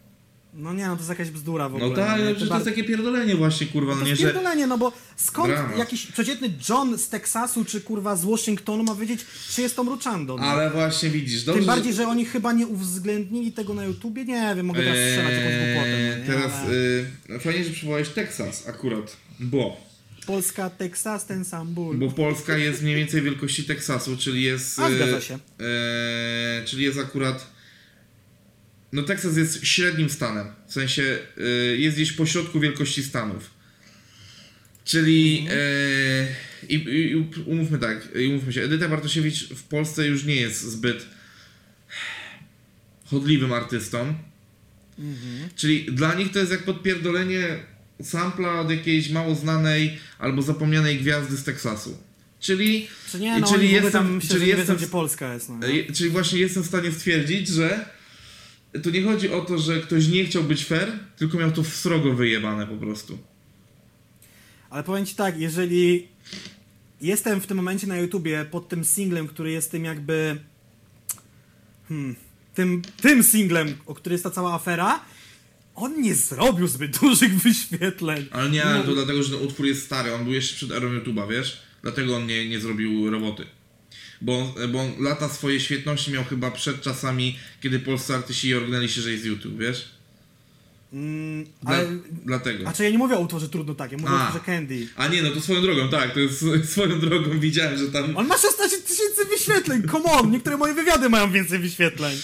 No 0.55 0.73
nie, 0.73 0.87
no 0.87 0.93
to 0.93 0.99
jest 0.99 1.09
jakaś 1.09 1.31
bzdura 1.31 1.69
w 1.69 1.75
ogóle. 1.75 1.91
No 1.91 1.97
tak, 1.97 2.07
nie? 2.07 2.13
ale 2.13 2.23
Ty 2.25 2.31
przecież 2.31 2.49
to 2.49 2.55
bar- 2.55 2.65
jest 2.67 2.77
takie 2.77 2.89
pierdolenie 2.89 3.37
właśnie, 3.37 3.67
kurwa, 3.67 3.93
no 3.93 3.99
To 3.99 4.05
nie, 4.05 4.11
jest 4.11 4.23
że... 4.23 4.29
pierdolenie, 4.29 4.67
no 4.67 4.79
bo 4.79 4.93
skąd 5.17 5.49
Dramat. 5.49 5.79
jakiś 5.79 6.07
przeciętny 6.07 6.51
John 6.69 6.99
z 6.99 7.09
Teksasu 7.09 7.65
czy 7.65 7.81
kurwa 7.81 8.17
z 8.17 8.25
Washingtonu 8.25 8.83
ma 8.85 8.95
wiedzieć, 8.95 9.21
czy 9.51 9.63
jest 9.63 9.77
Tom 9.77 9.89
Ruchando? 9.89 10.37
No. 10.37 10.43
Ale 10.43 10.71
właśnie 10.71 11.11
widzisz, 11.11 11.45
dobrze, 11.45 11.59
Tym 11.61 11.67
bardziej, 11.67 11.95
że 11.95 12.09
oni 12.09 12.25
chyba 12.25 12.53
nie 12.53 12.67
uwzględnili 12.67 13.53
tego 13.53 13.75
na 13.75 13.85
YouTubie, 13.85 14.25
nie 14.25 14.53
wiem, 14.57 14.67
mogę 14.67 14.81
teraz 14.83 14.99
strzelać 14.99 15.33
jakąś 15.35 15.55
głupotę. 15.55 15.97
Eee, 16.15 16.21
nie? 16.21 16.27
Teraz 16.27 16.53
Ale 17.29 17.37
y, 17.37 17.41
fajnie, 17.41 17.65
że 17.65 17.71
przywołałeś 17.71 18.09
Teksas 18.09 18.69
akurat, 18.69 19.17
bo, 19.41 19.93
Polska, 20.27 20.71
Teksas, 20.71 21.27
ten 21.27 21.45
sam 21.45 21.69
ból. 21.69 21.97
bo 21.99 22.11
Polska 22.11 22.57
jest 22.59 22.83
mniej 22.83 22.97
więcej 22.97 23.23
wielkości 23.23 23.65
Teksasu, 23.65 24.17
czyli 24.17 24.43
jest... 24.43 24.79
A, 24.79 24.89
y, 24.89 24.95
zgadza 24.97 25.21
się. 25.21 25.35
e, 25.61 26.65
czyli 26.65 26.85
jest 26.85 26.99
akurat... 26.99 27.52
No 28.93 29.03
Teksas 29.03 29.37
jest 29.37 29.67
średnim 29.67 30.11
stanem, 30.11 30.47
w 30.69 30.73
sensie 30.73 31.19
y, 31.39 31.77
jest 31.79 31.97
gdzieś 31.97 32.13
pośrodku 32.13 32.61
wielkości 32.61 33.03
stanów. 33.03 33.51
Czyli 34.85 35.47
i, 36.69 36.75
i, 36.75 37.17
umówmy 37.47 37.79
tak, 37.79 38.09
i 38.17 38.27
umówmy 38.27 38.53
się, 38.53 38.63
Edyta 38.63 38.89
Bartosiewicz 38.89 39.49
w 39.49 39.63
Polsce 39.63 40.07
już 40.07 40.25
nie 40.25 40.37
jest 40.37 40.63
zbyt 40.63 41.07
chodliwym 43.05 43.53
artystą. 43.53 44.15
Mhm. 44.99 45.49
Czyli 45.57 45.85
dla 45.85 46.15
nich 46.15 46.33
to 46.33 46.39
jest 46.39 46.53
jak 46.53 46.63
podpierdolenie 46.63 47.59
sampla 48.03 48.61
od 48.61 48.71
jakiejś 48.71 49.11
mało 49.11 49.35
znanej 49.35 49.99
albo 50.19 50.43
zapomnianej 50.43 50.99
gwiazdy 50.99 51.37
z 51.37 51.45
Teksasu. 51.45 51.99
Czyli, 52.41 52.89
Czy 53.11 53.21
nie, 53.21 53.41
no 53.41 53.53
czyli 53.53 53.71
jestem- 53.73 53.93
tam 53.93 54.15
myślę, 54.15 54.31
czyli 54.31 54.47
jestem- 54.49 54.67
wiedzą, 54.67 54.77
gdzie 54.77 54.87
Polska 54.87 55.35
jest. 55.35 55.49
No, 55.49 55.59
czyli 55.95 56.11
właśnie 56.11 56.41
jestem 56.41 56.63
w 56.63 56.67
stanie 56.67 56.93
stwierdzić, 56.93 57.49
że 57.49 57.85
tu 58.83 58.91
nie 58.91 59.03
chodzi 59.03 59.29
o 59.33 59.41
to, 59.41 59.59
że 59.59 59.81
ktoś 59.81 60.09
nie 60.09 60.25
chciał 60.25 60.43
być 60.43 60.65
fair, 60.65 60.93
tylko 61.17 61.39
miał 61.39 61.53
to 61.53 61.63
w 61.63 61.69
srogo 61.69 62.15
wyjebane 62.15 62.67
po 62.67 62.77
prostu. 62.77 63.19
Ale 64.71 64.83
powiem 64.83 65.07
ci 65.07 65.15
tak, 65.15 65.41
jeżeli 65.41 66.09
jestem 67.01 67.41
w 67.41 67.47
tym 67.47 67.57
momencie 67.57 67.87
na 67.87 67.97
YouTubie 67.99 68.45
pod 68.51 68.69
tym 68.69 68.85
singlem, 68.85 69.29
który 69.29 69.51
jest 69.53 69.71
tym 69.71 69.85
jakby. 69.85 70.41
Hmm, 71.89 72.17
tym, 72.55 72.83
tym 73.01 73.23
singlem, 73.23 73.77
o 73.87 73.95
który 73.95 74.15
jest 74.15 74.25
ta 74.25 74.31
cała 74.31 74.55
afera, 74.55 75.05
on 75.75 76.01
nie 76.03 76.15
zrobił 76.15 76.67
zbyt 76.69 76.99
dużych 77.01 77.35
wyświetleń. 77.43 78.27
Ale 78.31 78.51
nie, 78.51 78.65
No. 78.65 78.71
ale 78.71 78.85
to 78.85 78.95
dlatego, 78.95 79.23
że 79.23 79.37
ten 79.37 79.47
utwór 79.47 79.67
jest 79.67 79.85
stary, 79.85 80.15
on 80.15 80.25
był 80.25 80.33
jeszcze 80.33 80.55
przed 80.57 80.71
erą 80.71 80.89
YouTube'a, 80.99 81.31
wiesz? 81.31 81.63
Dlatego 81.83 82.17
on 82.17 82.27
nie, 82.27 82.49
nie 82.49 82.61
zrobił 82.61 83.11
roboty. 83.11 83.47
Bo, 84.23 84.55
bo 84.73 84.85
lata 85.01 85.29
swojej 85.29 85.61
świetności 85.61 86.13
miał 86.13 86.25
chyba 86.25 86.51
przed 86.51 86.81
czasami, 86.83 87.39
kiedy 87.61 87.79
polscy 87.79 88.15
artyści 88.15 88.55
orgnęli 88.55 88.89
się, 88.89 89.01
że 89.01 89.13
jest 89.13 89.25
YouTube, 89.25 89.59
wiesz? 89.59 89.89
Mm, 90.93 91.45
Dla, 91.63 91.77
ale, 91.77 91.87
Dlatego. 92.25 92.69
a 92.69 92.73
czy 92.73 92.85
ja 92.85 92.91
nie 92.91 92.99
mówię 92.99 93.17
o 93.17 93.21
utworze 93.21 93.49
trudno 93.49 93.75
takie, 93.75 93.97
mówię 93.97 94.13
o 94.13 94.19
A. 94.21 94.27
utworze 94.27 94.45
Candy. 94.45 94.89
A 94.97 95.09
nie, 95.09 95.23
no 95.23 95.31
to 95.31 95.41
swoją 95.41 95.63
drogą, 95.63 95.89
tak, 95.89 96.15
to 96.15 96.21
jest 96.21 96.45
swoją 96.73 97.01
drogą 97.01 97.41
widziałem, 97.41 97.79
że 97.79 97.87
tam... 97.87 98.17
On 98.17 98.27
ma 98.27 98.39
16 98.39 98.79
tysięcy 98.79 99.25
wyświetleń, 99.31 99.83
come 99.93 100.05
on! 100.05 100.31
Niektóre 100.31 100.57
moje 100.57 100.75
wywiady 100.75 101.09
mają 101.09 101.33
więcej 101.33 101.59
wyświetleń. 101.59 102.19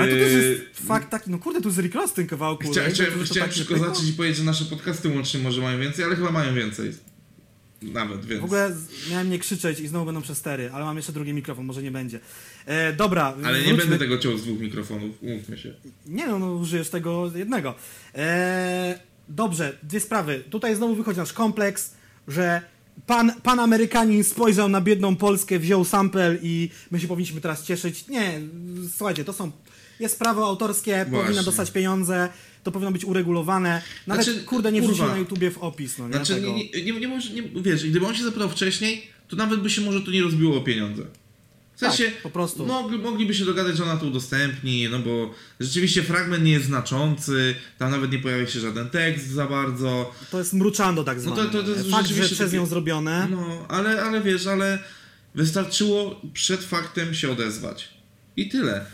Ale 0.00 0.10
to 0.12 0.16
też 0.16 0.32
Yy, 0.32 0.42
jest 0.42 0.86
fakt 0.88 1.10
taki, 1.10 1.30
no 1.30 1.38
kurde, 1.38 1.60
tu 1.60 1.68
jest 1.68 1.80
Rick 1.80 1.94
Ross 1.94 2.12
tym 2.12 2.26
kawałku. 2.26 2.70
Chcia, 2.72 2.90
chciałem, 2.90 3.24
chciałem 3.24 3.48
tak 3.48 3.58
nie 3.58 3.64
tylko 3.64 3.84
zacząć 3.84 4.08
i 4.08 4.12
powiedzieć, 4.12 4.38
że 4.38 4.44
nasze 4.44 4.64
podcasty 4.64 5.08
łącznie 5.08 5.40
może 5.40 5.60
mają 5.60 5.80
więcej, 5.80 6.04
ale 6.04 6.16
chyba 6.16 6.30
mają 6.30 6.54
więcej. 6.54 6.92
Nawet, 7.82 8.24
więc... 8.24 8.40
W 8.40 8.44
ogóle 8.44 8.76
miałem 9.10 9.30
nie 9.30 9.38
krzyczeć 9.38 9.80
i 9.80 9.88
znowu 9.88 10.06
będą 10.06 10.22
przestery, 10.22 10.70
ale 10.72 10.84
mam 10.84 10.96
jeszcze 10.96 11.12
drugi 11.12 11.32
mikrofon, 11.34 11.64
może 11.64 11.82
nie 11.82 11.90
będzie. 11.90 12.20
E, 12.66 12.92
dobra, 12.92 13.34
Ale 13.44 13.58
nie 13.58 13.64
wróćmy- 13.64 13.76
będę 13.78 13.98
tego 13.98 14.18
ciął 14.18 14.38
z 14.38 14.42
dwóch 14.42 14.60
mikrofonów, 14.60 15.22
umówmy 15.22 15.58
się. 15.58 15.74
Nie 16.06 16.26
no, 16.26 16.38
no 16.38 16.54
użyjesz 16.54 16.90
tego 16.90 17.30
jednego. 17.34 17.74
E, 18.14 18.98
dobrze, 19.28 19.78
dwie 19.82 20.00
sprawy. 20.00 20.44
Tutaj 20.50 20.76
znowu 20.76 20.94
wychodzi 20.94 21.18
nasz 21.18 21.32
kompleks, 21.32 21.94
że 22.28 22.62
pan, 23.06 23.32
pan 23.42 23.60
Amerykanin 23.60 24.24
spojrzał 24.24 24.68
na 24.68 24.80
biedną 24.80 25.16
Polskę, 25.16 25.58
wziął 25.58 25.84
sample 25.84 26.36
i 26.42 26.70
my 26.90 27.00
się 27.00 27.08
powinniśmy 27.08 27.40
teraz 27.40 27.64
cieszyć. 27.64 28.08
Nie, 28.08 28.40
słuchajcie, 28.96 29.24
to 29.24 29.32
są... 29.32 29.50
Jest 30.00 30.18
prawo 30.18 30.46
autorskie, 30.46 31.04
powinna 31.04 31.24
Właśnie. 31.24 31.42
dostać 31.42 31.70
pieniądze, 31.70 32.28
to 32.66 32.72
powinno 32.72 32.92
być 32.92 33.04
uregulowane. 33.04 33.82
Nawet, 34.06 34.24
Znaczy, 34.24 34.40
kurde, 34.44 34.72
nie 34.72 34.82
wrzucił 34.82 35.06
na 35.06 35.16
YouTubie 35.18 35.50
w 35.50 35.58
opis, 35.58 35.98
no 35.98 36.08
nie? 36.08 36.14
Znaczy, 36.14 36.34
tego. 36.34 36.46
nie, 36.52 36.70
nie, 36.70 36.82
nie, 36.92 37.00
nie, 37.00 37.08
może, 37.08 37.30
nie, 37.32 37.42
wiesz, 37.62 37.90
gdyby 37.90 38.06
on 38.06 38.14
się 38.14 38.24
zapytał 38.24 38.48
wcześniej, 38.48 39.06
to 39.28 39.36
nawet 39.36 39.60
by 39.60 39.70
się 39.70 39.80
może 39.82 40.00
to 40.00 40.10
nie 40.10 40.22
rozbiło 40.22 40.56
o 40.56 40.60
pieniądze. 40.60 41.02
W 41.76 41.78
sensie, 41.78 42.04
Tak, 42.04 42.22
po 42.22 42.30
prostu. 42.30 42.66
Mogli, 42.66 42.98
mogliby 42.98 43.34
się 43.34 43.44
dogadać, 43.44 43.76
że 43.76 43.82
ona 43.84 43.96
to 43.96 44.06
udostępni, 44.06 44.88
no 44.88 44.98
bo 44.98 45.34
rzeczywiście 45.60 46.02
fragment 46.02 46.44
nie 46.44 46.52
jest 46.52 46.66
znaczący, 46.66 47.54
tam 47.78 47.90
nawet 47.90 48.12
nie 48.12 48.18
pojawia 48.18 48.46
się 48.46 48.60
żaden 48.60 48.90
tekst 48.90 49.26
za 49.28 49.46
bardzo. 49.46 50.14
To 50.30 50.38
jest 50.38 50.52
mruczando 50.52 51.04
tak 51.04 51.20
zwane. 51.20 51.36
to- 51.44 51.50
to- 51.50 51.62
to 51.62 51.70
jest 51.70 51.90
Fakt, 51.90 52.08
że 52.08 52.22
przez 52.24 52.38
takie- 52.38 52.56
nią 52.56 52.66
zrobione. 52.66 53.28
No, 53.30 53.66
ale, 53.68 54.02
ale 54.02 54.20
wiesz, 54.20 54.46
ale 54.46 54.78
wystarczyło 55.34 56.20
przed 56.34 56.64
faktem 56.64 57.14
się 57.14 57.30
odezwać. 57.32 57.88
I 58.36 58.48
tyle. 58.48 58.86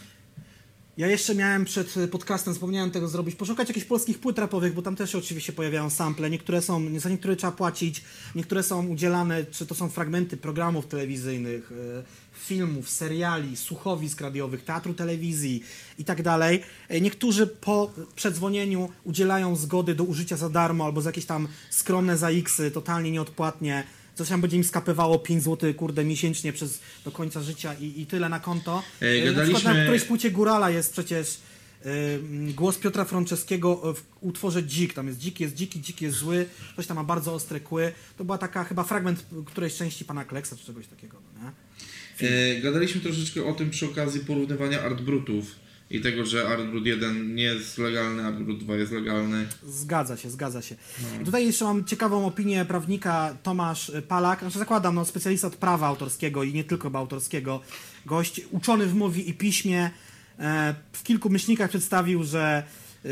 Ja 0.97 1.07
jeszcze 1.07 1.34
miałem 1.34 1.64
przed 1.64 1.97
e, 1.97 2.09
podcastem, 2.09 2.55
wspomniałem 2.55 2.90
tego 2.90 3.09
zrobić, 3.09 3.34
poszukać 3.34 3.68
jakichś 3.68 3.86
polskich 3.86 4.18
płyt 4.18 4.38
rapowych, 4.38 4.74
bo 4.74 4.82
tam 4.82 4.97
też 4.97 5.14
oczywiście 5.14 5.53
pojawiają 5.53 5.90
sample. 5.90 6.30
Niektóre 6.30 6.62
są, 6.62 6.99
za 6.99 7.09
niektóre 7.09 7.36
trzeba 7.36 7.53
płacić, 7.53 8.03
niektóre 8.34 8.62
są 8.62 8.86
udzielane, 8.86 9.45
czy 9.45 9.66
to 9.66 9.74
są 9.74 9.88
fragmenty 9.88 10.36
programów 10.36 10.86
telewizyjnych, 10.86 11.72
e, 11.72 12.03
filmów, 12.38 12.90
seriali, 12.90 13.57
słuchowisk 13.57 14.20
radiowych, 14.20 14.64
teatru 14.64 14.95
telewizji 14.95 15.62
i 15.99 16.05
tak 16.05 16.22
dalej. 16.22 16.62
E, 16.88 17.01
Niektórzy 17.01 17.47
po 17.47 17.93
przedzwonieniu 18.14 18.88
udzielają 19.05 19.57
zgody 19.57 19.95
do 19.95 20.05
użycia 20.05 20.36
za 20.36 20.49
darmo 20.49 20.84
albo 20.84 21.01
za 21.01 21.09
jakieś 21.09 21.26
tam 21.26 21.49
skromne 21.70 22.18
za 22.18 22.30
X, 22.30 22.62
totalnie 22.74 23.11
nieodpłatnie. 23.11 23.84
Coś 24.14 24.28
tam 24.28 24.40
będzie 24.40 24.56
im 24.56 24.64
skapywało 24.64 25.18
5 25.18 25.42
zł, 25.42 25.74
kurde, 25.74 26.04
miesięcznie 26.04 26.52
przez 26.52 26.80
do 27.04 27.10
końca 27.10 27.42
życia 27.42 27.74
i, 27.74 28.00
i 28.00 28.06
tyle 28.06 28.28
na 28.28 28.40
konto. 28.40 28.82
E, 29.02 29.06
E, 29.06 29.14
Na 29.14 29.20
przykład 29.20 29.34
gadaliśmy- 29.36 29.74
na 29.74 29.82
którejś 29.82 30.04
płycie 30.04 30.30
Górala 30.30 30.70
jest 30.70 30.92
przecież 30.92 31.38
głos 32.54 32.78
Piotra 32.78 33.04
Franceskiego 33.04 33.94
w 33.94 34.02
utworze 34.20 34.62
Dzik. 34.62 34.94
Tam 34.94 35.06
jest 35.06 35.18
dzik, 35.18 35.40
jest 35.40 35.54
dziki, 35.54 35.80
dzik 35.80 36.02
jest 36.02 36.16
zły. 36.16 36.46
Ktoś 36.72 36.86
tam 36.86 36.96
ma 36.96 37.04
bardzo 37.04 37.34
ostre 37.34 37.60
kły. 37.60 37.92
To 38.18 38.24
była 38.24 38.38
taka 38.38 38.64
chyba 38.64 38.82
fragment 38.84 39.26
którejś 39.46 39.74
części 39.74 40.04
pana 40.04 40.24
Kleksa 40.24 40.56
czy 40.56 40.66
czegoś 40.66 40.86
takiego, 40.86 41.16
no 41.34 41.40
nie? 41.44 42.28
E, 42.28 42.60
gadaliśmy 42.60 43.00
troszeczkę 43.00 43.44
o 43.44 43.52
tym 43.52 43.70
przy 43.70 43.86
okazji 43.86 44.20
porównywania 44.20 44.82
Art 44.82 45.00
Brutów 45.00 45.46
i 45.93 46.01
tego, 46.01 46.26
że 46.26 46.49
Art 46.49 46.62
Brut 46.62 46.86
1 46.86 47.34
nie 47.34 47.43
jest 47.43 47.78
legalny, 47.78 48.24
Art 48.24 48.36
Brut 48.36 48.64
2 48.64 48.76
jest 48.76 48.93
legalny. 48.93 49.47
Zgadza 49.66 50.16
się, 50.16 50.30
zgadza 50.30 50.62
się. 50.62 50.76
I 51.22 51.24
tutaj 51.24 51.47
jeszcze 51.47 51.64
mam 51.64 51.84
ciekawą 51.84 52.26
opinię 52.26 52.64
prawnika 52.64 53.36
Tomasz 53.43 53.93
Palak, 54.09 54.40
znaczy 54.40 54.59
zakładam, 54.59 54.95
no, 54.95 55.05
specjalista 55.05 55.47
od 55.47 55.57
prawa 55.57 55.86
autorskiego 55.86 56.43
i 56.43 56.53
nie 56.53 56.64
tylko 56.64 56.88
chyba 56.88 56.99
autorskiego, 56.99 57.61
gość 58.07 58.40
uczony 58.51 58.86
w 58.86 58.95
mowie 58.95 59.22
i 59.22 59.34
piśmie, 59.34 59.90
e, 60.38 60.74
w 60.93 61.03
kilku 61.03 61.30
myślnikach 61.30 61.70
przedstawił, 61.70 62.24
że 62.24 62.62
e, 63.05 63.09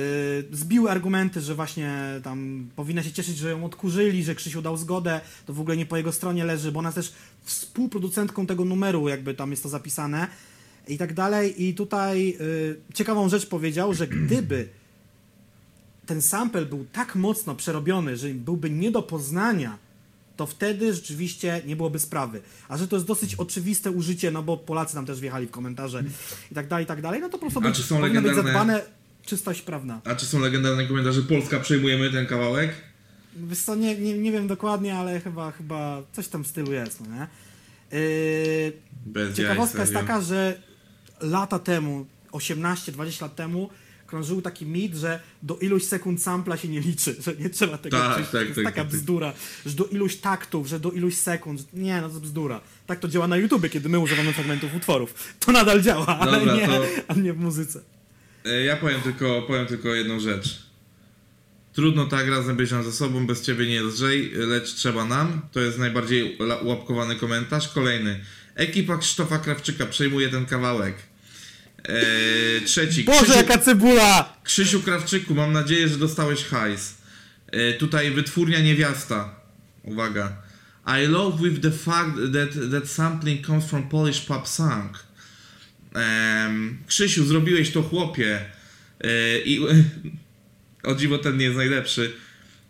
zbiły 0.53 0.91
argumenty, 0.91 1.41
że 1.41 1.55
właśnie 1.55 2.21
tam 2.23 2.69
powinna 2.77 3.03
się 3.03 3.13
cieszyć, 3.13 3.37
że 3.37 3.51
ją 3.51 3.65
odkurzyli, 3.65 4.25
że 4.25 4.35
Krzysiu 4.35 4.63
dał 4.63 4.77
zgodę, 4.77 5.21
to 5.47 5.53
w 5.53 5.61
ogóle 5.61 5.77
nie 5.77 5.87
po 5.87 5.97
jego 5.97 6.13
stronie 6.13 6.45
leży, 6.45 6.73
bo 6.73 6.79
ona 6.79 6.89
jest 6.89 6.97
też 6.97 7.13
współproducentką 7.43 8.47
tego 8.47 8.65
numeru, 8.65 9.09
jakby 9.09 9.35
tam 9.35 9.51
jest 9.51 9.63
to 9.63 9.69
zapisane 9.69 10.29
i 10.91 10.99
tak 10.99 11.15
dalej. 11.15 11.65
I 11.65 11.75
tutaj 11.75 12.37
e, 12.91 12.95
ciekawą 12.95 13.29
rzecz 13.29 13.47
powiedział, 13.47 13.95
że 13.95 14.07
gdyby 14.09 14.69
ten 16.07 16.23
sample 16.23 16.67
był 16.67 16.87
tak 16.93 17.15
mocno 17.17 17.55
przerobiony, 17.55 18.17
że 18.17 18.29
byłby 18.29 18.71
nie 18.71 18.91
do 18.91 19.03
poznania, 19.03 19.79
to 20.37 20.47
wtedy 20.47 20.95
rzeczywiście 20.95 21.63
nie 21.67 21.77
byłoby 21.77 21.99
sprawy. 21.99 22.41
A 22.69 22.77
że 22.77 22.89
to 22.89 22.97
jest 22.97 23.07
dosyć 23.07 23.35
oczywiste 23.35 23.91
użycie, 23.91 24.31
no 24.31 24.43
bo 24.43 24.57
Polacy 24.57 24.95
tam 24.95 25.07
też 25.07 25.21
wjechali 25.21 25.47
w 25.47 25.51
komentarze 25.51 26.05
i 26.51 26.55
tak 26.55 26.69
dalej, 26.69 26.85
i 26.85 26.89
tak 26.89 27.03
dalej, 27.03 27.21
no 27.21 27.29
to 27.29 27.33
po 27.33 27.39
prostu 27.39 27.59
A 27.59 27.63
być, 27.63 27.77
czy 27.77 27.83
są 27.83 27.99
powinno 28.01 28.23
być 28.23 28.33
legendarne- 28.33 28.45
zadbane 28.45 28.83
czystość 29.27 29.63
prawna. 29.63 30.01
A 30.05 30.15
czy 30.15 30.27
są 30.27 30.41
legendarne 30.41 30.87
komentarze 30.87 31.23
Polska 31.23 31.61
przejmujemy 31.61 32.11
ten 32.11 32.27
kawałek? 32.27 32.71
Wiesz 33.37 33.59
co, 33.59 33.75
nie, 33.75 33.99
nie, 33.99 34.19
nie 34.19 34.33
wiem 34.33 34.47
dokładnie, 34.47 34.95
ale 34.97 35.21
chyba, 35.21 35.53
chyba 35.53 36.03
coś 36.13 36.29
tam 36.29 36.45
w 36.45 36.47
stylu 36.47 36.73
jest, 36.73 37.01
no 37.01 37.07
nie? 37.17 37.27
Yy, 39.15 39.35
Ciekawostka 39.35 39.81
jest 39.81 39.93
taka, 39.95 40.21
że 40.21 40.63
lata 41.21 41.59
temu, 41.59 42.07
18-20 42.33 43.23
lat 43.23 43.37
temu, 43.37 43.71
krążył 44.07 44.43
taki 44.43 44.67
mit, 44.67 44.95
że 44.97 45.21
do 45.43 45.59
iluś 45.59 45.85
sekund 45.85 46.23
sampla 46.23 46.57
się 46.57 46.69
nie 46.69 46.81
liczy, 46.81 47.17
że 47.23 47.35
nie 47.37 47.51
trzeba 47.51 47.79
tego 47.79 47.97
Tak, 47.99 48.17
czyścić. 48.17 48.33
tak, 48.33 48.41
to 48.41 48.47
jest 48.47 48.55
tak, 48.55 48.65
taka 48.65 48.77
tak, 48.83 48.91
tak. 48.91 49.01
bzdura, 49.01 49.33
że 49.67 49.75
do 49.75 49.85
iluś 49.85 50.17
taktów, 50.17 50.67
że 50.67 50.81
do 50.81 50.91
iluś 50.93 51.15
sekund. 51.15 51.67
Nie, 51.75 51.95
no 52.01 52.03
to 52.09 52.09
jest 52.09 52.21
bzdura. 52.23 52.61
Tak 52.87 52.99
to 53.01 53.09
działa 53.09 53.29
na 53.29 53.37
YouTubie, 53.37 53.69
kiedy 53.69 53.89
my 53.89 53.99
używamy 53.99 54.33
fragmentów 54.33 54.75
utworów. 54.75 55.15
To 55.41 55.53
nadal 55.53 55.83
działa, 55.83 56.07
ale, 56.07 56.39
Dobra, 56.39 56.55
nie, 56.57 56.67
to- 56.67 56.85
ale 57.09 57.21
nie 57.23 57.33
w 57.33 57.39
muzyce. 57.39 57.81
E, 58.45 58.65
Ja 58.65 58.77
powiem 58.77 59.01
tylko, 59.01 59.43
powiem 59.43 59.67
tylko 59.67 59.89
jedną 59.95 60.21
rzecz. 60.21 60.63
Trudno 61.73 62.07
tak 62.07 62.29
razem 62.29 62.57
być 62.57 62.71
nam 62.71 62.85
ze 62.85 62.93
sobą, 62.93 63.27
bez 63.27 63.43
ciebie 63.43 63.67
nie 63.67 63.83
lżej, 63.83 64.31
lecz 64.35 64.75
trzeba 64.75 65.05
nam. 65.05 65.41
To 65.53 65.61
jest 65.61 65.79
najbardziej 65.79 66.39
łapkowany 66.63 67.17
komentarz. 67.17 67.69
Kolejny. 67.69 68.21
Ekipa 68.55 68.99
Krzysztofa 68.99 69.39
Krawczyka 69.39 69.87
przejmuje 69.87 70.29
ten 70.29 70.47
kawałek. 70.47 70.95
E, 71.85 72.61
trzeci. 72.61 73.05
Boże, 73.05 73.19
Krzysiu, 73.21 73.37
jaka 73.37 73.59
cebula! 73.59 74.37
Krzysiu 74.45 74.83
Krawczyku, 74.83 75.35
mam 75.35 75.53
nadzieję, 75.53 75.89
że 75.89 75.97
dostałeś 75.97 76.45
hajs. 76.45 76.95
E, 77.47 77.73
tutaj 77.73 78.11
wytwórnia 78.11 78.61
niewiasta. 78.61 79.35
Uwaga. 79.83 80.33
I 80.87 81.07
love 81.07 81.51
with 81.51 81.61
the 81.63 81.71
fact 81.71 82.17
that 82.33 82.71
that 82.71 82.91
sampling 82.91 83.47
comes 83.47 83.65
from 83.65 83.89
Polish 83.89 84.21
pop 84.21 84.49
song. 84.49 84.99
Em, 85.95 86.79
Krzysiu, 86.87 87.25
zrobiłeś 87.25 87.71
to 87.73 87.83
chłopie. 87.83 88.41
E, 89.01 89.39
I 89.39 89.61
o 90.91 90.95
dziwo 90.95 91.19
ten 91.19 91.37
nie 91.37 91.45
jest 91.45 91.57
najlepszy. 91.57 92.13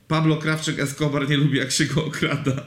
Pablo 0.08 0.36
Krawczyk 0.36 0.78
Escobar 0.78 1.28
nie 1.28 1.36
lubi 1.36 1.58
jak 1.58 1.70
się 1.70 1.84
go 1.84 2.04
okrada. 2.04 2.66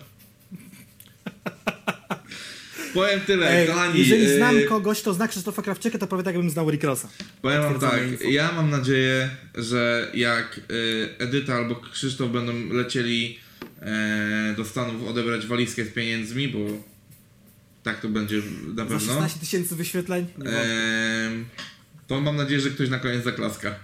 Powiem 2.93 3.21
tyle, 3.21 3.49
Ej, 3.59 3.67
kochani. 3.67 3.99
jeżeli 3.99 4.25
e, 4.25 4.35
znam 4.37 4.55
kogoś, 4.69 5.01
to 5.01 5.13
zna 5.13 5.27
Krzysztofa 5.27 5.61
Krawczyka, 5.61 5.97
to 5.97 6.07
prawie 6.07 6.23
tak 6.23 6.33
jakbym 6.33 6.51
znał 6.51 6.71
Rick 6.71 6.83
Rossa. 6.83 7.07
Powiem 7.41 7.61
wam 7.61 7.79
tak, 7.79 8.07
info. 8.07 8.23
ja 8.29 8.51
mam 8.51 8.69
nadzieję, 8.69 9.29
że 9.55 10.11
jak 10.13 10.57
y, 10.71 11.09
Edyta 11.19 11.55
albo 11.55 11.75
Krzysztof 11.75 12.31
będą 12.31 12.73
lecieli 12.73 13.39
e, 13.81 14.53
do 14.57 14.65
Stanów 14.65 15.07
odebrać 15.07 15.45
walizkę 15.47 15.85
z 15.85 15.89
pieniędzmi, 15.93 16.47
bo 16.47 16.59
tak 17.83 17.99
to 17.99 18.09
będzie 18.09 18.37
na 18.75 18.83
Za 18.83 18.89
pewno, 18.89 18.99
16 18.99 19.39
tysięcy 19.39 19.75
wyświetleń? 19.75 20.27
To 22.07 22.21
mam 22.21 22.35
nadzieję, 22.35 22.61
że 22.61 22.69
ktoś 22.69 22.89
na 22.89 22.99
koniec 22.99 23.23
zaklaska. 23.23 23.75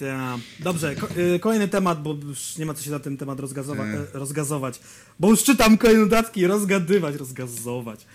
Ta. 0.00 0.38
Dobrze, 0.60 0.96
ko- 0.96 1.08
y, 1.34 1.38
kolejny 1.40 1.68
temat, 1.68 2.02
bo 2.02 2.16
już 2.28 2.56
nie 2.56 2.66
ma 2.66 2.74
co 2.74 2.82
się 2.84 2.90
na 2.90 2.98
ten 3.00 3.16
temat 3.16 3.38
rozgazowa- 3.40 3.86
Nie. 3.92 3.98
e, 3.98 4.06
rozgazować. 4.12 4.80
Bo 5.20 5.30
już 5.30 5.42
czytam 5.44 5.78
kolejne 5.78 6.02
dodatki, 6.04 6.46
rozgadywać, 6.46 7.14
rozgazować. 7.16 8.06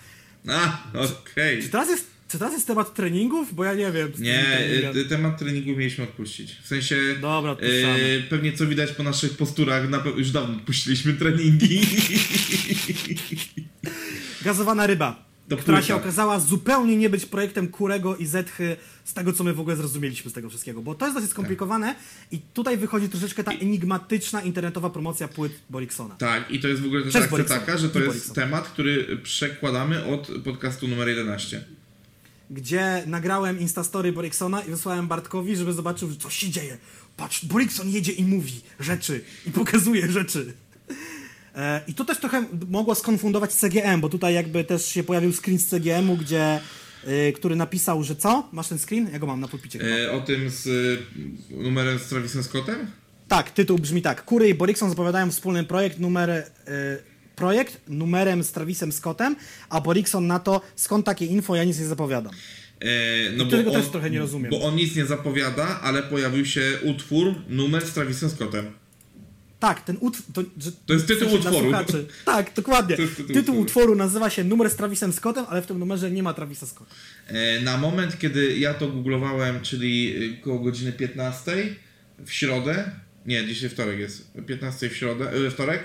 A, 0.48 0.78
okej. 0.94 1.62
Czy 1.62 1.68
teraz 1.68 1.88
jest, 1.88 2.06
czy 2.28 2.38
teraz 2.38 2.52
jest 2.54 2.66
temat 2.66 2.94
treningów? 2.94 3.54
Bo 3.54 3.64
ja 3.64 3.74
nie 3.74 3.92
wiem. 3.92 4.12
Nie, 4.18 4.44
treningami. 4.44 4.98
y, 5.00 5.04
temat 5.04 5.38
treningu 5.38 5.70
mieliśmy 5.70 6.04
odpuścić. 6.04 6.56
W 6.64 6.66
sensie, 6.68 6.96
Dobra, 7.20 7.50
odpuszczamy. 7.50 7.98
y, 8.00 8.22
pewnie 8.30 8.52
co 8.52 8.66
widać 8.66 8.92
po 8.92 9.02
naszych 9.02 9.36
posturach, 9.36 9.82
już 10.16 10.30
dawno 10.30 10.56
odpuściliśmy 10.56 11.12
treningi. 11.12 11.80
Gazowana 14.42 14.86
ryba, 14.86 15.24
To 15.48 15.56
która 15.56 15.76
płyta. 15.78 15.88
się 15.88 15.94
okazała 15.94 16.40
zupełnie 16.40 16.96
nie 16.96 17.10
być 17.10 17.26
projektem 17.26 17.68
Kurego 17.68 18.16
i 18.16 18.26
Zetchy 18.26 18.76
z 19.06 19.14
tego, 19.14 19.32
co 19.32 19.44
my 19.44 19.54
w 19.54 19.60
ogóle 19.60 19.76
zrozumieliśmy 19.76 20.30
z 20.30 20.34
tego 20.34 20.48
wszystkiego. 20.50 20.82
Bo 20.82 20.94
to 20.94 21.06
jest 21.06 21.16
dosyć 21.16 21.30
skomplikowane 21.30 21.94
i 22.32 22.40
tutaj 22.54 22.76
wychodzi 22.76 23.08
troszeczkę 23.08 23.44
ta 23.44 23.52
enigmatyczna 23.52 24.42
internetowa 24.42 24.90
promocja 24.90 25.28
płyt 25.28 25.52
Boriksona. 25.70 26.14
Tak, 26.14 26.50
i 26.50 26.60
to 26.60 26.68
jest 26.68 26.82
w 26.82 26.86
ogóle 26.86 27.02
też 27.02 27.10
Przez 27.10 27.24
akcja 27.24 27.44
taka, 27.44 27.78
że 27.78 27.88
to 27.88 28.00
I 28.00 28.02
jest 28.02 28.34
temat, 28.34 28.68
który 28.68 29.18
przekładamy 29.22 30.04
od 30.04 30.30
podcastu 30.44 30.88
numer 30.88 31.08
11. 31.08 31.64
gdzie 32.50 33.02
nagrałem 33.06 33.60
Instastory 33.60 34.12
Boriksona 34.12 34.62
i 34.62 34.70
wysłałem 34.70 35.08
Bartkowi, 35.08 35.56
żeby 35.56 35.72
zobaczył, 35.72 36.16
co 36.16 36.30
się 36.30 36.50
dzieje. 36.50 36.78
Patrz, 37.16 37.44
Borikson 37.44 37.90
jedzie 37.90 38.12
i 38.12 38.24
mówi 38.24 38.60
rzeczy 38.80 39.24
i 39.46 39.50
pokazuje 39.50 40.12
rzeczy. 40.12 40.54
E, 41.54 41.80
I 41.86 41.94
to 41.94 42.04
też 42.04 42.18
trochę 42.18 42.44
mogło 42.68 42.94
skonfundować 42.94 43.52
z 43.52 43.60
CGM, 43.60 44.00
bo 44.00 44.08
tutaj 44.08 44.34
jakby 44.34 44.64
też 44.64 44.86
się 44.86 45.02
pojawił 45.02 45.32
screen 45.32 45.58
z 45.58 45.66
CGM-u, 45.66 46.16
gdzie, 46.16 46.60
który 47.34 47.56
napisał, 47.56 48.02
że 48.02 48.16
co? 48.16 48.48
Masz 48.52 48.68
ten 48.68 48.78
screen? 48.78 49.08
Ja 49.12 49.18
go 49.18 49.26
mam 49.26 49.40
na 49.40 49.48
pulpicie. 49.48 49.80
E, 50.04 50.12
o 50.12 50.20
tym 50.20 50.50
z 50.50 50.66
y, 50.66 50.98
numerem 51.50 51.98
z 51.98 52.06
Travisem 52.06 52.42
Scottem? 52.42 52.90
Tak, 53.28 53.50
tytuł 53.50 53.78
brzmi 53.78 54.02
tak. 54.02 54.24
Kury 54.24 54.48
i 54.48 54.54
Borikson 54.54 54.90
zapowiadają 54.90 55.30
wspólny 55.30 55.64
projekt, 55.64 55.98
numer, 55.98 56.30
y, 56.30 56.44
projekt 57.36 57.80
numerem 57.88 58.44
z 58.44 58.52
Travisem 58.52 58.92
Scottem, 58.92 59.36
a 59.68 59.80
Borikson 59.80 60.26
na 60.26 60.38
to, 60.38 60.60
skąd 60.76 61.06
takie 61.06 61.26
info, 61.26 61.56
ja 61.56 61.64
nic 61.64 61.78
nie 61.78 61.86
zapowiadam. 61.86 62.32
E, 62.80 63.32
no 63.36 63.44
I 63.44 63.48
tego 63.48 63.70
też 63.70 63.88
trochę 63.88 64.10
nie 64.10 64.18
rozumiem. 64.18 64.50
Bo 64.50 64.62
on 64.62 64.76
nic 64.76 64.96
nie 64.96 65.06
zapowiada, 65.06 65.80
ale 65.82 66.02
pojawił 66.02 66.46
się 66.46 66.78
utwór, 66.84 67.34
numer 67.48 67.86
z 67.86 67.92
Travisem 67.92 68.30
Scottem. 68.30 68.72
Tak, 69.60 69.80
ten 69.84 69.96
utwór. 70.00 70.24
To, 70.34 70.42
że, 70.60 70.72
To 70.86 70.92
jest 70.94 71.06
tytuł 71.06 71.32
utworu. 71.34 71.72
Tak, 72.24 72.52
dokładnie. 72.56 72.96
Tytuł 72.96 73.26
tytuł, 73.26 73.58
utworu. 73.60 73.94
nazywa 73.94 74.30
się 74.30 74.44
Numer 74.44 74.70
z 74.70 74.76
Travisem 74.76 75.12
Scottem, 75.12 75.44
ale 75.48 75.62
w 75.62 75.66
tym 75.66 75.78
numerze 75.78 76.10
nie 76.10 76.22
ma 76.22 76.34
Travisa 76.34 76.66
Scotta. 76.66 76.94
E, 77.26 77.60
na 77.60 77.76
moment, 77.78 78.18
kiedy 78.18 78.58
ja 78.58 78.74
to 78.74 78.88
googlowałem, 78.88 79.60
czyli 79.60 80.16
y, 80.24 80.36
koło 80.44 80.58
godziny 80.58 80.92
15 80.92 81.76
w 82.26 82.32
środę, 82.32 82.90
nie, 83.26 83.46
dzisiaj 83.46 83.70
wtorek 83.70 83.98
jest, 83.98 84.32
15 84.46 84.88
w 84.90 84.96
środę, 84.96 85.34
y, 85.46 85.50
wtorek, 85.50 85.80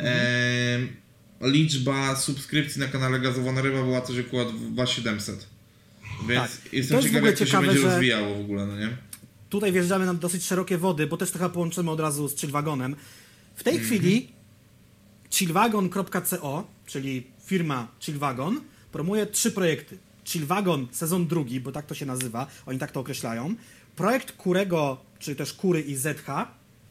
e, 0.00 0.78
liczba 1.40 2.16
subskrypcji 2.16 2.80
na 2.80 2.88
kanale 2.88 3.20
Gazowana 3.20 3.62
Ryba 3.62 3.82
była 3.82 4.00
coś 4.00 4.18
około 4.18 4.44
2700. 4.44 5.46
Więc 6.28 6.42
Tak. 6.42 6.72
jestem 6.72 6.98
To 6.98 7.02
jest 7.02 7.08
w 7.08 7.10
ciekawy, 7.10 7.26
jak 7.26 7.38
to 7.38 7.44
się 7.44 7.46
ciekawe, 7.46 7.66
będzie 7.66 7.80
że- 7.82 7.88
rozwijało 7.88 8.34
w 8.34 8.40
ogóle, 8.40 8.66
no 8.66 8.76
nie? 8.78 8.88
Tutaj 9.54 9.72
wjeżdżamy 9.72 10.06
na 10.06 10.14
dosyć 10.14 10.44
szerokie 10.44 10.78
wody, 10.78 11.06
bo 11.06 11.16
też 11.16 11.30
trochę 11.30 11.50
połączymy 11.50 11.90
od 11.90 12.00
razu 12.00 12.28
z 12.28 12.36
Chillwagonem. 12.36 12.96
W 13.54 13.62
tej 13.62 13.74
Mhm. 13.74 13.86
chwili 13.88 14.28
chillwagon.co, 15.30 16.64
czyli 16.86 17.26
firma 17.44 17.88
Chillwagon, 18.00 18.60
promuje 18.92 19.26
trzy 19.26 19.50
projekty. 19.50 19.98
Chillwagon 20.24 20.88
sezon 20.90 21.26
drugi, 21.26 21.60
bo 21.60 21.72
tak 21.72 21.86
to 21.86 21.94
się 21.94 22.06
nazywa, 22.06 22.46
oni 22.66 22.78
tak 22.78 22.92
to 22.92 23.00
określają. 23.00 23.54
Projekt 23.96 24.32
Kurego, 24.32 24.96
czy 25.18 25.36
też 25.36 25.52
Kury 25.52 25.80
i 25.80 25.96
ZH, 25.96 26.26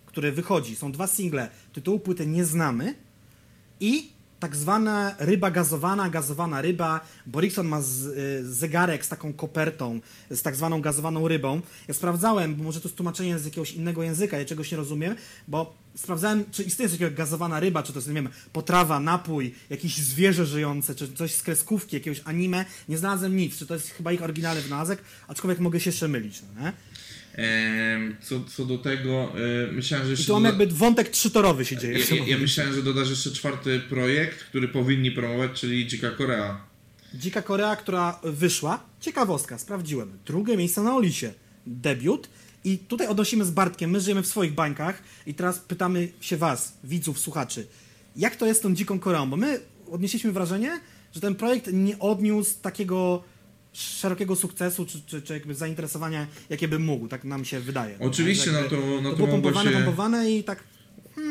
który 0.06 0.32
wychodzi. 0.32 0.76
Są 0.76 0.92
dwa 0.92 1.08
single, 1.08 1.50
tytułu 1.74 2.00
płyty 2.00 2.28
nie 2.28 2.46
znamy. 2.46 2.96
I 3.80 4.10
tak 4.44 4.56
zwana 4.56 5.16
ryba 5.20 5.52
gazowana, 5.52 6.10
gazowana 6.10 6.62
ryba. 6.62 7.00
Borikson 7.26 7.68
ma 7.68 7.82
z, 7.82 8.06
y, 8.06 8.54
zegarek 8.54 9.06
z 9.06 9.10
taką 9.10 9.34
kopertą, 9.34 10.00
z 10.30 10.42
tak 10.42 10.56
zwaną 10.56 10.82
gazowaną 10.82 11.28
rybą. 11.28 11.62
Ja 11.88 11.94
sprawdzałem, 11.94 12.56
bo 12.56 12.64
może 12.64 12.82
to 12.82 12.88
jest 12.88 12.98
tłumaczenie 12.98 13.40
z 13.40 13.46
jakiegoś 13.46 13.72
innego 13.72 14.04
języka, 14.04 14.40
ja 14.40 14.46
czegoś 14.46 14.72
nie 14.72 14.78
rozumiem, 14.78 15.16
bo 15.48 15.74
sprawdzałem, 15.96 16.44
czy 16.52 16.64
istnieje 16.64 16.90
coś 16.90 17.14
gazowana 17.14 17.60
ryba, 17.60 17.84
czy 17.84 17.94
to 17.94 18.00
jest, 18.00 18.08
nie 18.08 18.14
wiem, 18.14 18.30
potrawa, 18.54 19.00
napój, 19.00 19.56
jakieś 19.70 19.98
zwierzę 19.98 20.46
żyjące, 20.46 20.96
czy 20.96 21.14
coś 21.14 21.34
z 21.34 21.44
kreskówki, 21.44 21.96
jakiegoś 21.96 22.22
anime. 22.26 22.66
Nie 22.90 22.98
znalazłem 22.98 23.38
nic, 23.38 23.58
czy 23.58 23.68
to 23.68 23.74
jest 23.74 23.90
chyba 23.90 24.12
ich 24.12 24.24
oryginalny 24.24 24.62
wynalazek, 24.62 25.02
aczkolwiek 25.28 25.60
mogę 25.60 25.80
się 25.80 25.90
jeszcze 25.90 26.08
mylić, 26.08 26.42
no 26.42 26.62
nie? 26.62 26.74
Co, 28.22 28.40
co 28.56 28.66
do 28.66 28.78
tego, 28.78 29.32
y, 29.70 29.72
myślałem, 29.72 30.06
że 30.06 30.14
I 30.14 30.16
jeszcze... 30.16 30.28
tu 30.28 30.34
mam 30.34 30.44
jakby 30.44 30.68
wątek 30.68 31.10
trzydorowy 31.10 31.66
się 31.66 31.78
dzieje. 31.78 32.00
ja, 32.00 32.16
ja, 32.16 32.26
ja 32.28 32.38
myślałem, 32.38 32.74
że 32.74 32.84
dodasz 32.84 33.10
jeszcze 33.10 33.32
czwarty 33.32 33.80
projekt, 33.80 34.44
który 34.44 34.68
powinni 34.68 35.12
promować, 35.12 35.52
czyli 35.52 35.88
Dzika 35.88 36.12
Korea. 36.12 36.66
Dzika 37.14 37.42
Korea, 37.42 37.76
która 37.76 38.20
wyszła, 38.24 38.84
ciekawostka, 39.00 39.58
sprawdziłem. 39.58 40.18
Drugie 40.26 40.58
miejsce 40.58 40.84
na 40.84 40.96
Olisie. 40.96 41.34
Debiut. 41.68 42.30
I 42.64 42.78
tutaj 42.78 43.08
odnosimy 43.08 43.46
z 43.46 43.52
Bartkiem, 43.52 43.92
my 43.92 44.02
żyjemy 44.02 44.24
w 44.24 44.28
swoich 44.28 44.54
bańkach 44.54 45.04
i 45.28 45.34
teraz 45.34 45.60
pytamy 45.60 46.12
się 46.22 46.38
was, 46.38 46.78
widzów, 46.84 47.20
słuchaczy, 47.20 47.68
jak 48.16 48.36
to 48.36 48.46
jest 48.46 48.60
z 48.60 48.64
tą 48.64 48.76
Dziką 48.76 49.00
Koreą? 49.00 49.30
Bo 49.30 49.38
my 49.38 49.60
odnieśliśmy 49.92 50.32
wrażenie, 50.32 50.80
że 51.14 51.22
ten 51.22 51.36
projekt 51.36 51.70
nie 51.74 52.00
odniósł 52.00 52.62
takiego 52.62 53.24
szerokiego 53.74 54.36
sukcesu, 54.36 54.86
czy, 54.86 55.02
czy, 55.06 55.22
czy 55.22 55.34
jakby 55.34 55.56
zainteresowania, 55.56 56.28
jakie 56.50 56.68
by 56.68 56.80
mógł, 56.80 57.08
tak 57.08 57.24
nam 57.24 57.46
się 57.46 57.60
wydaje. 57.60 57.98
Oczywiście, 58.00 58.52
Jakby 58.52 58.76
no 58.76 58.82
to, 58.82 59.02
no 59.02 59.10
to 59.10 59.10
to 59.10 59.16
było 59.16 59.28
pompowane, 59.28 59.72
się... 59.72 59.78
pompowane 59.78 60.32
i 60.32 60.44
tak 60.44 60.64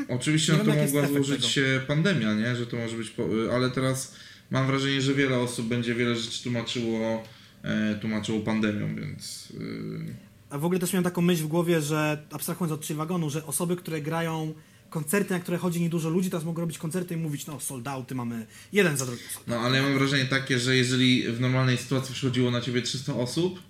Oczywiście 0.08 0.52
Nie 0.52 0.58
na 0.58 0.64
to 0.64 0.74
mogła 0.74 1.06
złożyć 1.08 1.46
się 1.46 1.80
pandemia, 1.86 2.34
nie? 2.34 2.56
Że 2.56 2.66
to 2.66 2.76
może 2.76 2.96
być. 2.96 3.10
Po... 3.10 3.24
Ale 3.54 3.70
teraz 3.70 4.14
mam 4.50 4.66
wrażenie, 4.66 5.00
że 5.00 5.14
wiele 5.14 5.38
osób 5.38 5.66
będzie 5.66 5.94
wiele 5.94 6.16
rzeczy 6.16 6.42
tłumaczyło, 6.42 7.22
e, 7.62 7.94
tłumaczyło 7.94 8.40
pandemią, 8.40 8.96
więc. 8.96 9.48
y, 9.50 10.14
A 10.50 10.58
w 10.58 10.64
ogóle 10.64 10.80
też 10.80 10.92
miałem 10.92 11.04
taką 11.04 11.22
myśl 11.22 11.42
w 11.42 11.48
głowie, 11.48 11.80
że 11.80 12.22
abstrahując 12.30 12.72
od 12.72 12.86
Chiwagonu, 12.86 13.30
że 13.30 13.46
osoby, 13.46 13.76
które 13.76 14.00
grają 14.00 14.54
koncerty, 14.92 15.34
na 15.34 15.40
które 15.40 15.58
chodzi 15.58 15.80
niedużo 15.80 16.08
ludzi, 16.10 16.30
teraz 16.30 16.44
mogą 16.44 16.60
robić 16.60 16.78
koncerty 16.78 17.14
i 17.14 17.16
mówić, 17.16 17.46
no 17.46 17.60
sold 17.60 17.88
outy 17.88 18.14
mamy 18.14 18.46
jeden 18.72 18.96
za 18.96 19.06
drugim. 19.06 19.24
No 19.46 19.56
ale 19.60 19.76
ja 19.76 19.82
mam 19.82 19.94
wrażenie 19.98 20.24
takie, 20.24 20.58
że 20.58 20.76
jeżeli 20.76 21.32
w 21.32 21.40
normalnej 21.40 21.78
sytuacji 21.78 22.14
przychodziło 22.14 22.50
na 22.50 22.60
ciebie 22.60 22.82
300 22.82 23.14
osób, 23.14 23.62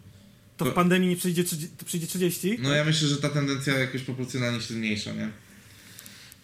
To 0.56 0.64
w 0.64 0.68
To- 0.68 0.74
pandemii 0.74 1.08
nie 1.08 1.16
przyjdzie, 1.16 1.44
30 1.44 1.76
to 1.78 1.84
przyjdzie 1.84 2.06
30. 2.06 2.56
no 2.62 2.74
ja 2.74 2.84
myślę, 2.84 3.08
że 3.08 3.16
ta 3.16 3.28
tendencja 3.28 3.78
jakoś 3.78 4.02
proporcjonalnie 4.02 4.60
się 4.60 4.74
zmniejsza, 4.74 5.12
nie? 5.12 5.28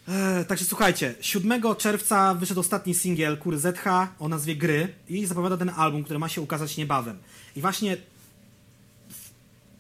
Eee, 0.09 0.45
także 0.45 0.65
słuchajcie, 0.65 1.15
7 1.21 1.75
czerwca 1.75 2.35
wyszedł 2.35 2.61
ostatni 2.61 2.95
singiel 2.95 3.39
Kury 3.39 3.59
ZH 3.59 3.85
o 4.19 4.29
nazwie 4.29 4.57
Gry 4.57 4.89
i 5.09 5.27
zapowiada 5.27 5.57
ten 5.57 5.69
album, 5.77 6.05
który 6.05 6.19
ma 6.19 6.29
się 6.29 6.41
ukazać 6.41 6.77
niebawem. 6.77 7.19
I 7.57 7.61
właśnie 7.61 7.97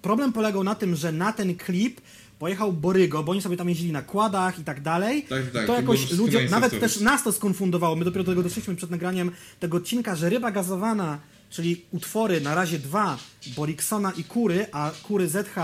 problem 0.03 0.33
polegał 0.33 0.65
na 0.65 0.75
tym, 0.75 0.97
że 0.97 1.13
na 1.13 1.33
ten 1.33 1.57
klip 1.57 2.01
pojechał 2.39 2.73
Borygo, 2.73 3.23
bo 3.25 3.33
oni 3.33 3.43
sobie 3.43 3.57
tam 3.57 3.69
jeździli 3.69 3.93
na 3.93 4.03
kładach 4.03 4.59
i 4.59 4.65
tak 4.65 4.81
dalej. 4.83 5.23
Tak, 5.23 5.51
tak, 5.51 5.65
I 5.65 5.67
to 5.67 5.75
jakoś 5.75 6.13
ludziom, 6.13 6.45
na 6.45 6.51
nawet 6.51 6.81
też 6.81 7.01
nas 7.01 7.23
to 7.25 7.33
skonfundowało. 7.33 7.97
My 7.97 8.05
dopiero 8.05 8.25
do 8.25 8.33
tego 8.33 8.43
doszliśmy 8.43 8.77
przed 8.77 8.91
nagraniem 8.91 9.31
tego 9.61 9.77
odcinka, 9.77 10.17
że 10.17 10.29
Ryba 10.29 10.51
Gazowana, 10.51 11.19
czyli 11.51 11.85
utwory 11.91 12.41
na 12.41 12.55
razie 12.55 12.79
dwa, 12.79 13.19
Boriksona 13.57 14.13
i 14.13 14.25
Kury, 14.25 14.67
a 14.73 14.91
Kury 15.03 15.29
ZH, 15.29 15.55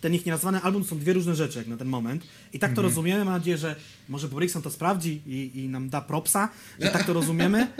ten 0.00 0.14
ich 0.14 0.26
nienazwany 0.26 0.60
album, 0.62 0.84
są 0.84 0.98
dwie 0.98 1.12
różne 1.12 1.34
rzeczy 1.34 1.58
jak 1.58 1.66
na 1.66 1.76
ten 1.76 1.88
moment. 1.88 2.22
I 2.52 2.58
tak 2.58 2.70
to 2.70 2.80
Mhm. 2.80 2.88
rozumiemy. 2.88 3.24
Mam 3.24 3.34
nadzieję, 3.34 3.58
że 3.58 3.76
może 4.08 4.28
Borikson 4.28 4.62
to 4.62 4.70
sprawdzi 4.70 5.20
i, 5.26 5.50
i 5.54 5.68
nam 5.68 5.88
da 5.90 6.00
propsa, 6.00 6.48
że 6.80 6.88
tak 6.90 7.04
to 7.06 7.12
rozumiemy. 7.12 7.66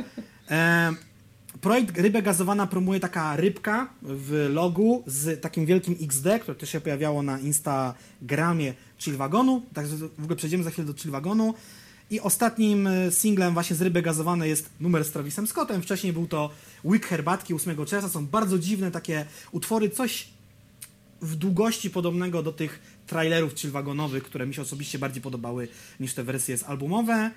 E, 0.51 0.91
projekt 1.61 1.99
Rybę 1.99 2.23
Gazowana 2.23 2.67
promuje 2.67 3.01
taka 3.01 3.37
rybka 3.37 3.89
w 4.03 4.47
logu 4.53 5.05
z 5.07 5.41
takim 5.41 5.67
wielkim 5.67 5.97
XD, 6.03 6.27
które 6.41 6.55
też 6.55 6.71
się 6.71 6.81
pojawiało 6.81 7.23
na 7.23 7.39
Instagramie 7.39 8.75
Chillwagonu. 8.99 9.63
Także 9.75 9.97
w 9.97 10.23
ogóle 10.23 10.37
przejdziemy 10.37 10.65
za 10.65 10.71
chwilę 10.71 10.87
do 10.87 10.95
Chillwagonu. 10.95 11.55
I 12.11 12.21
ostatnim 12.21 12.87
e, 12.87 13.11
singlem 13.11 13.55
właśnie 13.55 13.77
z 13.77 13.83
Ryby 13.83 14.03
Gazowanej 14.03 14.51
jest 14.51 14.71
numer 14.81 15.05
z 15.05 15.11
Travisem 15.11 15.47
Scottem. 15.47 15.83
Wcześniej 15.83 16.13
był 16.13 16.27
to 16.27 16.51
Wick 16.85 17.07
Herbatki 17.07 17.55
8 17.55 17.87
czerwca. 17.87 18.09
Są 18.09 18.27
bardzo 18.27 18.59
dziwne 18.59 18.91
takie 18.91 19.27
utwory, 19.53 19.91
coś 19.91 20.29
w 21.23 21.37
długości 21.37 21.91
podobnego 21.91 22.43
do 22.43 22.53
tych 22.53 22.81
trailerów 23.07 23.55
chillwagonowych, 23.55 24.23
które 24.23 24.47
mi 24.47 24.55
się 24.55 24.63
osobiście 24.63 24.99
bardziej 24.99 25.23
podobały 25.23 25.69
niż 26.01 26.15
te 26.15 26.25
wersje 26.25 26.59
z 26.59 26.63
albumowe. 26.63 27.31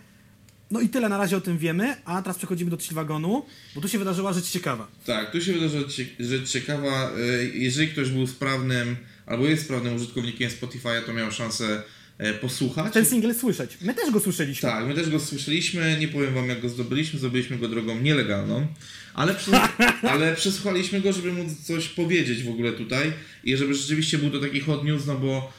No 0.72 0.82
i 0.82 0.90
tyle 0.90 1.10
na 1.10 1.18
razie 1.18 1.38
o 1.38 1.42
tym 1.42 1.58
wiemy, 1.58 1.96
a 2.06 2.22
teraz 2.22 2.38
przechodzimy 2.38 2.72
do 2.72 2.78
chillwagonu, 2.78 3.46
bo 3.76 3.82
tu 3.82 3.88
się 3.88 4.00
wydarzyła 4.00 4.34
rzecz 4.34 4.50
ciekawa. 4.50 4.88
Tak, 5.06 5.32
tu 5.32 5.42
się 5.42 5.54
wydarzyła 5.54 5.84
rzecz 6.20 6.50
ciekawa. 6.50 7.12
e, 7.12 7.44
Jeżeli 7.54 7.88
ktoś 7.88 8.10
był 8.10 8.28
sprawnym 8.28 8.96
albo 9.26 9.46
jest 9.46 9.64
sprawnym 9.64 9.96
użytkownikiem 9.96 10.50
Spotify'a, 10.50 11.02
to 11.06 11.14
miał 11.14 11.32
szansę 11.32 11.84
e, 12.18 12.34
posłuchać. 12.34 12.94
Ten 12.94 13.06
singiel 13.06 13.36
słyszeć. 13.36 13.78
My 13.82 13.94
też 13.94 14.12
go 14.12 14.20
słyszeliśmy. 14.20 14.70
Tak, 14.70 14.86
my 14.88 14.94
też 14.94 15.10
go 15.10 15.20
słyszeliśmy, 15.20 15.98
nie 16.00 16.08
powiem 16.08 16.34
wam 16.34 16.50
jak 16.50 16.62
go 16.62 16.70
zdobyliśmy, 16.70 17.20
zdobyliśmy 17.20 17.58
go 17.58 17.68
drogą 17.68 18.00
nielegalną, 18.00 18.68
ale, 19.14 19.36
ale 20.12 20.36
przesłuchaliśmy 20.36 21.02
go, 21.02 21.14
żeby 21.14 21.34
móc 21.34 21.48
coś 21.64 21.88
powiedzieć 21.88 22.44
w 22.44 22.50
ogóle 22.50 22.72
tutaj 22.74 23.14
i 23.44 23.58
żeby 23.58 23.74
rzeczywiście 23.74 24.18
był 24.18 24.32
to 24.32 24.40
taki 24.40 24.60
hot 24.60 24.84
news, 24.84 25.06
no 25.06 25.16
bo 25.16 25.54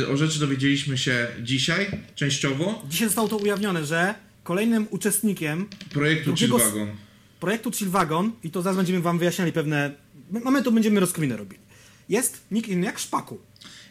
y, 0.00 0.08
o 0.08 0.16
rzeczy 0.16 0.40
dowiedzieliśmy 0.40 0.98
się 0.98 1.26
dzisiaj, 1.42 1.86
częściowo, 2.14 2.82
Dzisiaj 2.90 3.08
zostało 3.08 3.28
to 3.28 3.36
ujawnione, 3.36 3.84
że 3.86 4.14
kolejnym 4.44 4.86
uczestnikiem 4.90 5.66
projektu 5.92 6.36
Chillwagon. 6.36 6.88
projektu 7.40 7.70
Chillwagon, 7.72 8.32
i 8.44 8.50
to 8.50 8.62
zaraz 8.62 8.76
będziemy 8.76 9.00
wam 9.00 9.18
wyjaśniali 9.18 9.52
pewne... 9.52 9.94
My 10.30 10.62
tu 10.62 10.72
będziemy 10.72 11.00
rozkminę 11.00 11.36
robili. 11.36 11.60
Jest 12.08 12.40
nikt 12.50 12.68
inny 12.68 12.86
jak 12.86 12.98
Szpaku. 12.98 13.38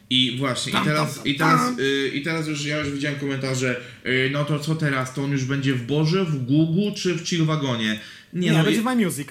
I 0.10 0.38
właśnie, 0.38 0.72
Tam, 0.72 0.84
i 0.84 0.86
teraz, 0.86 1.16
tam, 1.16 1.26
i 1.26 1.36
tam, 1.36 1.60
teraz, 1.76 1.80
y, 1.80 2.08
i 2.14 2.22
teraz 2.22 2.48
już 2.48 2.66
ja 2.66 2.78
już 2.80 2.90
widziałem 2.90 3.20
komentarze, 3.20 3.82
y, 4.06 4.30
no 4.34 4.46
to 4.46 4.60
co 4.60 4.76
teraz, 4.76 5.14
to 5.14 5.24
on 5.24 5.32
już 5.32 5.46
będzie 5.46 5.74
w 5.74 5.86
Borze, 5.86 6.26
w 6.26 6.46
Gugu 6.46 6.92
czy 6.98 7.14
w 7.16 7.28
Chillwagonie? 7.28 8.00
Nie, 8.34 8.52
no, 8.54 8.64
będzie 8.64 8.80
i- 8.80 8.84
w 8.84 8.86
My 8.86 8.96
Music. 8.96 9.28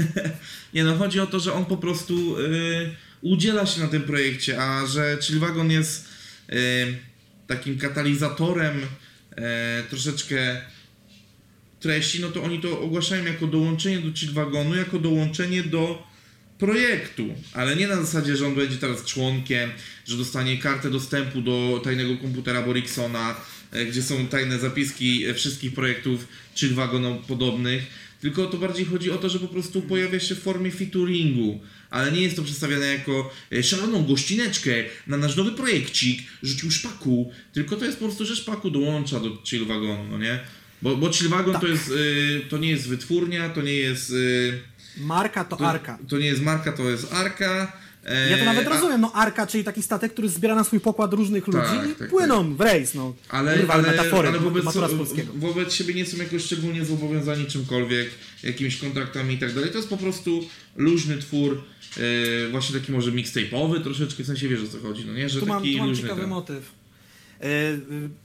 Nie 0.74 0.84
no, 0.84 0.96
chodzi 0.96 1.20
o 1.20 1.26
to, 1.26 1.40
że 1.40 1.52
on 1.52 1.64
po 1.64 1.76
prostu 1.76 2.38
y, 2.38 2.94
udziela 3.20 3.66
się 3.66 3.80
na 3.80 3.88
tym 3.88 4.02
projekcie, 4.02 4.62
a 4.62 4.86
że 4.86 5.18
Chillwagon 5.20 5.70
jest 5.70 6.08
y, 6.52 6.54
takim 7.46 7.78
katalizatorem 7.78 8.80
y, 9.32 9.88
troszeczkę 9.90 10.60
treści, 11.80 12.20
no 12.20 12.28
to 12.28 12.42
oni 12.42 12.60
to 12.60 12.80
ogłaszają 12.80 13.24
jako 13.24 13.46
dołączenie 13.46 13.98
do 13.98 14.12
Chillwagonu, 14.16 14.74
jako 14.76 14.98
dołączenie 14.98 15.62
do 15.62 16.10
projektu, 16.58 17.34
ale 17.52 17.76
nie 17.76 17.88
na 17.88 17.96
zasadzie, 17.96 18.36
że 18.36 18.46
on 18.46 18.54
będzie 18.54 18.76
teraz 18.76 19.04
członkiem, 19.04 19.70
że 20.06 20.16
dostanie 20.16 20.58
kartę 20.58 20.90
dostępu 20.90 21.40
do 21.42 21.80
tajnego 21.84 22.16
komputera 22.16 22.62
Boriksona, 22.62 23.36
e, 23.72 23.86
gdzie 23.86 24.02
są 24.02 24.26
tajne 24.26 24.58
zapiski 24.58 25.26
e, 25.26 25.34
wszystkich 25.34 25.74
projektów 25.74 26.28
Chillwagon 26.54 27.18
podobnych, 27.28 27.82
tylko 28.20 28.46
to 28.46 28.58
bardziej 28.58 28.84
chodzi 28.84 29.10
o 29.10 29.18
to, 29.18 29.28
że 29.28 29.38
po 29.38 29.48
prostu 29.48 29.82
pojawia 29.82 30.20
się 30.20 30.34
w 30.34 30.42
formie 30.42 30.70
featuringu, 30.70 31.60
ale 31.90 32.12
nie 32.12 32.20
jest 32.20 32.36
to 32.36 32.42
przedstawiane 32.42 32.86
jako 32.86 33.30
e, 33.52 33.62
szaloną 33.62 34.04
gościneczkę 34.04 34.70
na 35.06 35.16
nasz 35.16 35.36
nowy 35.36 35.52
projekcik, 35.52 36.22
rzucił 36.42 36.70
szpaku, 36.70 37.32
tylko 37.52 37.76
to 37.76 37.84
jest 37.84 37.98
po 37.98 38.04
prostu, 38.04 38.24
że 38.26 38.36
szpaku 38.36 38.70
dołącza 38.70 39.20
do 39.20 39.42
Chillwagonu, 39.44 40.04
no 40.10 40.18
nie? 40.18 40.40
Bo, 40.82 40.96
bo 40.96 41.12
Chillwagon 41.12 41.52
Tak. 41.52 41.62
to 41.62 41.68
jest, 41.68 41.90
y, 41.90 42.40
to 42.48 42.58
nie 42.58 42.70
jest 42.70 42.88
wytwórnia, 42.88 43.48
to 43.48 43.62
nie 43.62 43.74
jest... 43.74 44.10
Y, 44.10 44.60
Marka 44.96 45.44
to 45.44 45.56
to, 45.56 45.68
Arka. 45.68 45.98
To 46.08 46.18
nie 46.18 46.26
jest 46.26 46.42
marka, 46.42 46.72
to 46.72 46.90
jest 46.90 47.12
arka. 47.12 47.79
E, 48.04 48.30
Ja 48.30 48.38
to 48.38 48.44
nawet 48.44 48.66
a- 48.66 48.70
rozumiem, 48.70 49.00
no 49.00 49.12
Arka, 49.12 49.46
czyli 49.46 49.64
taki 49.64 49.82
statek, 49.82 50.12
który 50.12 50.28
zbiera 50.28 50.54
na 50.54 50.64
swój 50.64 50.80
pokład 50.80 51.12
różnych 51.12 51.46
ludzi 51.46 51.58
i 51.92 51.94
tak, 51.94 52.08
płyną 52.08 52.54
w 52.56 52.60
rejs, 52.60 52.94
no. 52.94 53.14
Ale, 53.28 53.58
Kurwa, 53.58 53.74
ale, 53.74 53.82
metafory, 53.82 54.28
ale 54.28 54.38
wobec, 54.38 54.64
wobec 55.34 55.72
siebie 55.72 55.94
nie 55.94 56.06
są 56.06 56.16
jakoś 56.16 56.44
szczególnie 56.44 56.84
zobowiązani 56.84 57.46
czymkolwiek, 57.46 58.10
jakimiś 58.42 58.76
kontraktami 58.76 59.34
i 59.34 59.38
tak 59.38 59.54
dalej. 59.54 59.70
To 59.70 59.76
jest 59.76 59.88
po 59.88 59.96
prostu 59.96 60.44
luźny 60.76 61.18
twór, 61.18 61.62
e, 61.96 62.50
właśnie 62.50 62.80
taki 62.80 62.92
może 62.92 63.12
mixtape'owy 63.12 63.82
troszeczkę, 63.82 64.22
w 64.22 64.26
sensie 64.26 64.48
wiesz 64.48 64.60
o 64.62 64.68
co 64.68 64.78
chodzi, 64.78 65.04
no 65.06 65.12
nie? 65.12 65.28
Że 65.28 65.40
Tu 65.40 65.46
mam, 65.46 65.62
taki 65.62 65.72
tu 65.72 65.78
mam 65.78 65.88
luźny. 65.88 66.02
ciekawy 66.02 66.20
ten. 66.20 66.30
motyw. 66.30 66.72
E, 67.40 67.46
y, 67.72 67.80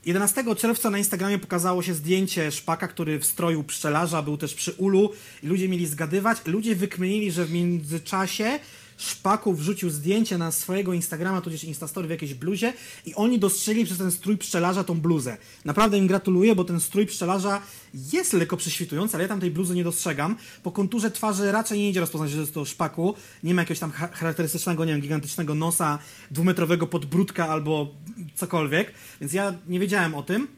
11 0.06 0.54
czerwca 0.56 0.90
na 0.90 0.98
Instagramie 0.98 1.38
pokazało 1.38 1.82
się 1.82 1.94
zdjęcie 1.94 2.52
Szpaka, 2.52 2.88
który 2.88 3.18
w 3.18 3.24
stroju 3.26 3.64
pszczelarza 3.64 4.22
był 4.22 4.36
też 4.36 4.54
przy 4.54 4.72
ulu 4.72 5.12
i 5.42 5.46
ludzie 5.46 5.68
mieli 5.68 5.86
zgadywać. 5.86 6.38
Ludzie 6.46 6.76
wykminili, 6.76 7.30
że 7.32 7.44
w 7.44 7.52
międzyczasie 7.52 8.58
Szpaku 8.96 9.54
wrzucił 9.54 9.90
zdjęcie 9.90 10.38
na 10.38 10.52
swojego 10.52 10.92
Instagrama, 10.92 11.40
tudzież 11.40 11.64
Instastory 11.64 12.08
w 12.08 12.10
jakiejś 12.10 12.34
bluzie 12.34 12.72
i 13.06 13.14
oni 13.14 13.38
dostrzegli 13.38 13.84
przez 13.84 13.98
ten 13.98 14.10
strój 14.10 14.36
pszczelarza 14.38 14.84
tą 14.84 15.00
bluzę. 15.00 15.36
Naprawdę 15.64 15.98
im 15.98 16.06
gratuluję, 16.06 16.54
bo 16.54 16.64
ten 16.64 16.80
strój 16.80 17.06
pszczelarza 17.06 17.62
jest 18.12 18.32
lekko 18.32 18.56
prześwitujący, 18.56 19.14
ale 19.16 19.22
ja 19.24 19.28
tam 19.28 19.40
tej 19.40 19.50
bluzy 19.50 19.74
nie 19.74 19.84
dostrzegam. 19.84 20.36
Po 20.62 20.72
konturze 20.72 21.10
twarzy 21.10 21.52
raczej 21.52 21.78
nie 21.78 21.90
idzie 21.90 22.00
rozpoznać, 22.00 22.30
że 22.30 22.40
jest 22.40 22.54
to 22.54 22.64
Szpaku. 22.64 23.14
Nie 23.42 23.54
ma 23.54 23.62
jakiegoś 23.62 23.78
tam 23.78 23.90
cha- 23.92 24.08
charakterystycznego, 24.08 24.84
nie 24.84 24.92
wiem, 24.92 25.00
gigantycznego 25.00 25.54
nosa, 25.54 25.98
dwumetrowego 26.30 26.86
podbródka 26.86 27.48
albo 27.48 27.94
cokolwiek, 28.34 28.92
więc 29.20 29.32
ja 29.32 29.54
nie 29.68 29.80
wiedziałem 29.80 30.14
o 30.14 30.22
tym. 30.22 30.48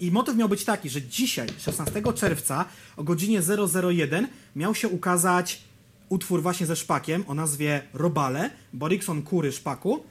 I 0.00 0.10
motyw 0.10 0.36
miał 0.36 0.48
być 0.48 0.64
taki, 0.64 0.90
że 0.90 1.02
dzisiaj, 1.02 1.48
16 1.58 2.02
czerwca 2.14 2.64
o 2.96 3.04
godzinie 3.04 3.42
001 3.88 4.28
miał 4.56 4.74
się 4.74 4.88
ukazać 4.88 5.62
utwór 6.08 6.42
właśnie 6.42 6.66
ze 6.66 6.76
Szpakiem 6.76 7.24
o 7.26 7.34
nazwie 7.34 7.82
Robale, 7.94 8.50
Borikson 8.72 9.22
Kury 9.22 9.52
Szpaku, 9.52 10.04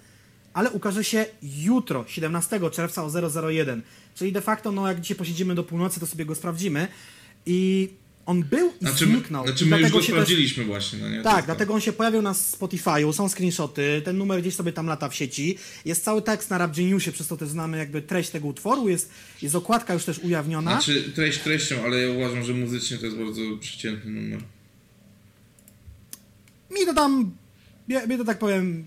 ale 0.53 0.71
ukaże 0.71 1.03
się 1.03 1.25
jutro, 1.43 2.05
17 2.07 2.59
czerwca 2.71 3.03
o 3.03 3.09
001. 3.49 3.81
Czyli 4.15 4.31
de 4.31 4.41
facto, 4.41 4.71
no 4.71 4.87
jak 4.87 5.01
dzisiaj 5.01 5.17
posiedzimy 5.17 5.55
do 5.55 5.63
północy, 5.63 5.99
to 5.99 6.07
sobie 6.07 6.25
go 6.25 6.35
sprawdzimy. 6.35 6.87
I 7.45 7.89
on 8.25 8.43
był 8.43 8.67
i 8.81 8.85
Znaczy, 8.85 9.05
zniknął. 9.05 9.47
znaczy 9.47 9.65
my 9.65 9.69
już 9.71 9.79
dlatego 9.79 9.97
go 9.97 10.01
się 10.03 10.13
też- 10.13 10.15
sprawdziliśmy 10.23 10.63
właśnie, 10.65 10.99
no 10.99 11.09
nie? 11.09 11.21
Tak, 11.21 11.39
to. 11.39 11.45
dlatego 11.45 11.73
on 11.73 11.81
się 11.81 11.93
pojawił 11.93 12.21
na 12.21 12.33
Spotify'u, 12.33 13.13
są 13.13 13.29
screenshoty, 13.29 14.01
ten 14.05 14.17
numer 14.17 14.41
gdzieś 14.41 14.55
sobie 14.55 14.73
tam 14.73 14.87
lata 14.87 15.09
w 15.09 15.15
sieci. 15.15 15.57
Jest 15.85 16.03
cały 16.03 16.21
tekst 16.21 16.49
na 16.49 16.57
Rap 16.57 16.75
Geniusie, 16.75 17.11
przez 17.11 17.27
to 17.27 17.37
też 17.37 17.49
znamy 17.49 17.77
jakby 17.77 18.01
treść 18.01 18.29
tego 18.29 18.47
utworu, 18.47 18.89
jest, 18.89 19.09
jest 19.41 19.55
okładka 19.55 19.93
już 19.93 20.05
też 20.05 20.19
ujawniona. 20.19 20.71
Znaczy 20.71 21.11
treść 21.15 21.39
treścią, 21.39 21.83
ale 21.83 21.97
ja 22.01 22.13
uważam, 22.17 22.43
że 22.43 22.53
muzycznie 22.53 22.97
to 22.97 23.05
jest 23.05 23.17
bardzo 23.17 23.41
przeciętny 23.59 24.11
numer. 24.11 24.39
Mi 26.83 26.87
to 26.87 26.93
tam, 26.93 27.31
ja, 27.87 28.17
to 28.17 28.23
tak 28.25 28.39
powiem, 28.39 28.85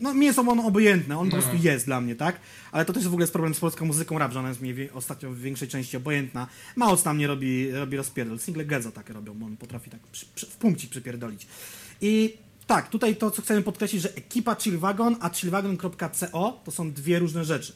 no 0.00 0.14
mi 0.14 0.26
jest 0.26 0.38
on 0.38 0.60
obojętny, 0.60 1.18
on 1.18 1.30
po 1.30 1.36
No. 1.36 1.42
prostu 1.42 1.58
jest 1.62 1.86
dla 1.86 2.00
mnie, 2.00 2.14
tak? 2.16 2.40
Ale 2.72 2.84
to 2.84 2.92
też 2.92 3.04
w 3.04 3.06
ogóle 3.06 3.22
jest 3.22 3.32
problem 3.32 3.54
z 3.54 3.60
polską 3.60 3.86
muzyką 3.86 4.18
rap, 4.18 4.32
że 4.32 4.38
ona 4.38 4.48
jest 4.48 4.60
mi 4.62 4.90
ostatnio 4.90 5.30
w 5.30 5.38
większej 5.38 5.68
części 5.68 5.96
obojętna. 5.96 6.46
Mało 6.76 6.96
co 6.96 7.04
tam 7.04 7.18
nie 7.18 7.26
robi, 7.26 7.70
robi 7.70 7.96
rozpierdol. 7.96 8.38
Single 8.38 8.64
Gezo 8.64 8.92
takie 8.92 9.12
robią, 9.12 9.34
bo 9.34 9.46
on 9.46 9.56
potrafi 9.56 9.90
tak 9.90 10.00
przy, 10.00 10.26
przy, 10.34 10.46
w 10.46 10.56
punkcie 10.56 10.88
przypierdolić. 10.88 11.46
I 12.00 12.34
tak, 12.66 12.88
tutaj 12.88 13.16
to, 13.16 13.30
co 13.30 13.42
chcemy 13.42 13.62
podkreślić, 13.62 14.02
że 14.02 14.14
ekipa 14.14 14.54
Chillwagon, 14.54 15.16
a 15.20 15.28
chillwagon.co 15.30 16.60
to 16.64 16.70
są 16.70 16.92
dwie 16.92 17.18
różne 17.18 17.44
rzeczy. 17.44 17.72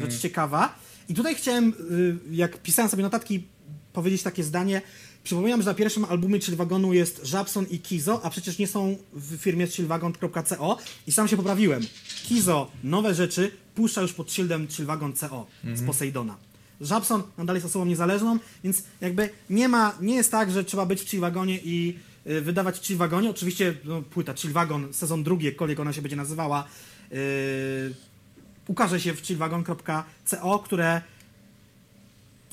Rzecz 0.00 0.18
ciekawa. 0.18 0.78
I 1.08 1.14
tutaj 1.14 1.34
chciałem, 1.34 1.68
y, 1.90 2.16
jak 2.34 2.62
pisałem 2.62 2.90
sobie 2.90 3.02
notatki, 3.02 3.44
powiedzieć 3.92 4.22
takie 4.22 4.44
zdanie. 4.44 4.82
Przypominam, 5.28 5.62
że 5.62 5.70
na 5.70 5.74
pierwszym 5.74 6.04
albumie 6.04 6.40
Chillwagonu 6.40 6.92
jest 6.92 7.20
Żabson 7.24 7.66
i 7.70 7.78
Kizo, 7.78 8.20
a 8.24 8.30
przecież 8.30 8.58
nie 8.58 8.66
są 8.66 8.96
w 9.12 9.36
firmie 9.36 9.66
chillwagon.co 9.66 10.78
i 11.06 11.12
sam 11.12 11.28
się 11.28 11.36
poprawiłem. 11.36 11.82
Kizo 12.24 12.70
nowe 12.84 13.14
rzeczy 13.14 13.50
puszcza 13.74 14.02
już 14.02 14.12
pod 14.12 14.32
shieldem 14.32 14.68
Chillwagon.co 14.68 15.46
z 15.74 15.86
Poseidona. 15.86 16.36
Żabson 16.80 17.22
nadal 17.38 17.56
jest 17.56 17.66
osobą 17.66 17.84
niezależną, 17.84 18.38
więc 18.64 18.82
jakby 19.00 19.30
nie 19.50 19.68
ma, 19.68 19.94
nie 20.00 20.14
jest 20.14 20.30
tak, 20.30 20.50
że 20.50 20.64
trzeba 20.64 20.86
być 20.86 21.00
w 21.00 21.08
Chillwagonie 21.10 21.58
i 21.64 21.98
y, 22.26 22.40
wydawać 22.40 22.78
w 22.78 22.86
Chillwagonie. 22.86 23.30
Oczywiście 23.30 23.74
no, 23.84 24.02
płyta 24.02 24.34
Chillwagon, 24.34 24.92
sezon 24.92 25.22
drugi, 25.22 25.46
jakkolwiek 25.46 25.80
ona 25.80 25.92
się 25.92 26.02
będzie 26.02 26.16
nazywała, 26.16 26.64
yy, 27.10 27.18
ukaże 28.66 29.00
się 29.00 29.14
w 29.14 29.20
chillwagon.co, 29.20 30.58
które 30.58 31.02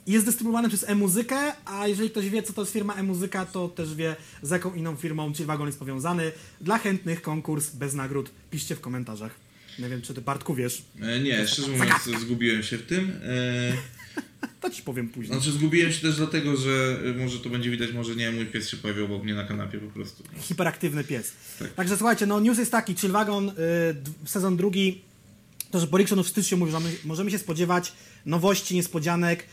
jest 0.08 0.26
dystrybuowane 0.26 0.68
przez 0.70 0.90
e-muzykę, 0.90 1.54
a 1.66 1.88
jeżeli 1.88 2.10
ktoś 2.10 2.30
wie, 2.30 2.44
co 2.44 2.54
to 2.54 2.62
jest 2.62 2.74
firma 2.74 2.94
e-muzyka, 2.94 3.46
to 3.46 3.68
też 3.68 3.96
wie, 3.96 4.16
z 4.42 4.50
jaką 4.50 4.74
inną 4.74 4.96
firmą 4.96 5.34
Chillwagon 5.34 5.68
jest 5.68 5.80
powiązany. 5.80 6.32
Dla 6.62 6.78
chętnych 6.78 7.22
konkurs 7.22 7.70
bez 7.70 7.94
nagród. 7.94 8.32
Piszcie 8.52 8.76
w 8.76 8.82
komentarzach. 8.82 9.32
Nie 9.80 9.90
wiem, 9.90 10.02
czy 10.02 10.14
ty 10.14 10.22
Bartku 10.22 10.56
wiesz. 10.56 10.84
E, 11.02 11.20
nie, 11.20 11.48
szczerze 11.48 11.68
mówiąc, 11.68 12.22
zgubiłem 12.22 12.64
się 12.64 12.78
w 12.78 12.86
tym. 12.86 13.12
E, 13.24 13.78
To 14.62 14.70
ci 14.70 14.82
powiem 14.82 15.10
później. 15.10 15.38
znaczy, 15.40 15.52
zgubiłem 15.52 15.92
się 15.92 16.02
też 16.02 16.16
dlatego, 16.16 16.58
że 16.58 17.00
e, 17.16 17.24
może 17.24 17.40
to 17.40 17.50
będzie 17.50 17.70
widać, 17.70 17.94
może 17.94 18.16
nie, 18.16 18.32
mój 18.32 18.46
pies 18.46 18.70
się 18.70 18.78
pojawił 18.78 19.06
obok 19.06 19.24
mnie 19.24 19.34
na 19.34 19.44
kanapie 19.44 19.78
po 19.78 19.88
prostu. 19.88 20.24
Hiperaktywny 20.40 21.04
pies. 21.04 21.32
Tak. 21.60 21.74
Także 21.74 21.98
słuchajcie, 21.98 22.26
no 22.26 22.40
news 22.40 22.58
jest 22.58 22.72
taki, 22.72 22.96
Chillwagon, 22.96 23.50
y, 23.50 23.54
d- 23.94 24.12
sezon 24.26 24.58
drugi, 24.58 25.02
to, 25.72 25.80
że 25.80 25.88
już 26.18 26.26
w 26.28 26.30
styczniu 26.30 26.58
mówił, 26.58 26.72
że 26.72 26.80
my, 26.80 26.92
możemy 27.06 27.32
się 27.32 27.40
spodziewać 27.40 27.94
nowości, 28.26 28.76
niespodzianek, 28.76 29.46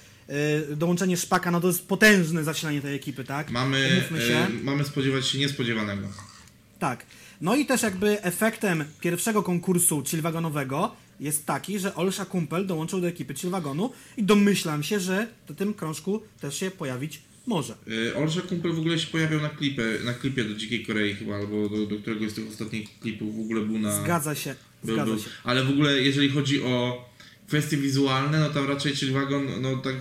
dołączenie 0.77 1.17
Szpaka, 1.17 1.51
no 1.51 1.61
to 1.61 1.67
jest 1.67 1.89
potężne 1.89 2.45
zasilanie 2.45 2.81
tej 2.81 2.95
ekipy, 2.95 3.25
tak? 3.25 3.51
Mamy, 3.51 4.03
e, 4.31 4.49
mamy 4.63 4.85
spodziewać 4.85 5.27
się 5.27 5.39
niespodziewanego. 5.39 6.09
Tak. 6.79 7.07
No 7.41 7.57
i 7.57 7.67
też 7.67 7.83
jakby 7.83 8.23
efektem 8.23 8.85
pierwszego 9.01 9.43
konkursu 9.43 10.03
chillwagonowego 10.07 10.97
jest 11.21 11.47
taki, 11.47 11.79
że 11.79 11.95
Olsza 11.95 12.25
Kumpel 12.25 12.67
dołączył 12.67 13.01
do 13.01 13.09
ekipy 13.09 13.35
chillwagonu 13.35 13.93
i 14.17 14.25
domyślam 14.25 14.83
się, 14.83 15.01
że 15.01 15.27
na 15.49 15.55
tym 15.55 15.75
krążku 15.75 16.23
też 16.41 16.61
się 16.61 16.71
pojawić 16.71 17.21
może. 17.47 17.75
E, 18.13 18.17
Olsza 18.17 18.41
Kumpel 18.41 18.73
w 18.73 18.79
ogóle 18.79 18.99
się 18.99 19.07
pojawiał 19.07 19.41
na, 19.41 19.49
klipie, 19.49 19.85
na 20.05 20.15
klipie 20.15 20.45
do 20.45 20.55
Dzikiej 20.55 20.87
Korei 20.87 21.15
chyba, 21.15 21.37
albo 21.37 21.69
do, 21.69 21.87
do 21.87 21.97
któregoś 21.97 22.31
z 22.31 22.35
tych 22.35 22.49
ostatnich 22.49 22.99
klipów 23.01 23.37
w 23.37 23.41
ogóle 23.41 23.61
był 23.61 23.79
na... 23.79 24.03
Zgadza 24.03 24.35
się, 24.35 24.55
był, 24.85 24.95
zgadza 24.95 25.13
był. 25.13 25.23
się. 25.23 25.31
Ale 25.45 25.65
w 25.65 25.71
ogóle 25.71 26.03
jeżeli 26.03 26.29
chodzi 26.29 26.63
o 26.63 27.05
kwestie 27.53 27.77
wizualne, 27.77 28.41
no 28.41 28.51
tam 28.51 28.69
raczej 28.69 28.97
Chill 28.97 29.13
Wagon, 29.13 29.47
no 29.61 29.77
tak... 29.77 29.95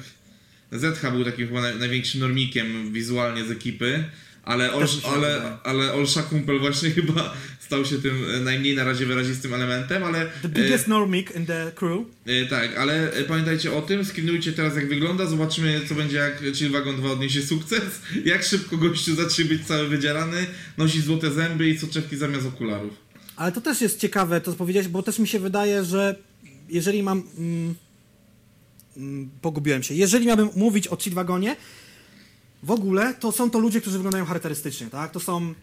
ZH 0.71 1.11
był 1.11 1.25
takim 1.25 1.47
chyba 1.47 1.61
naj, 1.61 1.79
największym 1.79 2.21
normikiem 2.21 2.93
wizualnie 2.93 3.45
z 3.45 3.51
ekipy, 3.51 4.03
ale, 4.43 4.73
Olsz, 4.73 5.05
ale, 5.05 5.57
ale 5.63 5.93
Olsza 5.93 6.23
Kumpel 6.23 6.59
właśnie 6.59 6.91
chyba 6.97 7.33
stał 7.59 7.85
się 7.85 8.01
tym 8.01 8.25
e, 8.35 8.39
najmniej 8.39 8.75
na 8.75 8.83
razie 8.83 9.05
wyrazistym 9.05 9.53
elementem, 9.53 10.03
ale... 10.03 10.25
The 10.41 10.47
e, 10.47 10.51
biggest 10.51 10.87
normic 10.87 11.35
in 11.35 11.45
the 11.45 11.71
crew. 11.75 11.99
E, 12.25 12.45
tak, 12.45 12.77
ale 12.77 13.13
e, 13.13 13.23
pamiętajcie 13.23 13.73
o 13.73 13.81
tym, 13.81 14.05
screenujcie 14.05 14.53
teraz 14.53 14.75
jak 14.75 14.87
wygląda, 14.87 15.25
zobaczymy 15.25 15.81
co 15.89 15.95
będzie 15.95 16.17
jak 16.17 16.41
Chillwagon 16.55 16.95
2 16.95 17.11
odniesie 17.11 17.41
sukces, 17.41 18.01
jak 18.25 18.43
szybko 18.43 18.77
gościu 18.77 19.15
zacznie 19.15 19.45
być 19.45 19.65
cały 19.65 19.87
wydzierany, 19.87 20.45
nosi 20.77 21.01
złote 21.01 21.31
zęby 21.31 21.69
i 21.69 21.79
soczewki 21.79 22.17
zamiast 22.17 22.45
okularów. 22.47 22.93
Ale 23.35 23.51
to 23.51 23.61
też 23.61 23.81
jest 23.81 23.99
ciekawe, 23.99 24.41
to 24.41 24.53
powiedziałeś, 24.53 24.87
bo 24.87 25.03
też 25.03 25.19
mi 25.19 25.27
się 25.27 25.39
wydaje, 25.39 25.83
że 25.83 26.30
jeżeli 26.71 27.03
mam... 27.03 27.23
Mm, 27.37 27.75
mm, 28.97 29.29
pogubiłem 29.41 29.83
się. 29.83 29.93
Jeżeli 29.93 30.25
miałbym 30.25 30.49
mówić 30.55 30.87
o 30.87 30.95
Chillwagonie, 30.95 31.55
w 32.63 32.71
ogóle 32.71 33.13
to 33.13 33.31
są 33.31 33.49
to 33.49 33.59
ludzie, 33.59 33.81
którzy 33.81 33.97
wyglądają 33.97 34.25
charakterystycznie, 34.25 34.87
tak? 34.87 35.11
To 35.11 35.19
są... 35.19 35.53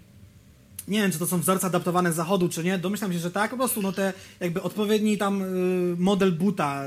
Nie 0.88 1.02
wiem, 1.02 1.12
czy 1.12 1.18
to 1.18 1.26
są 1.26 1.40
wzorce 1.40 1.66
adaptowane 1.66 2.12
z 2.12 2.16
zachodu, 2.16 2.48
czy 2.48 2.64
nie. 2.64 2.78
Domyślam 2.78 3.12
się, 3.12 3.18
że 3.18 3.30
tak. 3.30 3.50
Po 3.50 3.56
prostu 3.56 3.82
no 3.82 3.92
te 3.92 4.12
jakby 4.40 4.62
odpowiedni 4.62 5.18
tam 5.18 5.42
y, 5.42 5.96
model 5.98 6.32
buta, 6.32 6.84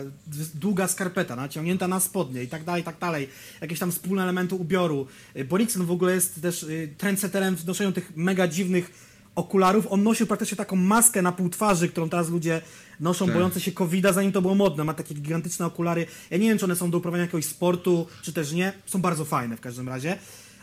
długa 0.56 0.88
skarpeta, 0.88 1.36
naciągnięta 1.36 1.88
na 1.88 2.00
spodnie 2.00 2.44
i 2.44 2.48
tak 2.48 2.64
dalej, 2.64 2.82
i 2.82 2.86
tak 2.86 3.00
dalej. 3.00 3.30
Jakieś 3.62 3.80
tam 3.80 3.92
wspólne 3.92 4.24
elementy 4.24 4.56
ubioru. 4.56 5.08
Y, 5.36 5.46
Borikson 5.46 5.86
w 5.86 5.92
ogóle 5.92 6.14
jest 6.14 6.42
też 6.42 6.64
y, 6.64 6.94
trendsetterem 6.98 7.56
w 7.56 7.66
noszeniu 7.66 7.92
tych 7.92 8.12
mega 8.16 8.48
dziwnych 8.48 8.92
okularów. 9.36 9.88
On 9.90 10.04
nosił 10.04 10.28
praktycznie 10.28 10.58
taką 10.58 10.76
maskę 10.76 11.22
na 11.22 11.32
pół 11.32 11.50
twarzy, 11.50 11.90
którą 11.90 12.10
teraz 12.10 12.30
ludzie 12.30 12.62
noszą, 13.02 13.26
Tak. 13.26 13.36
bojące 13.36 13.62
się 13.62 13.72
covid 13.72 14.06
zanim 14.14 14.32
to 14.32 14.42
było 14.42 14.56
modne. 14.56 14.84
Ma 14.84 14.94
takie 14.94 15.16
gigantyczne 15.16 15.66
okulary. 15.66 16.06
Ja 16.30 16.38
nie 16.38 16.50
wiem, 16.50 16.58
czy 16.58 16.66
one 16.66 16.76
są 16.76 16.92
do 16.92 16.98
uprawiania 16.98 17.22
jakiegoś 17.22 17.46
sportu, 17.46 18.08
czy 18.22 18.34
też 18.34 18.52
nie. 18.52 18.74
Są 18.86 19.02
bardzo 19.02 19.26
fajne 19.26 19.58
w 19.58 19.62
każdym 19.62 19.90
razie. 19.90 20.18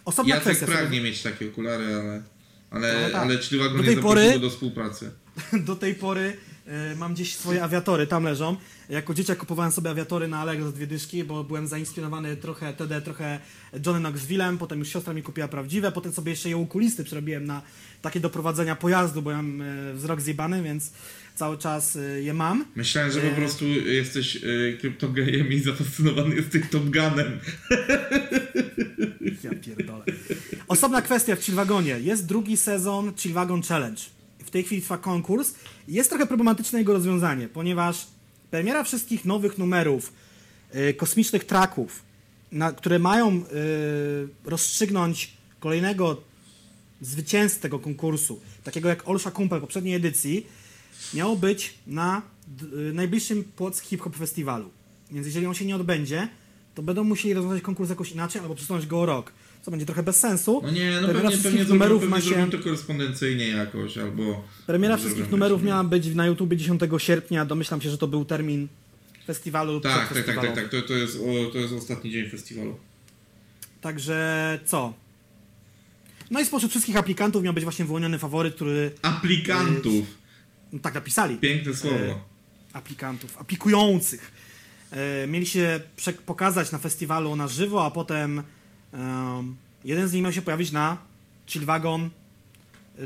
Osobna 0.05 0.35
Jacek 0.35 0.57
kwestia. 0.57 0.77
pragnie 0.77 1.01
mieć 1.01 1.23
takie 1.23 1.49
okulary, 1.49 1.85
ale, 1.95 2.23
ale, 2.71 3.03
No 3.03 3.11
tak. 3.11 3.23
ale 3.23 3.39
Chillwagon 3.39 3.77
Do 3.77 3.83
nie 3.83 3.95
zaprosił 3.95 4.03
pory- 4.09 4.39
do 4.41 4.51
współpracy. 4.51 5.11
do 5.69 5.77
tej 5.77 5.95
pory 5.95 6.37
e, 6.67 6.95
mam 6.97 7.15
gdzieś 7.15 7.37
swoje 7.37 7.63
awiatory, 7.65 8.07
tam 8.07 8.25
leżą. 8.25 8.57
Jako 8.89 9.15
dzieciak 9.15 9.39
kupowałem 9.39 9.73
sobie 9.73 9.91
awiatory 9.91 10.29
na 10.29 10.39
Allegro 10.39 10.67
za 10.67 10.73
dwie 10.73 10.87
dyszki, 10.87 11.25
bo 11.25 11.45
byłem 11.45 11.67
zainspirowany 11.67 12.37
trochę 12.37 12.73
TD, 12.75 13.03
trochę 13.03 13.41
Johnny 13.87 14.01
Knoxvillem, 14.01 14.59
potem 14.59 14.79
już 14.79 14.89
siostra 14.89 15.15
mi 15.15 15.23
kupiła 15.23 15.49
prawdziwe, 15.49 15.93
potem 15.93 16.13
sobie 16.13 16.31
jeszcze 16.33 16.49
je 16.49 16.57
okulisty 16.57 17.05
przerobiłem 17.05 17.45
na 17.47 17.63
takie 18.03 18.21
do 18.21 18.31
prowadzenia 18.31 18.77
pojazdu, 18.77 19.23
bo 19.23 19.31
ja 19.31 19.37
mam 19.37 19.63
e, 19.63 19.95
wzrok 19.95 20.21
zjebany, 20.21 20.63
więc 20.63 20.93
cały 21.35 21.59
czas 21.59 21.97
e, 21.97 22.01
je 22.01 22.35
mam. 22.35 22.65
Myślałem, 22.77 23.13
że 23.13 23.21
po 23.21 23.27
Nie. 23.27 23.33
prostu 23.33 23.65
jesteś 23.69 24.39
kryptogejem 24.81 25.53
i 25.53 25.61
zafascynowany 25.61 26.35
jesteś 26.37 26.63
Top 26.71 26.85
Gunem. 26.85 27.41
Ja 29.45 29.51
pierdolę. 29.55 30.05
Osobna 30.69 31.03
kwestia 31.03 31.37
w 31.37 31.43
Chillwagonie. 31.43 32.01
Jest 32.01 32.27
drugi 32.27 32.57
sezon 32.57 33.13
Chillwagon 33.17 33.63
Challenge. 33.63 34.03
W 34.45 34.51
tej 34.51 34.65
chwili 34.65 34.83
trwa 34.83 34.99
konkurs. 34.99 35.55
Jest 35.89 36.11
trochę 36.11 36.27
problematyczne 36.27 36.79
jego 36.79 36.93
rozwiązanie, 36.93 37.49
ponieważ 37.49 38.07
premiera 38.51 38.85
wszystkich 38.85 39.25
nowych 39.25 39.59
numerów, 39.59 40.13
kosmicznych 40.97 41.45
traków, 41.45 42.03
na, 42.53 42.73
które 42.73 42.99
mają 42.99 43.43
rozstrzygnąć 44.45 45.33
kolejnego 45.61 46.23
zwycięzcę 47.01 47.61
tego 47.61 47.79
konkursu, 47.79 48.41
takiego 48.65 48.89
jak 48.89 49.09
Olsza 49.09 49.31
Kumpel 49.31 49.61
poprzedniej 49.61 49.95
edycji, 49.95 50.47
miało 51.15 51.37
być 51.37 51.75
na 51.87 52.23
y, 52.63 52.93
najbliższym 52.93 53.45
Płock 53.57 53.85
Hip 53.85 54.01
Hop 54.01 54.17
Festiwalu. 54.17 54.71
Więc 55.11 55.27
jeżeli 55.27 55.47
on 55.47 55.55
się 55.55 55.65
nie 55.65 55.77
odbędzie, 55.77 56.29
to 56.75 56.83
będą 56.83 57.05
musieli 57.05 57.35
rozwiązać 57.35 57.63
konkurs 57.63 57.91
jakoś 57.91 58.13
inaczej 58.13 58.43
albo 58.43 58.55
przesunąć 58.55 58.87
go 58.87 59.01
o 59.01 59.07
rok, 59.07 59.33
co 59.63 59.71
będzie 59.71 59.87
trochę 59.87 60.03
bez 60.03 60.21
sensu. 60.21 60.61
No 60.65 60.71
nie, 60.71 60.91
no 60.91 61.09
Premiera 61.09 61.15
pewnie, 61.15 61.31
wszystkich 61.31 61.53
pewnie, 61.53 61.75
numerów 61.75 62.01
pewnie 62.01 62.17
ma 62.17 62.21
się- 62.21 62.51
to 62.51 62.59
korespondencyjnie 62.59 63.49
jakoś, 63.49 63.99
albo... 63.99 64.45
Premiera 64.67 64.97
wszystkich 64.97 65.31
numerów 65.31 65.63
miała 65.63 65.85
być 65.85 66.15
na 66.15 66.27
YouTube 66.27 66.55
10 66.55 66.81
sierpnia. 66.99 67.45
Domyślam 67.45 67.81
się, 67.81 67.91
że 67.91 67.99
to 67.99 68.07
był 68.07 68.25
termin 68.25 68.69
festiwalu 69.27 69.73
lub 69.73 69.83
Tak, 69.83 70.15
tak, 70.15 70.27
tak, 70.27 70.37
tak, 70.41 70.55
tak, 70.55 70.69
to, 70.69 70.83
to, 70.83 70.95
jest, 70.95 71.17
o, 71.17 71.53
to 71.53 71.59
jest 71.59 71.75
ostatni 71.75 72.11
dzień 72.11 72.31
festiwalu. 72.31 72.77
Także 73.81 74.59
co? 74.65 74.93
No 76.31 76.41
i 76.41 76.45
spośród 76.47 76.71
wszystkich 76.71 76.97
aplikantów 76.97 77.43
miał 77.43 77.55
być 77.55 77.65
właśnie 77.65 77.85
wyłoniony 77.85 78.19
faworyt, 78.19 78.55
który 78.55 78.91
Aplikantów. 79.03 80.07
no, 80.73 80.79
tak 80.79 80.95
napisali. 80.95 81.37
Piękne 81.37 81.75
słowo. 81.75 81.97
E, 81.97 82.15
aplikantów, 82.73 83.39
aplikujących. 83.39 84.33
E, 84.91 85.27
mieli 85.27 85.47
się 85.47 85.81
pokazać 86.27 86.73
na 86.73 86.79
festiwalu 86.79 87.37
na 87.37 87.49
żywo, 87.49 87.85
a 87.85 87.91
potem 87.91 88.43
em, 88.93 89.57
jeden 89.85 90.09
z 90.09 90.13
nich 90.13 90.23
miał 90.23 90.33
się 90.33 90.43
pojawić 90.43 90.73
na 90.73 90.97
Chillwagon, 91.47 92.11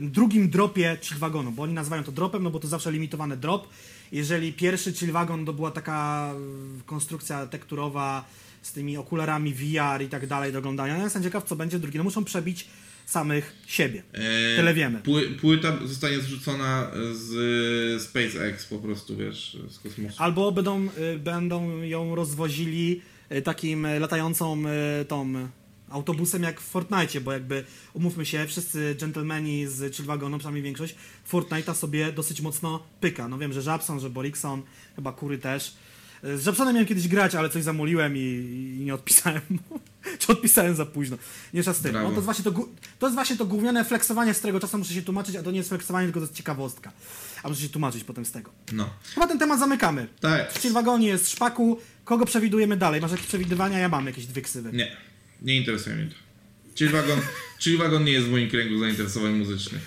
drugim 0.00 0.50
dropie 0.50 0.98
Chillwagonu, 1.00 1.52
bo 1.52 1.62
oni 1.62 1.72
nazywają 1.72 2.04
to 2.04 2.12
dropem, 2.12 2.42
no 2.42 2.50
bo 2.50 2.58
to 2.60 2.68
zawsze 2.68 2.92
limitowany 2.92 3.36
drop. 3.36 3.68
Jeżeli 4.12 4.52
pierwszy 4.52 4.92
Chillwagon 4.92 5.46
to 5.46 5.52
była 5.52 5.70
taka 5.70 6.30
e, 6.34 6.82
konstrukcja 6.86 7.46
tekturowa 7.46 8.24
z 8.62 8.72
tymi 8.72 8.96
okularami 8.96 9.54
VR 9.54 10.02
i 10.02 10.08
tak 10.08 10.26
dalej 10.26 10.52
do 10.52 10.58
oglądania, 10.58 10.96
ja 10.96 11.04
jestem 11.04 11.22
ciekaw, 11.22 11.44
co 11.44 11.56
będzie 11.56 11.78
drugi. 11.78 11.98
No 11.98 12.04
muszą 12.04 12.24
przebić 12.24 12.68
samych 13.12 13.56
siebie. 13.66 14.02
E, 14.12 14.56
Tyle 14.56 14.74
wiemy. 14.74 14.98
Pły, 14.98 15.22
płyta 15.22 15.78
zostanie 15.84 16.20
zrzucona 16.20 16.90
z 17.12 18.02
SpaceX 18.02 18.66
po 18.66 18.78
prostu, 18.78 19.16
wiesz, 19.16 19.56
z 19.68 19.78
kosmosu. 19.78 20.14
Albo 20.18 20.52
będą, 20.52 20.88
y, 21.14 21.18
będą 21.18 21.82
ją 21.82 22.14
rozwozili 22.14 23.00
y, 23.32 23.42
takim 23.42 23.86
y, 23.86 24.00
latającą 24.00 24.62
tą 25.08 25.48
autobusem 25.90 26.42
jak 26.42 26.60
w 26.60 26.64
Fortnite, 26.64 27.20
bo 27.20 27.32
jakby 27.32 27.64
umówmy 27.92 28.26
się, 28.26 28.46
wszyscy 28.46 28.94
dżentelmeni 28.98 29.66
z 29.66 29.94
Chillwagonu, 29.96 30.38
przynajmniej 30.38 30.62
większość, 30.62 30.94
Fortnite'a 31.32 31.74
sobie 31.74 32.12
dosyć 32.12 32.40
mocno 32.40 32.82
pyka. 33.00 33.28
No 33.28 33.38
wiem, 33.38 33.52
że 33.52 33.62
Żabson, 33.62 34.00
że 34.00 34.10
Borikson, 34.10 34.62
chyba 34.96 35.12
Kury 35.12 35.38
też. 35.38 35.74
Z 36.22 36.44
Żabsonem 36.44 36.74
miałem 36.74 36.88
kiedyś 36.88 37.08
grać, 37.08 37.34
ale 37.34 37.50
coś 37.50 37.62
zamoliłem 37.62 38.16
i, 38.16 38.20
i 38.80 38.84
nie 38.84 38.94
odpisałem 38.94 39.40
mu. 39.50 39.80
Czy 40.18 40.32
odpisałem 40.32 40.74
za 40.74 40.86
późno. 40.86 41.16
Nie 41.54 41.62
czas 41.62 41.80
tym. 41.80 41.92
No, 41.92 42.08
to, 42.08 42.12
jest 42.12 42.24
właśnie 42.24 42.44
to, 42.44 42.50
to 42.98 43.06
jest 43.06 43.14
właśnie 43.14 43.36
to 43.36 43.46
gówniane 43.46 43.84
flexowanie, 43.84 44.34
z 44.34 44.38
którego 44.38 44.60
czasem 44.60 44.80
muszę 44.80 44.94
się 44.94 45.02
tłumaczyć, 45.02 45.36
a 45.36 45.42
to 45.42 45.50
nie 45.50 45.56
jest 45.56 45.68
flexowanie, 45.68 46.06
tylko 46.06 46.20
to 46.20 46.24
jest 46.24 46.34
ciekawostka. 46.34 46.92
A 47.42 47.48
muszę 47.48 47.60
się 47.60 47.68
tłumaczyć 47.68 48.04
potem 48.04 48.24
z 48.24 48.32
tego. 48.32 48.50
No. 48.72 48.90
Chyba 49.14 49.26
ten 49.26 49.38
temat 49.38 49.58
zamykamy. 49.58 50.06
Tak. 50.20 50.52
W 50.52 50.62
Chill-wagonie 50.62 51.06
jest 51.06 51.30
szpaku. 51.30 51.80
Kogo 52.04 52.26
przewidujemy 52.26 52.76
dalej? 52.76 53.00
Masz 53.00 53.10
jakieś 53.10 53.26
przewidywania? 53.26 53.78
Ja 53.78 53.88
mam 53.88 54.06
jakieś 54.06 54.26
dwie 54.26 54.42
ksywy. 54.42 54.70
Nie. 54.72 54.96
Nie 55.42 55.56
interesuje 55.56 55.96
mnie 55.96 56.06
to. 56.06 56.14
Czyli 56.74 56.90
wagon, 56.90 57.20
czyli 57.58 57.76
wagon 57.76 58.04
nie 58.04 58.12
jest 58.12 58.26
w 58.26 58.30
moim 58.30 58.50
kręgu 58.50 58.78
zainteresowań 58.78 59.32
muzycznych. 59.32 59.82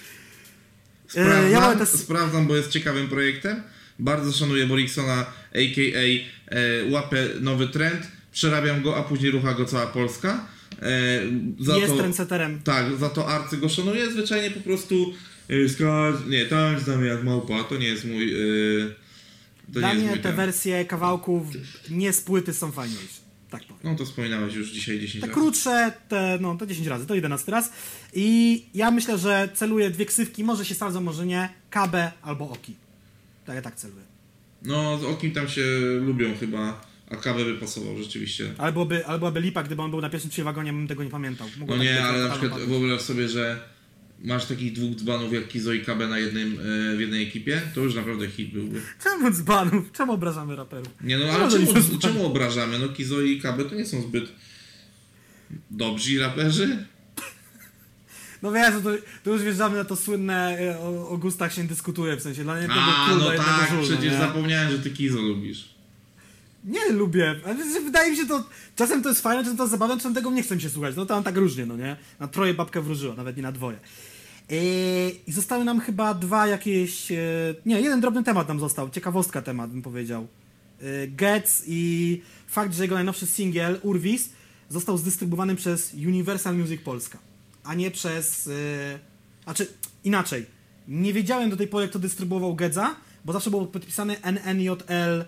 Sprawdzam, 1.07 1.45
E, 1.45 1.52
ja 1.52 1.86
sprawdzam, 1.86 2.48
bo 2.48 2.56
jest 2.56 2.70
ciekawym 2.70 3.07
projektem. 3.07 3.64
Bardzo 3.99 4.32
szanuję 4.32 4.68
Boriksona, 4.68 5.26
a.k.a. 5.56 6.02
E, 6.56 6.91
łapę 6.91 7.27
nowy 7.41 7.68
trend, 7.68 8.07
przerabiam 8.32 8.82
go, 8.82 8.98
a 8.98 9.03
później 9.03 9.32
rucha 9.32 9.53
go 9.53 9.65
cała 9.65 9.88
Polska. 9.88 10.48
E, 10.82 11.22
za 11.60 11.77
jest 11.77 11.91
to, 11.94 11.98
trendseterem. 11.98 12.61
Tak, 12.64 12.98
za 12.98 13.10
to 13.10 13.27
arcy 13.27 13.57
go 13.57 13.69
szanuję. 13.69 14.11
Zwyczajnie 14.11 14.52
po 14.52 14.60
prostu 14.60 15.14
e, 15.49 15.69
skacz, 15.69 16.15
nie, 16.30 16.45
tańcz 16.45 16.80
z 16.80 16.88
nami 16.88 17.07
jak 17.07 17.23
małpa, 17.23 17.64
to 17.64 17.77
nie 17.77 17.88
jest 17.88 18.06
mój... 18.06 18.34
To 19.73 19.80
Dla 19.80 19.94
mnie 19.94 20.10
te 20.10 20.18
ten. 20.18 20.36
wersje 20.36 20.86
kawałków 20.86 21.48
nie 21.90 22.14
z 22.14 22.22
płyty 22.22 22.53
są 22.53 22.72
fajniejsze. 22.72 23.26
Tak 23.49 23.64
powiem. 23.64 23.80
No 23.84 23.95
to 23.95 24.06
wspominałeś 24.06 24.53
już 24.56 24.72
dzisiaj 24.72 24.99
10 24.99 25.22
Te 25.22 25.27
razy. 25.27 25.40
krótsze, 25.40 25.91
te, 26.10 26.38
no, 26.41 26.56
te 26.56 26.68
10 26.68 26.88
razy, 26.88 27.06
to 27.06 27.15
11 27.15 27.52
raz. 27.52 27.72
I 28.14 28.64
ja 28.73 28.91
myślę, 28.91 29.18
że 29.18 29.49
celuję 29.53 29.90
dwie 29.90 30.06
ksywki, 30.06 30.44
może 30.44 30.65
się 30.65 30.76
sprawdzą, 30.76 31.02
może 31.02 31.26
nie. 31.26 31.49
KB 31.69 31.95
albo 32.22 32.49
Oki. 32.49 32.76
Tak, 33.45 33.56
ja 33.56 33.61
tak 33.61 33.76
celuję. 33.76 34.03
No, 34.66 34.98
z 34.98 35.04
Okim 35.04 35.32
tam 35.32 35.48
się 35.48 35.66
lubią 36.02 36.36
chyba, 36.40 36.82
a 37.10 37.16
kawę 37.16 37.46
by 37.46 37.54
pasował 37.54 37.98
rzeczywiście. 37.98 38.54
Ale 38.58 38.74
byłoby, 38.74 39.06
ale 39.06 39.20
byłaby 39.20 39.40
lipa, 39.42 39.64
gdyby 39.64 39.82
on 39.82 39.92
był 39.92 40.02
na 40.02 40.10
pierwszym 40.10 40.32
trzy 40.32 40.44
wagonie, 40.44 40.74
bym 40.74 40.88
tego 40.88 41.04
nie 41.04 41.10
pamiętał. 41.10 41.48
No 41.60 41.66
tak 41.68 41.80
nie, 41.80 42.04
ale 42.04 42.12
na 42.20 42.24
totalną 42.24 42.32
przykład 42.32 42.52
pamięć. 42.62 42.70
wyobraź 42.80 43.02
sobie, 43.02 43.30
że 43.30 43.60
masz 44.24 44.46
takich 44.46 44.74
dwóch 44.74 44.96
dzbanów 44.96 45.34
jak 45.34 45.48
Kizo 45.48 45.74
i 45.74 45.80
KB 45.82 46.00
na 46.10 46.20
jednym, 46.20 46.58
e, 46.94 46.96
w 46.96 47.00
jednej 47.00 47.24
ekipie, 47.28 47.62
to 47.76 47.82
już 47.82 47.96
naprawdę 47.96 48.28
hit 48.28 48.54
byłby. 48.54 48.82
Czemu 49.04 49.32
dzbanów? 49.32 49.92
Czemu 49.92 50.14
obrażamy 50.14 50.56
raperów? 50.56 50.88
Nie 51.02 51.18
no, 51.18 51.26
ale 51.26 51.52
czemu, 51.52 51.68
są 51.68 52.00
czemu 52.00 52.26
obrażamy? 52.26 52.80
No 52.80 52.90
Kizo 52.90 53.22
i 53.22 53.42
KB 53.42 53.70
to 53.70 53.76
nie 53.76 53.86
są 53.86 54.02
zbyt 54.02 54.26
dobrzy 55.72 56.20
raperzy. 56.20 56.86
No 58.41 58.52
wiesz, 58.52 58.74
to, 58.84 58.90
to 59.24 59.30
już 59.30 59.41
wjeżdżamy 59.41 59.78
na 59.78 59.86
to 59.86 59.95
słynne, 59.95 60.60
e, 60.60 60.80
o, 60.80 61.10
o 61.10 61.18
gustach 61.18 61.53
się 61.53 61.64
dyskutuje, 61.64 62.16
w 62.16 62.22
sensie 62.22 62.44
dla 62.44 62.60
jednego 62.60 62.82
A, 62.82 63.10
cool, 63.10 63.20
no 63.20 63.34
jednego 63.34 63.52
tak, 63.60 63.70
przecież 63.82 64.12
nie? 64.14 64.18
zapomniałem, 64.20 64.72
że 64.72 64.80
ty 64.80 64.90
Kizo 64.90 65.22
lubisz. 65.22 65.76
Nie 66.64 66.90
lubię, 66.91 67.36
wydaje 67.86 68.12
mi 68.12 68.18
się 68.18 68.26
to, 68.28 68.44
czasem 68.76 69.03
to 69.03 69.10
jest 69.10 69.22
fajne, 69.22 69.44
czasem 69.44 69.57
to 69.57 69.64
jest 69.64 69.72
zabawne, 69.72 69.95
czasem 69.98 70.14
tego 70.14 70.32
nie 70.32 70.44
chcę 70.44 70.60
się 70.60 70.70
słuchać, 70.70 70.95
no 70.95 71.06
to 71.06 71.16
on 71.16 71.24
tak 71.24 71.38
różnie, 71.38 71.66
no 71.66 71.78
nie? 71.78 71.95
Na 72.20 72.28
troje 72.28 72.53
babkę 72.53 72.82
wróżyła, 72.82 73.16
nawet 73.16 73.38
nie 73.38 73.44
na 73.44 73.52
dwoje. 73.52 73.78
Eee, 74.49 75.20
I 75.28 75.32
zostały 75.32 75.66
nam 75.66 75.80
chyba 75.80 76.14
dwa 76.14 76.48
jakieś, 76.48 77.12
e, 77.12 77.18
nie, 77.66 77.82
jeden 77.82 78.02
drobny 78.02 78.24
temat 78.24 78.48
nam 78.48 78.60
został, 78.60 78.90
ciekawostka 78.90 79.41
temat 79.41 79.72
bym 79.72 79.82
powiedział. 79.82 80.28
E, 80.82 81.07
Getz 81.07 81.64
i 81.68 82.22
fakt, 82.48 82.74
że 82.74 82.84
jego 82.84 82.95
najnowszy 82.95 83.26
singiel, 83.28 83.80
Urwis, 83.84 84.30
został 84.70 84.98
zdystrybuowany 84.98 85.56
przez 85.56 85.94
Universal 85.94 86.57
Music 86.57 86.82
Polska, 86.82 87.18
a 87.66 87.74
nie 87.74 87.92
przez, 87.92 88.48
e, 88.48 89.00
znaczy 89.44 89.68
inaczej, 90.04 90.46
nie 90.88 91.14
wiedziałem 91.14 91.50
do 91.50 91.58
tej 91.58 91.68
pory, 91.68 91.88
kto 91.88 92.00
dystrybuował 92.00 92.56
Gedza, 92.56 92.96
bo 93.26 93.34
zawsze 93.34 93.50
było 93.50 93.66
podpisane 93.66 94.16
NNJL 94.22 95.26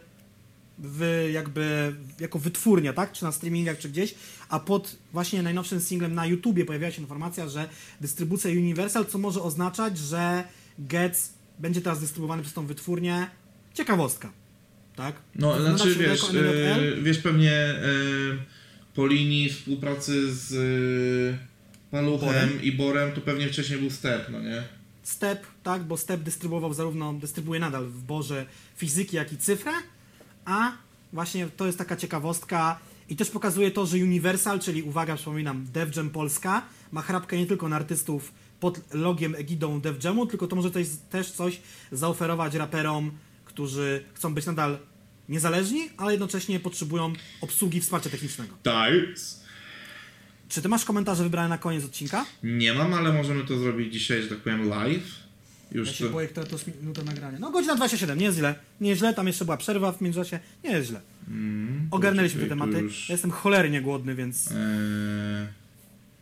w 0.79 1.29
jakby 1.33 1.95
jako 2.19 2.39
wytwórnia, 2.39 2.93
tak? 2.93 3.11
Czy 3.11 3.23
na 3.23 3.31
streamingach, 3.31 3.77
czy 3.77 3.89
gdzieś, 3.89 4.15
a 4.49 4.59
pod 4.59 4.95
właśnie 5.13 5.43
najnowszym 5.43 5.81
singlem 5.81 6.15
na 6.15 6.25
YouTubie 6.25 6.65
pojawiła 6.65 6.91
się 6.91 7.01
informacja, 7.01 7.49
że 7.49 7.69
dystrybucja 8.01 8.51
Universal, 8.51 9.05
co 9.05 9.17
może 9.17 9.41
oznaczać, 9.41 9.97
że 9.97 10.43
Getz 10.79 11.33
będzie 11.59 11.81
teraz 11.81 11.99
dystrybuowany 11.99 12.41
przez 12.41 12.53
tą 12.53 12.65
wytwórnię. 12.65 13.29
Ciekawostka, 13.73 14.31
tak? 14.95 15.15
No, 15.35 15.61
znaczy 15.61 15.95
wiesz, 15.95 16.21
jako 16.21 16.33
NNL? 16.33 16.99
e, 16.99 17.01
wiesz 17.01 17.17
pewnie 17.17 17.51
e, 17.51 17.85
po 18.95 19.07
linii 19.07 19.49
współpracy 19.49 20.33
z 20.33 20.53
e, 20.53 21.56
Paluchem 21.91 22.27
Borem? 22.27 22.61
i 22.63 22.71
Borem, 22.71 23.11
to 23.11 23.21
pewnie 23.21 23.47
wcześniej 23.47 23.79
był 23.79 23.89
Step, 23.89 24.29
no 24.29 24.39
nie? 24.41 24.63
Step, 25.03 25.47
tak, 25.63 25.83
bo 25.83 25.97
Step 25.97 26.21
dystrybuował 26.21 26.73
zarówno, 26.73 27.13
dystrybuuje 27.13 27.59
nadal 27.59 27.85
w 27.85 28.03
Borze 28.03 28.45
fizyki, 28.75 29.15
jak 29.15 29.33
i 29.33 29.37
cyfrę, 29.37 29.71
a 30.45 30.71
właśnie 31.13 31.47
to 31.57 31.65
jest 31.65 31.77
taka 31.77 31.95
ciekawostka 31.95 32.79
i 33.09 33.15
też 33.15 33.29
pokazuje 33.29 33.71
to, 33.71 33.85
że 33.85 33.97
Universal, 33.97 34.59
czyli 34.59 34.83
uwaga, 34.83 35.15
przypominam, 35.15 35.65
Def 35.73 35.95
Jam 35.95 36.09
Polska, 36.09 36.61
ma 36.91 37.01
chrapkę 37.01 37.37
nie 37.37 37.45
tylko 37.45 37.69
na 37.69 37.75
artystów 37.75 38.31
pod 38.59 38.93
logiem, 38.93 39.35
egidą 39.35 39.81
Def 39.81 40.03
Jamu, 40.03 40.25
tylko 40.25 40.47
to 40.47 40.55
może 40.55 40.71
też, 40.71 40.87
też 41.09 41.31
coś 41.31 41.59
zaoferować 41.91 42.55
raperom, 42.55 43.11
którzy 43.45 44.03
chcą 44.13 44.33
być 44.33 44.45
nadal 44.45 44.77
niezależni, 45.29 45.89
ale 45.97 46.11
jednocześnie 46.11 46.59
potrzebują 46.59 47.13
obsługi 47.41 47.81
wsparcia 47.81 48.09
technicznego. 48.09 48.55
Tak. 48.63 48.93
Czy 50.49 50.61
ty 50.61 50.69
masz 50.69 50.85
komentarze 50.85 51.23
wybrane 51.23 51.49
na 51.49 51.57
koniec 51.57 51.85
odcinka? 51.85 52.25
Nie 52.43 52.73
mam, 52.73 52.93
ale 52.93 53.13
możemy 53.13 53.43
to 53.43 53.59
zrobić 53.59 53.93
dzisiaj, 53.93 54.21
że 54.21 54.27
tak 54.27 54.37
powiem, 54.37 54.69
live. 54.69 55.27
Już 55.71 55.87
Ja 55.87 55.93
się 55.93 56.05
to... 56.05 56.11
boję, 56.11 56.27
która 56.27 56.45
to 56.45 56.51
jest 56.51 56.81
minuta 56.81 57.03
nagrania. 57.03 57.39
No 57.39 57.51
godzina 57.51 57.75
27, 57.75 58.19
nie 58.19 58.25
jest 58.25 58.37
źle. 58.37 58.55
Nie 58.81 58.89
jest 58.89 58.99
źle, 58.99 59.13
tam 59.13 59.27
jeszcze 59.27 59.45
była 59.45 59.57
przerwa 59.57 59.91
w 59.91 60.01
międzyczasie. 60.01 60.39
Nie 60.63 60.69
jest 60.71 60.87
źle. 60.89 61.01
Mm, 61.27 61.87
Ogarnęliśmy 61.91 62.41
te 62.41 62.47
tematy. 62.49 62.79
Już... 62.79 63.09
Ja 63.09 63.13
jestem 63.13 63.31
cholernie 63.31 63.81
głodny, 63.81 64.15
więc 64.15 64.51
Eee, 64.51 64.55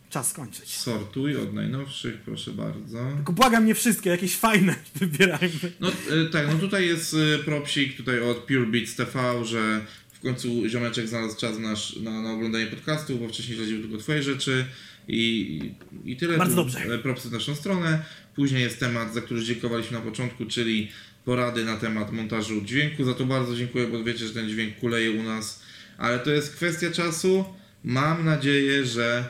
czas 0.10 0.30
skończyć. 0.30 0.69
sortuj 0.77 1.38
od 1.38 1.53
najnowszych, 1.53 2.18
proszę 2.22 2.52
bardzo. 2.52 2.97
Tylko 3.15 3.34
błagam 3.34 3.65
nie 3.65 3.76
wszystkie, 3.76 4.10
jakieś 4.10 4.35
fajne 4.38 4.76
wybierajmy. 4.95 5.72
No 5.80 5.88
e, 5.89 6.30
tak, 6.31 6.47
no 6.47 6.53
tutaj 6.60 6.88
jest 6.88 7.15
e, 7.35 7.43
propsik 7.43 7.97
tutaj 7.97 8.19
od 8.19 8.38
Pure 8.38 8.65
Beats 8.65 8.95
TV, 8.95 9.45
że 9.45 9.85
końcu 10.26 10.69
ziomeczek 10.69 11.07
znalazł 11.07 11.38
czas 11.38 11.60
nasz, 11.60 11.95
na, 11.95 12.22
na 12.22 12.31
oglądanie 12.34 12.68
podcastu, 12.68 13.18
bo 13.18 13.27
wcześniej 13.27 13.57
śledził 13.57 13.81
tylko 13.81 13.97
twoje 13.97 14.23
rzeczy 14.23 14.65
i, 15.07 15.60
i 16.06 16.18
tyle. 16.18 16.38
Bardzo 16.38 16.56
dobrze. 16.56 16.80
e, 16.80 16.97
Propsy 16.97 17.30
w 17.30 17.31
naszą 17.31 17.56
stronę. 17.56 18.06
Później 18.35 18.61
jest 18.61 18.80
temat, 18.80 19.14
za 19.14 19.22
który 19.22 19.43
dziękowaliśmy 19.43 19.97
na 19.97 20.03
początku, 20.03 20.45
czyli 20.45 20.91
porady 21.26 21.65
na 21.65 21.77
temat 21.77 22.11
montażu 22.11 22.61
dźwięku. 22.61 23.03
Za 23.03 23.14
to 23.14 23.26
bardzo 23.26 23.56
dziękuję, 23.56 23.88
bo 23.88 24.03
wiecie, 24.03 24.27
że 24.27 24.34
ten 24.34 24.49
dźwięk 24.49 24.76
kuleje 24.80 25.11
u 25.11 25.23
nas. 25.23 25.61
Ale 25.97 26.19
to 26.19 26.31
jest 26.31 26.56
kwestia 26.56 26.91
czasu. 26.91 27.45
Mam 27.84 28.26
nadzieję, 28.26 28.85
że 28.85 29.26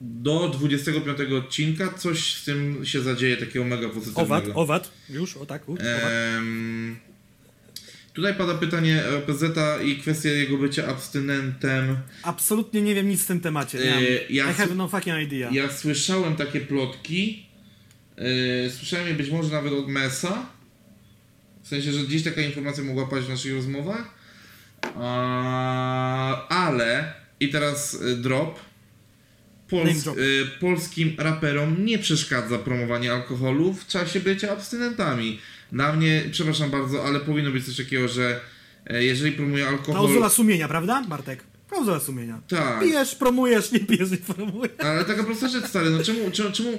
do 0.00 0.48
25 0.48 1.32
odcinka 1.32 1.92
coś 1.98 2.34
z 2.34 2.44
tym 2.44 2.86
się 2.86 3.00
zadzieje 3.02 3.36
takiego 3.36 3.64
mega 3.64 3.88
pozytywnego. 3.88 4.22
Owad, 4.34 4.44
owad. 4.54 4.92
Już, 5.10 5.36
o 5.36 5.46
tak, 5.46 5.68
u, 5.68 5.72
owad. 5.72 5.86
Em, 5.86 6.96
tutaj 8.12 8.34
pada 8.34 8.54
pytanie 8.54 9.02
o 9.18 9.32
PZ 9.32 9.42
i 9.84 9.96
kwestia 9.96 10.28
jego 10.28 10.58
bycia 10.58 10.86
abstynentem. 10.86 11.96
Absolutnie 12.22 12.82
nie 12.82 12.94
wiem 12.94 13.08
nic 13.08 13.22
w 13.24 13.26
tym 13.26 13.40
temacie. 13.40 13.78
Yy, 13.78 14.26
ja 14.30 14.50
I 14.50 14.54
have 14.54 14.74
no 14.74 14.88
fucking 14.88 15.32
idea. 15.32 15.50
Ja 15.52 15.72
słyszałem 15.72 16.36
takie 16.36 16.60
plotki. 16.60 17.46
Yy, 18.18 18.70
słyszałem 18.70 19.08
je 19.08 19.14
być 19.14 19.30
może 19.30 19.48
nawet 19.50 19.72
od 19.72 19.88
Mesa. 19.88 20.46
W 21.62 21.68
sensie, 21.68 21.92
że 21.92 22.00
gdzieś 22.00 22.22
taka 22.22 22.40
informacja 22.40 22.84
mogła 22.84 23.06
paść 23.06 23.26
w 23.26 23.30
naszych 23.30 23.54
rozmowach. 23.54 24.22
A, 24.96 26.48
ale, 26.48 27.14
i 27.40 27.48
teraz 27.48 28.02
drop. 28.16 28.60
Pols, 29.68 30.04
drop. 30.04 30.18
y, 30.18 30.46
polskim 30.60 31.14
raperom 31.18 31.84
nie 31.84 31.98
przeszkadza 31.98 32.58
promowanie 32.58 33.12
alkoholu 33.12 33.74
w 33.74 33.86
czasie 33.86 34.20
bycia 34.20 34.52
abstynentami. 34.52 35.38
Na 35.72 35.92
mnie, 35.92 36.22
przepraszam 36.30 36.70
bardzo, 36.70 37.04
ale 37.04 37.20
powinno 37.20 37.50
być 37.50 37.66
coś 37.66 37.76
takiego, 37.76 38.08
że 38.08 38.40
e, 38.86 39.04
jeżeli 39.04 39.32
promuje 39.32 39.68
alkohol. 39.68 39.94
Klauzula 39.94 40.28
sumienia, 40.28 40.68
prawda, 40.68 41.02
Bartek? 41.08 41.44
Klauzula 41.68 42.00
sumienia. 42.00 42.40
Tak. 42.48 42.80
Pijesz, 42.80 43.14
promujesz, 43.14 43.72
nie 43.72 43.80
pijesz, 43.80 44.10
nie 44.10 44.16
promujesz. 44.16 44.72
Ale 44.78 45.04
taka 45.04 45.24
prosta 45.24 45.48
rzecz, 45.48 45.64
stary, 45.64 45.90
no 45.90 46.02
czemu, 46.02 46.30
czemu, 46.30 46.50
czemu, 46.50 46.70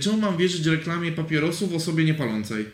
czemu 0.00 0.16
mam 0.16 0.36
wierzyć 0.36 0.66
reklamie 0.66 1.12
papierosów 1.12 1.74
osobie 1.74 2.04
niepalącej? 2.04 2.66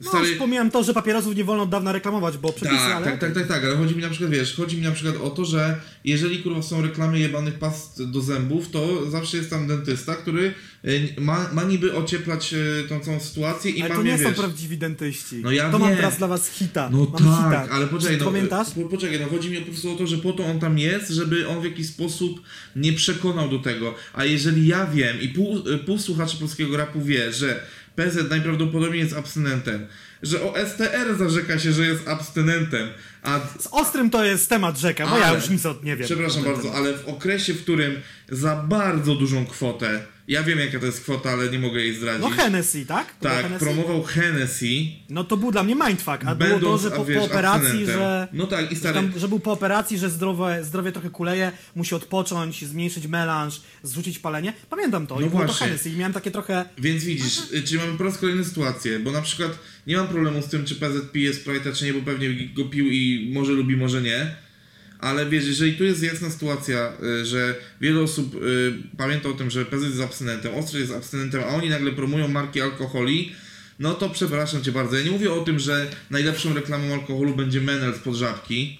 No, 0.00 0.24
już 0.24 0.38
pomijam 0.38 0.70
to, 0.70 0.82
że 0.82 0.94
papierosów 0.94 1.36
nie 1.36 1.44
wolno 1.44 1.62
od 1.62 1.70
dawna 1.70 1.92
reklamować, 1.92 2.38
bo 2.38 2.52
przepisy, 2.52 2.76
tak, 2.76 2.92
ale... 2.92 3.04
tak, 3.04 3.20
tak, 3.20 3.34
tak, 3.34 3.48
tak, 3.48 3.64
ale 3.64 3.76
chodzi 3.76 3.96
mi 3.96 4.02
na 4.02 4.08
przykład, 4.08 4.30
wiesz, 4.30 4.56
chodzi 4.56 4.76
mi 4.76 4.82
na 4.82 4.90
przykład 4.90 5.16
o 5.16 5.30
to, 5.30 5.44
że 5.44 5.80
jeżeli 6.04 6.42
kurwa 6.42 6.62
są 6.62 6.82
reklamy 6.82 7.18
jebanych 7.18 7.54
past 7.54 8.10
do 8.10 8.20
zębów, 8.20 8.70
to 8.70 9.10
zawsze 9.10 9.36
jest 9.36 9.50
tam 9.50 9.66
dentysta, 9.66 10.14
który 10.14 10.54
y, 10.84 11.14
ma, 11.18 11.52
ma 11.52 11.64
niby 11.64 11.94
ocieplać 11.94 12.54
y, 12.54 12.84
tą 12.88 13.00
całą 13.00 13.20
sytuację 13.20 13.70
i 13.70 13.80
Ale 13.80 13.88
ma 13.88 13.94
to 13.94 14.02
mnie, 14.02 14.12
nie 14.12 14.18
są 14.18 14.24
wiesz, 14.24 14.38
prawdziwi 14.38 14.78
dentyści. 14.78 15.36
No 15.36 15.50
ja 15.50 15.70
to 15.70 15.78
mam 15.78 15.88
wiem. 15.88 15.96
teraz 15.96 16.18
dla 16.18 16.28
was 16.28 16.48
hita. 16.48 16.90
No 16.90 16.98
mam 16.98 17.12
tak, 17.12 17.64
hita. 17.64 17.74
ale 17.74 17.86
poczekaj, 17.86 18.18
no, 18.18 18.24
pamiętasz? 18.24 18.70
po, 18.70 18.80
poczekaj, 18.80 19.20
no 19.20 19.26
chodzi 19.26 19.50
mi 19.50 19.58
po 19.58 19.66
prostu 19.66 19.92
o 19.92 19.96
to, 19.96 20.06
że 20.06 20.18
po 20.18 20.32
to 20.32 20.46
on 20.46 20.60
tam 20.60 20.78
jest, 20.78 21.08
żeby 21.08 21.48
on 21.48 21.60
w 21.60 21.64
jakiś 21.64 21.86
sposób 21.86 22.40
nie 22.76 22.92
przekonał 22.92 23.48
do 23.48 23.58
tego. 23.58 23.94
A 24.12 24.24
jeżeli 24.24 24.66
ja 24.66 24.86
wiem 24.86 25.20
i 25.20 25.28
pół, 25.28 25.62
pół 25.86 25.98
słuchaczy 25.98 26.36
polskiego 26.36 26.76
rapu 26.76 27.02
wie, 27.02 27.32
że 27.32 27.60
PZ 27.96 28.30
najprawdopodobniej 28.30 29.00
jest 29.02 29.16
abstynentem, 29.16 29.86
że 30.22 30.42
o 30.42 30.54
STR 30.66 31.16
zarzeka 31.18 31.58
się, 31.58 31.72
że 31.72 31.86
jest 31.86 32.08
abstynentem, 32.08 32.88
a 33.22 33.40
Z 33.58 33.68
ostrym 33.70 34.10
to 34.10 34.24
jest 34.24 34.48
temat 34.48 34.78
rzeka, 34.78 35.06
bo 35.06 35.18
ja 35.18 35.26
Ale- 35.26 35.36
już 35.38 35.48
nic 35.50 35.66
o, 35.66 35.74
nie 35.82 35.96
wiem. 35.96 36.06
Przepraszam 36.06 36.42
bardzo, 36.44 36.74
ale 36.74 36.92
w 36.98 37.08
okresie, 37.08 37.54
w 37.54 37.62
którym 37.62 38.00
za 38.28 38.56
bardzo 38.56 39.14
dużą 39.14 39.46
kwotę, 39.46 40.00
ja 40.28 40.42
wiem 40.42 40.58
jaka 40.58 40.78
to 40.80 40.86
jest 40.86 41.00
kwota, 41.00 41.30
ale 41.30 41.50
nie 41.50 41.58
mogę 41.58 41.80
jej 41.80 41.94
zdradzić. 41.94 42.22
No 42.22 42.30
Hennessy, 42.30 42.86
tak? 42.86 43.06
To 43.20 43.28
tak, 43.28 43.42
Hennessy? 43.42 43.64
promował 43.64 44.02
Hennessy, 44.02 44.66
No 45.08 45.24
to 45.24 45.36
był 45.36 45.52
dla 45.52 45.62
mnie 45.62 45.74
mindfuck, 45.74 46.24
a 46.26 46.34
było 46.34 46.50
to, 46.50 46.54
będąc, 46.54 46.82
że 46.82 46.90
po, 46.90 47.04
wiesz, 47.04 47.18
po 47.18 47.24
operacji, 47.24 47.66
abstynentem. 47.66 47.96
że... 47.96 48.28
No 48.32 48.46
tak, 48.46 48.72
i 48.72 48.74
Że, 48.74 48.80
stary, 48.80 48.94
tam, 48.94 49.12
że 49.16 49.28
był 49.28 49.40
po 49.40 49.52
operacji, 49.52 49.98
że 49.98 50.10
zdrowie, 50.10 50.64
zdrowie 50.64 50.92
trochę 50.92 51.10
kuleje, 51.10 51.52
musi 51.76 51.94
odpocząć, 51.94 52.64
zmniejszyć 52.64 53.06
melanż, 53.06 53.60
zrzucić 53.82 54.18
palenie. 54.18 54.52
Pamiętam 54.70 55.06
to 55.06 55.14
No 55.20 55.26
i 55.26 55.30
było 55.30 55.40
to 55.40 55.46
właśnie. 55.46 55.66
Hennessy 55.66 55.90
i 55.90 55.96
miałem 55.96 56.12
takie 56.12 56.30
trochę... 56.30 56.64
Więc 56.78 57.04
widzisz, 57.04 57.38
y, 57.52 57.62
czyli 57.62 57.80
mamy 57.80 57.98
po 57.98 58.04
raz 58.04 58.18
kolejny 58.18 58.44
sytuację, 58.44 58.98
bo 58.98 59.10
na 59.12 59.22
przykład 59.22 59.58
nie 59.86 59.96
mam 59.96 60.08
problemu 60.08 60.42
z 60.42 60.46
tym, 60.46 60.64
czy 60.64 60.74
PZ 60.74 61.10
pije 61.12 61.30
Sprite'a, 61.32 61.72
czy 61.76 61.84
nie, 61.84 61.92
bo 61.94 62.00
pewnie 62.02 62.48
go 62.54 62.64
pił 62.64 62.86
i 62.90 63.30
może 63.34 63.52
lubi, 63.52 63.76
może 63.76 64.02
nie. 64.02 64.45
Ale 64.98 65.26
wiesz, 65.26 65.46
jeżeli 65.46 65.74
tu 65.74 65.84
jest 65.84 66.02
jasna 66.02 66.30
sytuacja, 66.30 66.92
y, 67.20 67.26
że 67.26 67.54
wiele 67.80 68.00
osób 68.00 68.34
y, 68.34 68.38
pamięta 68.96 69.28
o 69.28 69.32
tym, 69.32 69.50
że 69.50 69.64
PZ 69.64 69.82
jest 69.82 70.00
abstynentem, 70.00 70.54
Ostry 70.54 70.80
jest 70.80 70.92
abstynentem, 70.92 71.42
a 71.44 71.46
oni 71.46 71.68
nagle 71.68 71.92
promują 71.92 72.28
marki 72.28 72.60
alkoholi, 72.60 73.32
no 73.78 73.94
to 73.94 74.10
przepraszam 74.10 74.62
cię 74.62 74.72
bardzo. 74.72 74.96
Ja 74.96 75.04
nie 75.04 75.10
mówię 75.10 75.32
o 75.32 75.44
tym, 75.44 75.58
że 75.58 75.86
najlepszą 76.10 76.54
reklamą 76.54 76.94
alkoholu 76.94 77.36
będzie 77.36 77.60
Menel 77.60 77.94
z 77.94 77.98
podżabki. 77.98 78.78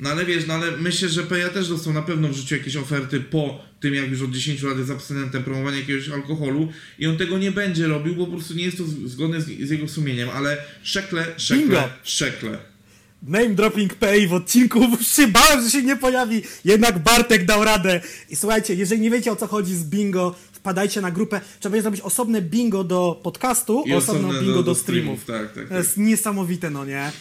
No 0.00 0.10
ale 0.10 0.24
wiesz, 0.24 0.46
no 0.46 0.54
ale 0.54 0.76
myślę, 0.76 1.08
że 1.08 1.22
Peja 1.22 1.48
też 1.48 1.68
dostał 1.68 1.92
na 1.92 2.02
pewno 2.02 2.28
w 2.28 2.32
życiu 2.32 2.54
jakieś 2.54 2.76
oferty 2.76 3.20
po 3.20 3.64
tym, 3.80 3.94
jak 3.94 4.10
już 4.10 4.22
od 4.22 4.30
10 4.30 4.62
lat 4.62 4.78
jest 4.78 4.90
abstynentem, 4.90 5.44
promowania 5.44 5.78
jakiegoś 5.78 6.08
alkoholu 6.08 6.72
i 6.98 7.06
on 7.06 7.16
tego 7.16 7.38
nie 7.38 7.52
będzie 7.52 7.86
robił, 7.86 8.14
bo 8.14 8.26
po 8.26 8.32
prostu 8.32 8.54
nie 8.54 8.64
jest 8.64 8.78
to 8.78 8.84
zgodne 9.04 9.40
z, 9.40 9.46
z 9.46 9.70
jego 9.70 9.88
sumieniem, 9.88 10.28
ale 10.30 10.56
szekle, 10.82 11.26
szekle, 11.36 11.62
Bingo! 11.62 11.88
szekle. 12.02 12.73
Name 13.26 13.48
dropping 13.48 13.94
pay 13.94 14.28
w 14.28 14.34
odcinku, 14.34 14.80
się 15.16 15.28
bałem, 15.28 15.64
że 15.64 15.70
się 15.70 15.82
nie 15.82 15.96
pojawi, 15.96 16.42
jednak 16.64 16.98
Bartek 16.98 17.44
dał 17.44 17.64
radę. 17.64 18.00
I 18.30 18.36
słuchajcie, 18.36 18.74
jeżeli 18.74 19.00
nie 19.00 19.10
wiecie 19.10 19.32
o 19.32 19.36
co 19.36 19.46
chodzi 19.46 19.76
z 19.76 19.84
bingo, 19.84 20.34
wpadajcie 20.52 21.00
na 21.00 21.10
grupę. 21.10 21.40
Trzeba 21.60 21.70
będzie 21.70 21.82
zrobić 21.82 22.00
osobne 22.00 22.42
bingo 22.42 22.84
do 22.84 23.20
podcastu, 23.22 23.84
I 23.86 23.94
osobne 23.94 24.40
bingo 24.40 24.62
do, 24.62 24.74
streamów. 24.74 25.24
Tak, 25.24 25.54
tak, 25.54 25.64
To 25.64 25.68
tak. 25.68 25.78
jest 25.78 25.96
niesamowite, 25.96 26.70
no 26.70 26.84
nie? 26.84 27.12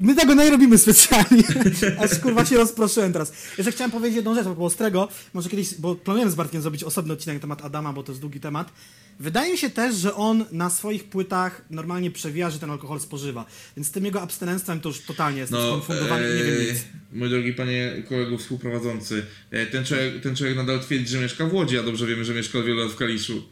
My 0.00 0.14
tego 0.14 0.34
nie 0.34 0.50
robimy 0.50 0.78
specjalnie. 0.78 1.42
Aż 2.04 2.18
kurwa 2.18 2.44
się 2.44 2.56
rozproszyłem 2.56 3.12
teraz. 3.12 3.32
Jeszcze 3.58 3.72
chciałem 3.72 3.90
powiedzieć 3.90 4.16
jedną 4.16 4.34
rzecz, 4.34 4.46
bo 4.46 4.64
ostrego, 4.64 5.08
może 5.34 5.48
kiedyś, 5.50 5.74
bo 5.74 5.94
planujemy 5.94 6.30
z 6.30 6.34
Bartkiem 6.34 6.62
zrobić 6.62 6.84
osobny 6.84 7.12
odcinek 7.12 7.36
na 7.36 7.40
temat 7.40 7.64
Adama, 7.64 7.92
bo 7.92 8.02
to 8.02 8.12
jest 8.12 8.20
długi 8.20 8.40
temat. 8.40 8.72
Wydaje 9.20 9.52
mi 9.52 9.58
się 9.58 9.70
też, 9.70 9.96
że 9.96 10.14
on 10.14 10.44
na 10.52 10.70
swoich 10.70 11.04
płytach 11.04 11.64
normalnie 11.70 12.10
przewija, 12.10 12.50
że 12.50 12.58
ten 12.58 12.70
alkohol 12.70 13.00
spożywa. 13.00 13.44
Więc 13.76 13.88
z 13.88 13.90
tym 13.90 14.04
jego 14.04 14.22
abstynenstwem 14.22 14.80
to 14.80 14.88
już 14.88 15.00
totalnie 15.00 15.40
jest 15.40 15.52
No, 15.52 15.58
skonfundowany 15.68 16.26
i 16.30 16.36
nie 16.38 16.44
wiem 16.44 16.60
e, 16.60 16.72
nic. 16.72 16.84
mój 17.12 17.30
drogi 17.30 17.52
panie 17.52 18.02
kolego 18.08 18.38
współprowadzący, 18.38 19.26
e, 19.50 19.66
ten 19.66 19.84
człowiek, 19.84 20.22
ten 20.22 20.36
człowiek 20.36 20.56
nadal 20.56 20.80
twierdzi, 20.80 21.08
że 21.08 21.20
mieszka 21.20 21.46
w 21.46 21.54
Łodzi, 21.54 21.78
a 21.78 21.82
dobrze 21.82 22.06
wiemy, 22.06 22.24
że 22.24 22.34
mieszka 22.34 22.58
od 22.58 22.64
wielu 22.64 22.80
lat 22.80 22.90
w 22.92 22.96
Kaliszu. 22.96 23.42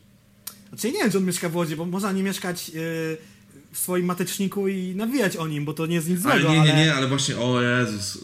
Znaczy 0.68 0.86
nie 0.92 0.98
wiem, 0.98 1.10
czy 1.10 1.18
on 1.18 1.24
mieszka 1.24 1.48
w 1.48 1.56
Łodzi, 1.56 1.76
bo 1.76 1.84
można 1.84 2.12
nie 2.12 2.22
mieszkać 2.22 2.68
yy, 2.68 3.16
w 3.72 3.78
swoim 3.78 4.06
mateczniku 4.06 4.68
i 4.68 4.94
nawijać 4.96 5.36
o 5.36 5.46
nim, 5.46 5.64
bo 5.64 5.74
to 5.74 5.86
nie 5.86 5.94
jest 5.94 6.08
nic 6.08 6.26
Ale 6.26 6.40
złego, 6.40 6.54
nie, 6.54 6.62
nie, 6.62 6.72
ale... 6.72 6.84
nie, 6.84 6.94
ale 6.94 7.06
właśnie, 7.08 7.36
o 7.36 7.62
Jezus. 7.62 8.18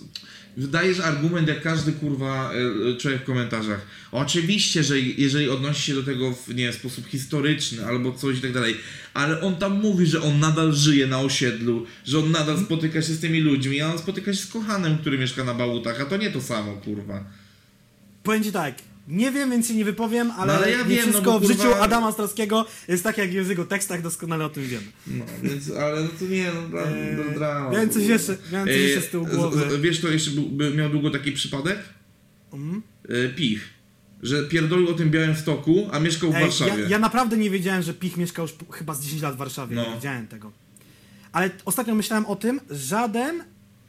Wydajesz 0.56 1.00
argument 1.00 1.48
jak 1.48 1.62
każdy 1.62 1.92
kurwa 1.92 2.52
e, 2.52 2.96
człowiek 2.96 3.22
w 3.22 3.24
komentarzach. 3.24 3.86
Oczywiście, 4.12 4.82
że 4.82 5.00
jeżeli 5.00 5.48
odnosi 5.48 5.82
się 5.82 5.94
do 5.94 6.02
tego 6.02 6.32
w 6.32 6.54
nie, 6.54 6.72
sposób 6.72 7.06
historyczny 7.06 7.86
albo 7.86 8.12
coś 8.12 8.38
i 8.38 8.40
tak 8.40 8.52
dalej, 8.52 8.76
ale 9.14 9.40
on 9.40 9.56
tam 9.56 9.80
mówi, 9.80 10.06
że 10.06 10.22
on 10.22 10.40
nadal 10.40 10.72
żyje 10.72 11.06
na 11.06 11.20
osiedlu, 11.20 11.86
że 12.04 12.18
on 12.18 12.30
nadal 12.30 12.64
spotyka 12.64 13.02
się 13.02 13.12
z 13.12 13.20
tymi 13.20 13.40
ludźmi, 13.40 13.80
a 13.80 13.92
on 13.92 13.98
spotyka 13.98 14.32
się 14.34 14.38
z 14.38 14.46
kochanem, 14.46 14.98
który 14.98 15.18
mieszka 15.18 15.44
na 15.44 15.54
Bałutach, 15.54 16.00
a 16.00 16.04
to 16.04 16.16
nie 16.16 16.30
to 16.30 16.42
samo, 16.42 16.72
kurwa. 16.72 17.24
Powiem 18.22 18.44
ci 18.44 18.52
tak, 18.52 18.74
nie 19.08 19.30
wiem, 19.30 19.50
więc 19.50 19.68
się 19.68 19.74
nie 19.74 19.84
wypowiem, 19.84 20.30
ale, 20.30 20.52
No 20.52 20.58
ale 20.58 20.70
ja 20.70 20.78
nie 20.78 20.84
wiem, 20.84 20.96
no 21.06 21.12
wszystko 21.12 21.32
bo 21.32 21.40
w 21.40 21.46
życiu 21.46 21.74
Adama 21.74 22.08
Ostrowskiego 22.08 22.66
jest 22.88 23.04
tak, 23.04 23.18
jak 23.18 23.30
w 23.30 23.48
jego 23.48 23.64
tekstach, 23.64 24.02
doskonale 24.02 24.44
o 24.44 24.48
tym 24.48 24.64
wiemy. 24.64 24.86
No, 25.06 25.24
więc, 25.42 25.70
ale 25.70 26.02
no 26.02 26.08
to 26.18 26.24
nie, 26.24 26.50
no, 26.54 26.68
dra, 26.68 26.80
Eee, 26.82 27.16
no 27.16 27.34
drama. 27.38 27.70
miałem 27.70 27.90
coś 27.90 28.02
jeszcze- 28.04 28.36
miałem 28.52 28.68
coś 28.68 28.76
jeszcze 28.76 29.00
z 29.02 29.08
tyłu 29.10 29.26
Eee, 29.26 29.34
głowy. 29.36 29.70
z- 29.70 29.80
Wiesz, 29.80 30.00
to 30.00 30.08
jeszcze 30.08 30.30
był, 30.30 30.50
miał 30.74 30.90
długo 30.90 31.10
taki 31.10 31.32
przypadek? 31.32 31.78
E, 33.08 33.28
Pich. 33.28 33.68
Że 34.22 34.42
pierdolił 34.44 34.88
o 34.90 34.94
tym 34.94 35.10
białym 35.10 35.36
stoku, 35.36 35.88
a 35.92 36.00
mieszkał 36.00 36.30
w 36.30 36.32
Warszawie. 36.32 36.82
ja, 36.82 36.88
ja 36.88 36.98
naprawdę 36.98 37.36
nie 37.36 37.50
wiedziałem, 37.50 37.82
że 37.82 37.94
Pich 37.94 38.16
mieszkał 38.16 38.44
już 38.44 38.54
chyba 38.72 38.94
z 38.94 39.04
10 39.04 39.22
lat 39.22 39.34
w 39.34 39.38
Warszawie, 39.38 39.76
No. 39.76 39.88
nie 39.88 39.94
wiedziałem 39.94 40.26
tego. 40.26 40.52
Ale 41.32 41.50
ostatnio 41.64 41.94
myślałem 41.94 42.26
o 42.26 42.36
tym, 42.36 42.60
żaden 42.70 43.44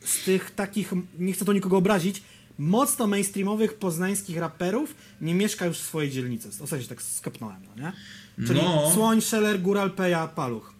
z 0.05 0.23
tych 0.23 0.51
takich, 0.51 0.91
nie 1.19 1.33
chcę 1.33 1.45
tu 1.45 1.51
nikogo 1.53 1.77
obrazić, 1.77 2.21
mocno 2.59 3.07
mainstreamowych 3.07 3.73
poznańskich 3.73 4.37
raperów 4.37 4.95
nie 5.21 5.33
mieszka 5.35 5.65
już 5.65 5.77
w 5.77 5.81
swojej 5.83 6.11
dzielnicy. 6.11 6.49
Ostatnio 6.63 6.83
się 6.83 6.89
tak 6.89 7.01
skopnąłem, 7.01 7.57
no 7.75 7.83
nie? 7.83 7.91
Czyli 8.47 8.59
No. 8.63 8.91
Słoń, 8.93 9.21
Szeller, 9.21 9.61
Góral, 9.61 9.91
Peja, 9.91 10.27
Paluch. 10.27 10.73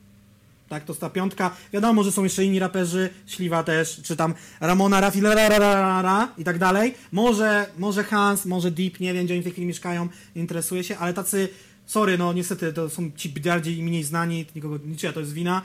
Tak, 0.69 0.85
to 0.85 0.93
jest 0.93 1.01
ta 1.01 1.10
piątka. 1.10 1.56
Wiadomo, 1.73 2.03
że 2.03 2.11
są 2.11 2.23
jeszcze 2.23 2.45
inni 2.45 2.60
raperzy, 2.60 3.10
Śliwa 3.27 3.64
też, 3.64 4.01
czy 4.03 4.15
tam 4.15 4.34
Ramona, 4.60 5.01
Rafi, 5.01 5.19
la, 5.19 5.30
la, 5.34 5.56
la, 5.57 5.99
la, 5.99 6.27
i 6.38 6.43
tak 6.43 6.57
dalej. 6.57 6.93
Może, 7.11 7.65
może 7.77 8.03
Hans, 8.03 8.45
może 8.45 8.72
Deep, 8.72 8.99
nie 8.99 9.14
wiem, 9.14 9.26
gdzie 9.26 9.34
oni 9.34 9.41
w 9.41 9.43
tej 9.43 9.51
chwili 9.53 9.68
mieszkają, 9.68 10.07
interesuje 10.35 10.84
się, 10.84 10.97
ale 10.97 11.14
tacy, 11.14 11.49
sorry, 11.85 12.18
no 12.18 12.34
niestety, 12.34 12.73
to 12.73 12.89
są 12.89 13.11
ci 13.15 13.30
bardziej 13.30 13.77
i 13.77 13.84
mniej 13.84 14.03
znani, 14.03 14.45
nikogo, 14.56 14.77
niczyja 14.85 15.14
to 15.14 15.19
jest 15.19 15.34
wina. 15.34 15.61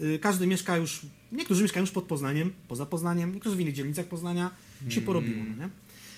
Y, 0.00 0.18
Każdy 0.18 0.46
mieszka 0.46 0.76
już, 0.76 1.00
niektórzy 1.32 1.62
mieszkają 1.62 1.82
już 1.82 1.90
pod 1.90 2.04
Poznaniem, 2.04 2.52
poza 2.68 2.86
Poznaniem, 2.86 3.34
niektórzy 3.34 3.56
w 3.56 3.60
innych 3.60 3.74
dzielnicach 3.74 4.06
Poznania, 4.06 4.50
się 4.88 5.00
porobiło, 5.00 5.44
no 5.44 5.64
nie? 5.64 5.70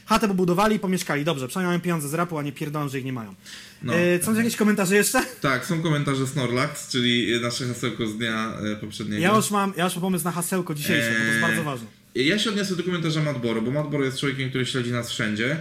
Chatę 0.07 0.28
pobudowali 0.28 0.77
i 0.77 0.78
pomieszkali, 0.78 1.24
dobrze, 1.24 1.49
przynajmniej 1.49 1.70
mają 1.70 1.81
pieniądze 1.81 2.09
z 2.09 2.15
rapu, 2.15 2.39
a 2.39 2.43
nie 2.43 2.53
pierdolą, 2.53 2.89
że 2.89 2.99
ich 2.99 3.05
nie 3.05 3.12
mają. 3.12 3.35
No. 3.82 3.93
No. 3.93 4.24
są 4.24 4.35
jakieś 4.35 4.57
komentarze 4.57 4.97
jeszcze? 4.97 5.23
Tak, 5.41 5.66
są 5.66 5.82
komentarze 5.82 6.27
Snorlax, 6.27 6.89
czyli 6.89 7.41
nasze 7.41 7.66
hasełko 7.66 8.07
z 8.07 8.16
dnia 8.19 8.55
e, 8.73 8.77
poprzedniego. 8.77 9.23
Ja 9.23 9.37
już 9.37 9.51
mam, 9.51 9.73
ja 9.77 9.85
już 9.85 9.95
mam 9.95 10.01
pomysł 10.03 10.24
na 10.24 10.31
hasełko 10.31 10.74
dzisiejsze, 10.74 11.11
bo 11.11 11.19
to 11.19 11.24
jest 11.24 11.35
Eee, 11.37 11.43
bardzo 11.43 11.65
ważne. 11.65 11.87
Ja 12.15 12.39
się 12.39 12.51
odniosę 12.51 12.77
do 12.77 12.82
komentarza 12.82 13.23
Madboro, 13.23 13.62
bo 13.62 13.70
Madboro 13.70 14.05
jest 14.05 14.19
człowiekiem, 14.19 14.49
który 14.49 14.66
śledzi 14.66 14.93
nas 14.93 15.11
wszędzie. 15.11 15.57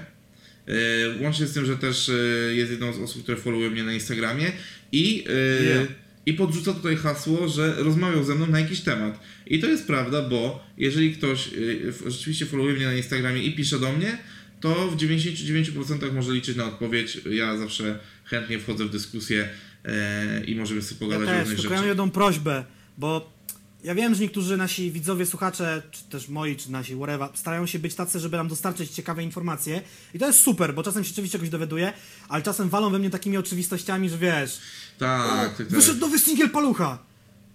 E, 0.67 1.23
Łącznie 1.23 1.45
z 1.47 1.53
tym, 1.53 1.65
że 1.65 1.77
też 1.77 2.09
e, 2.09 2.13
jest 2.53 2.71
jedną 2.71 2.93
z 2.93 2.99
osób, 2.99 3.23
które 3.23 3.37
followuje 3.37 3.69
mnie 3.69 3.83
na 3.83 3.93
Instagramie 3.93 4.51
i, 4.91 5.25
e, 5.59 5.63
Yeah. 5.63 5.87
I 6.29 6.33
podrzuca 6.33 6.73
tutaj 6.73 6.95
hasło, 6.95 7.47
że 7.47 7.75
rozmawiał 7.77 8.23
ze 8.23 8.35
mną 8.35 8.47
na 8.47 8.59
jakiś 8.59 8.81
temat. 8.81 9.19
I 9.47 9.59
to 9.59 9.67
jest 9.67 9.87
prawda, 9.87 10.21
bo 10.21 10.63
jeżeli 10.77 11.13
ktoś 11.13 11.47
f- 11.87 12.03
rzeczywiście 12.07 12.45
followuje 12.45 12.75
mnie 12.75 12.85
na 12.85 12.93
Instagramie 12.93 13.43
i 13.43 13.55
pisze 13.55 13.79
do 13.79 13.91
mnie, 13.91 14.17
to 14.61 14.87
w 14.87 14.95
99% 14.97 16.13
może 16.13 16.33
liczyć 16.33 16.55
na 16.57 16.65
odpowiedź. 16.65 17.17
Ja 17.31 17.57
zawsze 17.57 17.99
chętnie 18.25 18.59
wchodzę 18.59 18.85
w 18.85 18.89
dyskusję 18.89 19.49
e, 19.85 20.43
i 20.45 20.55
możemy 20.55 20.81
sobie 20.81 20.95
Ja 20.95 20.99
pogadać 21.19 21.27
o 21.29 21.31
też, 21.31 21.39
różnych 21.39 21.59
tylko 21.59 21.73
ja 21.73 21.79
mam 21.79 21.83
rzeczach. 21.85 21.87
jedną 21.97 22.11
prośbę, 22.11 22.65
bo 22.97 23.38
ja 23.83 23.95
wiem, 23.95 24.15
że 24.15 24.21
niektórzy 24.21 24.57
nasi 24.57 24.91
widzowie, 24.91 25.25
słuchacze, 25.25 25.81
czy 25.91 26.03
też 26.03 26.29
moi, 26.29 26.55
czy 26.55 26.71
nasi, 26.71 26.95
whatever, 26.95 27.29
starają 27.33 27.65
się 27.65 27.79
być 27.79 27.95
tacy, 27.95 28.19
żeby 28.19 28.37
nam 28.37 28.47
dostarczyć 28.47 28.91
ciekawe 28.91 29.23
informacje. 29.23 29.81
I 30.13 30.19
to 30.19 30.27
jest 30.27 30.39
super, 30.39 30.73
bo 30.73 30.83
czasem 30.83 31.03
się 31.03 31.11
oczywiście 31.11 31.37
czegoś 31.37 31.49
dowiaduję, 31.49 31.93
ale 32.29 32.43
czasem 32.43 32.69
walą 32.69 32.89
we 32.89 32.99
mnie 32.99 33.09
takimi 33.09 33.37
oczywistościami, 33.37 34.09
że 34.09 34.17
wiesz, 34.17 34.59
Tak, 34.99 35.57
tak, 35.57 35.67
wyszedł 35.67 35.99
nowy 35.99 36.19
singiel 36.19 36.49
Palucha. 36.49 36.97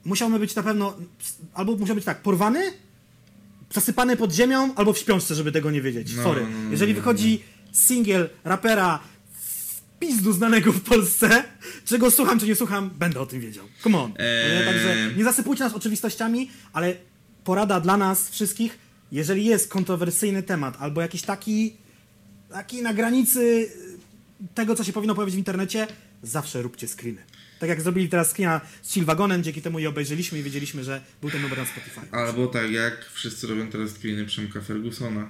Musiałby 0.05 0.39
być 0.39 0.55
na 0.55 0.63
pewno, 0.63 0.95
albo 1.55 1.77
musiał 1.77 1.97
być 1.97 2.05
tak, 2.05 2.23
porwany, 2.23 2.73
zasypany 3.73 4.17
pod 4.17 4.33
ziemią, 4.33 4.75
albo 4.75 4.93
w 4.93 4.99
śpiączce, 4.99 5.35
żeby 5.35 5.53
tego 5.53 5.71
nie 5.71 5.83
wiedzieć. 5.83 6.15
No, 6.17 6.23
Sorry. 6.23 6.41
no, 6.41 6.49
no, 6.65 6.71
Jeżeli 6.71 6.93
no, 6.93 7.01
wychodzi 7.01 7.43
singiel 7.73 8.31
rapera 8.45 9.01
pizdu 10.01 10.33
znanego 10.33 10.73
w 10.73 10.81
Polsce, 10.81 11.45
czy 11.85 11.99
go 11.99 12.11
słucham, 12.11 12.41
czy 12.41 12.47
nie 12.47 12.55
słucham, 12.55 12.91
będę 12.91 13.21
o 13.21 13.27
tym 13.27 13.41
wiedział. 13.41 13.65
Come 13.83 13.99
on. 13.99 14.12
Eee. 14.19 14.65
Także 14.65 15.11
nie 15.16 15.25
zasypujcie 15.25 15.65
nas 15.65 15.75
oczywistościami, 15.75 16.51
ale 16.73 16.95
porada 17.45 17.81
dla 17.81 17.97
nas 17.97 18.31
wszystkich, 18.31 18.79
jeżeli 19.12 19.45
jest 19.45 19.69
kontrowersyjny 19.69 20.43
temat, 20.43 20.77
albo 20.81 21.01
jakiś 21.01 21.23
taki, 21.23 21.77
taki 22.51 22.83
na 22.83 22.95
granicy 22.95 23.71
tego, 24.55 24.75
co 24.75 24.85
się 24.85 24.93
powinno 24.93 25.15
pojawić 25.15 25.35
w 25.35 25.39
internecie, 25.39 25.87
zawsze 26.23 26.62
róbcie 26.62 26.89
screeny. 26.89 27.23
Tak 27.59 27.69
jak 27.69 27.83
zrobili 27.83 28.09
teraz 28.09 28.31
screena 28.31 28.61
z 28.83 28.93
Chillwagonem, 28.93 29.43
dzięki 29.43 29.62
temu 29.62 29.79
je 29.79 29.89
obejrzeliśmy 29.89 30.39
i 30.39 30.43
wiedzieliśmy, 30.43 30.85
że 30.85 31.01
był 31.21 31.31
ten 31.31 31.43
numer 31.43 31.59
na 31.59 31.65
Spotify. 31.65 32.01
Albo 32.12 32.47
tak 32.47 32.71
jak 32.71 33.11
wszyscy 33.12 33.47
robią 33.47 33.69
teraz 33.69 33.91
screeny 33.91 34.25
Przemka 34.25 34.61
Fergusona. 34.61 35.29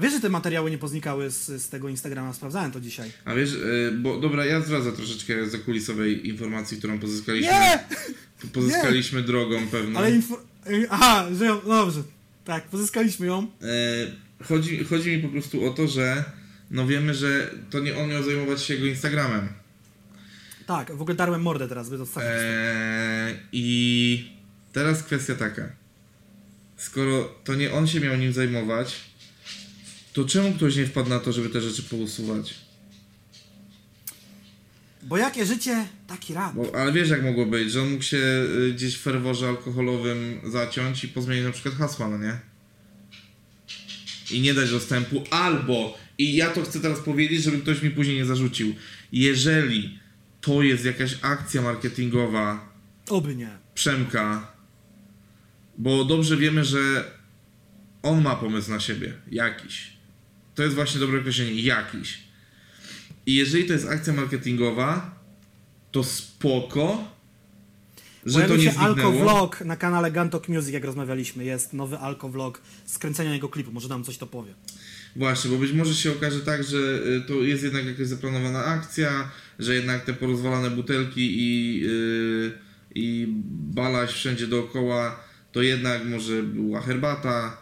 Wiesz, 0.00 0.12
że 0.12 0.20
te 0.20 0.28
materiały 0.28 0.70
nie 0.70 0.78
poznikały 0.78 1.30
z, 1.30 1.46
z 1.62 1.68
tego 1.68 1.88
Instagrama, 1.88 2.32
sprawdzałem 2.32 2.72
to 2.72 2.80
dzisiaj. 2.80 3.12
A 3.24 3.34
wiesz, 3.34 3.52
y, 3.52 3.92
bo 3.98 4.20
dobra, 4.20 4.44
ja 4.44 4.60
zdradzę 4.60 4.92
troszeczkę 4.92 5.46
zakulisowej 5.46 6.28
informacji, 6.28 6.78
którą 6.78 6.98
pozyskaliśmy. 6.98 7.52
Nie! 7.52 7.84
Pozyskaliśmy 8.52 9.22
drogą 9.22 9.66
pewną. 9.66 9.98
Ale 9.98 10.10
info... 10.10 10.40
Aha, 10.90 11.26
że 11.38 11.44
ją... 11.44 11.60
No 11.66 11.84
dobrze. 11.84 12.02
Tak, 12.44 12.64
pozyskaliśmy 12.64 13.26
ją. 13.26 13.46
E, 13.62 14.44
chodzi, 14.44 14.84
chodzi 14.84 15.16
mi 15.16 15.22
po 15.22 15.28
prostu 15.28 15.64
o 15.66 15.70
to, 15.70 15.88
że 15.88 16.24
no 16.70 16.86
wiemy, 16.86 17.14
że 17.14 17.50
to 17.70 17.80
nie 17.80 17.96
on 17.96 18.08
miał 18.08 18.22
zajmować 18.22 18.62
się 18.62 18.74
jego 18.74 18.86
Instagramem. 18.86 19.48
Tak, 20.66 20.96
w 20.96 21.02
ogóle 21.02 21.16
darłem 21.16 21.42
mordę 21.42 21.68
teraz, 21.68 21.90
by 21.90 21.98
dostać. 21.98 22.24
Eee, 22.26 23.36
I 23.52 24.30
teraz 24.72 25.02
kwestia 25.02 25.34
taka. 25.34 25.68
Skoro 26.76 27.34
to 27.44 27.54
nie 27.54 27.72
on 27.72 27.86
się 27.86 28.00
miał 28.00 28.16
nim 28.16 28.32
zajmować, 28.32 29.09
to 30.12 30.24
czemu 30.24 30.52
ktoś 30.52 30.76
nie 30.76 30.86
wpadł 30.86 31.08
na 31.08 31.18
to, 31.18 31.32
żeby 31.32 31.48
te 31.48 31.60
rzeczy 31.60 31.82
pousuwać? 31.82 32.54
Bo 35.02 35.16
jakie 35.16 35.46
życie, 35.46 35.86
taki 36.06 36.34
rap. 36.34 36.54
Bo, 36.54 36.74
ale 36.74 36.92
wiesz 36.92 37.08
jak 37.08 37.22
mogło 37.22 37.46
być, 37.46 37.72
że 37.72 37.82
on 37.82 37.90
mógł 37.90 38.02
się 38.02 38.16
y, 38.68 38.72
gdzieś 38.74 38.96
w 38.96 39.00
ferworze 39.00 39.48
alkoholowym 39.48 40.40
zaciąć 40.44 41.04
i 41.04 41.08
pozmienić 41.08 41.44
na 41.44 41.52
przykład 41.52 41.74
hasła, 41.74 42.08
no 42.08 42.18
nie? 42.18 42.38
I 44.30 44.40
nie 44.40 44.54
dać 44.54 44.70
dostępu, 44.70 45.24
albo, 45.30 45.98
i 46.18 46.36
ja 46.36 46.50
to 46.50 46.62
chcę 46.62 46.80
teraz 46.80 47.00
powiedzieć, 47.00 47.42
żeby 47.42 47.58
ktoś 47.58 47.82
mi 47.82 47.90
później 47.90 48.16
nie 48.16 48.24
zarzucił, 48.24 48.74
jeżeli 49.12 49.98
to 50.40 50.62
jest 50.62 50.84
jakaś 50.84 51.18
akcja 51.22 51.62
marketingowa 51.62 52.70
Oby 53.08 53.36
nie. 53.36 53.58
Przemka, 53.74 54.52
bo 55.78 56.04
dobrze 56.04 56.36
wiemy, 56.36 56.64
że 56.64 57.04
on 58.02 58.22
ma 58.22 58.36
pomysł 58.36 58.70
na 58.70 58.80
siebie, 58.80 59.12
jakiś. 59.30 59.99
To 60.54 60.62
jest 60.62 60.74
właśnie 60.74 61.00
dobre 61.00 61.20
określenie, 61.20 61.52
jakiś. 61.62 62.18
I 63.26 63.34
jeżeli 63.34 63.64
to 63.64 63.72
jest 63.72 63.88
akcja 63.88 64.12
marketingowa, 64.12 65.20
to 65.90 66.04
spoko, 66.04 67.04
że 68.26 68.40
to 68.40 68.46
Pojawił 68.46 68.56
nie 68.56 68.72
się 68.72 68.78
Alko 68.78 68.94
zniknęło. 68.94 69.22
Vlog 69.22 69.60
na 69.60 69.76
kanale 69.76 70.10
Gantok 70.10 70.48
Music, 70.48 70.72
jak 70.72 70.84
rozmawialiśmy. 70.84 71.44
Jest 71.44 71.72
nowy 71.72 71.98
Alko 71.98 72.28
Vlog 72.28 72.62
z 72.86 72.98
kręcenia 72.98 73.34
jego 73.34 73.48
klipu. 73.48 73.72
Może 73.72 73.88
nam 73.88 74.04
coś 74.04 74.18
to 74.18 74.26
powie. 74.26 74.54
Właśnie, 75.16 75.50
bo 75.50 75.56
być 75.56 75.72
może 75.72 75.94
się 75.94 76.12
okaże 76.12 76.40
tak, 76.40 76.64
że 76.64 76.78
y, 76.78 77.22
to 77.28 77.34
jest 77.34 77.62
jednak 77.62 77.86
jakaś 77.86 78.06
zaplanowana 78.06 78.64
akcja, 78.64 79.30
że 79.58 79.74
jednak 79.74 80.04
te 80.04 80.14
porozwalane 80.14 80.70
butelki 80.70 81.40
i, 81.40 81.80
yy, 81.80 82.52
i 82.94 83.26
balaś 83.74 84.10
wszędzie 84.10 84.46
dookoła, 84.46 85.20
to 85.52 85.62
jednak 85.62 86.04
może 86.04 86.42
była 86.42 86.80
herbata, 86.80 87.59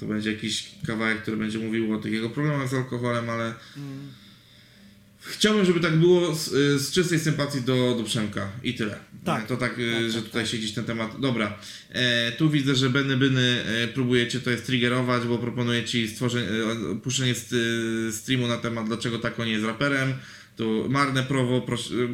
to 0.00 0.06
będzie 0.06 0.32
jakiś 0.32 0.70
kawałek, 0.86 1.22
który 1.22 1.36
będzie 1.36 1.58
mówił 1.58 1.94
o 1.94 1.98
tych 1.98 2.12
jego 2.12 2.30
problemach 2.30 2.68
z 2.68 2.74
alkoholem, 2.74 3.30
ale 3.30 3.54
chciałbym, 5.20 5.64
żeby 5.64 5.80
tak 5.80 5.96
było 5.96 6.34
z, 6.34 6.50
z 6.82 6.92
czystej 6.92 7.18
sympatii 7.18 7.60
do, 7.60 7.94
do 7.98 8.04
Przemka 8.04 8.48
i 8.62 8.74
tyle. 8.74 8.98
Tak. 9.24 9.46
To 9.46 9.56
tak, 9.56 9.78
y, 9.78 9.92
Tak, 9.92 10.10
że 10.10 10.22
tak, 10.22 10.24
tutaj 10.24 10.44
tak. 10.44 10.74
ten 10.74 10.84
temat. 10.84 11.20
Dobra, 11.20 11.58
e, 11.90 12.32
tu 12.32 12.50
widzę, 12.50 12.74
że 12.74 12.90
Benny 12.90 13.16
Byny 13.16 13.64
e, 13.64 13.88
próbujecie 13.88 14.40
to 14.40 14.50
jest 14.50 14.66
triggerować, 14.66 15.22
bo 15.26 15.38
proponuje 15.38 15.84
ci 15.84 16.08
stworzenie, 16.08 16.48
puszczenie 17.02 17.32
e, 17.32 18.12
streamu 18.12 18.46
na 18.46 18.56
temat 18.56 18.86
dlaczego 18.86 19.18
Tako 19.18 19.44
nie 19.44 19.52
jest 19.52 19.64
raperem. 19.64 20.14
To 20.56 20.86
marne 20.88 21.22
prowo, 21.22 21.66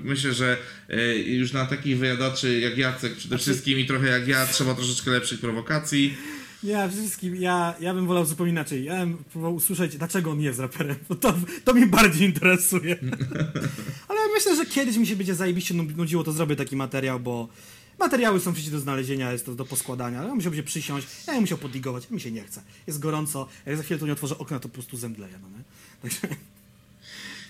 myślę, 0.04 0.34
że 0.34 0.56
e, 0.88 1.18
już 1.18 1.52
na 1.52 1.66
takich 1.66 1.98
wyjadaczy 1.98 2.60
jak 2.60 2.78
Jacek 2.78 3.14
przede 3.14 3.38
wszystkim 3.38 3.78
i 3.78 3.86
trochę 3.86 4.08
jak 4.08 4.28
ja 4.28 4.46
trzeba 4.46 4.74
troszeczkę 4.74 5.10
lepszych 5.10 5.40
prowokacji. 5.40 6.16
Nie, 6.64 6.88
przede 6.88 7.02
wszystkim 7.02 7.36
ja, 7.36 7.74
ja 7.80 7.94
bym 7.94 8.06
wolał 8.06 8.24
zupełnie 8.24 8.52
inaczej. 8.52 8.84
Ja 8.84 8.98
bym 8.98 9.16
próbował 9.16 9.54
usłyszeć, 9.54 9.96
dlaczego 9.96 10.30
on 10.30 10.40
jest 10.40 10.58
raperem. 10.58 10.96
Bo 11.08 11.14
to, 11.14 11.34
to 11.64 11.74
mnie 11.74 11.86
bardziej 11.86 12.28
interesuje. 12.28 12.96
Ale 14.08 14.20
myślę, 14.34 14.56
że 14.56 14.66
kiedyś 14.66 14.96
mi 14.96 15.06
się 15.06 15.16
będzie 15.16 15.34
zajebiście 15.34 15.74
nu- 15.74 15.96
nudziło, 15.96 16.24
to 16.24 16.32
zrobię 16.32 16.56
taki 16.56 16.76
materiał, 16.76 17.20
bo 17.20 17.48
materiały 17.98 18.40
są 18.40 18.52
przecież 18.52 18.70
do 18.70 18.80
znalezienia, 18.80 19.32
jest 19.32 19.46
to 19.46 19.54
do 19.54 19.64
poskładania. 19.64 20.18
Ale 20.18 20.28
ja 20.28 20.34
musiałbym 20.34 20.56
się 20.56 20.62
przysiąść, 20.62 21.06
ja 21.26 21.32
bym 21.32 21.42
musiał 21.42 21.58
podigować, 21.58 22.10
mi 22.10 22.20
się 22.20 22.30
nie 22.30 22.44
chce. 22.44 22.62
Jest 22.86 22.98
gorąco, 22.98 23.48
jak 23.66 23.76
za 23.76 23.82
chwilę 23.82 24.00
tu 24.00 24.06
nie 24.06 24.12
otworzę 24.12 24.38
okna, 24.38 24.60
to 24.60 24.68
po 24.68 24.74
prostu 24.74 24.96
zemdleję, 24.96 25.38
no 25.42 25.48
nie? 25.48 25.64
Także... 26.02 26.36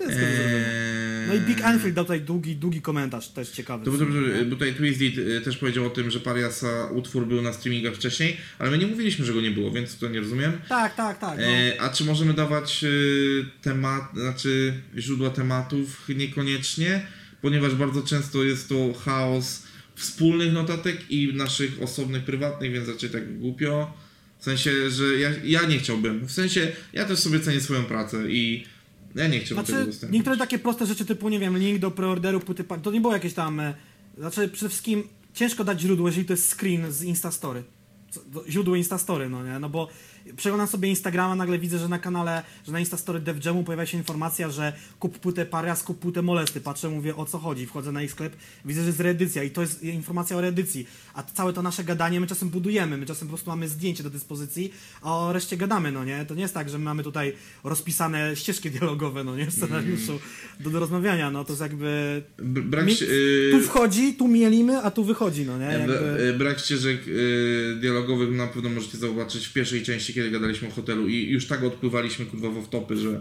To 0.05 0.11
jest. 0.11 0.23
Eee, 0.23 1.29
No 1.29 1.35
i 1.35 1.41
Big 1.41 1.61
Anfield 1.63 1.95
dał 1.95 2.05
tutaj 2.05 2.21
długi, 2.21 2.57
długi 2.57 2.81
komentarz, 2.83 3.29
też 3.29 3.49
ciekawy. 3.51 3.85
Dobrze, 3.85 4.07
bo 4.45 4.51
tutaj 4.51 4.75
Twisted 4.75 5.19
y, 5.19 5.41
też 5.41 5.57
powiedział 5.57 5.87
o 5.87 5.91
tym, 5.91 6.11
że 6.11 6.21
Pariasa 6.21 6.91
utwór 6.91 7.27
był 7.27 7.43
na 7.43 7.53
streamingach 7.53 7.95
wcześniej, 7.95 8.37
ale 8.59 8.71
my 8.71 8.79
nie 8.79 8.87
mówiliśmy, 8.87 9.25
że 9.25 9.33
go 9.33 9.41
nie 9.41 9.51
było, 9.51 9.71
więc 9.71 9.99
to 9.99 10.09
nie 10.09 10.21
rozumiem. 10.21 10.53
Tak, 10.69 10.95
tak, 10.95 11.19
tak. 11.19 11.39
No. 11.39 11.45
E, 11.45 11.81
a 11.81 11.89
czy 11.89 12.05
możemy 12.05 12.35
dawać 12.35 12.85
y, 12.85 13.45
temat, 13.63 14.03
znaczy 14.15 14.75
źródła 14.99 15.31
tematów? 15.31 16.09
Niekoniecznie, 16.09 17.07
ponieważ 17.43 17.75
bardzo 17.75 18.03
często 18.03 18.45
jest 18.45 18.69
to 18.69 18.93
chaos 19.05 19.63
wspólnych 19.95 20.53
notatek 20.53 21.11
i 21.11 21.35
naszych 21.35 21.83
osobnych, 21.83 22.25
prywatnych, 22.25 22.73
więc 22.73 22.89
raczej 22.89 23.11
tak 23.11 23.39
głupio. 23.39 23.93
W 24.39 24.45
sensie, 24.45 24.91
że 24.91 25.05
ja, 25.19 25.31
ja 25.45 25.63
nie 25.63 25.79
chciałbym. 25.79 26.27
W 26.27 26.33
sensie, 26.33 26.73
ja 26.93 27.05
też 27.05 27.19
sobie 27.19 27.41
cenię 27.41 27.61
swoją 27.61 27.85
pracę 27.85 28.31
i 28.31 28.67
ja 29.15 29.29
nie 29.29 29.41
chciałbym 29.41 29.65
tego 29.67 29.77
Znaczy, 29.79 29.91
dostępu. 29.91 30.15
niektóre 30.15 30.37
takie 30.37 30.59
proste 30.59 30.87
rzeczy 30.87 31.05
typu, 31.05 31.29
nie 31.29 31.39
wiem, 31.39 31.59
link 31.59 31.79
do 31.79 31.91
preorderu 31.91 32.41
płyty, 32.41 32.65
to 32.83 32.91
nie 32.93 33.01
było 33.01 33.13
jakieś 33.13 33.35
tam... 33.35 33.61
e, 33.61 33.75
Znaczy, 34.19 34.49
przede 34.49 34.69
wszystkim 34.69 35.03
ciężko 35.35 35.65
dać 35.65 35.81
źródło, 35.81 36.09
jeżeli 36.09 36.27
to 36.27 36.33
jest 36.33 36.55
screen 36.61 36.93
z 36.93 37.03
Instastory. 37.03 37.63
Co- 38.11 38.21
Źródło 38.49 38.77
Instastory, 38.77 39.29
no 39.29 39.45
nie? 39.45 39.59
No 39.59 39.69
bo 39.69 39.89
przeglądam 40.37 40.67
sobie 40.69 40.89
Instagrama, 40.89 41.35
nagle 41.35 41.59
widzę, 41.59 41.79
że 41.79 41.89
na 41.89 41.99
kanale, 41.99 42.43
że 42.67 42.73
na 42.73 42.81
Instastory 42.81 43.21
Def 43.21 43.45
Jamu 43.45 43.65
pojawia 43.65 43.87
się 43.87 43.99
informacja, 43.99 44.51
że 44.51 44.73
kup 44.99 45.19
płytę 45.19 45.47
Parias, 45.47 45.83
kup 45.83 45.99
płytę 45.99 46.23
Molesty. 46.23 46.61
Patrzę, 46.61 46.89
mówię, 46.89 47.17
o 47.17 47.25
co 47.27 47.39
chodzi. 47.39 47.67
Wchodzę 47.67 47.93
na 47.93 48.03
ich 48.03 48.11
sklep, 48.13 48.37
widzę, 48.65 48.81
że 48.81 48.87
jest 48.87 49.01
reedycja 49.01 49.43
i 49.43 49.51
to 49.51 49.61
jest 49.61 49.83
informacja 49.83 50.37
o 50.37 50.41
reedycji. 50.41 50.87
A 51.15 51.23
całe 51.23 51.53
to 51.53 51.63
nasze 51.63 51.85
gadanie 51.85 52.21
my 52.21 52.27
czasem 52.27 52.49
budujemy, 52.49 52.97
my 52.97 53.07
czasem 53.07 53.29
po 53.29 53.33
prostu 53.33 53.51
mamy 53.51 53.69
zdjęcie 53.69 54.03
do 54.03 54.11
dyspozycji, 54.11 54.73
a 55.03 55.17
o 55.19 55.33
reszcie 55.33 55.57
gadamy, 55.57 55.93
no 55.93 56.05
nie? 56.05 56.25
To 56.25 56.35
nie 56.35 56.43
jest 56.43 56.55
tak, 56.55 56.71
że 56.71 56.79
my 56.79 56.85
mamy 56.85 57.03
tutaj 57.03 57.33
rozpisane 57.65 58.37
ścieżki 58.37 58.71
dialogowe, 58.81 59.25
no 59.25 59.37
nie? 59.37 59.47
W 59.47 59.53
scenariuszu 59.55 60.21
do, 60.61 60.71
do 60.71 60.81
rozmawiania, 60.81 61.31
no 61.31 61.45
to 61.45 61.53
jest 61.53 61.63
jakby... 61.63 62.23
Brak, 62.39 62.87
Mi- 62.87 62.95
się- 62.95 63.07
y, 63.07 63.49
Tu 63.53 63.61
wchodzi, 63.61 64.15
tu 64.15 64.29
mielimy, 64.29 64.79
a 64.79 64.91
tu 64.91 65.05
wychodzi, 65.05 65.45
no 65.45 65.59
nie? 65.59 65.69
E, 65.69 65.79
Jakby... 65.79 66.29
e, 66.29 66.33
Brak 66.33 66.59
ścieżek 66.59 67.09
y, 67.09 67.77
dialogowych 67.81 68.31
na 68.31 68.47
pewno 68.47 68.71
możecie 68.71 68.99
zobaczyć 68.99 69.47
w 69.47 69.53
pierwszej 69.53 69.83
części, 69.83 70.14
kiedy 70.15 70.31
gadaliśmy 70.31 70.69
o 70.69 70.71
hotelu 70.71 71.09
i 71.09 71.31
już 71.31 71.47
tak 71.47 71.63
odpływaliśmy 71.63 72.27
kurwa 72.27 72.61
w 72.61 72.69
topy, 72.69 72.97
że... 72.97 73.21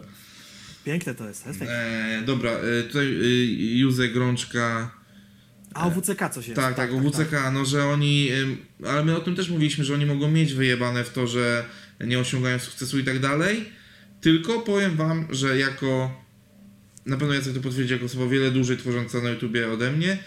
Piękne 0.86 1.16
to 1.16 1.28
jest, 1.28 1.46
piękne. 1.46 1.68
E, 1.70 2.22
dobra, 2.26 2.52
e, 2.52 2.84
tutaj 2.84 3.06
y, 3.06 3.78
Józek 3.78 4.16
Rączka... 4.16 4.92
A 5.74 5.88
o 5.88 5.92
WCK 5.92 6.30
coś 6.30 6.48
jest. 6.48 6.62
Tak, 6.62 6.76
tak, 6.76 6.94
o 6.94 7.00
WCK, 7.00 7.32
no 7.54 7.66
że 7.66 7.86
oni... 7.86 8.30
ale 8.88 9.06
my 9.06 9.16
o 9.16 9.20
tym 9.20 9.36
też 9.36 9.50
mówiliśmy, 9.50 9.86
że 9.86 9.94
oni 9.94 10.06
mogą 10.06 10.32
mieć 10.32 10.54
wyjebane 10.54 11.04
w 11.04 11.10
to, 11.10 11.28
że 11.28 11.66
nie 12.06 12.20
osiągają 12.20 12.60
sukcesu 12.60 13.00
i 13.00 13.04
tak 13.04 13.20
dalej, 13.20 13.66
tylko 14.22 14.60
powiem 14.60 14.96
wam, 14.96 15.28
że 15.30 15.58
jako... 15.58 16.24
Na 17.06 17.18
pewno 17.18 17.34
Jacek 17.34 17.54
to 17.54 17.60
potwierdzi 17.60 17.94
jako 17.94 18.06
osoba 18.06 18.28
wiele 18.28 18.52
dłużej 18.52 18.78
tworząca 18.78 19.22
na 19.22 19.30
YouTubie 19.30 19.72
ode 19.72 19.92
mnie, 19.92 20.18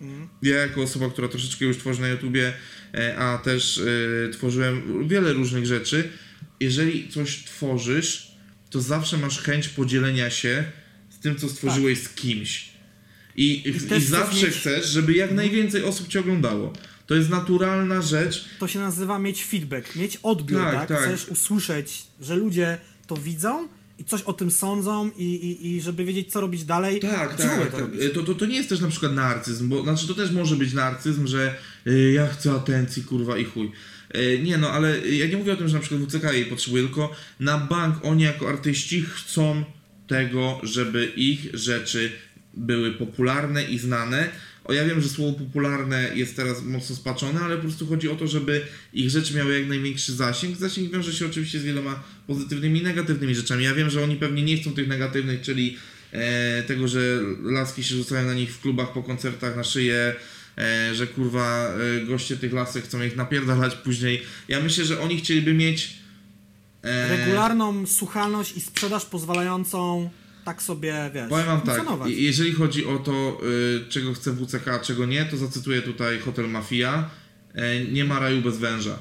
Mhm. 0.00 0.28
ja 0.42 0.56
jako 0.56 0.82
osoba, 0.82 1.10
która 1.10 1.28
troszeczkę 1.28 1.64
już 1.64 1.76
tworzy 1.76 2.00
na 2.00 2.08
YouTubie, 2.08 2.52
e, 2.94 3.16
a 3.18 3.38
też 3.38 3.78
e, 3.78 4.30
tworzyłem 4.30 5.08
wiele 5.08 5.32
różnych 5.32 5.66
rzeczy, 5.66 6.08
jeżeli 6.60 7.08
coś 7.08 7.44
tworzysz, 7.44 8.36
to 8.70 8.80
zawsze 8.80 9.18
masz 9.18 9.38
chęć 9.38 9.68
podzielenia 9.68 10.30
się 10.30 10.64
z 11.10 11.18
tym, 11.18 11.36
co 11.36 11.48
stworzyłeś 11.48 11.98
z 12.02 12.08
kimś. 12.08 12.68
I, 13.36 13.68
i, 13.68 13.94
i 13.96 14.00
zawsze 14.00 14.46
mieć- 14.46 14.56
chcesz, 14.56 14.86
żeby 14.86 15.12
jak 15.14 15.32
najwięcej 15.32 15.84
osób 15.84 16.08
cię 16.08 16.20
oglądało. 16.20 16.72
To 17.06 17.14
jest 17.14 17.30
naturalna 17.30 18.02
rzecz. 18.02 18.44
To 18.58 18.68
się 18.68 18.78
nazywa 18.78 19.18
mieć 19.18 19.44
feedback, 19.44 19.96
mieć 19.96 20.18
odbiór, 20.22 20.60
Tak, 20.60 20.74
tak? 20.74 20.88
tak. 20.88 20.98
Chcesz 21.08 21.28
usłyszeć, 21.28 22.02
że 22.20 22.36
ludzie 22.36 22.78
to 23.06 23.16
widzą 23.16 23.68
i 23.98 24.04
coś 24.04 24.22
o 24.22 24.32
tym 24.32 24.50
sądzą 24.50 25.10
i, 25.16 25.24
i, 25.24 25.66
i 25.66 25.80
żeby 25.80 26.04
wiedzieć, 26.04 26.32
co 26.32 26.40
robić 26.40 26.64
dalej. 26.64 27.00
Tak, 27.00 27.36
tak. 27.36 27.70
to 27.70 27.76
tak. 27.76 27.86
To, 28.14 28.22
to, 28.22 28.34
to 28.34 28.46
nie 28.46 28.56
jest 28.56 28.68
też 28.68 28.80
na 28.80 28.88
przykład 28.88 29.12
narcyzm, 29.12 29.68
bo 29.68 29.82
znaczy 29.82 30.08
to 30.08 30.14
też 30.14 30.30
może 30.30 30.56
być 30.56 30.72
narcyzm, 30.72 31.26
że 31.26 31.54
y, 31.86 32.12
ja 32.12 32.26
chcę 32.26 32.52
atencji, 32.52 33.04
kurwa 33.04 33.38
i 33.38 33.44
chuj. 33.44 33.72
E, 34.10 34.38
Nie 34.38 34.58
no, 34.58 34.70
ale 34.70 35.08
ja 35.08 35.26
nie 35.26 35.36
mówię 35.36 35.52
o 35.52 35.56
tym, 35.56 35.68
że 35.68 35.74
na 35.74 35.80
przykład 35.80 36.00
WCK 36.02 36.32
jej 36.32 36.44
potrzebuje, 36.44 36.82
tylko 36.82 37.14
na 37.40 37.58
bank 37.58 37.96
oni 38.02 38.22
jako 38.22 38.48
artyści 38.48 39.02
chcą 39.02 39.64
tego, 40.06 40.60
żeby 40.62 41.12
ich 41.16 41.46
rzeczy 41.54 42.12
były 42.54 42.92
popularne 42.92 43.64
i 43.64 43.78
znane. 43.78 44.28
O, 44.66 44.72
ja 44.72 44.84
wiem, 44.84 45.00
że 45.00 45.08
słowo 45.08 45.38
popularne 45.38 46.10
jest 46.14 46.36
teraz 46.36 46.62
mocno 46.62 46.96
spaczone, 46.96 47.40
ale 47.40 47.56
po 47.56 47.62
prostu 47.62 47.86
chodzi 47.86 48.08
o 48.08 48.14
to, 48.14 48.26
żeby 48.26 48.62
ich 48.92 49.10
rzeczy 49.10 49.34
miały 49.34 49.58
jak 49.58 49.68
największy 49.68 50.12
zasięg. 50.12 50.56
Zasięg 50.56 50.92
wiąże 50.92 51.12
się 51.12 51.26
oczywiście 51.26 51.58
z 51.58 51.64
wieloma 51.64 52.02
pozytywnymi 52.26 52.80
i 52.80 52.82
negatywnymi 52.82 53.34
rzeczami. 53.34 53.64
Ja 53.64 53.74
wiem, 53.74 53.90
że 53.90 54.04
oni 54.04 54.16
pewnie 54.16 54.42
nie 54.42 54.56
chcą 54.56 54.72
tych 54.72 54.88
negatywnych, 54.88 55.40
czyli 55.40 55.76
e, 56.12 56.62
tego, 56.62 56.88
że 56.88 57.00
laski 57.42 57.84
się 57.84 57.94
rzucają 57.94 58.26
na 58.26 58.34
nich 58.34 58.54
w 58.54 58.60
klubach 58.60 58.92
po 58.92 59.02
koncertach 59.02 59.56
na 59.56 59.64
szyję, 59.64 60.14
e, 60.58 60.94
że 60.94 61.06
kurwa 61.06 61.68
e, 61.68 62.06
goście 62.06 62.36
tych 62.36 62.52
lasek 62.52 62.84
chcą 62.84 63.02
ich 63.02 63.16
napierdalać 63.16 63.74
później. 63.74 64.22
Ja 64.48 64.60
myślę, 64.60 64.84
że 64.84 65.00
oni 65.00 65.16
chcieliby 65.16 65.54
mieć 65.54 65.96
e, 66.82 67.16
Regularną 67.16 67.86
słuchalność 67.86 68.56
i 68.56 68.60
sprzedaż 68.60 69.04
pozwalającą 69.04 70.10
tak 70.46 70.62
sobie, 70.62 71.10
wiesz, 71.14 71.28
Powiem 71.28 71.46
wam 71.46 71.60
tak, 71.60 71.82
jeżeli 72.06 72.52
chodzi 72.52 72.86
o 72.86 72.98
to, 72.98 73.40
y, 73.86 73.88
czego 73.88 74.14
chce 74.14 74.32
WCK, 74.32 74.68
a 74.68 74.78
czego 74.78 75.06
nie, 75.06 75.24
to 75.24 75.36
zacytuję 75.36 75.82
tutaj 75.82 76.18
Hotel 76.18 76.48
Mafia. 76.48 77.10
E, 77.54 77.84
nie 77.84 78.04
ma 78.04 78.18
raju 78.18 78.42
bez 78.42 78.58
węża. 78.58 78.98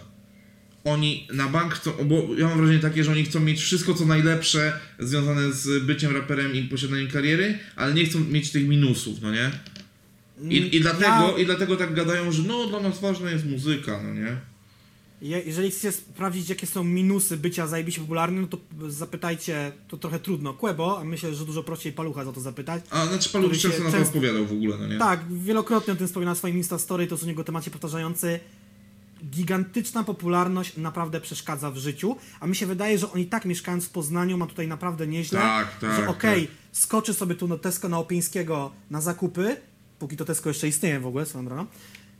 oni 0.83 1.27
na 1.33 1.47
bank 1.47 1.73
chcą, 1.73 1.91
bo 2.05 2.27
ja 2.37 2.47
mam 2.47 2.57
wrażenie 2.57 2.79
takie, 2.79 3.03
że 3.03 3.11
oni 3.11 3.23
chcą 3.25 3.39
mieć 3.39 3.59
wszystko 3.61 3.93
co 3.93 4.05
najlepsze 4.05 4.79
związane 4.99 5.51
z 5.53 5.83
byciem 5.83 6.15
raperem 6.15 6.55
i 6.55 6.63
posiadaniem 6.63 7.07
kariery, 7.07 7.59
ale 7.75 7.93
nie 7.93 8.05
chcą 8.05 8.19
mieć 8.19 8.51
tych 8.51 8.67
minusów, 8.67 9.21
no 9.21 9.31
nie? 9.31 9.51
I, 10.49 10.75
i, 10.75 10.81
dlatego, 10.81 11.33
Ja- 11.37 11.37
I 11.37 11.45
dlatego 11.45 11.75
tak 11.75 11.93
gadają, 11.93 12.31
że 12.31 12.43
no 12.43 12.67
dla 12.67 12.79
nas 12.79 13.01
ważna 13.01 13.31
jest 13.31 13.45
muzyka, 13.45 14.03
no 14.03 14.13
nie? 14.13 14.37
Je, 15.21 15.39
jeżeli 15.41 15.71
chcecie 15.71 15.91
sprawdzić, 15.91 16.49
jakie 16.49 16.67
są 16.67 16.83
minusy 16.83 17.37
bycia 17.37 17.67
zajebiście 17.67 18.01
popularnym, 18.01 18.41
no 18.41 18.47
to 18.47 18.57
zapytajcie, 18.91 19.71
to 19.87 19.97
trochę 19.97 20.19
trudno, 20.19 20.53
Quebo, 20.53 20.99
a 20.99 21.03
myślę, 21.03 21.35
że 21.35 21.45
dużo 21.45 21.63
prościej 21.63 21.93
Palucha 21.93 22.25
za 22.25 22.33
to 22.33 22.41
zapytać. 22.41 22.83
A 22.89 23.05
znaczy 23.05 23.29
Paluch 23.29 23.45
Który 23.51 23.59
się 23.61 23.69
często 23.69 23.83
na 23.83 23.91
to 23.91 23.97
często- 23.97 24.09
odpowiadał 24.09 24.45
w 24.45 24.51
ogóle, 24.51 24.77
no 24.77 24.87
nie? 24.87 24.97
Tak, 24.97 25.33
wielokrotnie 25.33 25.93
o 25.93 25.95
tym 25.95 26.07
wspomina 26.07 26.35
w 26.35 26.37
swoim 26.37 26.57
Insta 26.57 26.79
Story, 26.79 27.07
to 27.07 27.15
u 27.23 27.25
niego 27.25 27.43
temacie 27.43 27.71
powtarzający. 27.71 28.39
Gigantyczna 29.29 30.03
popularność 30.03 30.77
naprawdę 30.77 31.21
przeszkadza 31.21 31.71
w 31.71 31.77
życiu, 31.77 32.15
a 32.39 32.47
mi 32.47 32.55
się 32.55 32.65
wydaje, 32.65 32.97
że 32.97 33.11
on 33.11 33.19
i 33.19 33.25
tak 33.25 33.45
mieszkając 33.45 33.85
w 33.85 33.89
Poznaniu 33.89 34.37
ma 34.37 34.47
tutaj 34.47 34.67
naprawdę 34.67 35.07
nieźle. 35.07 35.39
Tak, 35.39 35.79
tak, 35.79 35.95
Że 35.95 36.07
okej, 36.07 36.47
tak. 36.47 36.55
skoczy 36.71 37.13
sobie 37.13 37.35
tu 37.35 37.47
na 37.47 37.57
Tesco 37.57 37.89
na 37.89 37.99
Opińskiego 37.99 38.71
na 38.91 39.01
zakupy, 39.01 39.57
póki 39.99 40.17
to 40.17 40.25
Tesco 40.25 40.49
jeszcze 40.49 40.67
istnieje 40.67 40.99
w 40.99 41.05
ogóle, 41.07 41.25
swoją 41.25 41.45
drogą. 41.45 41.65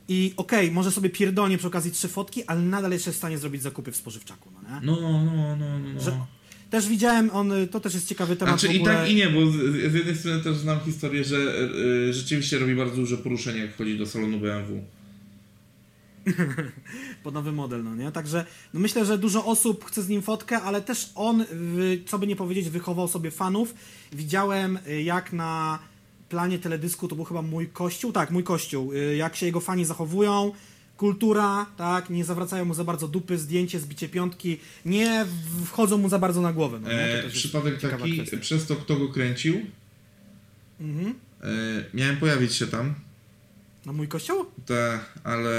I 0.08 0.34
okej, 0.36 0.70
może 0.70 0.90
sobie 0.90 1.10
pierdolnie 1.10 1.58
przy 1.58 1.66
okazji 1.66 1.90
trzy 1.90 2.08
fotki, 2.08 2.44
ale 2.44 2.60
nadal 2.60 2.92
jeszcze 2.92 3.10
jest 3.10 3.18
w 3.18 3.20
stanie 3.20 3.38
zrobić 3.38 3.62
zakupy 3.62 3.92
w 3.92 3.96
spożywczaku, 3.96 4.50
no 4.54 4.70
nie? 4.70 4.86
No, 4.86 5.00
no, 5.00 5.24
no, 5.24 5.56
no. 5.56 5.78
no. 5.94 6.00
Że, 6.00 6.20
też 6.70 6.88
widziałem, 6.88 7.30
on, 7.32 7.52
to 7.70 7.80
też 7.80 7.94
jest 7.94 8.08
ciekawy 8.08 8.36
temat 8.36 8.60
Znaczy 8.60 8.72
w 8.72 8.76
i 8.76 8.80
ogóle. 8.80 8.94
tak 8.94 9.10
i 9.10 9.14
nie, 9.14 9.28
bo 9.28 9.50
z, 9.50 9.54
z 9.92 9.94
jednej 9.94 10.16
strony 10.16 10.42
też 10.42 10.56
znam 10.56 10.80
historię, 10.80 11.24
że 11.24 11.36
y, 12.08 12.12
rzeczywiście 12.12 12.58
robi 12.58 12.74
bardzo 12.74 12.96
duże 12.96 13.16
poruszenie, 13.16 13.60
jak 13.60 13.74
wchodzi 13.74 13.98
do 13.98 14.06
salonu 14.06 14.40
BMW. 14.40 14.82
pod 17.22 17.34
nowy 17.38 17.52
model, 17.52 17.84
no 17.84 17.94
nie? 17.94 18.12
Także 18.12 18.46
no 18.74 18.80
myślę, 18.80 19.04
że 19.04 19.18
dużo 19.18 19.44
osób 19.44 19.84
chce 19.84 20.02
z 20.02 20.08
nim 20.08 20.22
fotkę, 20.22 20.62
ale 20.62 20.82
też 20.82 21.10
on, 21.14 21.44
co 22.06 22.18
by 22.18 22.26
nie 22.26 22.36
powiedzieć, 22.36 22.68
wychował 22.68 23.08
sobie 23.08 23.30
fanów. 23.30 23.74
Widziałem, 24.12 24.78
y, 24.88 25.02
jak 25.02 25.32
na 25.32 25.78
planie 26.28 26.58
teledysku, 26.58 27.08
to 27.08 27.16
był 27.16 27.24
chyba 27.24 27.42
Mój 27.42 27.66
Kościół, 27.68 28.12
tak, 28.12 28.30
Mój 28.30 28.44
Kościół, 28.44 28.92
y, 28.92 29.16
jak 29.16 29.36
się 29.36 29.46
jego 29.46 29.60
fani 29.60 29.84
zachowują, 29.84 30.52
kultura, 30.96 31.66
tak, 31.76 32.10
nie 32.10 32.24
zawracają 32.24 32.64
mu 32.64 32.74
za 32.74 32.84
bardzo 32.84 33.08
dupy, 33.08 33.38
zdjęcie, 33.38 33.80
zbicie 33.80 34.08
piątki, 34.08 34.58
nie 34.84 35.26
wchodzą 35.64 35.98
mu 35.98 36.08
za 36.08 36.18
bardzo 36.18 36.40
na 36.40 36.52
głowę, 36.52 36.80
no 36.82 36.92
E, 36.92 37.28
przypadek 37.30 37.80
taki, 37.80 38.12
kwestia. 38.16 38.36
przez 38.38 38.66
to 38.66 38.76
kto 38.76 38.96
go 38.96 39.08
kręcił, 39.08 39.60
Mhm. 40.80 41.14
e, 41.42 41.46
miałem 41.94 42.16
pojawić 42.16 42.54
się 42.54 42.66
tam, 42.66 42.94
Na 43.86 43.92
Mój 43.92 44.08
Kościół? 44.08 44.44
te, 44.66 44.98
ale... 45.24 45.52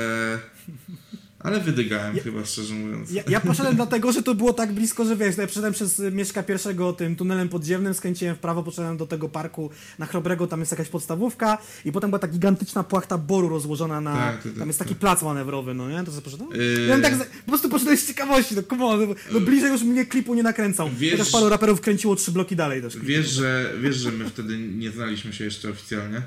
Ale 1.48 1.60
wydygałem 1.60 2.20
chyba, 2.20 2.46
szczerze 2.46 2.74
mówiąc. 2.74 3.12
Ja, 3.12 3.24
ja 3.30 3.40
poszedłem 3.40 3.76
dlatego, 3.82 4.12
że 4.12 4.24
to 4.24 4.36
było 4.36 4.54
tak 4.54 4.72
blisko, 4.74 5.06
że 5.06 5.16
wiesz, 5.16 5.38
ja 5.38 5.46
przeszedłem 5.48 5.74
przez 5.74 6.02
Mieszka 6.12 6.44
pierwszego 6.44 6.94
tym 6.94 7.16
tunelem 7.16 7.50
podziemnym, 7.50 7.94
skręciłem 7.94 8.36
w 8.36 8.40
prawo, 8.40 8.64
poszedłem 8.64 8.98
do 8.98 9.08
tego 9.08 9.30
parku 9.30 9.70
na 10.00 10.06
Chrobrego, 10.06 10.48
tam 10.48 10.60
jest 10.60 10.72
jakaś 10.72 10.90
podstawówka 10.90 11.58
i 11.86 11.92
potem 11.92 12.10
była 12.10 12.20
ta 12.20 12.28
gigantyczna 12.28 12.84
płachta 12.84 13.18
boru 13.18 13.50
rozłożona 13.50 14.02
na... 14.02 14.16
Tak, 14.16 14.36
tak, 14.36 14.44
tak, 14.44 14.54
tam 14.60 14.68
jest 14.68 14.80
taki 14.80 14.92
tak. 14.92 15.00
plac 15.00 15.22
manewrowy, 15.24 15.74
no 15.74 15.90
nie? 15.90 16.04
To 16.04 16.12
co 16.12 16.22
poszedłem? 16.22 16.50
Yy. 16.52 16.86
Ja 16.88 17.00
tak, 17.00 17.30
po 17.46 17.52
prostu 17.52 17.70
poszedłem 17.70 17.98
z 17.98 18.08
ciekawości, 18.08 18.56
no 18.56 18.64
come 18.64 18.86
on, 18.86 19.00
no, 19.10 19.16
no 19.32 19.40
bliżej 19.40 19.72
już 19.72 19.82
mnie 19.84 20.06
klipu 20.06 20.36
nie 20.36 20.44
nakręcał. 20.44 20.90
Wiesz- 20.98 21.12
Chociaż 21.12 21.32
paru 21.32 21.50
raperów 21.50 21.82
kręciło 21.82 22.16
trzy 22.16 22.32
bloki 22.32 22.56
dalej 22.56 22.82
klipu. 22.82 23.06
Wiesz, 23.06 23.30
że, 23.30 23.74
wiesz, 23.82 23.96
że 23.96 24.12
my 24.12 24.30
wtedy 24.30 24.58
nie 24.58 24.92
znaliśmy 24.92 25.34
się 25.34 25.44
jeszcze 25.44 25.70
oficjalnie? 25.70 26.22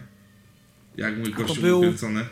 Jak 0.97 1.19
mój 1.19 1.33
kościół 1.33 1.57
był- 1.57 1.81
był 1.81 1.81
kręcony? 1.81 2.25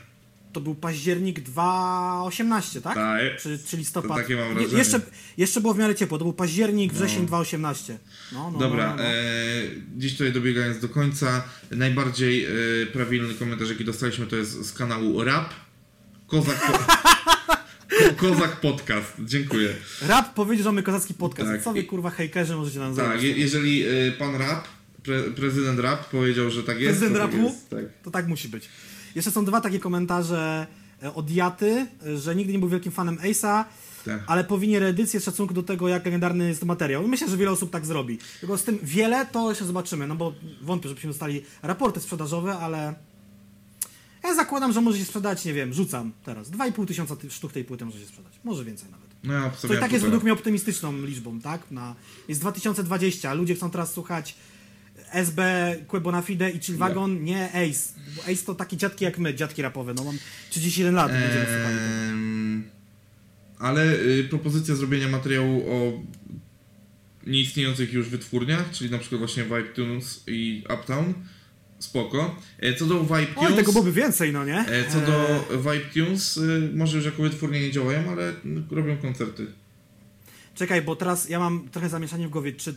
To 0.52 0.60
był 0.60 0.74
październik 0.74 1.40
2018, 1.40 2.80
tak? 2.80 2.94
Tak. 2.94 3.20
Czy, 3.42 3.58
czy 3.66 3.76
listopad? 3.76 4.10
To 4.10 4.16
takie 4.16 4.36
mam 4.36 4.48
Nie, 4.48 4.54
wrażenie. 4.54 4.78
jeszcze, 4.78 5.00
jeszcze 5.36 5.60
było 5.60 5.74
w 5.74 5.78
miarę 5.78 5.94
ciepło, 5.94 6.18
to 6.18 6.24
był 6.24 6.32
październik, 6.32 6.92
wrzesień 6.92 7.26
2018. 7.26 7.98
No, 8.32 8.50
no, 8.50 8.58
Dobra, 8.58 8.86
no, 8.88 8.96
no, 8.96 9.02
no. 9.02 9.08
E, 9.08 9.14
dziś 9.96 10.12
tutaj 10.12 10.32
dobiegając 10.32 10.78
do 10.78 10.88
końca, 10.88 11.42
najbardziej 11.70 12.44
e, 12.44 12.48
prawilny 12.92 13.34
komentarz, 13.34 13.68
jaki 13.68 13.84
dostaliśmy, 13.84 14.26
to 14.26 14.36
jest 14.36 14.66
z 14.66 14.72
kanału 14.72 15.24
Rap. 15.24 15.50
Kozak, 16.26 16.66
po... 16.66 16.72
Ko- 16.78 16.84
Kozak 18.28 18.60
Podcast. 18.60 19.12
Dziękuję. 19.18 19.74
Rap 20.02 20.34
powiedział, 20.34 20.62
że 20.64 20.68
mamy 20.68 20.82
kozacki 20.82 21.14
podcast. 21.14 21.50
Tak. 21.50 21.62
Co 21.62 21.72
wy 21.72 21.84
kurwa 21.84 22.10
hejkerzy 22.10 22.56
możecie 22.56 22.78
nam 22.78 22.96
Tak, 22.96 23.04
zrobić? 23.06 23.22
je, 23.22 23.32
jeżeli 23.42 23.82
e, 23.86 24.12
pan 24.12 24.34
Rap, 24.36 24.68
pre, 25.02 25.22
prezydent 25.22 25.80
Rap 25.80 26.08
powiedział, 26.10 26.50
że 26.50 26.62
tak 26.62 26.80
jest, 26.80 26.98
Prezydent 26.98 27.16
to 27.16 27.22
tak 27.28 27.32
rapu? 27.36 27.44
jest. 27.48 27.70
Tak. 27.70 27.84
To 28.02 28.10
tak 28.10 28.28
musi 28.28 28.48
być. 28.48 28.68
Jeszcze 29.14 29.30
są 29.30 29.44
dwa 29.44 29.60
takie 29.60 29.78
komentarze 29.78 30.66
e, 31.02 31.14
od 31.14 31.30
Jaty, 31.30 31.86
że 32.16 32.34
nigdy 32.36 32.52
nie 32.52 32.58
był 32.58 32.68
wielkim 32.68 32.92
fanem 32.92 33.16
Ace'a, 33.16 33.64
Tak. 34.04 34.20
ale 34.26 34.44
powinien 34.44 34.82
reedycję 34.82 35.20
w 35.20 35.24
szacunku 35.24 35.54
do 35.54 35.62
tego, 35.62 35.88
jak 35.88 36.04
legendarny 36.04 36.48
jest 36.48 36.64
materiał. 36.64 37.08
Myślę, 37.08 37.28
że 37.28 37.36
wiele 37.36 37.50
osób 37.50 37.70
tak 37.70 37.86
zrobi. 37.86 38.18
Tylko 38.40 38.58
z 38.58 38.64
tym 38.64 38.78
wiele 38.82 39.26
to 39.26 39.48
jeszcze 39.50 39.64
zobaczymy, 39.64 40.06
no 40.06 40.14
bo 40.16 40.32
wątpię, 40.62 40.88
żebyśmy 40.88 41.10
dostali 41.10 41.42
raporty 41.62 42.00
sprzedażowe, 42.00 42.58
ale 42.58 42.94
ja 44.24 44.34
zakładam, 44.34 44.72
że 44.72 44.80
może 44.80 44.98
się 44.98 45.04
sprzedać, 45.04 45.44
nie 45.44 45.54
wiem, 45.54 45.72
rzucam 45.74 46.12
teraz. 46.24 46.50
2,5 46.50 46.86
tysiąca 46.86 47.16
ty- 47.16 47.30
sztuk 47.30 47.52
tej 47.52 47.64
płyty 47.64 47.84
może 47.84 47.98
się 48.00 48.06
sprzedać. 48.06 48.32
Może 48.44 48.64
więcej 48.64 48.90
nawet. 48.90 49.08
No 49.24 49.34
ja 49.34 49.50
To 49.50 49.74
i 49.74 49.78
tak 49.78 49.92
jest 49.92 50.04
według 50.04 50.22
mnie 50.22 50.32
optymistyczną 50.32 50.92
liczbą, 51.02 51.40
tak? 51.40 51.70
Na, 51.70 51.94
jest 52.28 52.40
2020, 52.40 53.34
ludzie 53.34 53.54
chcą 53.54 53.70
teraz 53.70 53.92
słuchać 53.92 54.34
SB, 55.12 55.40
Quebo 55.86 56.22
Fide 56.22 56.50
i 56.50 56.60
Chillwagon, 56.60 57.24
nie 57.24 57.48
Ace. 57.52 57.92
Bo 58.16 58.22
Ace 58.22 58.44
to 58.46 58.54
takie 58.54 58.76
dziadki 58.76 59.04
jak 59.04 59.18
my, 59.18 59.34
dziadki 59.34 59.62
rapowe. 59.62 59.94
No 59.94 60.04
mam 60.04 60.18
31 60.50 60.94
lat, 60.94 61.12
będziemy 61.12 61.44
słuchali 61.44 61.78
tego. 61.78 61.88
Ehm, 62.10 62.62
ale 63.58 63.94
y, 63.94 64.26
propozycja 64.30 64.74
zrobienia 64.74 65.08
materiału 65.08 65.64
o 65.70 66.02
nieistniejących 67.26 67.92
już 67.92 68.08
wytwórniach, 68.08 68.70
czyli 68.70 68.90
na 68.90 68.98
przykład 68.98 69.18
właśnie 69.18 69.42
Vibe 69.42 69.62
Tunes 69.62 70.24
i 70.26 70.64
Uptown, 70.74 71.14
spoko. 71.78 72.36
E, 72.58 72.74
co 72.74 72.86
do 72.86 73.00
Vibe 73.00 73.14
Oj, 73.14 73.26
Tunes, 73.34 73.56
tego 73.56 73.72
byłoby 73.72 73.92
więcej, 73.92 74.32
no 74.32 74.44
nie? 74.44 74.58
e, 74.58 74.90
co 74.90 75.00
do 75.00 75.44
Vibe 75.58 75.86
Tunes, 75.94 76.36
y, 76.36 76.70
może 76.74 76.96
już 76.96 77.06
jako 77.06 77.22
wytwórnie 77.22 77.60
nie 77.60 77.70
działają, 77.70 78.10
ale 78.10 78.32
mm, 78.44 78.66
robią 78.70 78.96
koncerty. 78.96 79.46
Czekaj, 80.54 80.82
bo 80.82 80.96
teraz 80.96 81.28
ja 81.28 81.38
mam 81.38 81.68
trochę 81.68 81.88
zamieszanie 81.88 82.28
w 82.28 82.30
głowie. 82.30 82.52
Czy 82.52 82.74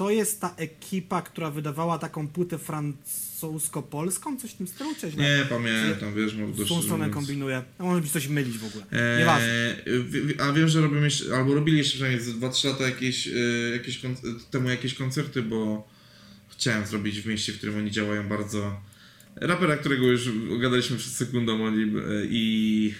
to 0.00 0.10
jest 0.10 0.40
ta 0.40 0.54
ekipa, 0.56 1.22
która 1.22 1.50
wydawała 1.50 1.98
taką 1.98 2.28
płytę 2.28 2.58
francusko-polską? 2.58 4.36
Coś 4.36 4.50
w 4.50 4.54
tym 4.54 4.66
stylu? 4.66 4.94
Czy 5.00 5.10
źle? 5.10 5.38
Nie 5.38 5.44
pamiętam, 5.44 6.14
wiesz, 6.14 6.34
może 6.34 6.52
W 6.52 6.56
dość 6.56 6.70
tą 6.70 6.82
stronę 6.82 7.10
kombinuję. 7.10 7.62
No, 7.78 7.84
może 7.84 8.00
być 8.00 8.10
coś 8.10 8.28
mylić 8.28 8.58
w 8.58 8.64
ogóle. 8.64 8.84
Eee, 8.92 9.18
Nieważne. 9.18 9.76
A 10.38 10.52
wiem, 10.52 10.68
że 10.68 10.80
robią 10.80 11.02
jeszcze, 11.02 11.36
albo 11.36 11.54
robili 11.54 11.78
jeszcze 11.78 11.92
przynajmniej 11.92 12.24
z 12.24 12.28
2-3 12.28 12.68
lata 12.68 12.84
jakieś, 12.84 13.28
e, 13.28 13.30
jakieś 13.72 14.00
temu 14.50 14.70
jakieś 14.70 14.94
koncerty, 14.94 15.42
bo 15.42 15.88
chciałem 16.48 16.86
zrobić 16.86 17.20
w 17.20 17.26
mieście, 17.26 17.52
w 17.52 17.56
którym 17.56 17.76
oni 17.76 17.90
działają 17.90 18.28
bardzo. 18.28 18.80
Rapera, 19.36 19.76
którego 19.76 20.06
już 20.06 20.28
ogadaliśmy 20.56 20.96
przed 20.96 21.12
sekundą 21.12 21.64
o 21.64 21.70
nim 21.70 21.98
e, 21.98 22.02
i 22.24 22.94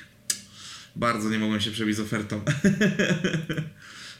bardzo 0.96 1.30
nie 1.30 1.38
mogłem 1.38 1.60
się 1.60 1.70
przebić 1.70 1.96
z 1.96 2.00
ofertą. 2.00 2.40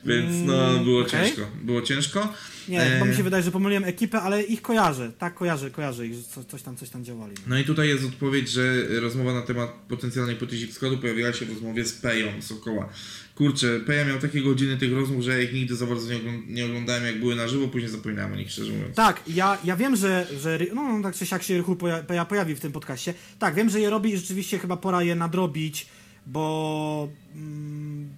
Więc 0.05 0.47
no, 0.47 0.71
Mm, 0.71 0.85
było 0.85 1.01
okej. 1.01 1.11
ciężko. 1.29 1.47
Było 1.63 1.83
ciężko. 1.83 2.33
Nie, 2.69 2.97
bo 3.01 3.05
mi 3.07 3.15
się 3.17 3.23
wydaje, 3.23 3.43
że 3.43 3.51
pomyliłem 3.51 3.85
ekipę, 3.85 4.21
ale 4.23 4.43
ich 4.43 4.63
kojarzę. 4.63 5.13
Tak, 5.19 5.35
kojarzę, 5.35 5.71
kojarzę 5.71 6.07
ich, 6.07 6.15
że 6.15 6.23
co, 6.23 6.45
coś 6.45 6.63
tam, 6.63 6.77
coś 6.77 6.91
tam 6.91 7.05
działali. 7.05 7.35
No 7.47 7.59
i 7.59 7.65
tutaj 7.65 7.89
jest 7.89 8.05
odpowiedź, 8.05 8.49
że 8.51 8.87
rozmowa 9.01 9.35
na 9.35 9.43
temat 9.43 9.71
potencjalnej 9.89 10.37
płyty 10.37 10.73
składu 10.73 10.99
pojawiła 10.99 11.33
się 11.33 11.47
w 11.47 11.49
rozmowie 11.51 11.85
z 11.85 11.93
Peją 11.93 12.43
Sokoła. 12.43 12.89
Kurczę, 13.35 13.81
Peja 13.81 14.05
miał 14.05 14.19
takie 14.19 14.41
godziny 14.43 14.77
tych 14.77 14.93
rozmów, 14.93 15.23
że 15.25 15.31
ja 15.31 15.43
ich 15.43 15.53
nigdy 15.53 15.77
za 15.77 15.87
bardzo 15.87 16.13
nie, 16.13 16.19
ogląd- 16.19 16.49
nie 16.49 16.65
oglądałem 16.65 17.05
jak 17.05 17.19
były 17.21 17.37
na 17.37 17.49
żywo, 17.49 17.69
później 17.69 17.91
zapominałem 17.91 18.33
o 18.33 18.37
nich, 18.37 18.51
szczerze 18.51 18.73
mówiąc. 18.73 18.97
Tak, 18.97 19.23
ja, 19.29 19.59
ja 19.65 19.77
wiem, 19.77 19.97
że, 19.97 20.27
że 20.41 20.59
no, 20.75 20.97
no 20.97 21.03
tak 21.03 21.15
czy 21.15 21.27
siak 21.27 21.43
się 21.43 21.57
Rychu 21.57 21.77
poja, 21.77 22.03
poja, 22.03 22.25
pojawi 22.25 22.55
w 22.55 22.61
tym 22.61 22.73
podcaście. 22.73 23.15
Tak, 23.39 23.55
wiem, 23.55 23.71
że 23.71 23.81
je 23.81 23.91
robi 23.91 24.11
i 24.13 24.17
rzeczywiście 24.17 24.59
chyba 24.59 24.77
pora 24.77 25.03
je 25.03 25.15
nadrobić, 25.15 25.87
bo 26.27 27.09
mm, 27.37 28.09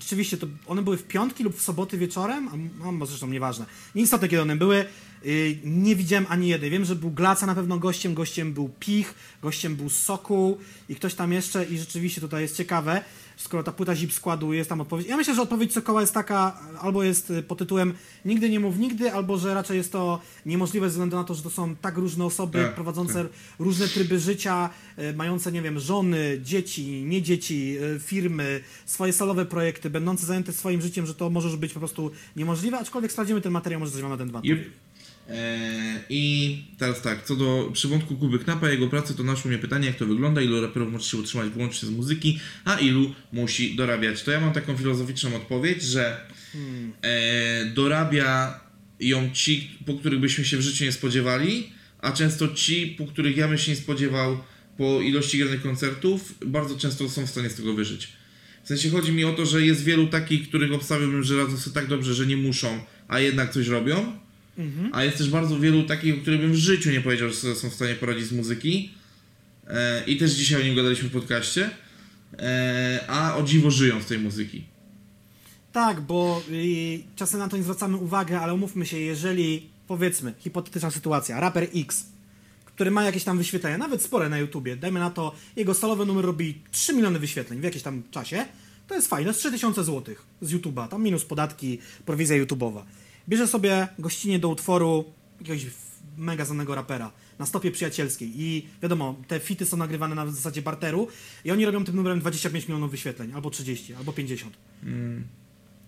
rzeczywiście 0.00 0.36
to 0.36 0.46
one 0.66 0.82
były 0.82 0.96
w 0.96 1.02
piątki 1.02 1.44
lub 1.44 1.56
w 1.56 1.62
soboty 1.62 1.98
wieczorem, 1.98 2.48
a 2.48 2.92
no, 2.92 3.06
zresztą 3.06 3.26
nieważne. 3.26 3.66
Nieistotne 3.94 4.28
kiedy 4.28 4.42
one 4.42 4.56
były. 4.56 4.84
Yy, 5.24 5.58
nie 5.64 5.96
widziałem 5.96 6.26
ani 6.28 6.48
jednej. 6.48 6.70
Wiem, 6.70 6.84
że 6.84 6.96
był 6.96 7.10
Glaca 7.10 7.46
na 7.46 7.54
pewno 7.54 7.78
gościem, 7.78 8.14
gościem 8.14 8.52
był 8.52 8.70
Pich, 8.80 9.14
gościem 9.42 9.76
był 9.76 9.90
Sokół 9.90 10.58
i 10.88 10.96
ktoś 10.96 11.14
tam 11.14 11.32
jeszcze 11.32 11.64
i 11.64 11.78
rzeczywiście 11.78 12.20
tutaj 12.20 12.42
jest 12.42 12.56
ciekawe, 12.56 13.02
skoro 13.36 13.62
ta 13.62 13.72
płyta 13.72 13.94
zip 13.94 14.12
składu 14.12 14.52
jest 14.52 14.68
tam 14.68 14.80
odpowiedź. 14.80 15.06
Ja 15.06 15.16
myślę, 15.16 15.34
że 15.34 15.42
odpowiedź 15.42 15.72
Sokoła 15.72 16.00
jest 16.00 16.14
taka, 16.14 16.60
albo 16.80 17.02
jest 17.02 17.30
y, 17.30 17.42
pod 17.42 17.58
tytułem 17.58 17.94
Nigdy 18.24 18.50
nie 18.50 18.60
mów 18.60 18.78
nigdy, 18.78 19.12
albo 19.12 19.38
że 19.38 19.54
raczej 19.54 19.76
jest 19.76 19.92
to 19.92 20.20
niemożliwe 20.46 20.86
ze 20.86 20.90
względu 20.90 21.16
na 21.16 21.24
to, 21.24 21.34
że 21.34 21.42
to 21.42 21.50
są 21.50 21.76
tak 21.76 21.96
różne 21.96 22.24
osoby 22.24 22.62
Tak, 22.62 22.74
prowadzące 22.74 23.28
różne 23.58 23.88
tryby 23.88 24.18
życia, 24.18 24.70
y, 24.98 25.16
mające, 25.16 25.52
nie 25.52 25.62
wiem, 25.62 25.78
żony, 25.78 26.40
dzieci, 26.42 27.04
nie 27.06 27.22
dzieci, 27.22 27.78
y, 27.96 28.00
firmy, 28.00 28.60
swoje 28.86 29.12
solowe 29.12 29.46
projekty, 29.46 29.90
będące 29.90 30.26
zajęte 30.26 30.52
swoim 30.52 30.82
życiem, 30.82 31.06
że 31.06 31.14
to 31.14 31.30
może 31.30 31.56
być 31.56 31.72
po 31.72 31.78
prostu 31.78 32.10
niemożliwe, 32.36 32.78
aczkolwiek 32.78 33.12
sprawdzimy 33.12 33.40
ten 33.40 33.52
materiał, 33.52 33.80
może 33.80 33.92
coś 33.92 34.02
wam 34.02 34.10
na 34.10 34.16
ten 34.16 34.28
temat 34.28 34.44
Yep. 34.44 34.58
E, 35.28 36.04
I 36.10 36.58
teraz 36.78 37.02
tak, 37.02 37.24
co 37.24 37.36
do 37.36 37.70
przywątku 37.72 38.16
Kuby 38.16 38.38
Knapa, 38.38 38.70
jego 38.70 38.88
pracy, 38.88 39.14
to 39.14 39.22
naszło 39.22 39.48
mnie 39.48 39.58
pytanie, 39.58 39.86
jak 39.86 39.96
to 39.96 40.06
wygląda, 40.06 40.40
ilu 40.40 40.60
raperów 40.60 40.92
może 40.92 41.04
się 41.04 41.16
utrzymać 41.16 41.48
wyłącznie 41.48 41.88
z 41.88 41.92
muzyki, 41.92 42.40
a 42.64 42.74
ilu 42.74 43.14
musi 43.32 43.76
dorabiać. 43.76 44.22
To 44.22 44.30
ja 44.30 44.40
mam 44.40 44.52
taką 44.52 44.76
filozoficzną 44.76 45.36
odpowiedź, 45.36 45.82
że 45.82 46.20
e, 47.02 47.66
dorabia 47.66 48.60
ją 49.00 49.30
ci, 49.32 49.70
po 49.86 49.94
których 49.94 50.20
byśmy 50.20 50.44
się 50.44 50.56
w 50.56 50.60
życiu 50.60 50.84
nie 50.84 50.92
spodziewali, 50.92 51.72
a 51.98 52.12
często 52.12 52.48
ci, 52.48 52.86
po 52.98 53.06
których 53.06 53.36
ja 53.36 53.48
bym 53.48 53.58
się 53.58 53.72
nie 53.72 53.76
spodziewał 53.76 54.38
po 54.78 55.00
ilości 55.00 55.38
granych 55.38 55.62
koncertów, 55.62 56.34
bardzo 56.46 56.78
często 56.78 57.08
są 57.08 57.26
w 57.26 57.30
stanie 57.30 57.50
z 57.50 57.54
tego 57.54 57.74
wyżyć. 57.74 58.08
W 58.64 58.68
sensie 58.68 58.90
chodzi 58.90 59.12
mi 59.12 59.24
o 59.24 59.32
to, 59.32 59.46
że 59.46 59.66
jest 59.66 59.84
wielu 59.84 60.06
takich, 60.06 60.48
których 60.48 60.72
obstawiałbym, 60.72 61.22
że 61.22 61.36
radzą 61.36 61.56
sobie 61.56 61.74
tak 61.74 61.86
dobrze, 61.86 62.14
że 62.14 62.26
nie 62.26 62.36
muszą, 62.36 62.80
a 63.08 63.20
jednak 63.20 63.52
coś 63.52 63.66
robią. 63.66 64.25
A 64.92 65.04
jest 65.04 65.18
też 65.18 65.30
bardzo 65.30 65.58
wielu 65.58 65.82
takich, 65.82 66.14
o 66.14 66.20
których 66.22 66.40
bym 66.40 66.52
w 66.52 66.56
życiu 66.56 66.90
nie 66.90 67.00
powiedział, 67.00 67.28
że 67.30 67.54
są 67.54 67.70
w 67.70 67.74
stanie 67.74 67.94
poradzić 67.94 68.26
z 68.26 68.32
muzyki. 68.32 68.90
E, 69.66 70.04
I 70.04 70.16
też 70.16 70.32
dzisiaj 70.32 70.60
o 70.60 70.64
nim 70.64 70.76
gadaliśmy 70.76 71.08
w 71.08 71.12
podcaście. 71.12 71.70
E, 72.38 73.04
a 73.08 73.36
o 73.36 73.42
dziwo 73.42 73.70
żyją 73.70 74.02
z 74.02 74.06
tej 74.06 74.18
muzyki. 74.18 74.64
Tak, 75.72 76.00
bo 76.00 76.42
y, 76.50 77.02
czasem 77.16 77.40
na 77.40 77.48
to 77.48 77.56
nie 77.56 77.62
zwracamy 77.62 77.96
uwagi, 77.96 78.34
ale 78.34 78.54
umówmy 78.54 78.86
się, 78.86 78.98
jeżeli 78.98 79.68
powiedzmy, 79.86 80.34
hipotetyczna 80.38 80.90
sytuacja, 80.90 81.40
raper 81.40 81.68
X, 81.74 82.06
który 82.64 82.90
ma 82.90 83.04
jakieś 83.04 83.24
tam 83.24 83.38
wyświetlenia, 83.38 83.78
nawet 83.78 84.02
spore 84.02 84.28
na 84.28 84.38
YouTubie, 84.38 84.76
dajmy 84.76 85.00
na 85.00 85.10
to, 85.10 85.34
jego 85.56 85.74
stalowy 85.74 86.06
numer 86.06 86.24
robi 86.24 86.62
3 86.70 86.94
miliony 86.94 87.18
wyświetleń 87.18 87.60
w 87.60 87.62
jakimś 87.62 87.82
tam 87.82 88.02
czasie, 88.10 88.44
to 88.88 88.94
jest 88.94 89.08
fajne, 89.08 89.28
jest 89.28 89.40
3000 89.40 89.84
zł 89.84 90.14
z 90.40 90.52
YouTube'a, 90.52 90.88
tam 90.88 91.02
minus 91.02 91.24
podatki, 91.24 91.78
prowizja 92.06 92.44
YouTube'owa. 92.44 92.82
Bierze 93.28 93.48
sobie 93.48 93.88
gościnie 93.98 94.38
do 94.38 94.48
utworu 94.48 95.04
jakiegoś 95.40 95.66
mega 96.18 96.44
znanego 96.44 96.74
rapera 96.74 97.12
na 97.38 97.46
stopie 97.46 97.70
przyjacielskiej 97.70 98.32
i 98.36 98.66
wiadomo, 98.82 99.14
te 99.28 99.40
fity 99.40 99.66
są 99.66 99.76
nagrywane 99.76 100.14
na 100.14 100.26
zasadzie 100.26 100.62
barteru 100.62 101.08
i 101.44 101.50
oni 101.50 101.66
robią 101.66 101.84
tym 101.84 101.96
numerem 101.96 102.20
25 102.20 102.68
milionów 102.68 102.90
wyświetleń, 102.90 103.32
albo 103.34 103.50
30, 103.50 103.94
albo 103.94 104.12
50. 104.12 104.56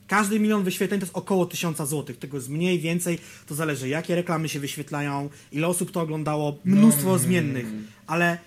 Każdy 0.06 0.40
milion 0.40 0.64
wyświetleń 0.64 1.00
to 1.00 1.06
jest 1.06 1.16
około 1.16 1.46
1000 1.46 1.78
zł. 1.78 2.16
Tego 2.16 2.36
jest 2.36 2.48
mniej, 2.48 2.78
więcej. 2.78 3.18
To 3.46 3.54
zależy, 3.54 3.88
jakie 3.88 4.14
reklamy 4.14 4.48
się 4.48 4.60
wyświetlają, 4.60 5.28
ile 5.52 5.66
osób 5.66 5.90
to 5.90 6.00
oglądało, 6.00 6.58
mnóstwo 6.64 7.18
zmiennych. 7.18 7.66
Ale 8.06 8.38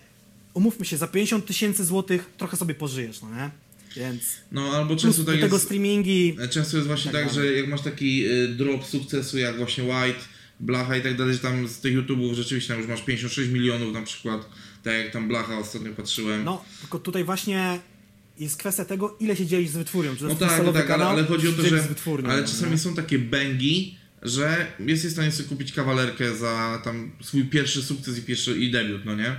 umówmy 0.54 0.86
się, 0.86 0.98
za 0.98 1.08
50 1.08 1.46
tysięcy 1.46 1.86
złotych 1.86 2.30
trochę 2.38 2.58
sobie 2.58 2.76
pożyjesz, 2.76 3.22
no 3.22 3.36
nie? 3.36 3.50
Więc 3.96 4.24
No 4.52 4.72
albo 4.72 4.96
często 4.96 5.24
tak 5.24 5.40
tego 5.40 5.56
jest. 5.56 5.66
streamingi. 5.66 6.38
E, 6.40 6.48
Często 6.48 6.78
jest 6.78 6.88
właśnie 6.88 7.12
Tak 7.12 7.24
tak, 7.26 7.34
że 7.34 7.54
jak 7.54 7.68
masz 7.68 7.82
taki 7.82 8.26
y, 8.32 8.48
drop 8.48 8.86
sukcesu 8.86 9.38
jak 9.38 9.58
właśnie 9.58 9.84
White, 9.84 10.20
Blacha 10.60 10.98
i 10.98 11.02
tak 11.02 11.18
dalej, 11.18 11.34
że 11.34 11.40
tam 11.40 11.68
z 11.68 11.80
tych 11.80 11.96
YouTube'ów 11.98 12.34
rzeczywiście 12.34 12.68
tam 12.74 12.80
już 12.82 12.90
masz 12.90 13.02
56 13.02 13.52
milionów 13.52 13.94
na 13.94 14.02
przykład, 14.02 14.50
tak 14.84 14.94
jak 14.94 15.12
tam 15.12 15.28
Blacha 15.28 15.58
ostatnio 15.58 15.94
patrzyłem. 15.94 16.44
No, 16.44 16.66
tylko 16.82 17.00
tutaj 17.00 17.24
właśnie 17.24 17.80
jest 18.40 18.58
kwestia 18.58 18.86
tego, 18.86 19.18
ile 19.20 19.36
się 19.36 19.46
dzielisz 19.46 19.70
z 19.70 19.78
wytwórnią. 19.78 20.16
Czy 20.16 20.24
No 20.24 20.36
tak, 20.36 20.64
no 20.66 20.74
tak, 20.74 20.76
ale, 20.76 20.88
kanał, 20.88 21.10
ale 21.10 21.24
chodzi 21.24 21.48
o 21.48 21.52
to, 21.52 21.64
że 21.64 21.84
ale 22.24 22.42
no 22.42 22.48
czasami 22.48 22.78
są 22.78 22.96
takie 22.96 23.20
bęgi, 23.20 23.98
że 24.22 24.68
jesteś 24.80 25.12
w 25.12 25.14
stanie 25.14 25.32
sobie 25.32 25.50
kupić 25.50 25.72
kawalerkę 25.72 26.36
za 26.36 26.82
tam 26.84 27.12
swój 27.22 27.46
pierwszy 27.46 27.84
sukces 27.84 28.18
i 28.18 28.22
pierwszy 28.22 28.60
i 28.60 28.72
debiut, 28.72 29.06
no 29.06 29.16
nie? 29.16 29.36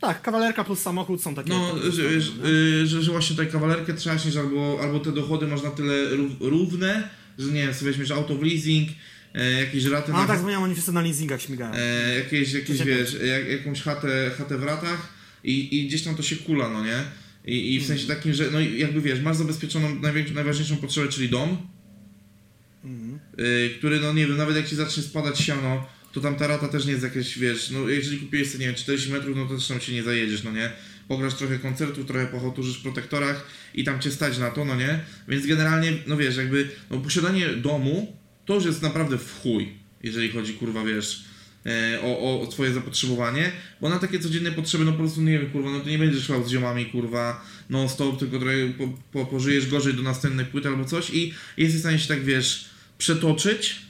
Tak, 0.00 0.22
kawalerka 0.22 0.64
plus 0.64 0.78
samochód 0.78 1.22
są 1.22 1.34
takie... 1.34 1.48
No, 1.48 1.74
że, 1.90 2.20
że, 2.20 2.30
y, 2.48 2.86
że, 2.86 3.02
że 3.02 3.10
właśnie 3.12 3.36
tutaj 3.36 3.52
kawalerkę 3.52 3.94
trzaśniesz 3.94 4.36
albo, 4.36 4.78
albo 4.82 5.00
te 5.00 5.12
dochody 5.12 5.46
masz 5.46 5.62
na 5.62 5.70
tyle 5.70 6.16
rów- 6.16 6.36
równe, 6.40 7.08
że 7.38 7.52
nie 7.52 7.62
wiem, 7.62 7.74
sobie 7.74 7.90
weźmiesz 7.90 8.10
auto 8.10 8.34
w 8.36 8.42
leasing, 8.42 8.88
e, 9.34 9.52
jakieś 9.52 9.84
raty 9.84 10.12
A 10.12 10.16
na... 10.20 10.26
tak 10.26 10.40
zmieniam, 10.40 10.62
oni 10.62 10.74
wszyscy 10.74 10.92
na 10.92 11.00
leasingach 11.00 11.42
śmigają. 11.42 11.74
E, 11.74 12.14
jakieś, 12.18 12.52
jakieś 12.52 12.82
wiesz, 12.82 13.16
jak, 13.24 13.48
jakąś 13.48 13.82
chatę, 13.82 14.30
chatę 14.38 14.58
w 14.58 14.62
ratach 14.62 15.08
i, 15.44 15.78
i 15.80 15.86
gdzieś 15.86 16.02
tam 16.02 16.14
to 16.14 16.22
się 16.22 16.36
kula, 16.36 16.68
no 16.68 16.84
nie? 16.84 17.02
I, 17.44 17.74
i 17.74 17.80
w 17.80 17.86
sensie 17.86 18.06
takim, 18.06 18.34
że 18.34 18.50
no 18.50 18.60
i 18.60 18.78
jakby 18.78 19.00
wiesz, 19.00 19.20
masz 19.20 19.36
zabezpieczoną 19.36 19.88
najważniejszą 20.34 20.76
potrzebę, 20.76 21.08
czyli 21.08 21.28
dom, 21.28 21.56
y, 23.38 23.70
który 23.78 24.00
no 24.00 24.12
nie 24.12 24.26
wiem, 24.26 24.36
nawet 24.36 24.56
jak 24.56 24.68
ci 24.68 24.76
zacznie 24.76 25.02
spadać 25.02 25.38
siano, 25.40 25.86
to 26.16 26.20
tam 26.20 26.36
ta 26.36 26.46
rata 26.46 26.68
też 26.68 26.86
nie 26.86 26.92
jest 26.92 27.04
jakieś, 27.04 27.38
wiesz, 27.38 27.70
no 27.70 27.88
jeżeli 27.88 28.18
kupiłeś 28.18 28.50
sobie, 28.50 28.60
nie 28.60 28.66
wiem, 28.66 28.74
40 28.74 29.12
metrów, 29.12 29.36
no 29.36 29.46
to 29.46 29.54
też 29.54 29.68
tam 29.68 29.80
się 29.80 29.92
nie 29.92 30.02
zajedziesz, 30.02 30.42
no 30.42 30.52
nie? 30.52 30.72
Pograsz 31.08 31.34
trochę 31.34 31.58
koncertów, 31.58 32.06
trochę 32.06 32.26
pochoturzysz 32.26 32.78
w 32.78 32.82
protektorach 32.82 33.46
i 33.74 33.84
tam 33.84 34.00
cię 34.00 34.10
stać 34.10 34.38
na 34.38 34.50
to, 34.50 34.64
no 34.64 34.76
nie? 34.76 35.00
Więc 35.28 35.46
generalnie, 35.46 35.92
no 36.06 36.16
wiesz, 36.16 36.36
jakby, 36.36 36.68
no 36.90 36.98
posiadanie 36.98 37.48
domu 37.48 38.16
to 38.46 38.54
już 38.54 38.64
jest 38.64 38.82
naprawdę 38.82 39.18
w 39.18 39.40
chuj, 39.42 39.72
jeżeli 40.02 40.28
chodzi, 40.28 40.54
kurwa, 40.54 40.84
wiesz, 40.84 41.24
e, 41.66 42.00
o, 42.02 42.40
o, 42.40 42.46
twoje 42.46 42.72
zapotrzebowanie, 42.72 43.52
bo 43.80 43.88
na 43.88 43.98
takie 43.98 44.18
codzienne 44.18 44.52
potrzeby, 44.52 44.84
no 44.84 44.92
po 44.92 44.98
prostu 44.98 45.22
nie 45.22 45.38
wiem, 45.38 45.50
kurwa, 45.50 45.70
no 45.70 45.80
to 45.80 45.88
nie 45.88 45.98
będziesz 45.98 46.24
szłał 46.24 46.44
z 46.44 46.50
ziomami, 46.50 46.86
kurwa, 46.86 47.46
non 47.70 47.88
stop, 47.88 48.18
tylko 48.18 48.38
trochę 48.38 48.68
po, 48.78 48.88
po, 49.12 49.26
pożyjesz 49.26 49.70
gorzej 49.70 49.94
do 49.94 50.02
następnej 50.02 50.46
płyty 50.46 50.68
albo 50.68 50.84
coś 50.84 51.10
i 51.10 51.34
jesteś 51.56 51.76
w 51.76 51.80
stanie 51.80 51.98
się 51.98 52.08
tak, 52.08 52.24
wiesz, 52.24 52.68
przetoczyć, 52.98 53.85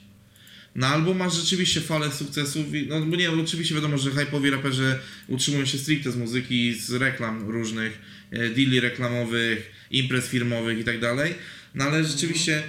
no 0.77 0.87
albo 0.87 1.15
masz 1.15 1.35
rzeczywiście 1.35 1.81
falę 1.81 2.13
sukcesów, 2.13 2.75
i- 2.75 2.87
no 2.87 3.01
bo 3.01 3.17
nie, 3.17 3.31
oczywiście 3.31 3.75
wiadomo, 3.75 3.99
że 3.99 4.11
hype'owi 4.11 4.51
raperzy 4.51 4.99
utrzymują 5.29 5.67
się 5.67 5.79
stricte 5.79 6.13
z 6.13 6.17
muzyki, 6.17 6.75
z 6.75 6.91
reklam 6.93 7.51
różnych, 7.51 7.99
e, 8.31 8.39
deali 8.49 8.81
reklamowych, 8.81 9.71
imprez 9.91 10.27
firmowych 10.29 10.79
i 10.79 10.85
tak 10.85 11.01
dalej, 11.01 11.35
no 11.75 11.85
ale 11.85 12.05
rzeczywiście, 12.05 12.63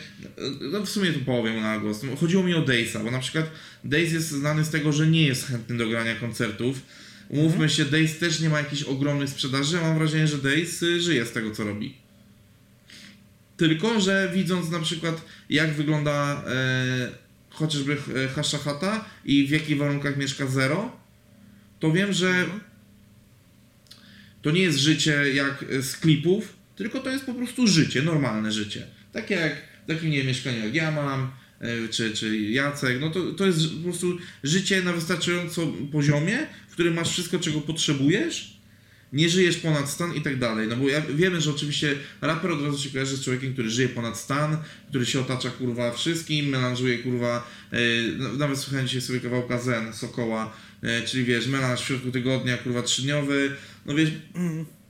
no 0.71 0.85
w 0.85 0.89
sumie 0.89 1.11
to 1.13 1.19
powiem 1.19 1.61
na 1.61 1.79
głos, 1.79 2.03
No, 2.03 2.15
chodziło 2.15 2.43
mi 2.43 2.53
o 2.53 2.61
Dejsa, 2.61 2.99
bo 3.03 3.11
na 3.11 3.19
przykład 3.19 3.51
Days 3.83 4.13
jest 4.13 4.29
znany 4.29 4.63
z 4.65 4.69
tego, 4.69 4.93
że 4.93 5.07
nie 5.07 5.27
jest 5.27 5.47
chętny 5.47 5.77
do 5.77 5.87
grania 5.89 6.15
koncertów, 6.15 6.81
umówmy 7.29 7.69
się, 7.69 7.85
Days 7.85 8.17
też 8.19 8.39
nie 8.39 8.49
ma 8.49 8.57
jakichś 8.57 8.83
ogromnych 8.83 9.29
sprzedaży, 9.29 9.77
a 9.79 9.81
mam 9.81 9.97
wrażenie, 9.97 10.27
że 10.27 10.37
Days 10.37 10.83
y, 10.83 11.01
żyje 11.01 11.25
z 11.25 11.31
tego, 11.31 11.51
co 11.51 11.63
robi. 11.63 11.95
Tylko, 13.57 14.01
że 14.01 14.31
widząc 14.33 14.69
na 14.69 14.79
przykład, 14.79 15.21
jak 15.49 15.73
wygląda 15.73 16.43
e, 16.47 17.26
chociażby 17.57 17.97
e, 18.15 18.27
Hasha 18.27 18.57
Chata 18.57 19.05
i 19.25 19.47
w 19.47 19.49
jakich 19.49 19.77
warunkach 19.77 20.17
mieszka 20.17 20.47
Zero, 20.47 20.91
to 21.79 21.91
wiem, 21.91 22.13
że 22.13 22.45
to 24.41 24.51
nie 24.51 24.61
jest 24.61 24.77
życie 24.77 25.33
jak 25.33 25.65
e, 25.69 25.81
z 25.81 25.97
klipów, 25.97 26.53
tylko 26.75 26.99
to 26.99 27.09
jest 27.09 27.25
po 27.25 27.33
prostu 27.33 27.67
życie, 27.67 28.01
normalne 28.01 28.51
życie. 28.51 28.87
Takie 29.13 29.35
jak, 29.35 29.55
takie 29.87 30.09
nie 30.09 30.17
wiem, 30.17 30.27
mieszkanie 30.27 30.57
jak 30.57 30.75
ja 30.75 30.91
mam, 30.91 31.31
e, 31.59 31.87
czy, 31.87 32.13
czy 32.13 32.37
Jacek, 32.37 33.01
no 33.01 33.09
to, 33.09 33.33
to 33.33 33.45
jest 33.45 33.59
po 33.77 33.83
prostu 33.83 34.17
życie 34.43 34.81
na 34.81 34.93
wystarczającym 34.93 35.87
poziomie, 35.87 36.47
w 36.69 36.73
którym 36.73 36.93
masz 36.93 37.09
wszystko, 37.09 37.39
czego 37.39 37.61
potrzebujesz, 37.61 38.56
nie 39.13 39.29
żyjesz 39.29 39.57
ponad 39.57 39.89
stan 39.89 40.15
i 40.15 40.21
tak 40.21 40.39
dalej. 40.39 40.67
No 40.67 40.75
bo 40.75 40.89
ja, 40.89 41.01
wiemy, 41.01 41.41
że 41.41 41.51
oczywiście 41.51 41.95
raper 42.21 42.51
od 42.51 42.61
razu 42.61 42.77
się 42.77 42.89
kojarzy 42.89 43.17
z 43.17 43.23
człowiekiem, 43.23 43.53
który 43.53 43.69
żyje 43.69 43.89
ponad 43.89 44.17
stan, 44.17 44.57
który 44.89 45.05
się 45.05 45.19
otacza 45.19 45.49
kurwa 45.49 45.91
wszystkim, 45.91 46.45
melanżuje 46.45 46.97
kurwa, 46.97 47.47
no, 48.17 48.33
nawet 48.33 48.59
słuchałem 48.59 48.87
dzisiaj 48.87 49.01
sobie 49.01 49.19
kawałka 49.19 49.59
Zen, 49.59 49.93
Sokoła, 49.93 50.53
e, 50.83 51.01
czyli 51.01 51.23
wiesz, 51.23 51.47
melanż 51.47 51.81
w 51.81 51.85
środku 51.85 52.11
tygodnia, 52.11 52.57
kurwa 52.57 52.81
trzydniowy, 52.81 53.55
no 53.85 53.95
wiesz, 53.95 54.11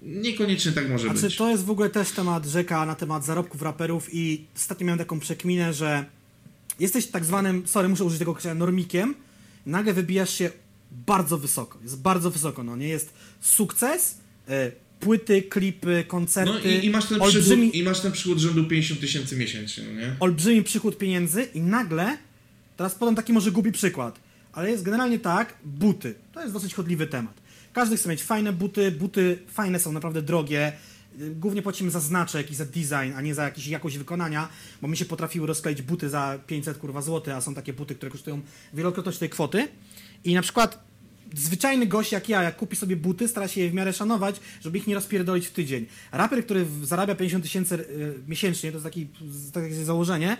niekoniecznie 0.01 0.71
tak 0.71 0.89
może 0.89 1.07
Znaczy, 1.07 1.21
być. 1.21 1.35
to 1.35 1.49
jest 1.49 1.65
w 1.65 1.71
ogóle 1.71 1.89
też 1.89 2.11
temat 2.11 2.45
rzeka 2.45 2.85
na 2.85 2.95
temat 2.95 3.25
zarobków 3.25 3.61
raperów? 3.61 4.07
I 4.13 4.45
ostatnio 4.55 4.85
miałem 4.85 4.99
taką 4.99 5.19
przekminę, 5.19 5.73
że 5.73 6.05
jesteś 6.79 7.07
tak 7.07 7.25
zwanym, 7.25 7.67
sorry, 7.67 7.89
muszę 7.89 8.03
użyć 8.03 8.19
tego 8.19 8.31
określenia, 8.31 8.55
normikiem, 8.55 9.15
nagle 9.65 9.93
wybijasz 9.93 10.33
się 10.33 10.51
bardzo 10.91 11.37
wysoko, 11.37 11.79
jest 11.83 12.01
bardzo 12.01 12.31
wysoko, 12.31 12.63
no. 12.63 12.75
Nie, 12.75 12.87
jest 12.87 13.13
sukces, 13.41 14.17
e, 14.49 14.71
płyty, 14.99 15.41
klipy, 15.41 16.03
koncerty, 16.07 16.53
No 16.53 16.59
i, 16.59 16.85
i, 16.85 16.89
masz 16.89 17.05
ten 17.05 17.21
olbrzymi, 17.21 17.69
przychód, 17.69 17.75
i 17.75 17.83
masz 17.83 17.99
ten 17.99 18.11
przychód 18.11 18.39
rzędu 18.39 18.65
50 18.65 18.99
tysięcy 18.99 19.37
miesięcznie, 19.37 19.83
no 19.83 20.01
nie? 20.01 20.15
olbrzymi 20.19 20.63
przychód 20.63 20.97
pieniędzy 20.97 21.43
i 21.53 21.61
nagle, 21.61 22.17
teraz 22.77 22.95
podam 22.95 23.15
taki 23.15 23.33
może 23.33 23.51
głupi 23.51 23.71
przykład, 23.71 24.19
ale 24.53 24.71
jest 24.71 24.83
generalnie 24.83 25.19
tak, 25.19 25.53
buty, 25.65 26.15
to 26.33 26.41
jest 26.41 26.53
dosyć 26.53 26.73
chodliwy 26.73 27.07
temat. 27.07 27.33
Każdy 27.73 27.97
chce 27.97 28.09
mieć 28.09 28.23
fajne 28.23 28.53
buty, 28.53 28.91
buty 28.91 29.39
fajne 29.47 29.79
są 29.79 29.91
naprawdę 29.91 30.21
drogie, 30.21 30.73
y, 31.21 31.35
głównie 31.35 31.61
płacimy 31.61 31.91
za 31.91 31.99
znaczek 31.99 32.51
i 32.51 32.55
za 32.55 32.65
design, 32.65 33.13
a 33.15 33.21
nie 33.21 33.35
za 33.35 33.43
jakąś 33.43 33.67
jakość 33.67 33.97
wykonania, 33.97 34.49
bo 34.81 34.87
mi 34.87 34.97
się 34.97 35.05
potrafiły 35.05 35.47
rozkleić 35.47 35.81
buty 35.81 36.09
za 36.09 36.39
500 36.47 36.77
kurwa 36.77 37.01
złoty, 37.01 37.33
a 37.33 37.41
są 37.41 37.55
takie 37.55 37.73
buty, 37.73 37.95
które 37.95 38.11
kosztują 38.11 38.41
wielokrotność 38.73 39.17
tej 39.17 39.29
kwoty 39.29 39.67
i 40.23 40.33
na 40.33 40.41
przykład 40.41 40.87
zwyczajny 41.35 41.87
gość 41.87 42.11
jak 42.11 42.29
ja, 42.29 42.43
jak 42.43 42.55
kupi 42.55 42.75
sobie 42.75 42.95
buty, 42.95 43.27
stara 43.27 43.47
się 43.47 43.61
je 43.61 43.69
w 43.69 43.73
miarę 43.73 43.93
szanować, 43.93 44.39
żeby 44.61 44.77
ich 44.77 44.87
nie 44.87 44.95
rozpierdolić 44.95 45.47
w 45.47 45.51
tydzień. 45.51 45.85
Raper, 46.11 46.45
który 46.45 46.65
zarabia 46.83 47.15
50 47.15 47.43
tysięcy 47.43 47.75
y, 47.75 48.13
miesięcznie, 48.27 48.71
to 48.71 48.75
jest 48.75 48.83
taki, 48.83 49.07
takie 49.53 49.75
założenie, 49.75 50.37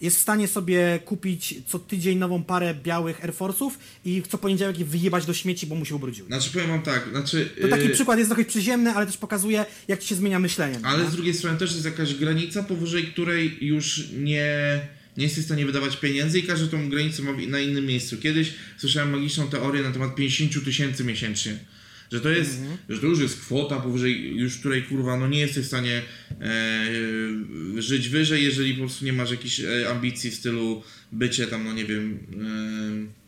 jest 0.00 0.16
w 0.16 0.20
stanie 0.20 0.48
sobie 0.48 0.98
kupić 1.04 1.54
co 1.66 1.78
tydzień 1.78 2.18
nową 2.18 2.44
parę 2.44 2.74
białych 2.74 3.24
Air 3.24 3.34
Force'ów 3.34 3.70
i 4.04 4.22
co 4.28 4.38
poniedziałek 4.38 4.78
je 4.78 4.84
wyjebać 4.84 5.26
do 5.26 5.34
śmieci, 5.34 5.66
bo 5.66 5.74
mu 5.74 5.84
się 5.84 5.94
ubrudziły. 5.94 6.28
Znaczy 6.28 6.50
powiem 6.50 6.68
wam 6.68 6.82
tak, 6.82 7.08
znaczy... 7.10 7.50
To 7.62 7.68
taki 7.68 7.84
yy, 7.84 7.90
przykład 7.90 8.18
jest 8.18 8.30
trochę 8.30 8.44
przyziemny, 8.44 8.90
ale 8.90 9.06
też 9.06 9.16
pokazuje, 9.16 9.64
jak 9.88 10.00
ci 10.00 10.08
się 10.08 10.14
zmienia 10.14 10.38
myślenie. 10.38 10.78
no 10.82 10.88
Ale 10.88 11.04
nie? 11.04 11.10
z 11.10 11.12
drugiej 11.12 11.34
strony 11.34 11.58
też 11.58 11.72
jest 11.72 11.84
jakaś 11.84 12.14
granica, 12.14 12.62
powyżej 12.62 13.06
której 13.06 13.58
już 13.60 14.08
nie, 14.12 14.80
nie 15.18 15.24
jesteś 15.24 15.44
w 15.44 15.46
stanie 15.46 15.66
wydawać 15.66 15.96
pieniędzy 15.96 16.38
i 16.38 16.42
każdy 16.42 16.68
tą 16.68 16.88
granicę 16.88 17.22
ma 17.22 17.32
na 17.48 17.60
innym 17.60 17.86
miejscu. 17.86 18.16
Kiedyś 18.16 18.52
słyszałem 18.76 19.10
magiczną 19.10 19.48
teorię 19.48 19.82
na 19.82 19.90
temat 19.90 20.14
50 20.14 20.64
tysięcy 20.64 21.04
miesięcznie. 21.04 21.58
Że 22.12 22.20
to 22.20 22.30
jest, 22.30 22.60
że 22.88 22.98
to 22.98 23.06
już 23.06 23.20
jest 23.20 23.40
kwota 23.40 23.80
powyżej, 23.80 24.36
już 24.36 24.56
której 24.58 24.82
kurwa, 24.82 25.16
no 25.16 25.28
nie 25.28 25.40
jesteś 25.40 25.64
w 25.64 25.68
stanie 25.68 26.02
e, 26.40 26.86
żyć 27.78 28.08
wyżej, 28.08 28.44
jeżeli 28.44 28.74
po 28.74 28.80
prostu 28.80 29.04
nie 29.04 29.12
masz 29.12 29.30
jakichś 29.30 29.60
e, 29.60 29.90
ambicji 29.90 30.30
w 30.30 30.34
stylu 30.34 30.82
bycie 31.12 31.46
tam, 31.46 31.64
no 31.64 31.72
nie 31.72 31.84
wiem, 31.84 32.18
e, 32.32 33.18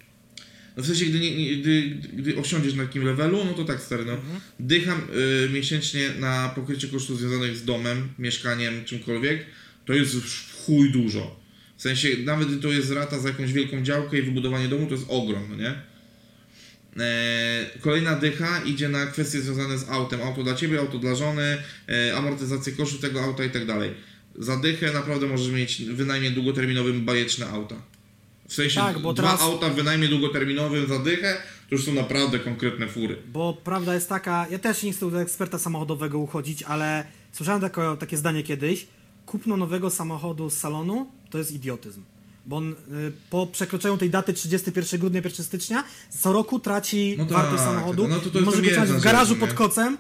no 0.76 0.82
w 0.82 0.86
sensie, 0.86 1.06
gdy, 1.06 1.20
nie, 1.20 1.56
gdy, 1.56 1.82
gdy 2.12 2.36
osiądziesz 2.36 2.74
na 2.74 2.86
takim 2.86 3.04
levelu, 3.04 3.44
no 3.44 3.52
to 3.52 3.64
tak 3.64 3.80
stary, 3.80 4.04
no. 4.04 4.16
Dycham 4.60 5.00
y, 5.46 5.48
miesięcznie 5.48 6.10
na 6.18 6.48
pokrycie 6.48 6.88
kosztów 6.88 7.18
związanych 7.18 7.56
z 7.56 7.64
domem, 7.64 8.08
mieszkaniem, 8.18 8.84
czymkolwiek, 8.84 9.46
to 9.86 9.92
jest 9.92 10.16
chuj 10.66 10.92
dużo. 10.92 11.39
W 11.80 11.82
sensie, 11.82 12.08
nawet 12.24 12.48
gdy 12.48 12.56
to 12.62 12.68
jest 12.68 12.90
rata 12.90 13.18
za 13.18 13.28
jakąś 13.28 13.52
wielką 13.52 13.82
działkę 13.82 14.18
i 14.18 14.22
wybudowanie 14.22 14.68
domu, 14.68 14.86
to 14.86 14.94
jest 14.94 15.06
ogrom, 15.08 15.42
no 15.50 15.56
nie? 15.56 15.74
E, 17.04 17.70
kolejna 17.80 18.14
dycha 18.16 18.60
idzie 18.66 18.88
na 18.88 19.06
kwestie 19.06 19.40
związane 19.40 19.78
z 19.78 19.88
autem. 19.88 20.22
Auto 20.22 20.42
dla 20.42 20.54
ciebie, 20.54 20.80
auto 20.80 20.98
dla 20.98 21.14
żony, 21.14 21.58
e, 21.88 22.16
amortyzację 22.16 22.72
kosztów 22.72 23.00
tego 23.00 23.24
auta 23.24 23.44
i 23.44 23.50
tak 23.50 23.66
dalej. 23.66 23.90
Za 24.38 24.56
dychę 24.56 24.92
naprawdę 24.92 25.26
możesz 25.26 25.48
mieć 25.52 25.82
w 25.82 25.94
wynajmie 25.94 26.30
długoterminowym 26.30 27.04
bajeczne 27.04 27.46
auta. 27.48 27.76
W 28.48 28.54
sensie 28.54 28.80
Tak, 28.80 28.98
bo 28.98 29.12
dwa 29.12 29.22
teraz- 29.28 29.40
auta 29.42 29.68
w 29.68 29.74
wynajmie 29.74 30.08
długoterminowym 30.08 30.88
za 30.88 30.98
dychę, 30.98 31.36
to 31.68 31.74
już 31.74 31.84
są 31.84 31.92
naprawdę 31.94 32.38
konkretne 32.38 32.88
fury. 32.88 33.16
Bo 33.32 33.54
prawda 33.64 33.94
jest 33.94 34.08
taka, 34.08 34.46
ja 34.50 34.58
też 34.58 34.82
nie 34.82 34.92
chcę 34.92 35.10
do 35.10 35.22
eksperta 35.22 35.58
samochodowego 35.58 36.18
uchodzić, 36.18 36.62
ale 36.62 37.04
słyszałem 37.32 37.60
takie, 37.60 37.82
takie 38.00 38.16
zdanie 38.16 38.42
kiedyś, 38.42 38.86
kupno 39.26 39.56
nowego 39.56 39.90
samochodu 39.90 40.50
z 40.50 40.56
salonu 40.56 41.19
to 41.30 41.38
jest 41.38 41.52
idiotyzm. 41.52 42.02
Bo 42.46 42.56
on 42.56 42.72
y, 42.72 42.74
po 43.30 43.46
przekroczeniu 43.46 43.96
tej 43.96 44.10
daty 44.10 44.32
31 44.32 45.00
grudnia, 45.00 45.20
1 45.24 45.44
stycznia 45.44 45.84
co 46.18 46.32
roku 46.32 46.58
traci 46.58 47.14
No 47.18 47.24
tak, 47.24 47.32
wartość 47.32 47.62
samochodu 47.62 48.08
no 48.08 48.18
to 48.20 48.30
to 48.30 48.40
może 48.40 48.62
jedna 48.62 48.84
w 48.84 49.00
garażu 49.00 49.36
pod 49.36 49.54
kocem, 49.54 49.98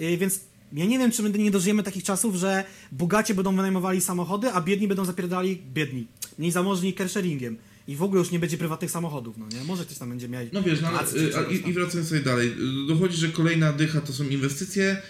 y, 0.00 0.16
więc 0.16 0.40
ja 0.72 0.84
nie 0.84 0.98
wiem, 0.98 1.10
czy 1.10 1.22
my 1.22 1.30
nie 1.30 1.50
dożyjemy 1.50 1.82
takich 1.82 2.04
czasów, 2.04 2.34
że 2.34 2.64
bogaci 2.92 3.34
będą 3.34 3.56
wynajmowali 3.56 4.00
samochody, 4.00 4.52
a 4.52 4.60
biedni 4.60 4.88
będą 4.88 5.04
zapierdali, 5.04 5.62
biedni, 5.74 6.06
mniej 6.38 6.52
zamożni 6.52 6.94
carsharingiem. 6.94 7.56
I 7.88 7.96
w 7.96 8.02
ogóle 8.02 8.18
już 8.18 8.30
nie 8.30 8.38
będzie 8.38 8.58
prywatnych 8.58 8.90
samochodów, 8.90 9.38
no 9.38 9.46
nie? 9.58 9.64
Może 9.64 9.84
ktoś 9.84 9.98
tam 9.98 10.08
będzie 10.08 10.28
miał... 10.28 10.42
No 10.52 10.62
wiesz, 10.62 10.80
no, 10.80 10.88
y, 10.90 11.54
i, 11.54 11.68
i 11.68 11.72
wracając 11.72 12.08
sobie 12.08 12.20
dalej. 12.20 12.48
Y, 12.48 12.86
Dochodzi, 12.88 13.16
że 13.16 13.28
kolejna 13.28 13.72
dycha 13.72 14.00
to 14.00 14.12
są 14.12 14.24
inwestycje, 14.24 15.02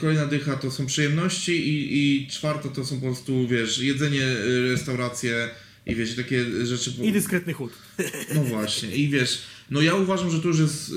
kolejna 0.00 0.26
dycha 0.26 0.56
to 0.56 0.70
są 0.70 0.86
przyjemności 0.86 1.68
i, 1.68 1.98
i 1.98 2.26
czwarta 2.28 2.68
to 2.68 2.84
są 2.84 3.00
po 3.00 3.06
prostu, 3.06 3.48
wiesz, 3.48 3.78
jedzenie, 3.78 4.22
y, 4.22 4.68
restauracje 4.70 5.48
i 5.86 5.94
wiesz, 5.94 6.16
takie 6.16 6.66
rzeczy. 6.66 6.92
Po... 6.92 7.02
I 7.02 7.12
dyskretny 7.12 7.52
chód. 7.52 7.72
No 8.34 8.44
właśnie, 8.44 8.96
i 8.96 9.08
wiesz, 9.08 9.42
no 9.70 9.80
ja 9.80 9.94
uważam, 9.94 10.30
że 10.30 10.40
to 10.40 10.48
już 10.48 10.58
jest 10.58 10.88
y, 10.88 10.94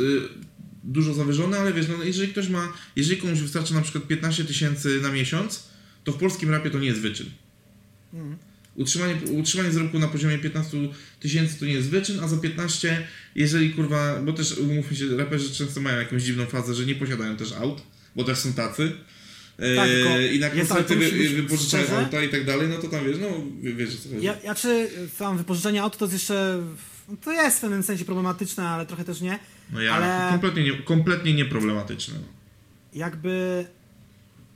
dużo 0.84 1.14
zawyżone, 1.14 1.60
ale 1.60 1.74
wiesz, 1.74 1.88
no 1.88 2.04
jeżeli 2.04 2.32
ktoś 2.32 2.50
ma, 2.50 2.74
jeżeli 2.96 3.22
komuś 3.22 3.40
wystarczy 3.40 3.74
na 3.74 3.82
przykład 3.82 4.08
15 4.08 4.46
tysięcy 4.46 5.02
na 5.02 5.12
miesiąc, 5.12 5.64
to 6.04 6.12
w 6.12 6.18
polskim 6.18 6.50
rapie 6.50 6.70
to 6.70 6.80
nie 6.80 6.88
jest 6.88 7.00
wyczyn. 7.00 7.28
Utrzymanie, 8.76 9.16
utrzymanie 9.32 9.72
zarobku 9.72 10.00
na 10.00 10.08
poziomie 10.08 10.38
15 10.38 10.78
tysięcy 11.20 11.60
to 11.60 11.66
nie 11.66 11.74
jest 11.74 11.90
wyczyn, 11.90 12.20
a 12.20 12.28
za 12.28 12.38
15, 12.38 13.08
jeżeli 13.36 13.70
kurwa, 13.74 14.22
bo 14.22 14.34
też 14.34 14.58
umówmy 14.58 14.98
się, 14.98 15.18
raperzy 15.18 15.56
często 15.56 15.82
mają 15.82 16.00
jakąś 16.00 16.24
dziwną 16.24 16.46
fazę, 16.46 16.76
że 16.76 16.86
nie 16.86 16.96
posiadają 16.96 17.38
też 17.38 17.52
aut, 17.52 17.82
bo 18.16 18.24
też 18.24 18.38
są 18.38 18.54
tacy. 18.54 18.92
Tak, 19.76 19.90
E, 19.90 20.34
I 20.34 20.40
na 20.40 20.50
koncerty 20.50 20.84
tak, 20.96 20.98
wy, 20.98 21.30
wypożyczają 21.30 21.84
szczerze. 21.86 22.00
auta 22.06 22.24
i 22.24 22.30
tak 22.30 22.46
dalej, 22.46 22.68
no 22.68 22.78
to 22.78 22.88
tam 22.88 23.06
wiesz, 23.06 23.18
no 23.22 23.28
wie- 23.62 23.74
wiesz 23.74 23.96
co 23.98 24.10
chodzi. 24.10 24.26
Ja, 24.26 24.36
ja 24.44 24.56
czy 24.56 24.90
tam 25.18 25.38
wypożyczenie 25.38 25.82
auto 25.84 25.98
to 25.98 26.06
jest 26.06 26.14
jeszcze. 26.14 26.64
To 27.24 27.32
jest 27.32 27.58
w 27.58 27.62
pewnym 27.62 27.84
sensie 27.84 28.06
problematyczne, 28.06 28.70
ale 28.70 28.86
trochę 28.86 29.04
też 29.06 29.22
nie. 29.22 29.40
No 29.74 29.82
ja, 29.82 29.94
ale- 29.94 30.32
kompletnie, 30.32 30.64
nie, 30.64 30.74
kompletnie 30.74 31.34
nieproblematyczne. 31.34 32.14
no. 32.20 32.28
Jakby 32.94 33.66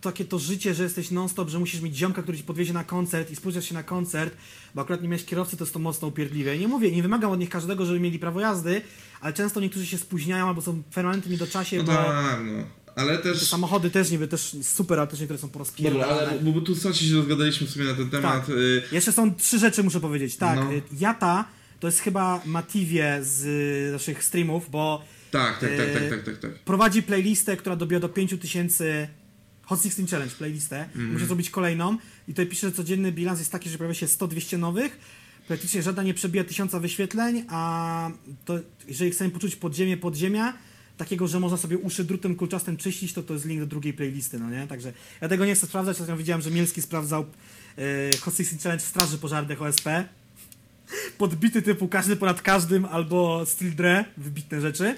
takie 0.02 0.26
to 0.26 0.40
życie, 0.40 0.74
że 0.74 0.84
jesteś 0.84 1.12
non-stop, 1.12 1.50
że 1.50 1.60
musisz 1.60 1.82
mieć 1.82 1.98
ziomka, 1.98 2.22
który 2.24 2.38
ci 2.38 2.44
podwiezie 2.44 2.74
na 2.74 2.84
koncert 2.84 3.32
i 3.32 3.36
spóźniasz 3.36 3.66
się 3.70 3.74
na 3.74 3.84
koncert, 3.84 4.36
bo 4.76 4.82
akurat 4.82 5.02
nie 5.02 5.08
miałeś 5.08 5.26
kierowcy, 5.26 5.58
to 5.58 5.64
jest 5.64 5.74
to 5.74 5.80
mocno 5.80 6.08
upierdliwe. 6.08 6.58
Nie 6.58 6.68
mówię, 6.68 6.92
nie 6.92 7.02
wymagam 7.02 7.32
od 7.32 7.40
nich 7.40 7.50
każdego, 7.50 7.86
żeby 7.86 8.00
mieli 8.00 8.20
prawo 8.20 8.40
jazdy, 8.40 8.82
ale 9.22 9.34
często 9.34 9.60
niektórzy 9.60 9.86
się 9.88 9.98
spóźniają 9.98 10.48
albo 10.48 10.62
są 10.62 10.84
w 11.26 11.30
niedoczasie, 11.30 11.78
No 11.78 11.84
bo 11.84 11.94
tak, 11.94 12.40
no. 12.46 12.83
Ale 12.96 13.18
te 13.18 13.24
też. 13.24 13.48
samochody 13.50 13.90
też 13.90 14.12
niby 14.12 14.28
też 14.28 14.56
super, 14.64 15.00
ale 15.00 15.08
też 15.08 15.20
niektóre 15.20 15.38
są 15.40 15.48
Dobra, 15.48 15.54
porozpierdolone. 15.54 16.06
ale 16.08 16.40
bo, 16.40 16.52
bo 16.52 16.62
tu 16.62 16.76
strasznie 16.76 17.08
się 17.08 17.16
rozgadaliśmy 17.16 17.68
sobie 17.68 17.86
na 17.86 17.94
ten 17.94 18.10
temat. 18.10 18.46
Tak. 18.46 18.56
y, 18.56 18.82
Jeszcze 18.92 19.12
są 19.12 19.36
trzy 19.36 19.60
rzeczy, 19.60 19.84
muszę 19.84 20.00
powiedzieć. 20.00 20.36
Tak, 20.38 20.56
No. 20.60 20.74
y, 20.74 20.82
Jata 21.00 21.46
to 21.80 21.88
jest 21.88 22.00
chyba 22.00 22.42
Mativie 22.46 23.20
z 23.22 23.46
y, 23.90 23.92
naszych 23.92 24.24
streamów, 24.24 24.70
bo 24.70 25.06
tak, 25.32 25.60
tak, 25.60 25.70
tak, 25.70 25.88
Yy, 25.88 25.94
tak, 25.94 26.10
tak, 26.10 26.24
tak, 26.24 26.38
tak. 26.38 26.52
prowadzi 26.60 27.04
playlistę, 27.04 27.58
która 27.58 27.76
dobiła 27.76 28.00
do 28.00 28.10
5000 28.10 29.08
Hot 29.66 29.80
16 29.84 30.08
Challenge 30.08 30.36
playlistę. 30.36 30.84
Mhm. 30.86 31.14
Muszę 31.14 31.26
zrobić 31.26 31.50
kolejną 31.50 31.98
i 32.28 32.32
tutaj 32.32 32.48
pisze, 32.48 32.68
że 32.68 32.74
codzienny 32.76 33.12
bilans 33.12 33.40
jest 33.40 33.52
taki, 33.52 33.70
że 33.70 33.78
pojawia 33.78 33.94
się 33.94 34.06
100-200 34.06 34.60
nowych. 34.60 35.00
Praktycznie 35.48 35.82
żadna 35.84 36.04
nie 36.04 36.14
przebija 36.14 36.44
1000 36.44 36.72
wyświetleń, 36.76 37.46
a 37.50 38.12
to 38.46 38.60
jeżeli 38.88 39.12
chcemy 39.12 39.30
poczuć 39.30 39.56
podziemie 39.56 39.98
podziemia, 39.98 40.54
takiego, 40.98 41.28
że 41.28 41.40
można 41.40 41.58
sobie 41.58 41.78
uszy 41.78 42.04
drutem 42.04 42.36
kulczastym 42.36 42.78
czyścić, 42.78 43.14
to 43.14 43.24
to 43.24 43.34
jest 43.34 43.46
link 43.46 43.60
do 43.60 43.68
drugiej 43.68 43.94
playlisty, 43.94 44.40
no 44.40 44.50
nie? 44.50 44.68
Także 44.68 44.94
ja 45.22 45.30
tego 45.30 45.46
nie 45.46 45.56
chcę 45.56 45.68
sprawdzać, 45.68 45.94
ostatnio 45.94 46.18
widziałem, 46.18 46.42
że 46.42 46.52
Mielski 46.52 46.82
sprawdzał 46.82 47.26
yy, 47.78 47.84
Hot 48.22 48.38
16 48.38 48.58
Challenge 48.64 48.86
Straży 48.86 49.18
Pożarnych 49.18 49.62
OSP. 49.62 49.88
Podbity 51.18 51.62
typu 51.62 51.88
każdy 51.88 52.16
ponad 52.16 52.42
każdym 52.42 52.86
albo 52.86 53.46
Steel 53.46 53.76
Dre, 53.76 54.06
wybitne 54.18 54.62
rzeczy. 54.62 54.98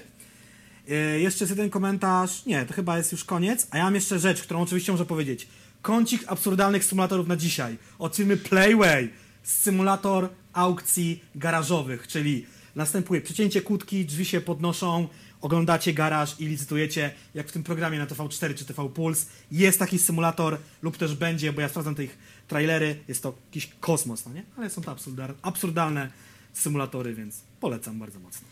Yy, 0.88 1.20
jeszcze 1.20 1.44
jest 1.44 1.50
jeden 1.50 1.70
komentarz. 1.70 2.46
Nie, 2.46 2.66
to 2.66 2.74
chyba 2.74 2.98
jest 2.98 3.12
już 3.12 3.24
koniec. 3.24 3.66
A 3.70 3.78
ja 3.78 3.84
mam 3.84 3.94
jeszcze 3.94 4.18
rzecz, 4.18 4.42
którą 4.42 4.62
oczywiście 4.62 4.92
muszę 4.92 5.06
powiedzieć. 5.06 5.48
Kącik 5.82 6.24
absurdalnych 6.26 6.84
symulatorów 6.84 7.28
na 7.28 7.36
dzisiaj. 7.36 7.78
Od 7.98 8.16
Playway. 8.48 9.10
Symulator 9.42 10.28
aukcji 10.52 11.24
garażowych, 11.34 12.08
czyli 12.08 12.46
następuje 12.74 13.20
przecięcie 13.20 13.62
kłódki, 13.62 14.04
drzwi 14.04 14.24
się 14.24 14.40
podnoszą, 14.40 15.08
oglądacie 15.46 15.92
garaż 15.94 16.40
i 16.40 16.46
licytujecie, 16.46 17.12
jak 17.34 17.48
w 17.48 17.52
tym 17.52 17.62
programie 17.62 17.98
na 17.98 18.06
TV4 18.06 18.54
czy 18.54 18.64
TV 18.64 18.88
Puls. 18.88 19.26
Jest 19.50 19.78
taki 19.78 19.98
symulator 19.98 20.58
lub 20.82 20.96
też 20.96 21.14
będzie, 21.14 21.52
bo 21.52 21.60
ja 21.60 21.68
sprawdzam 21.68 21.94
te 21.94 22.04
ich 22.04 22.18
trailery. 22.48 22.96
Jest 23.08 23.22
to 23.22 23.34
jakiś 23.46 23.70
kosmos, 23.80 24.26
no 24.26 24.32
nie? 24.32 24.42
Ale 24.56 24.70
są 24.70 24.82
to 24.82 24.90
absurdalne, 24.90 25.34
absurdalne 25.42 26.10
symulatory, 26.52 27.14
więc 27.14 27.40
polecam 27.60 27.98
bardzo 27.98 28.20
mocno. 28.20 28.48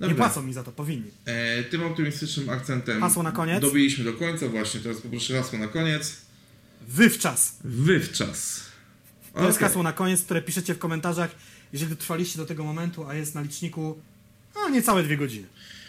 Nie 0.00 0.08
Dobra. 0.08 0.16
płacą 0.16 0.42
mi 0.42 0.52
za 0.52 0.64
to, 0.64 0.72
powinni. 0.72 1.10
E, 1.24 1.64
tym 1.64 1.82
optymistycznym 1.82 2.50
akcentem. 2.50 3.00
Hasło 3.00 3.22
na 3.22 3.32
koniec? 3.32 3.60
Dobiliśmy 3.60 4.04
do 4.04 4.12
końca, 4.12 4.48
właśnie. 4.48 4.80
Teraz 4.80 5.00
poproszę 5.00 5.42
hasło 5.42 5.58
na 5.58 5.68
koniec. 5.68 6.16
Wywczas. 6.88 7.56
Wywczas. 7.64 8.60
To 9.34 9.46
jest 9.46 9.58
hasło 9.58 9.82
na 9.82 9.92
koniec, 9.92 10.22
które 10.22 10.42
piszecie 10.42 10.74
w 10.74 10.78
komentarzach, 10.78 11.30
jeżeli 11.72 11.90
dotrwaliście 11.90 12.38
do 12.38 12.46
tego 12.46 12.64
momentu, 12.64 13.08
a 13.08 13.14
jest 13.14 13.34
na 13.34 13.40
liczniku 13.40 13.98
no, 14.54 14.68
niecałe 14.68 15.02
dwie 15.02 15.16
godziny. 15.16 15.46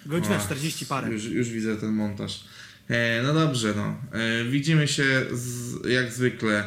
Godzina 0.10 0.36
Ach, 0.36 0.45
40 0.45 0.86
parę. 0.86 1.11
Już, 1.11 1.26
już 1.26 1.49
widzę 1.49 1.77
ten 1.77 1.91
montaż. 1.91 2.44
E, 2.90 3.23
no 3.23 3.34
dobrze, 3.34 3.73
no. 3.76 3.95
E, 4.19 4.45
widzimy 4.45 4.88
się 4.88 5.03
z, 5.31 5.76
jak 5.90 6.11
zwykle. 6.11 6.64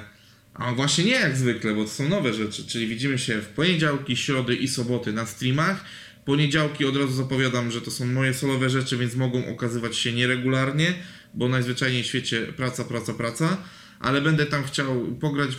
A 0.54 0.72
właśnie 0.72 1.04
nie 1.04 1.10
jak 1.10 1.36
zwykle, 1.36 1.74
bo 1.74 1.84
to 1.84 1.90
są 1.90 2.08
nowe 2.08 2.34
rzeczy. 2.34 2.66
Czyli 2.66 2.86
widzimy 2.86 3.18
się 3.18 3.40
w 3.40 3.48
poniedziałki, 3.48 4.16
środy 4.16 4.56
i 4.56 4.68
soboty 4.68 5.12
na 5.12 5.26
streamach. 5.26 5.84
Poniedziałki 6.24 6.84
od 6.84 6.96
razu 6.96 7.12
zapowiadam, 7.12 7.70
że 7.70 7.80
to 7.80 7.90
są 7.90 8.06
moje 8.06 8.34
solowe 8.34 8.70
rzeczy, 8.70 8.96
więc 8.96 9.14
mogą 9.14 9.46
okazywać 9.46 9.96
się 9.96 10.12
nieregularnie, 10.12 10.94
bo 11.34 11.48
najzwyczajniej 11.48 12.02
w 12.02 12.06
świecie 12.06 12.46
praca, 12.56 12.84
praca, 12.84 13.14
praca. 13.14 13.56
Ale 14.00 14.20
będę 14.20 14.46
tam 14.46 14.64
chciał 14.64 15.16
pograć, 15.20 15.50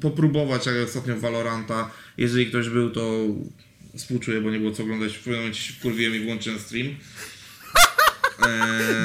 popróbować, 0.00 0.66
jak 0.66 0.76
ostatnio 0.84 1.16
Valoranta. 1.16 1.90
Jeżeli 2.18 2.46
ktoś 2.46 2.68
był, 2.68 2.90
to 2.90 3.26
współczuję, 3.96 4.40
bo 4.40 4.50
nie 4.50 4.58
było 4.58 4.72
co 4.72 4.82
oglądać. 4.82 5.12
W 5.12 5.18
pewnym 5.18 5.36
momencie 5.36 5.60
się 5.60 5.72
wkurwiłem 5.72 6.16
i 6.16 6.20
włączyłem 6.20 6.58
stream. 6.58 6.86
Eee, 6.86 6.96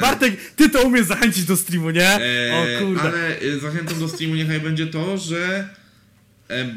Bartek, 0.00 0.36
ty 0.56 0.70
to 0.70 0.82
umiesz 0.82 1.06
zachęcić 1.06 1.44
do 1.44 1.56
streamu, 1.56 1.90
nie? 1.90 2.14
eee, 2.20 2.76
o 2.80 2.86
kurde. 2.86 3.00
ale 3.00 3.40
y, 3.42 3.60
zachętą 3.60 3.98
do 3.98 4.08
streamu 4.08 4.34
niechaj 4.34 4.60
będzie 4.60 4.86
to, 4.86 5.18
że 5.18 5.68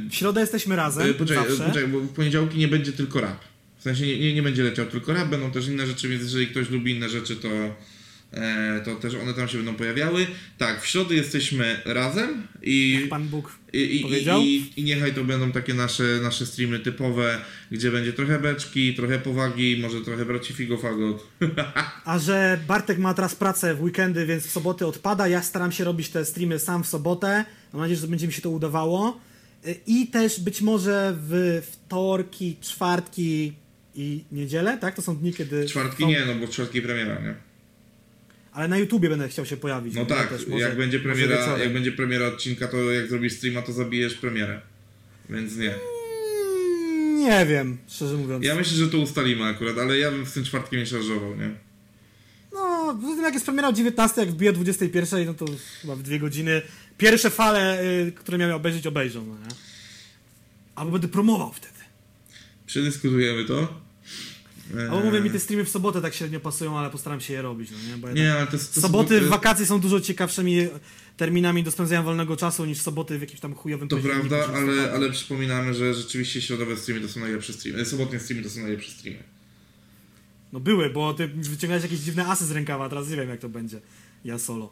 W 0.09 0.15
środę 0.15 0.41
jesteśmy 0.41 0.75
razem, 0.75 1.09
y, 1.09 1.13
poczekaj, 1.13 1.53
y, 1.53 1.57
poczekaj, 1.57 1.87
bo 1.87 1.99
w 1.99 2.13
poniedziałki 2.13 2.57
nie 2.57 2.67
będzie 2.67 2.91
tylko 2.91 3.21
rap. 3.21 3.39
W 3.79 3.83
sensie 3.83 4.07
nie, 4.07 4.19
nie, 4.19 4.33
nie 4.33 4.43
będzie 4.43 4.63
leciał 4.63 4.85
tylko 4.85 5.13
rap, 5.13 5.27
będą 5.27 5.51
też 5.51 5.67
inne 5.67 5.87
rzeczy, 5.87 6.09
więc 6.09 6.23
jeżeli 6.23 6.47
ktoś 6.47 6.69
lubi 6.69 6.91
inne 6.91 7.09
rzeczy, 7.09 7.35
to, 7.35 7.47
e, 7.47 7.73
to 8.85 8.95
też 8.95 9.15
one 9.15 9.33
tam 9.33 9.47
się 9.47 9.57
będą 9.57 9.75
pojawiały. 9.75 10.27
Tak, 10.57 10.81
w 10.81 10.87
środę 10.87 11.15
jesteśmy 11.15 11.81
razem 11.85 12.47
i 12.61 13.07
Pan 13.09 13.27
Bóg 13.27 13.51
i, 13.73 13.99
i, 13.99 13.99
powiedział. 13.99 14.41
i, 14.41 14.71
i, 14.75 14.83
niechaj 14.83 15.13
to 15.13 15.23
będą 15.23 15.51
takie 15.51 15.73
nasze, 15.73 16.03
nasze 16.23 16.45
streamy 16.45 16.79
typowe, 16.79 17.41
gdzie 17.71 17.91
będzie 17.91 18.13
trochę 18.13 18.39
beczki, 18.39 18.95
trochę 18.95 19.19
powagi, 19.19 19.77
może 19.81 20.01
trochę 20.01 20.25
braci 20.25 20.53
Figofagot. 20.53 21.27
A 22.05 22.19
że 22.19 22.59
Bartek 22.67 22.97
ma 22.97 23.13
teraz 23.13 23.35
pracę 23.35 23.75
w 23.75 23.81
weekendy, 23.81 24.25
więc 24.25 24.47
w 24.47 24.51
soboty 24.51 24.85
odpada, 24.85 25.27
ja 25.27 25.41
staram 25.41 25.71
się 25.71 25.83
robić 25.83 26.09
te 26.09 26.25
streamy 26.25 26.59
sam 26.59 26.83
w 26.83 26.87
sobotę. 26.87 27.45
Mam 27.73 27.81
nadzieję, 27.81 27.99
że 27.99 28.07
będzie 28.07 28.27
mi 28.27 28.33
się 28.33 28.41
to 28.41 28.49
udawało. 28.49 29.19
Y, 29.67 29.75
I 29.87 30.07
też 30.07 30.39
być 30.39 30.61
może 30.61 31.15
w 31.17 31.61
wtorki, 31.71 32.57
czwartki 32.61 33.53
i 33.95 34.23
niedzielę, 34.31 34.77
tak? 34.77 34.95
To 34.95 35.01
są 35.01 35.17
dni, 35.17 35.33
kiedy... 35.33 35.65
Czwartki 35.65 36.03
są... 36.03 36.09
nie, 36.09 36.25
no 36.25 36.35
bo 36.35 36.47
w 36.47 36.49
czwartki 36.49 36.81
premiera, 36.81 37.21
nie? 37.21 37.35
Ale 38.55 38.67
na 38.67 38.77
YouTubie 38.77 39.09
będę 39.09 39.29
chciał 39.29 39.45
się 39.45 39.57
pojawić. 39.57 39.95
No 39.95 40.05
tak, 40.05 40.29
Też 40.29 40.47
może- 40.47 40.63
jak 40.65 40.77
będzie 40.77 40.99
premiera, 40.99 41.57
jak 41.57 41.73
będzie 41.73 41.91
premiera 41.91 42.25
odcinka, 42.27 42.67
to 42.67 42.91
jak 42.91 43.07
zrobisz 43.09 43.33
streama, 43.33 43.61
to 43.61 43.73
zabijesz 43.73 44.13
premierę. 44.13 44.61
Więc 45.29 45.55
nie. 45.57 45.73
Mm, 45.73 47.19
Nie 47.19 47.45
wiem, 47.45 47.77
szczerze 47.87 48.17
mówiąc. 48.17 48.45
Ja 48.45 48.55
myślę, 48.55 48.77
że 48.77 48.87
to 48.87 48.97
ustalimy 48.97 49.43
akurat, 49.43 49.77
ale 49.77 49.97
ja 49.97 50.11
bym 50.11 50.25
z 50.25 50.33
tym 50.33 50.43
czwartkiem 50.43 50.79
nie 50.79 50.85
szarżował, 50.85 51.35
nie? 51.35 51.49
No, 52.53 52.97
poza 53.01 53.15
tym 53.15 53.23
jak 53.23 53.33
jest 53.33 53.45
premiera 53.45 53.67
o 53.67 53.73
19, 53.73 54.21
jak 54.21 54.29
wbije 54.31 54.49
o 54.49 54.53
21, 54.53 55.25
no 55.25 55.33
to 55.33 55.45
chyba 55.81 55.95
w 55.95 56.01
dwie 56.03 56.19
godziny 56.19 56.61
pierwsze 56.97 57.29
fale, 57.29 57.83
y, 57.83 58.11
które 58.11 58.37
miałem 58.37 58.55
obejrzeć, 58.55 58.87
obejrzą, 58.87 59.25
no 59.25 59.33
nie? 59.33 59.55
Albo 60.75 60.91
będę 60.91 61.07
promował 61.07 61.53
wtedy. 61.53 61.73
Przedyskutujemy 62.65 63.45
to. 63.45 63.84
Eee, 64.73 64.81
Albo 64.81 64.99
mówię 65.05 65.21
mi, 65.21 65.29
te 65.29 65.39
streamy 65.39 65.65
w 65.65 65.69
sobotę 65.69 66.01
tak 66.01 66.13
średnio 66.13 66.39
pasują, 66.39 66.79
ale 66.79 66.89
postaram 66.89 67.21
się 67.21 67.33
je 67.33 67.41
robić, 67.41 67.69
no 67.71 67.77
nie? 67.91 67.97
Bo 68.01 68.11
Nie, 68.11 68.33
ale 68.33 68.45
to, 68.45 68.51
to 68.51 68.81
soboty 68.81 69.21
to, 69.21 69.27
wakacje 69.27 69.65
są 69.65 69.79
dużo 69.79 69.99
ciekawszymi 70.01 70.57
terminami 71.17 71.63
do 71.63 71.71
spędzania 71.71 72.03
wolnego 72.03 72.37
czasu 72.37 72.65
niż 72.65 72.81
soboty 72.81 73.17
w 73.17 73.21
jakimś 73.21 73.39
tam 73.39 73.53
chujowym 73.55 73.87
To 73.87 73.97
prawda, 73.97 74.47
ale, 74.55 74.91
ale 74.93 75.09
przypominamy, 75.11 75.73
że 75.73 75.93
rzeczywiście 75.93 76.41
środowe 76.41 76.77
streamy 76.77 77.01
to 77.01 77.07
są 77.07 77.19
najlepsze 77.19 77.53
streamy. 77.53 77.79
e, 77.79 77.85
Sobotnie 77.85 78.19
streamy 78.19 78.43
to 78.43 78.49
są 78.49 78.61
najlepsze 78.61 78.91
streamy. 78.91 79.23
No 80.53 80.59
były, 80.59 80.89
bo 80.89 81.13
ty 81.13 81.27
wyciągałeś 81.27 81.83
jakieś 81.83 81.99
dziwne 81.99 82.25
asy 82.27 82.45
z 82.45 82.51
rękawa, 82.51 82.89
teraz 82.89 83.09
nie 83.09 83.15
wiem 83.15 83.29
jak 83.29 83.39
to 83.39 83.49
będzie. 83.49 83.79
Ja 84.25 84.39
solo. 84.39 84.71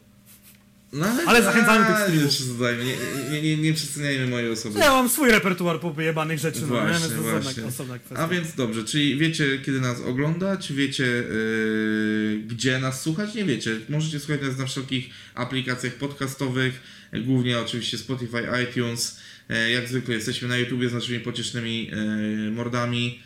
No, 0.94 1.06
Ale 1.26 1.42
zachęcamy 1.42 1.86
tych 1.86 1.96
streamów. 1.96 2.60
Nie, 2.84 3.32
nie, 3.32 3.42
nie, 3.42 3.56
nie, 3.56 3.74
przeceniajmy 3.74 4.26
mojej 4.26 4.50
osoby. 4.50 4.78
Ja 4.78 4.90
mam 4.90 5.08
swój 5.08 5.30
repertuar 5.30 5.80
pojebanych 5.80 6.38
rzeczy, 6.38 6.60
no 6.60 6.66
nie? 6.66 6.70
Właśnie, 6.70 7.08
Więc 7.08 7.22
to 7.22 7.38
osobna, 7.38 7.68
osobna 7.68 7.98
kwestia. 7.98 8.24
A 8.24 8.28
więc 8.28 8.54
dobrze, 8.54 8.84
czyli 8.84 9.18
wiecie 9.18 9.58
kiedy 9.58 9.80
nas 9.80 10.00
oglądać, 10.00 10.72
wiecie 10.72 11.04
yy, 11.04 12.42
gdzie 12.46 12.78
nas 12.78 13.02
słuchać, 13.02 13.34
nie 13.34 13.44
wiecie. 13.44 13.76
Możecie 13.88 14.20
słuchać 14.20 14.42
nas 14.42 14.58
na 14.58 14.66
wszelkich 14.66 15.08
aplikacjach 15.34 15.94
podcastowych, 15.94 16.80
głównie 17.12 17.58
oczywiście 17.58 17.98
Spotify, 17.98 18.42
iTunes. 18.70 19.20
E, 19.48 19.70
jak 19.70 19.88
zwykle 19.88 20.14
jesteśmy 20.14 20.48
na 20.48 20.56
YouTubie 20.56 20.88
z 20.88 20.92
naszymi 20.92 21.20
pociesznymi 21.20 21.90
e, 21.92 22.50
mordami. 22.50 23.22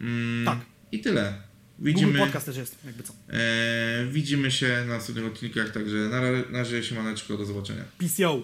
Mm, 0.00 0.44
Tak. 0.44 0.58
I 0.92 1.00
tyle. 1.00 1.49
Google 1.80 1.92
Widzimy, 1.92 2.18
Podcast 2.18 2.46
też 2.46 2.56
jest, 2.56 2.76
jakby 2.84 3.02
co. 3.02 3.12
e, 3.30 4.06
widzimy 4.12 4.50
się 4.50 4.68
na 4.68 4.94
następnych 4.94 5.26
odcinkach, 5.26 5.70
także 5.70 5.96
na, 5.96 6.20
na 6.20 6.58
razie 6.58 6.82
siemaneczko, 6.84 7.36
do 7.36 7.44
zobaczenia. 7.44 7.84
PCO. 7.98 8.42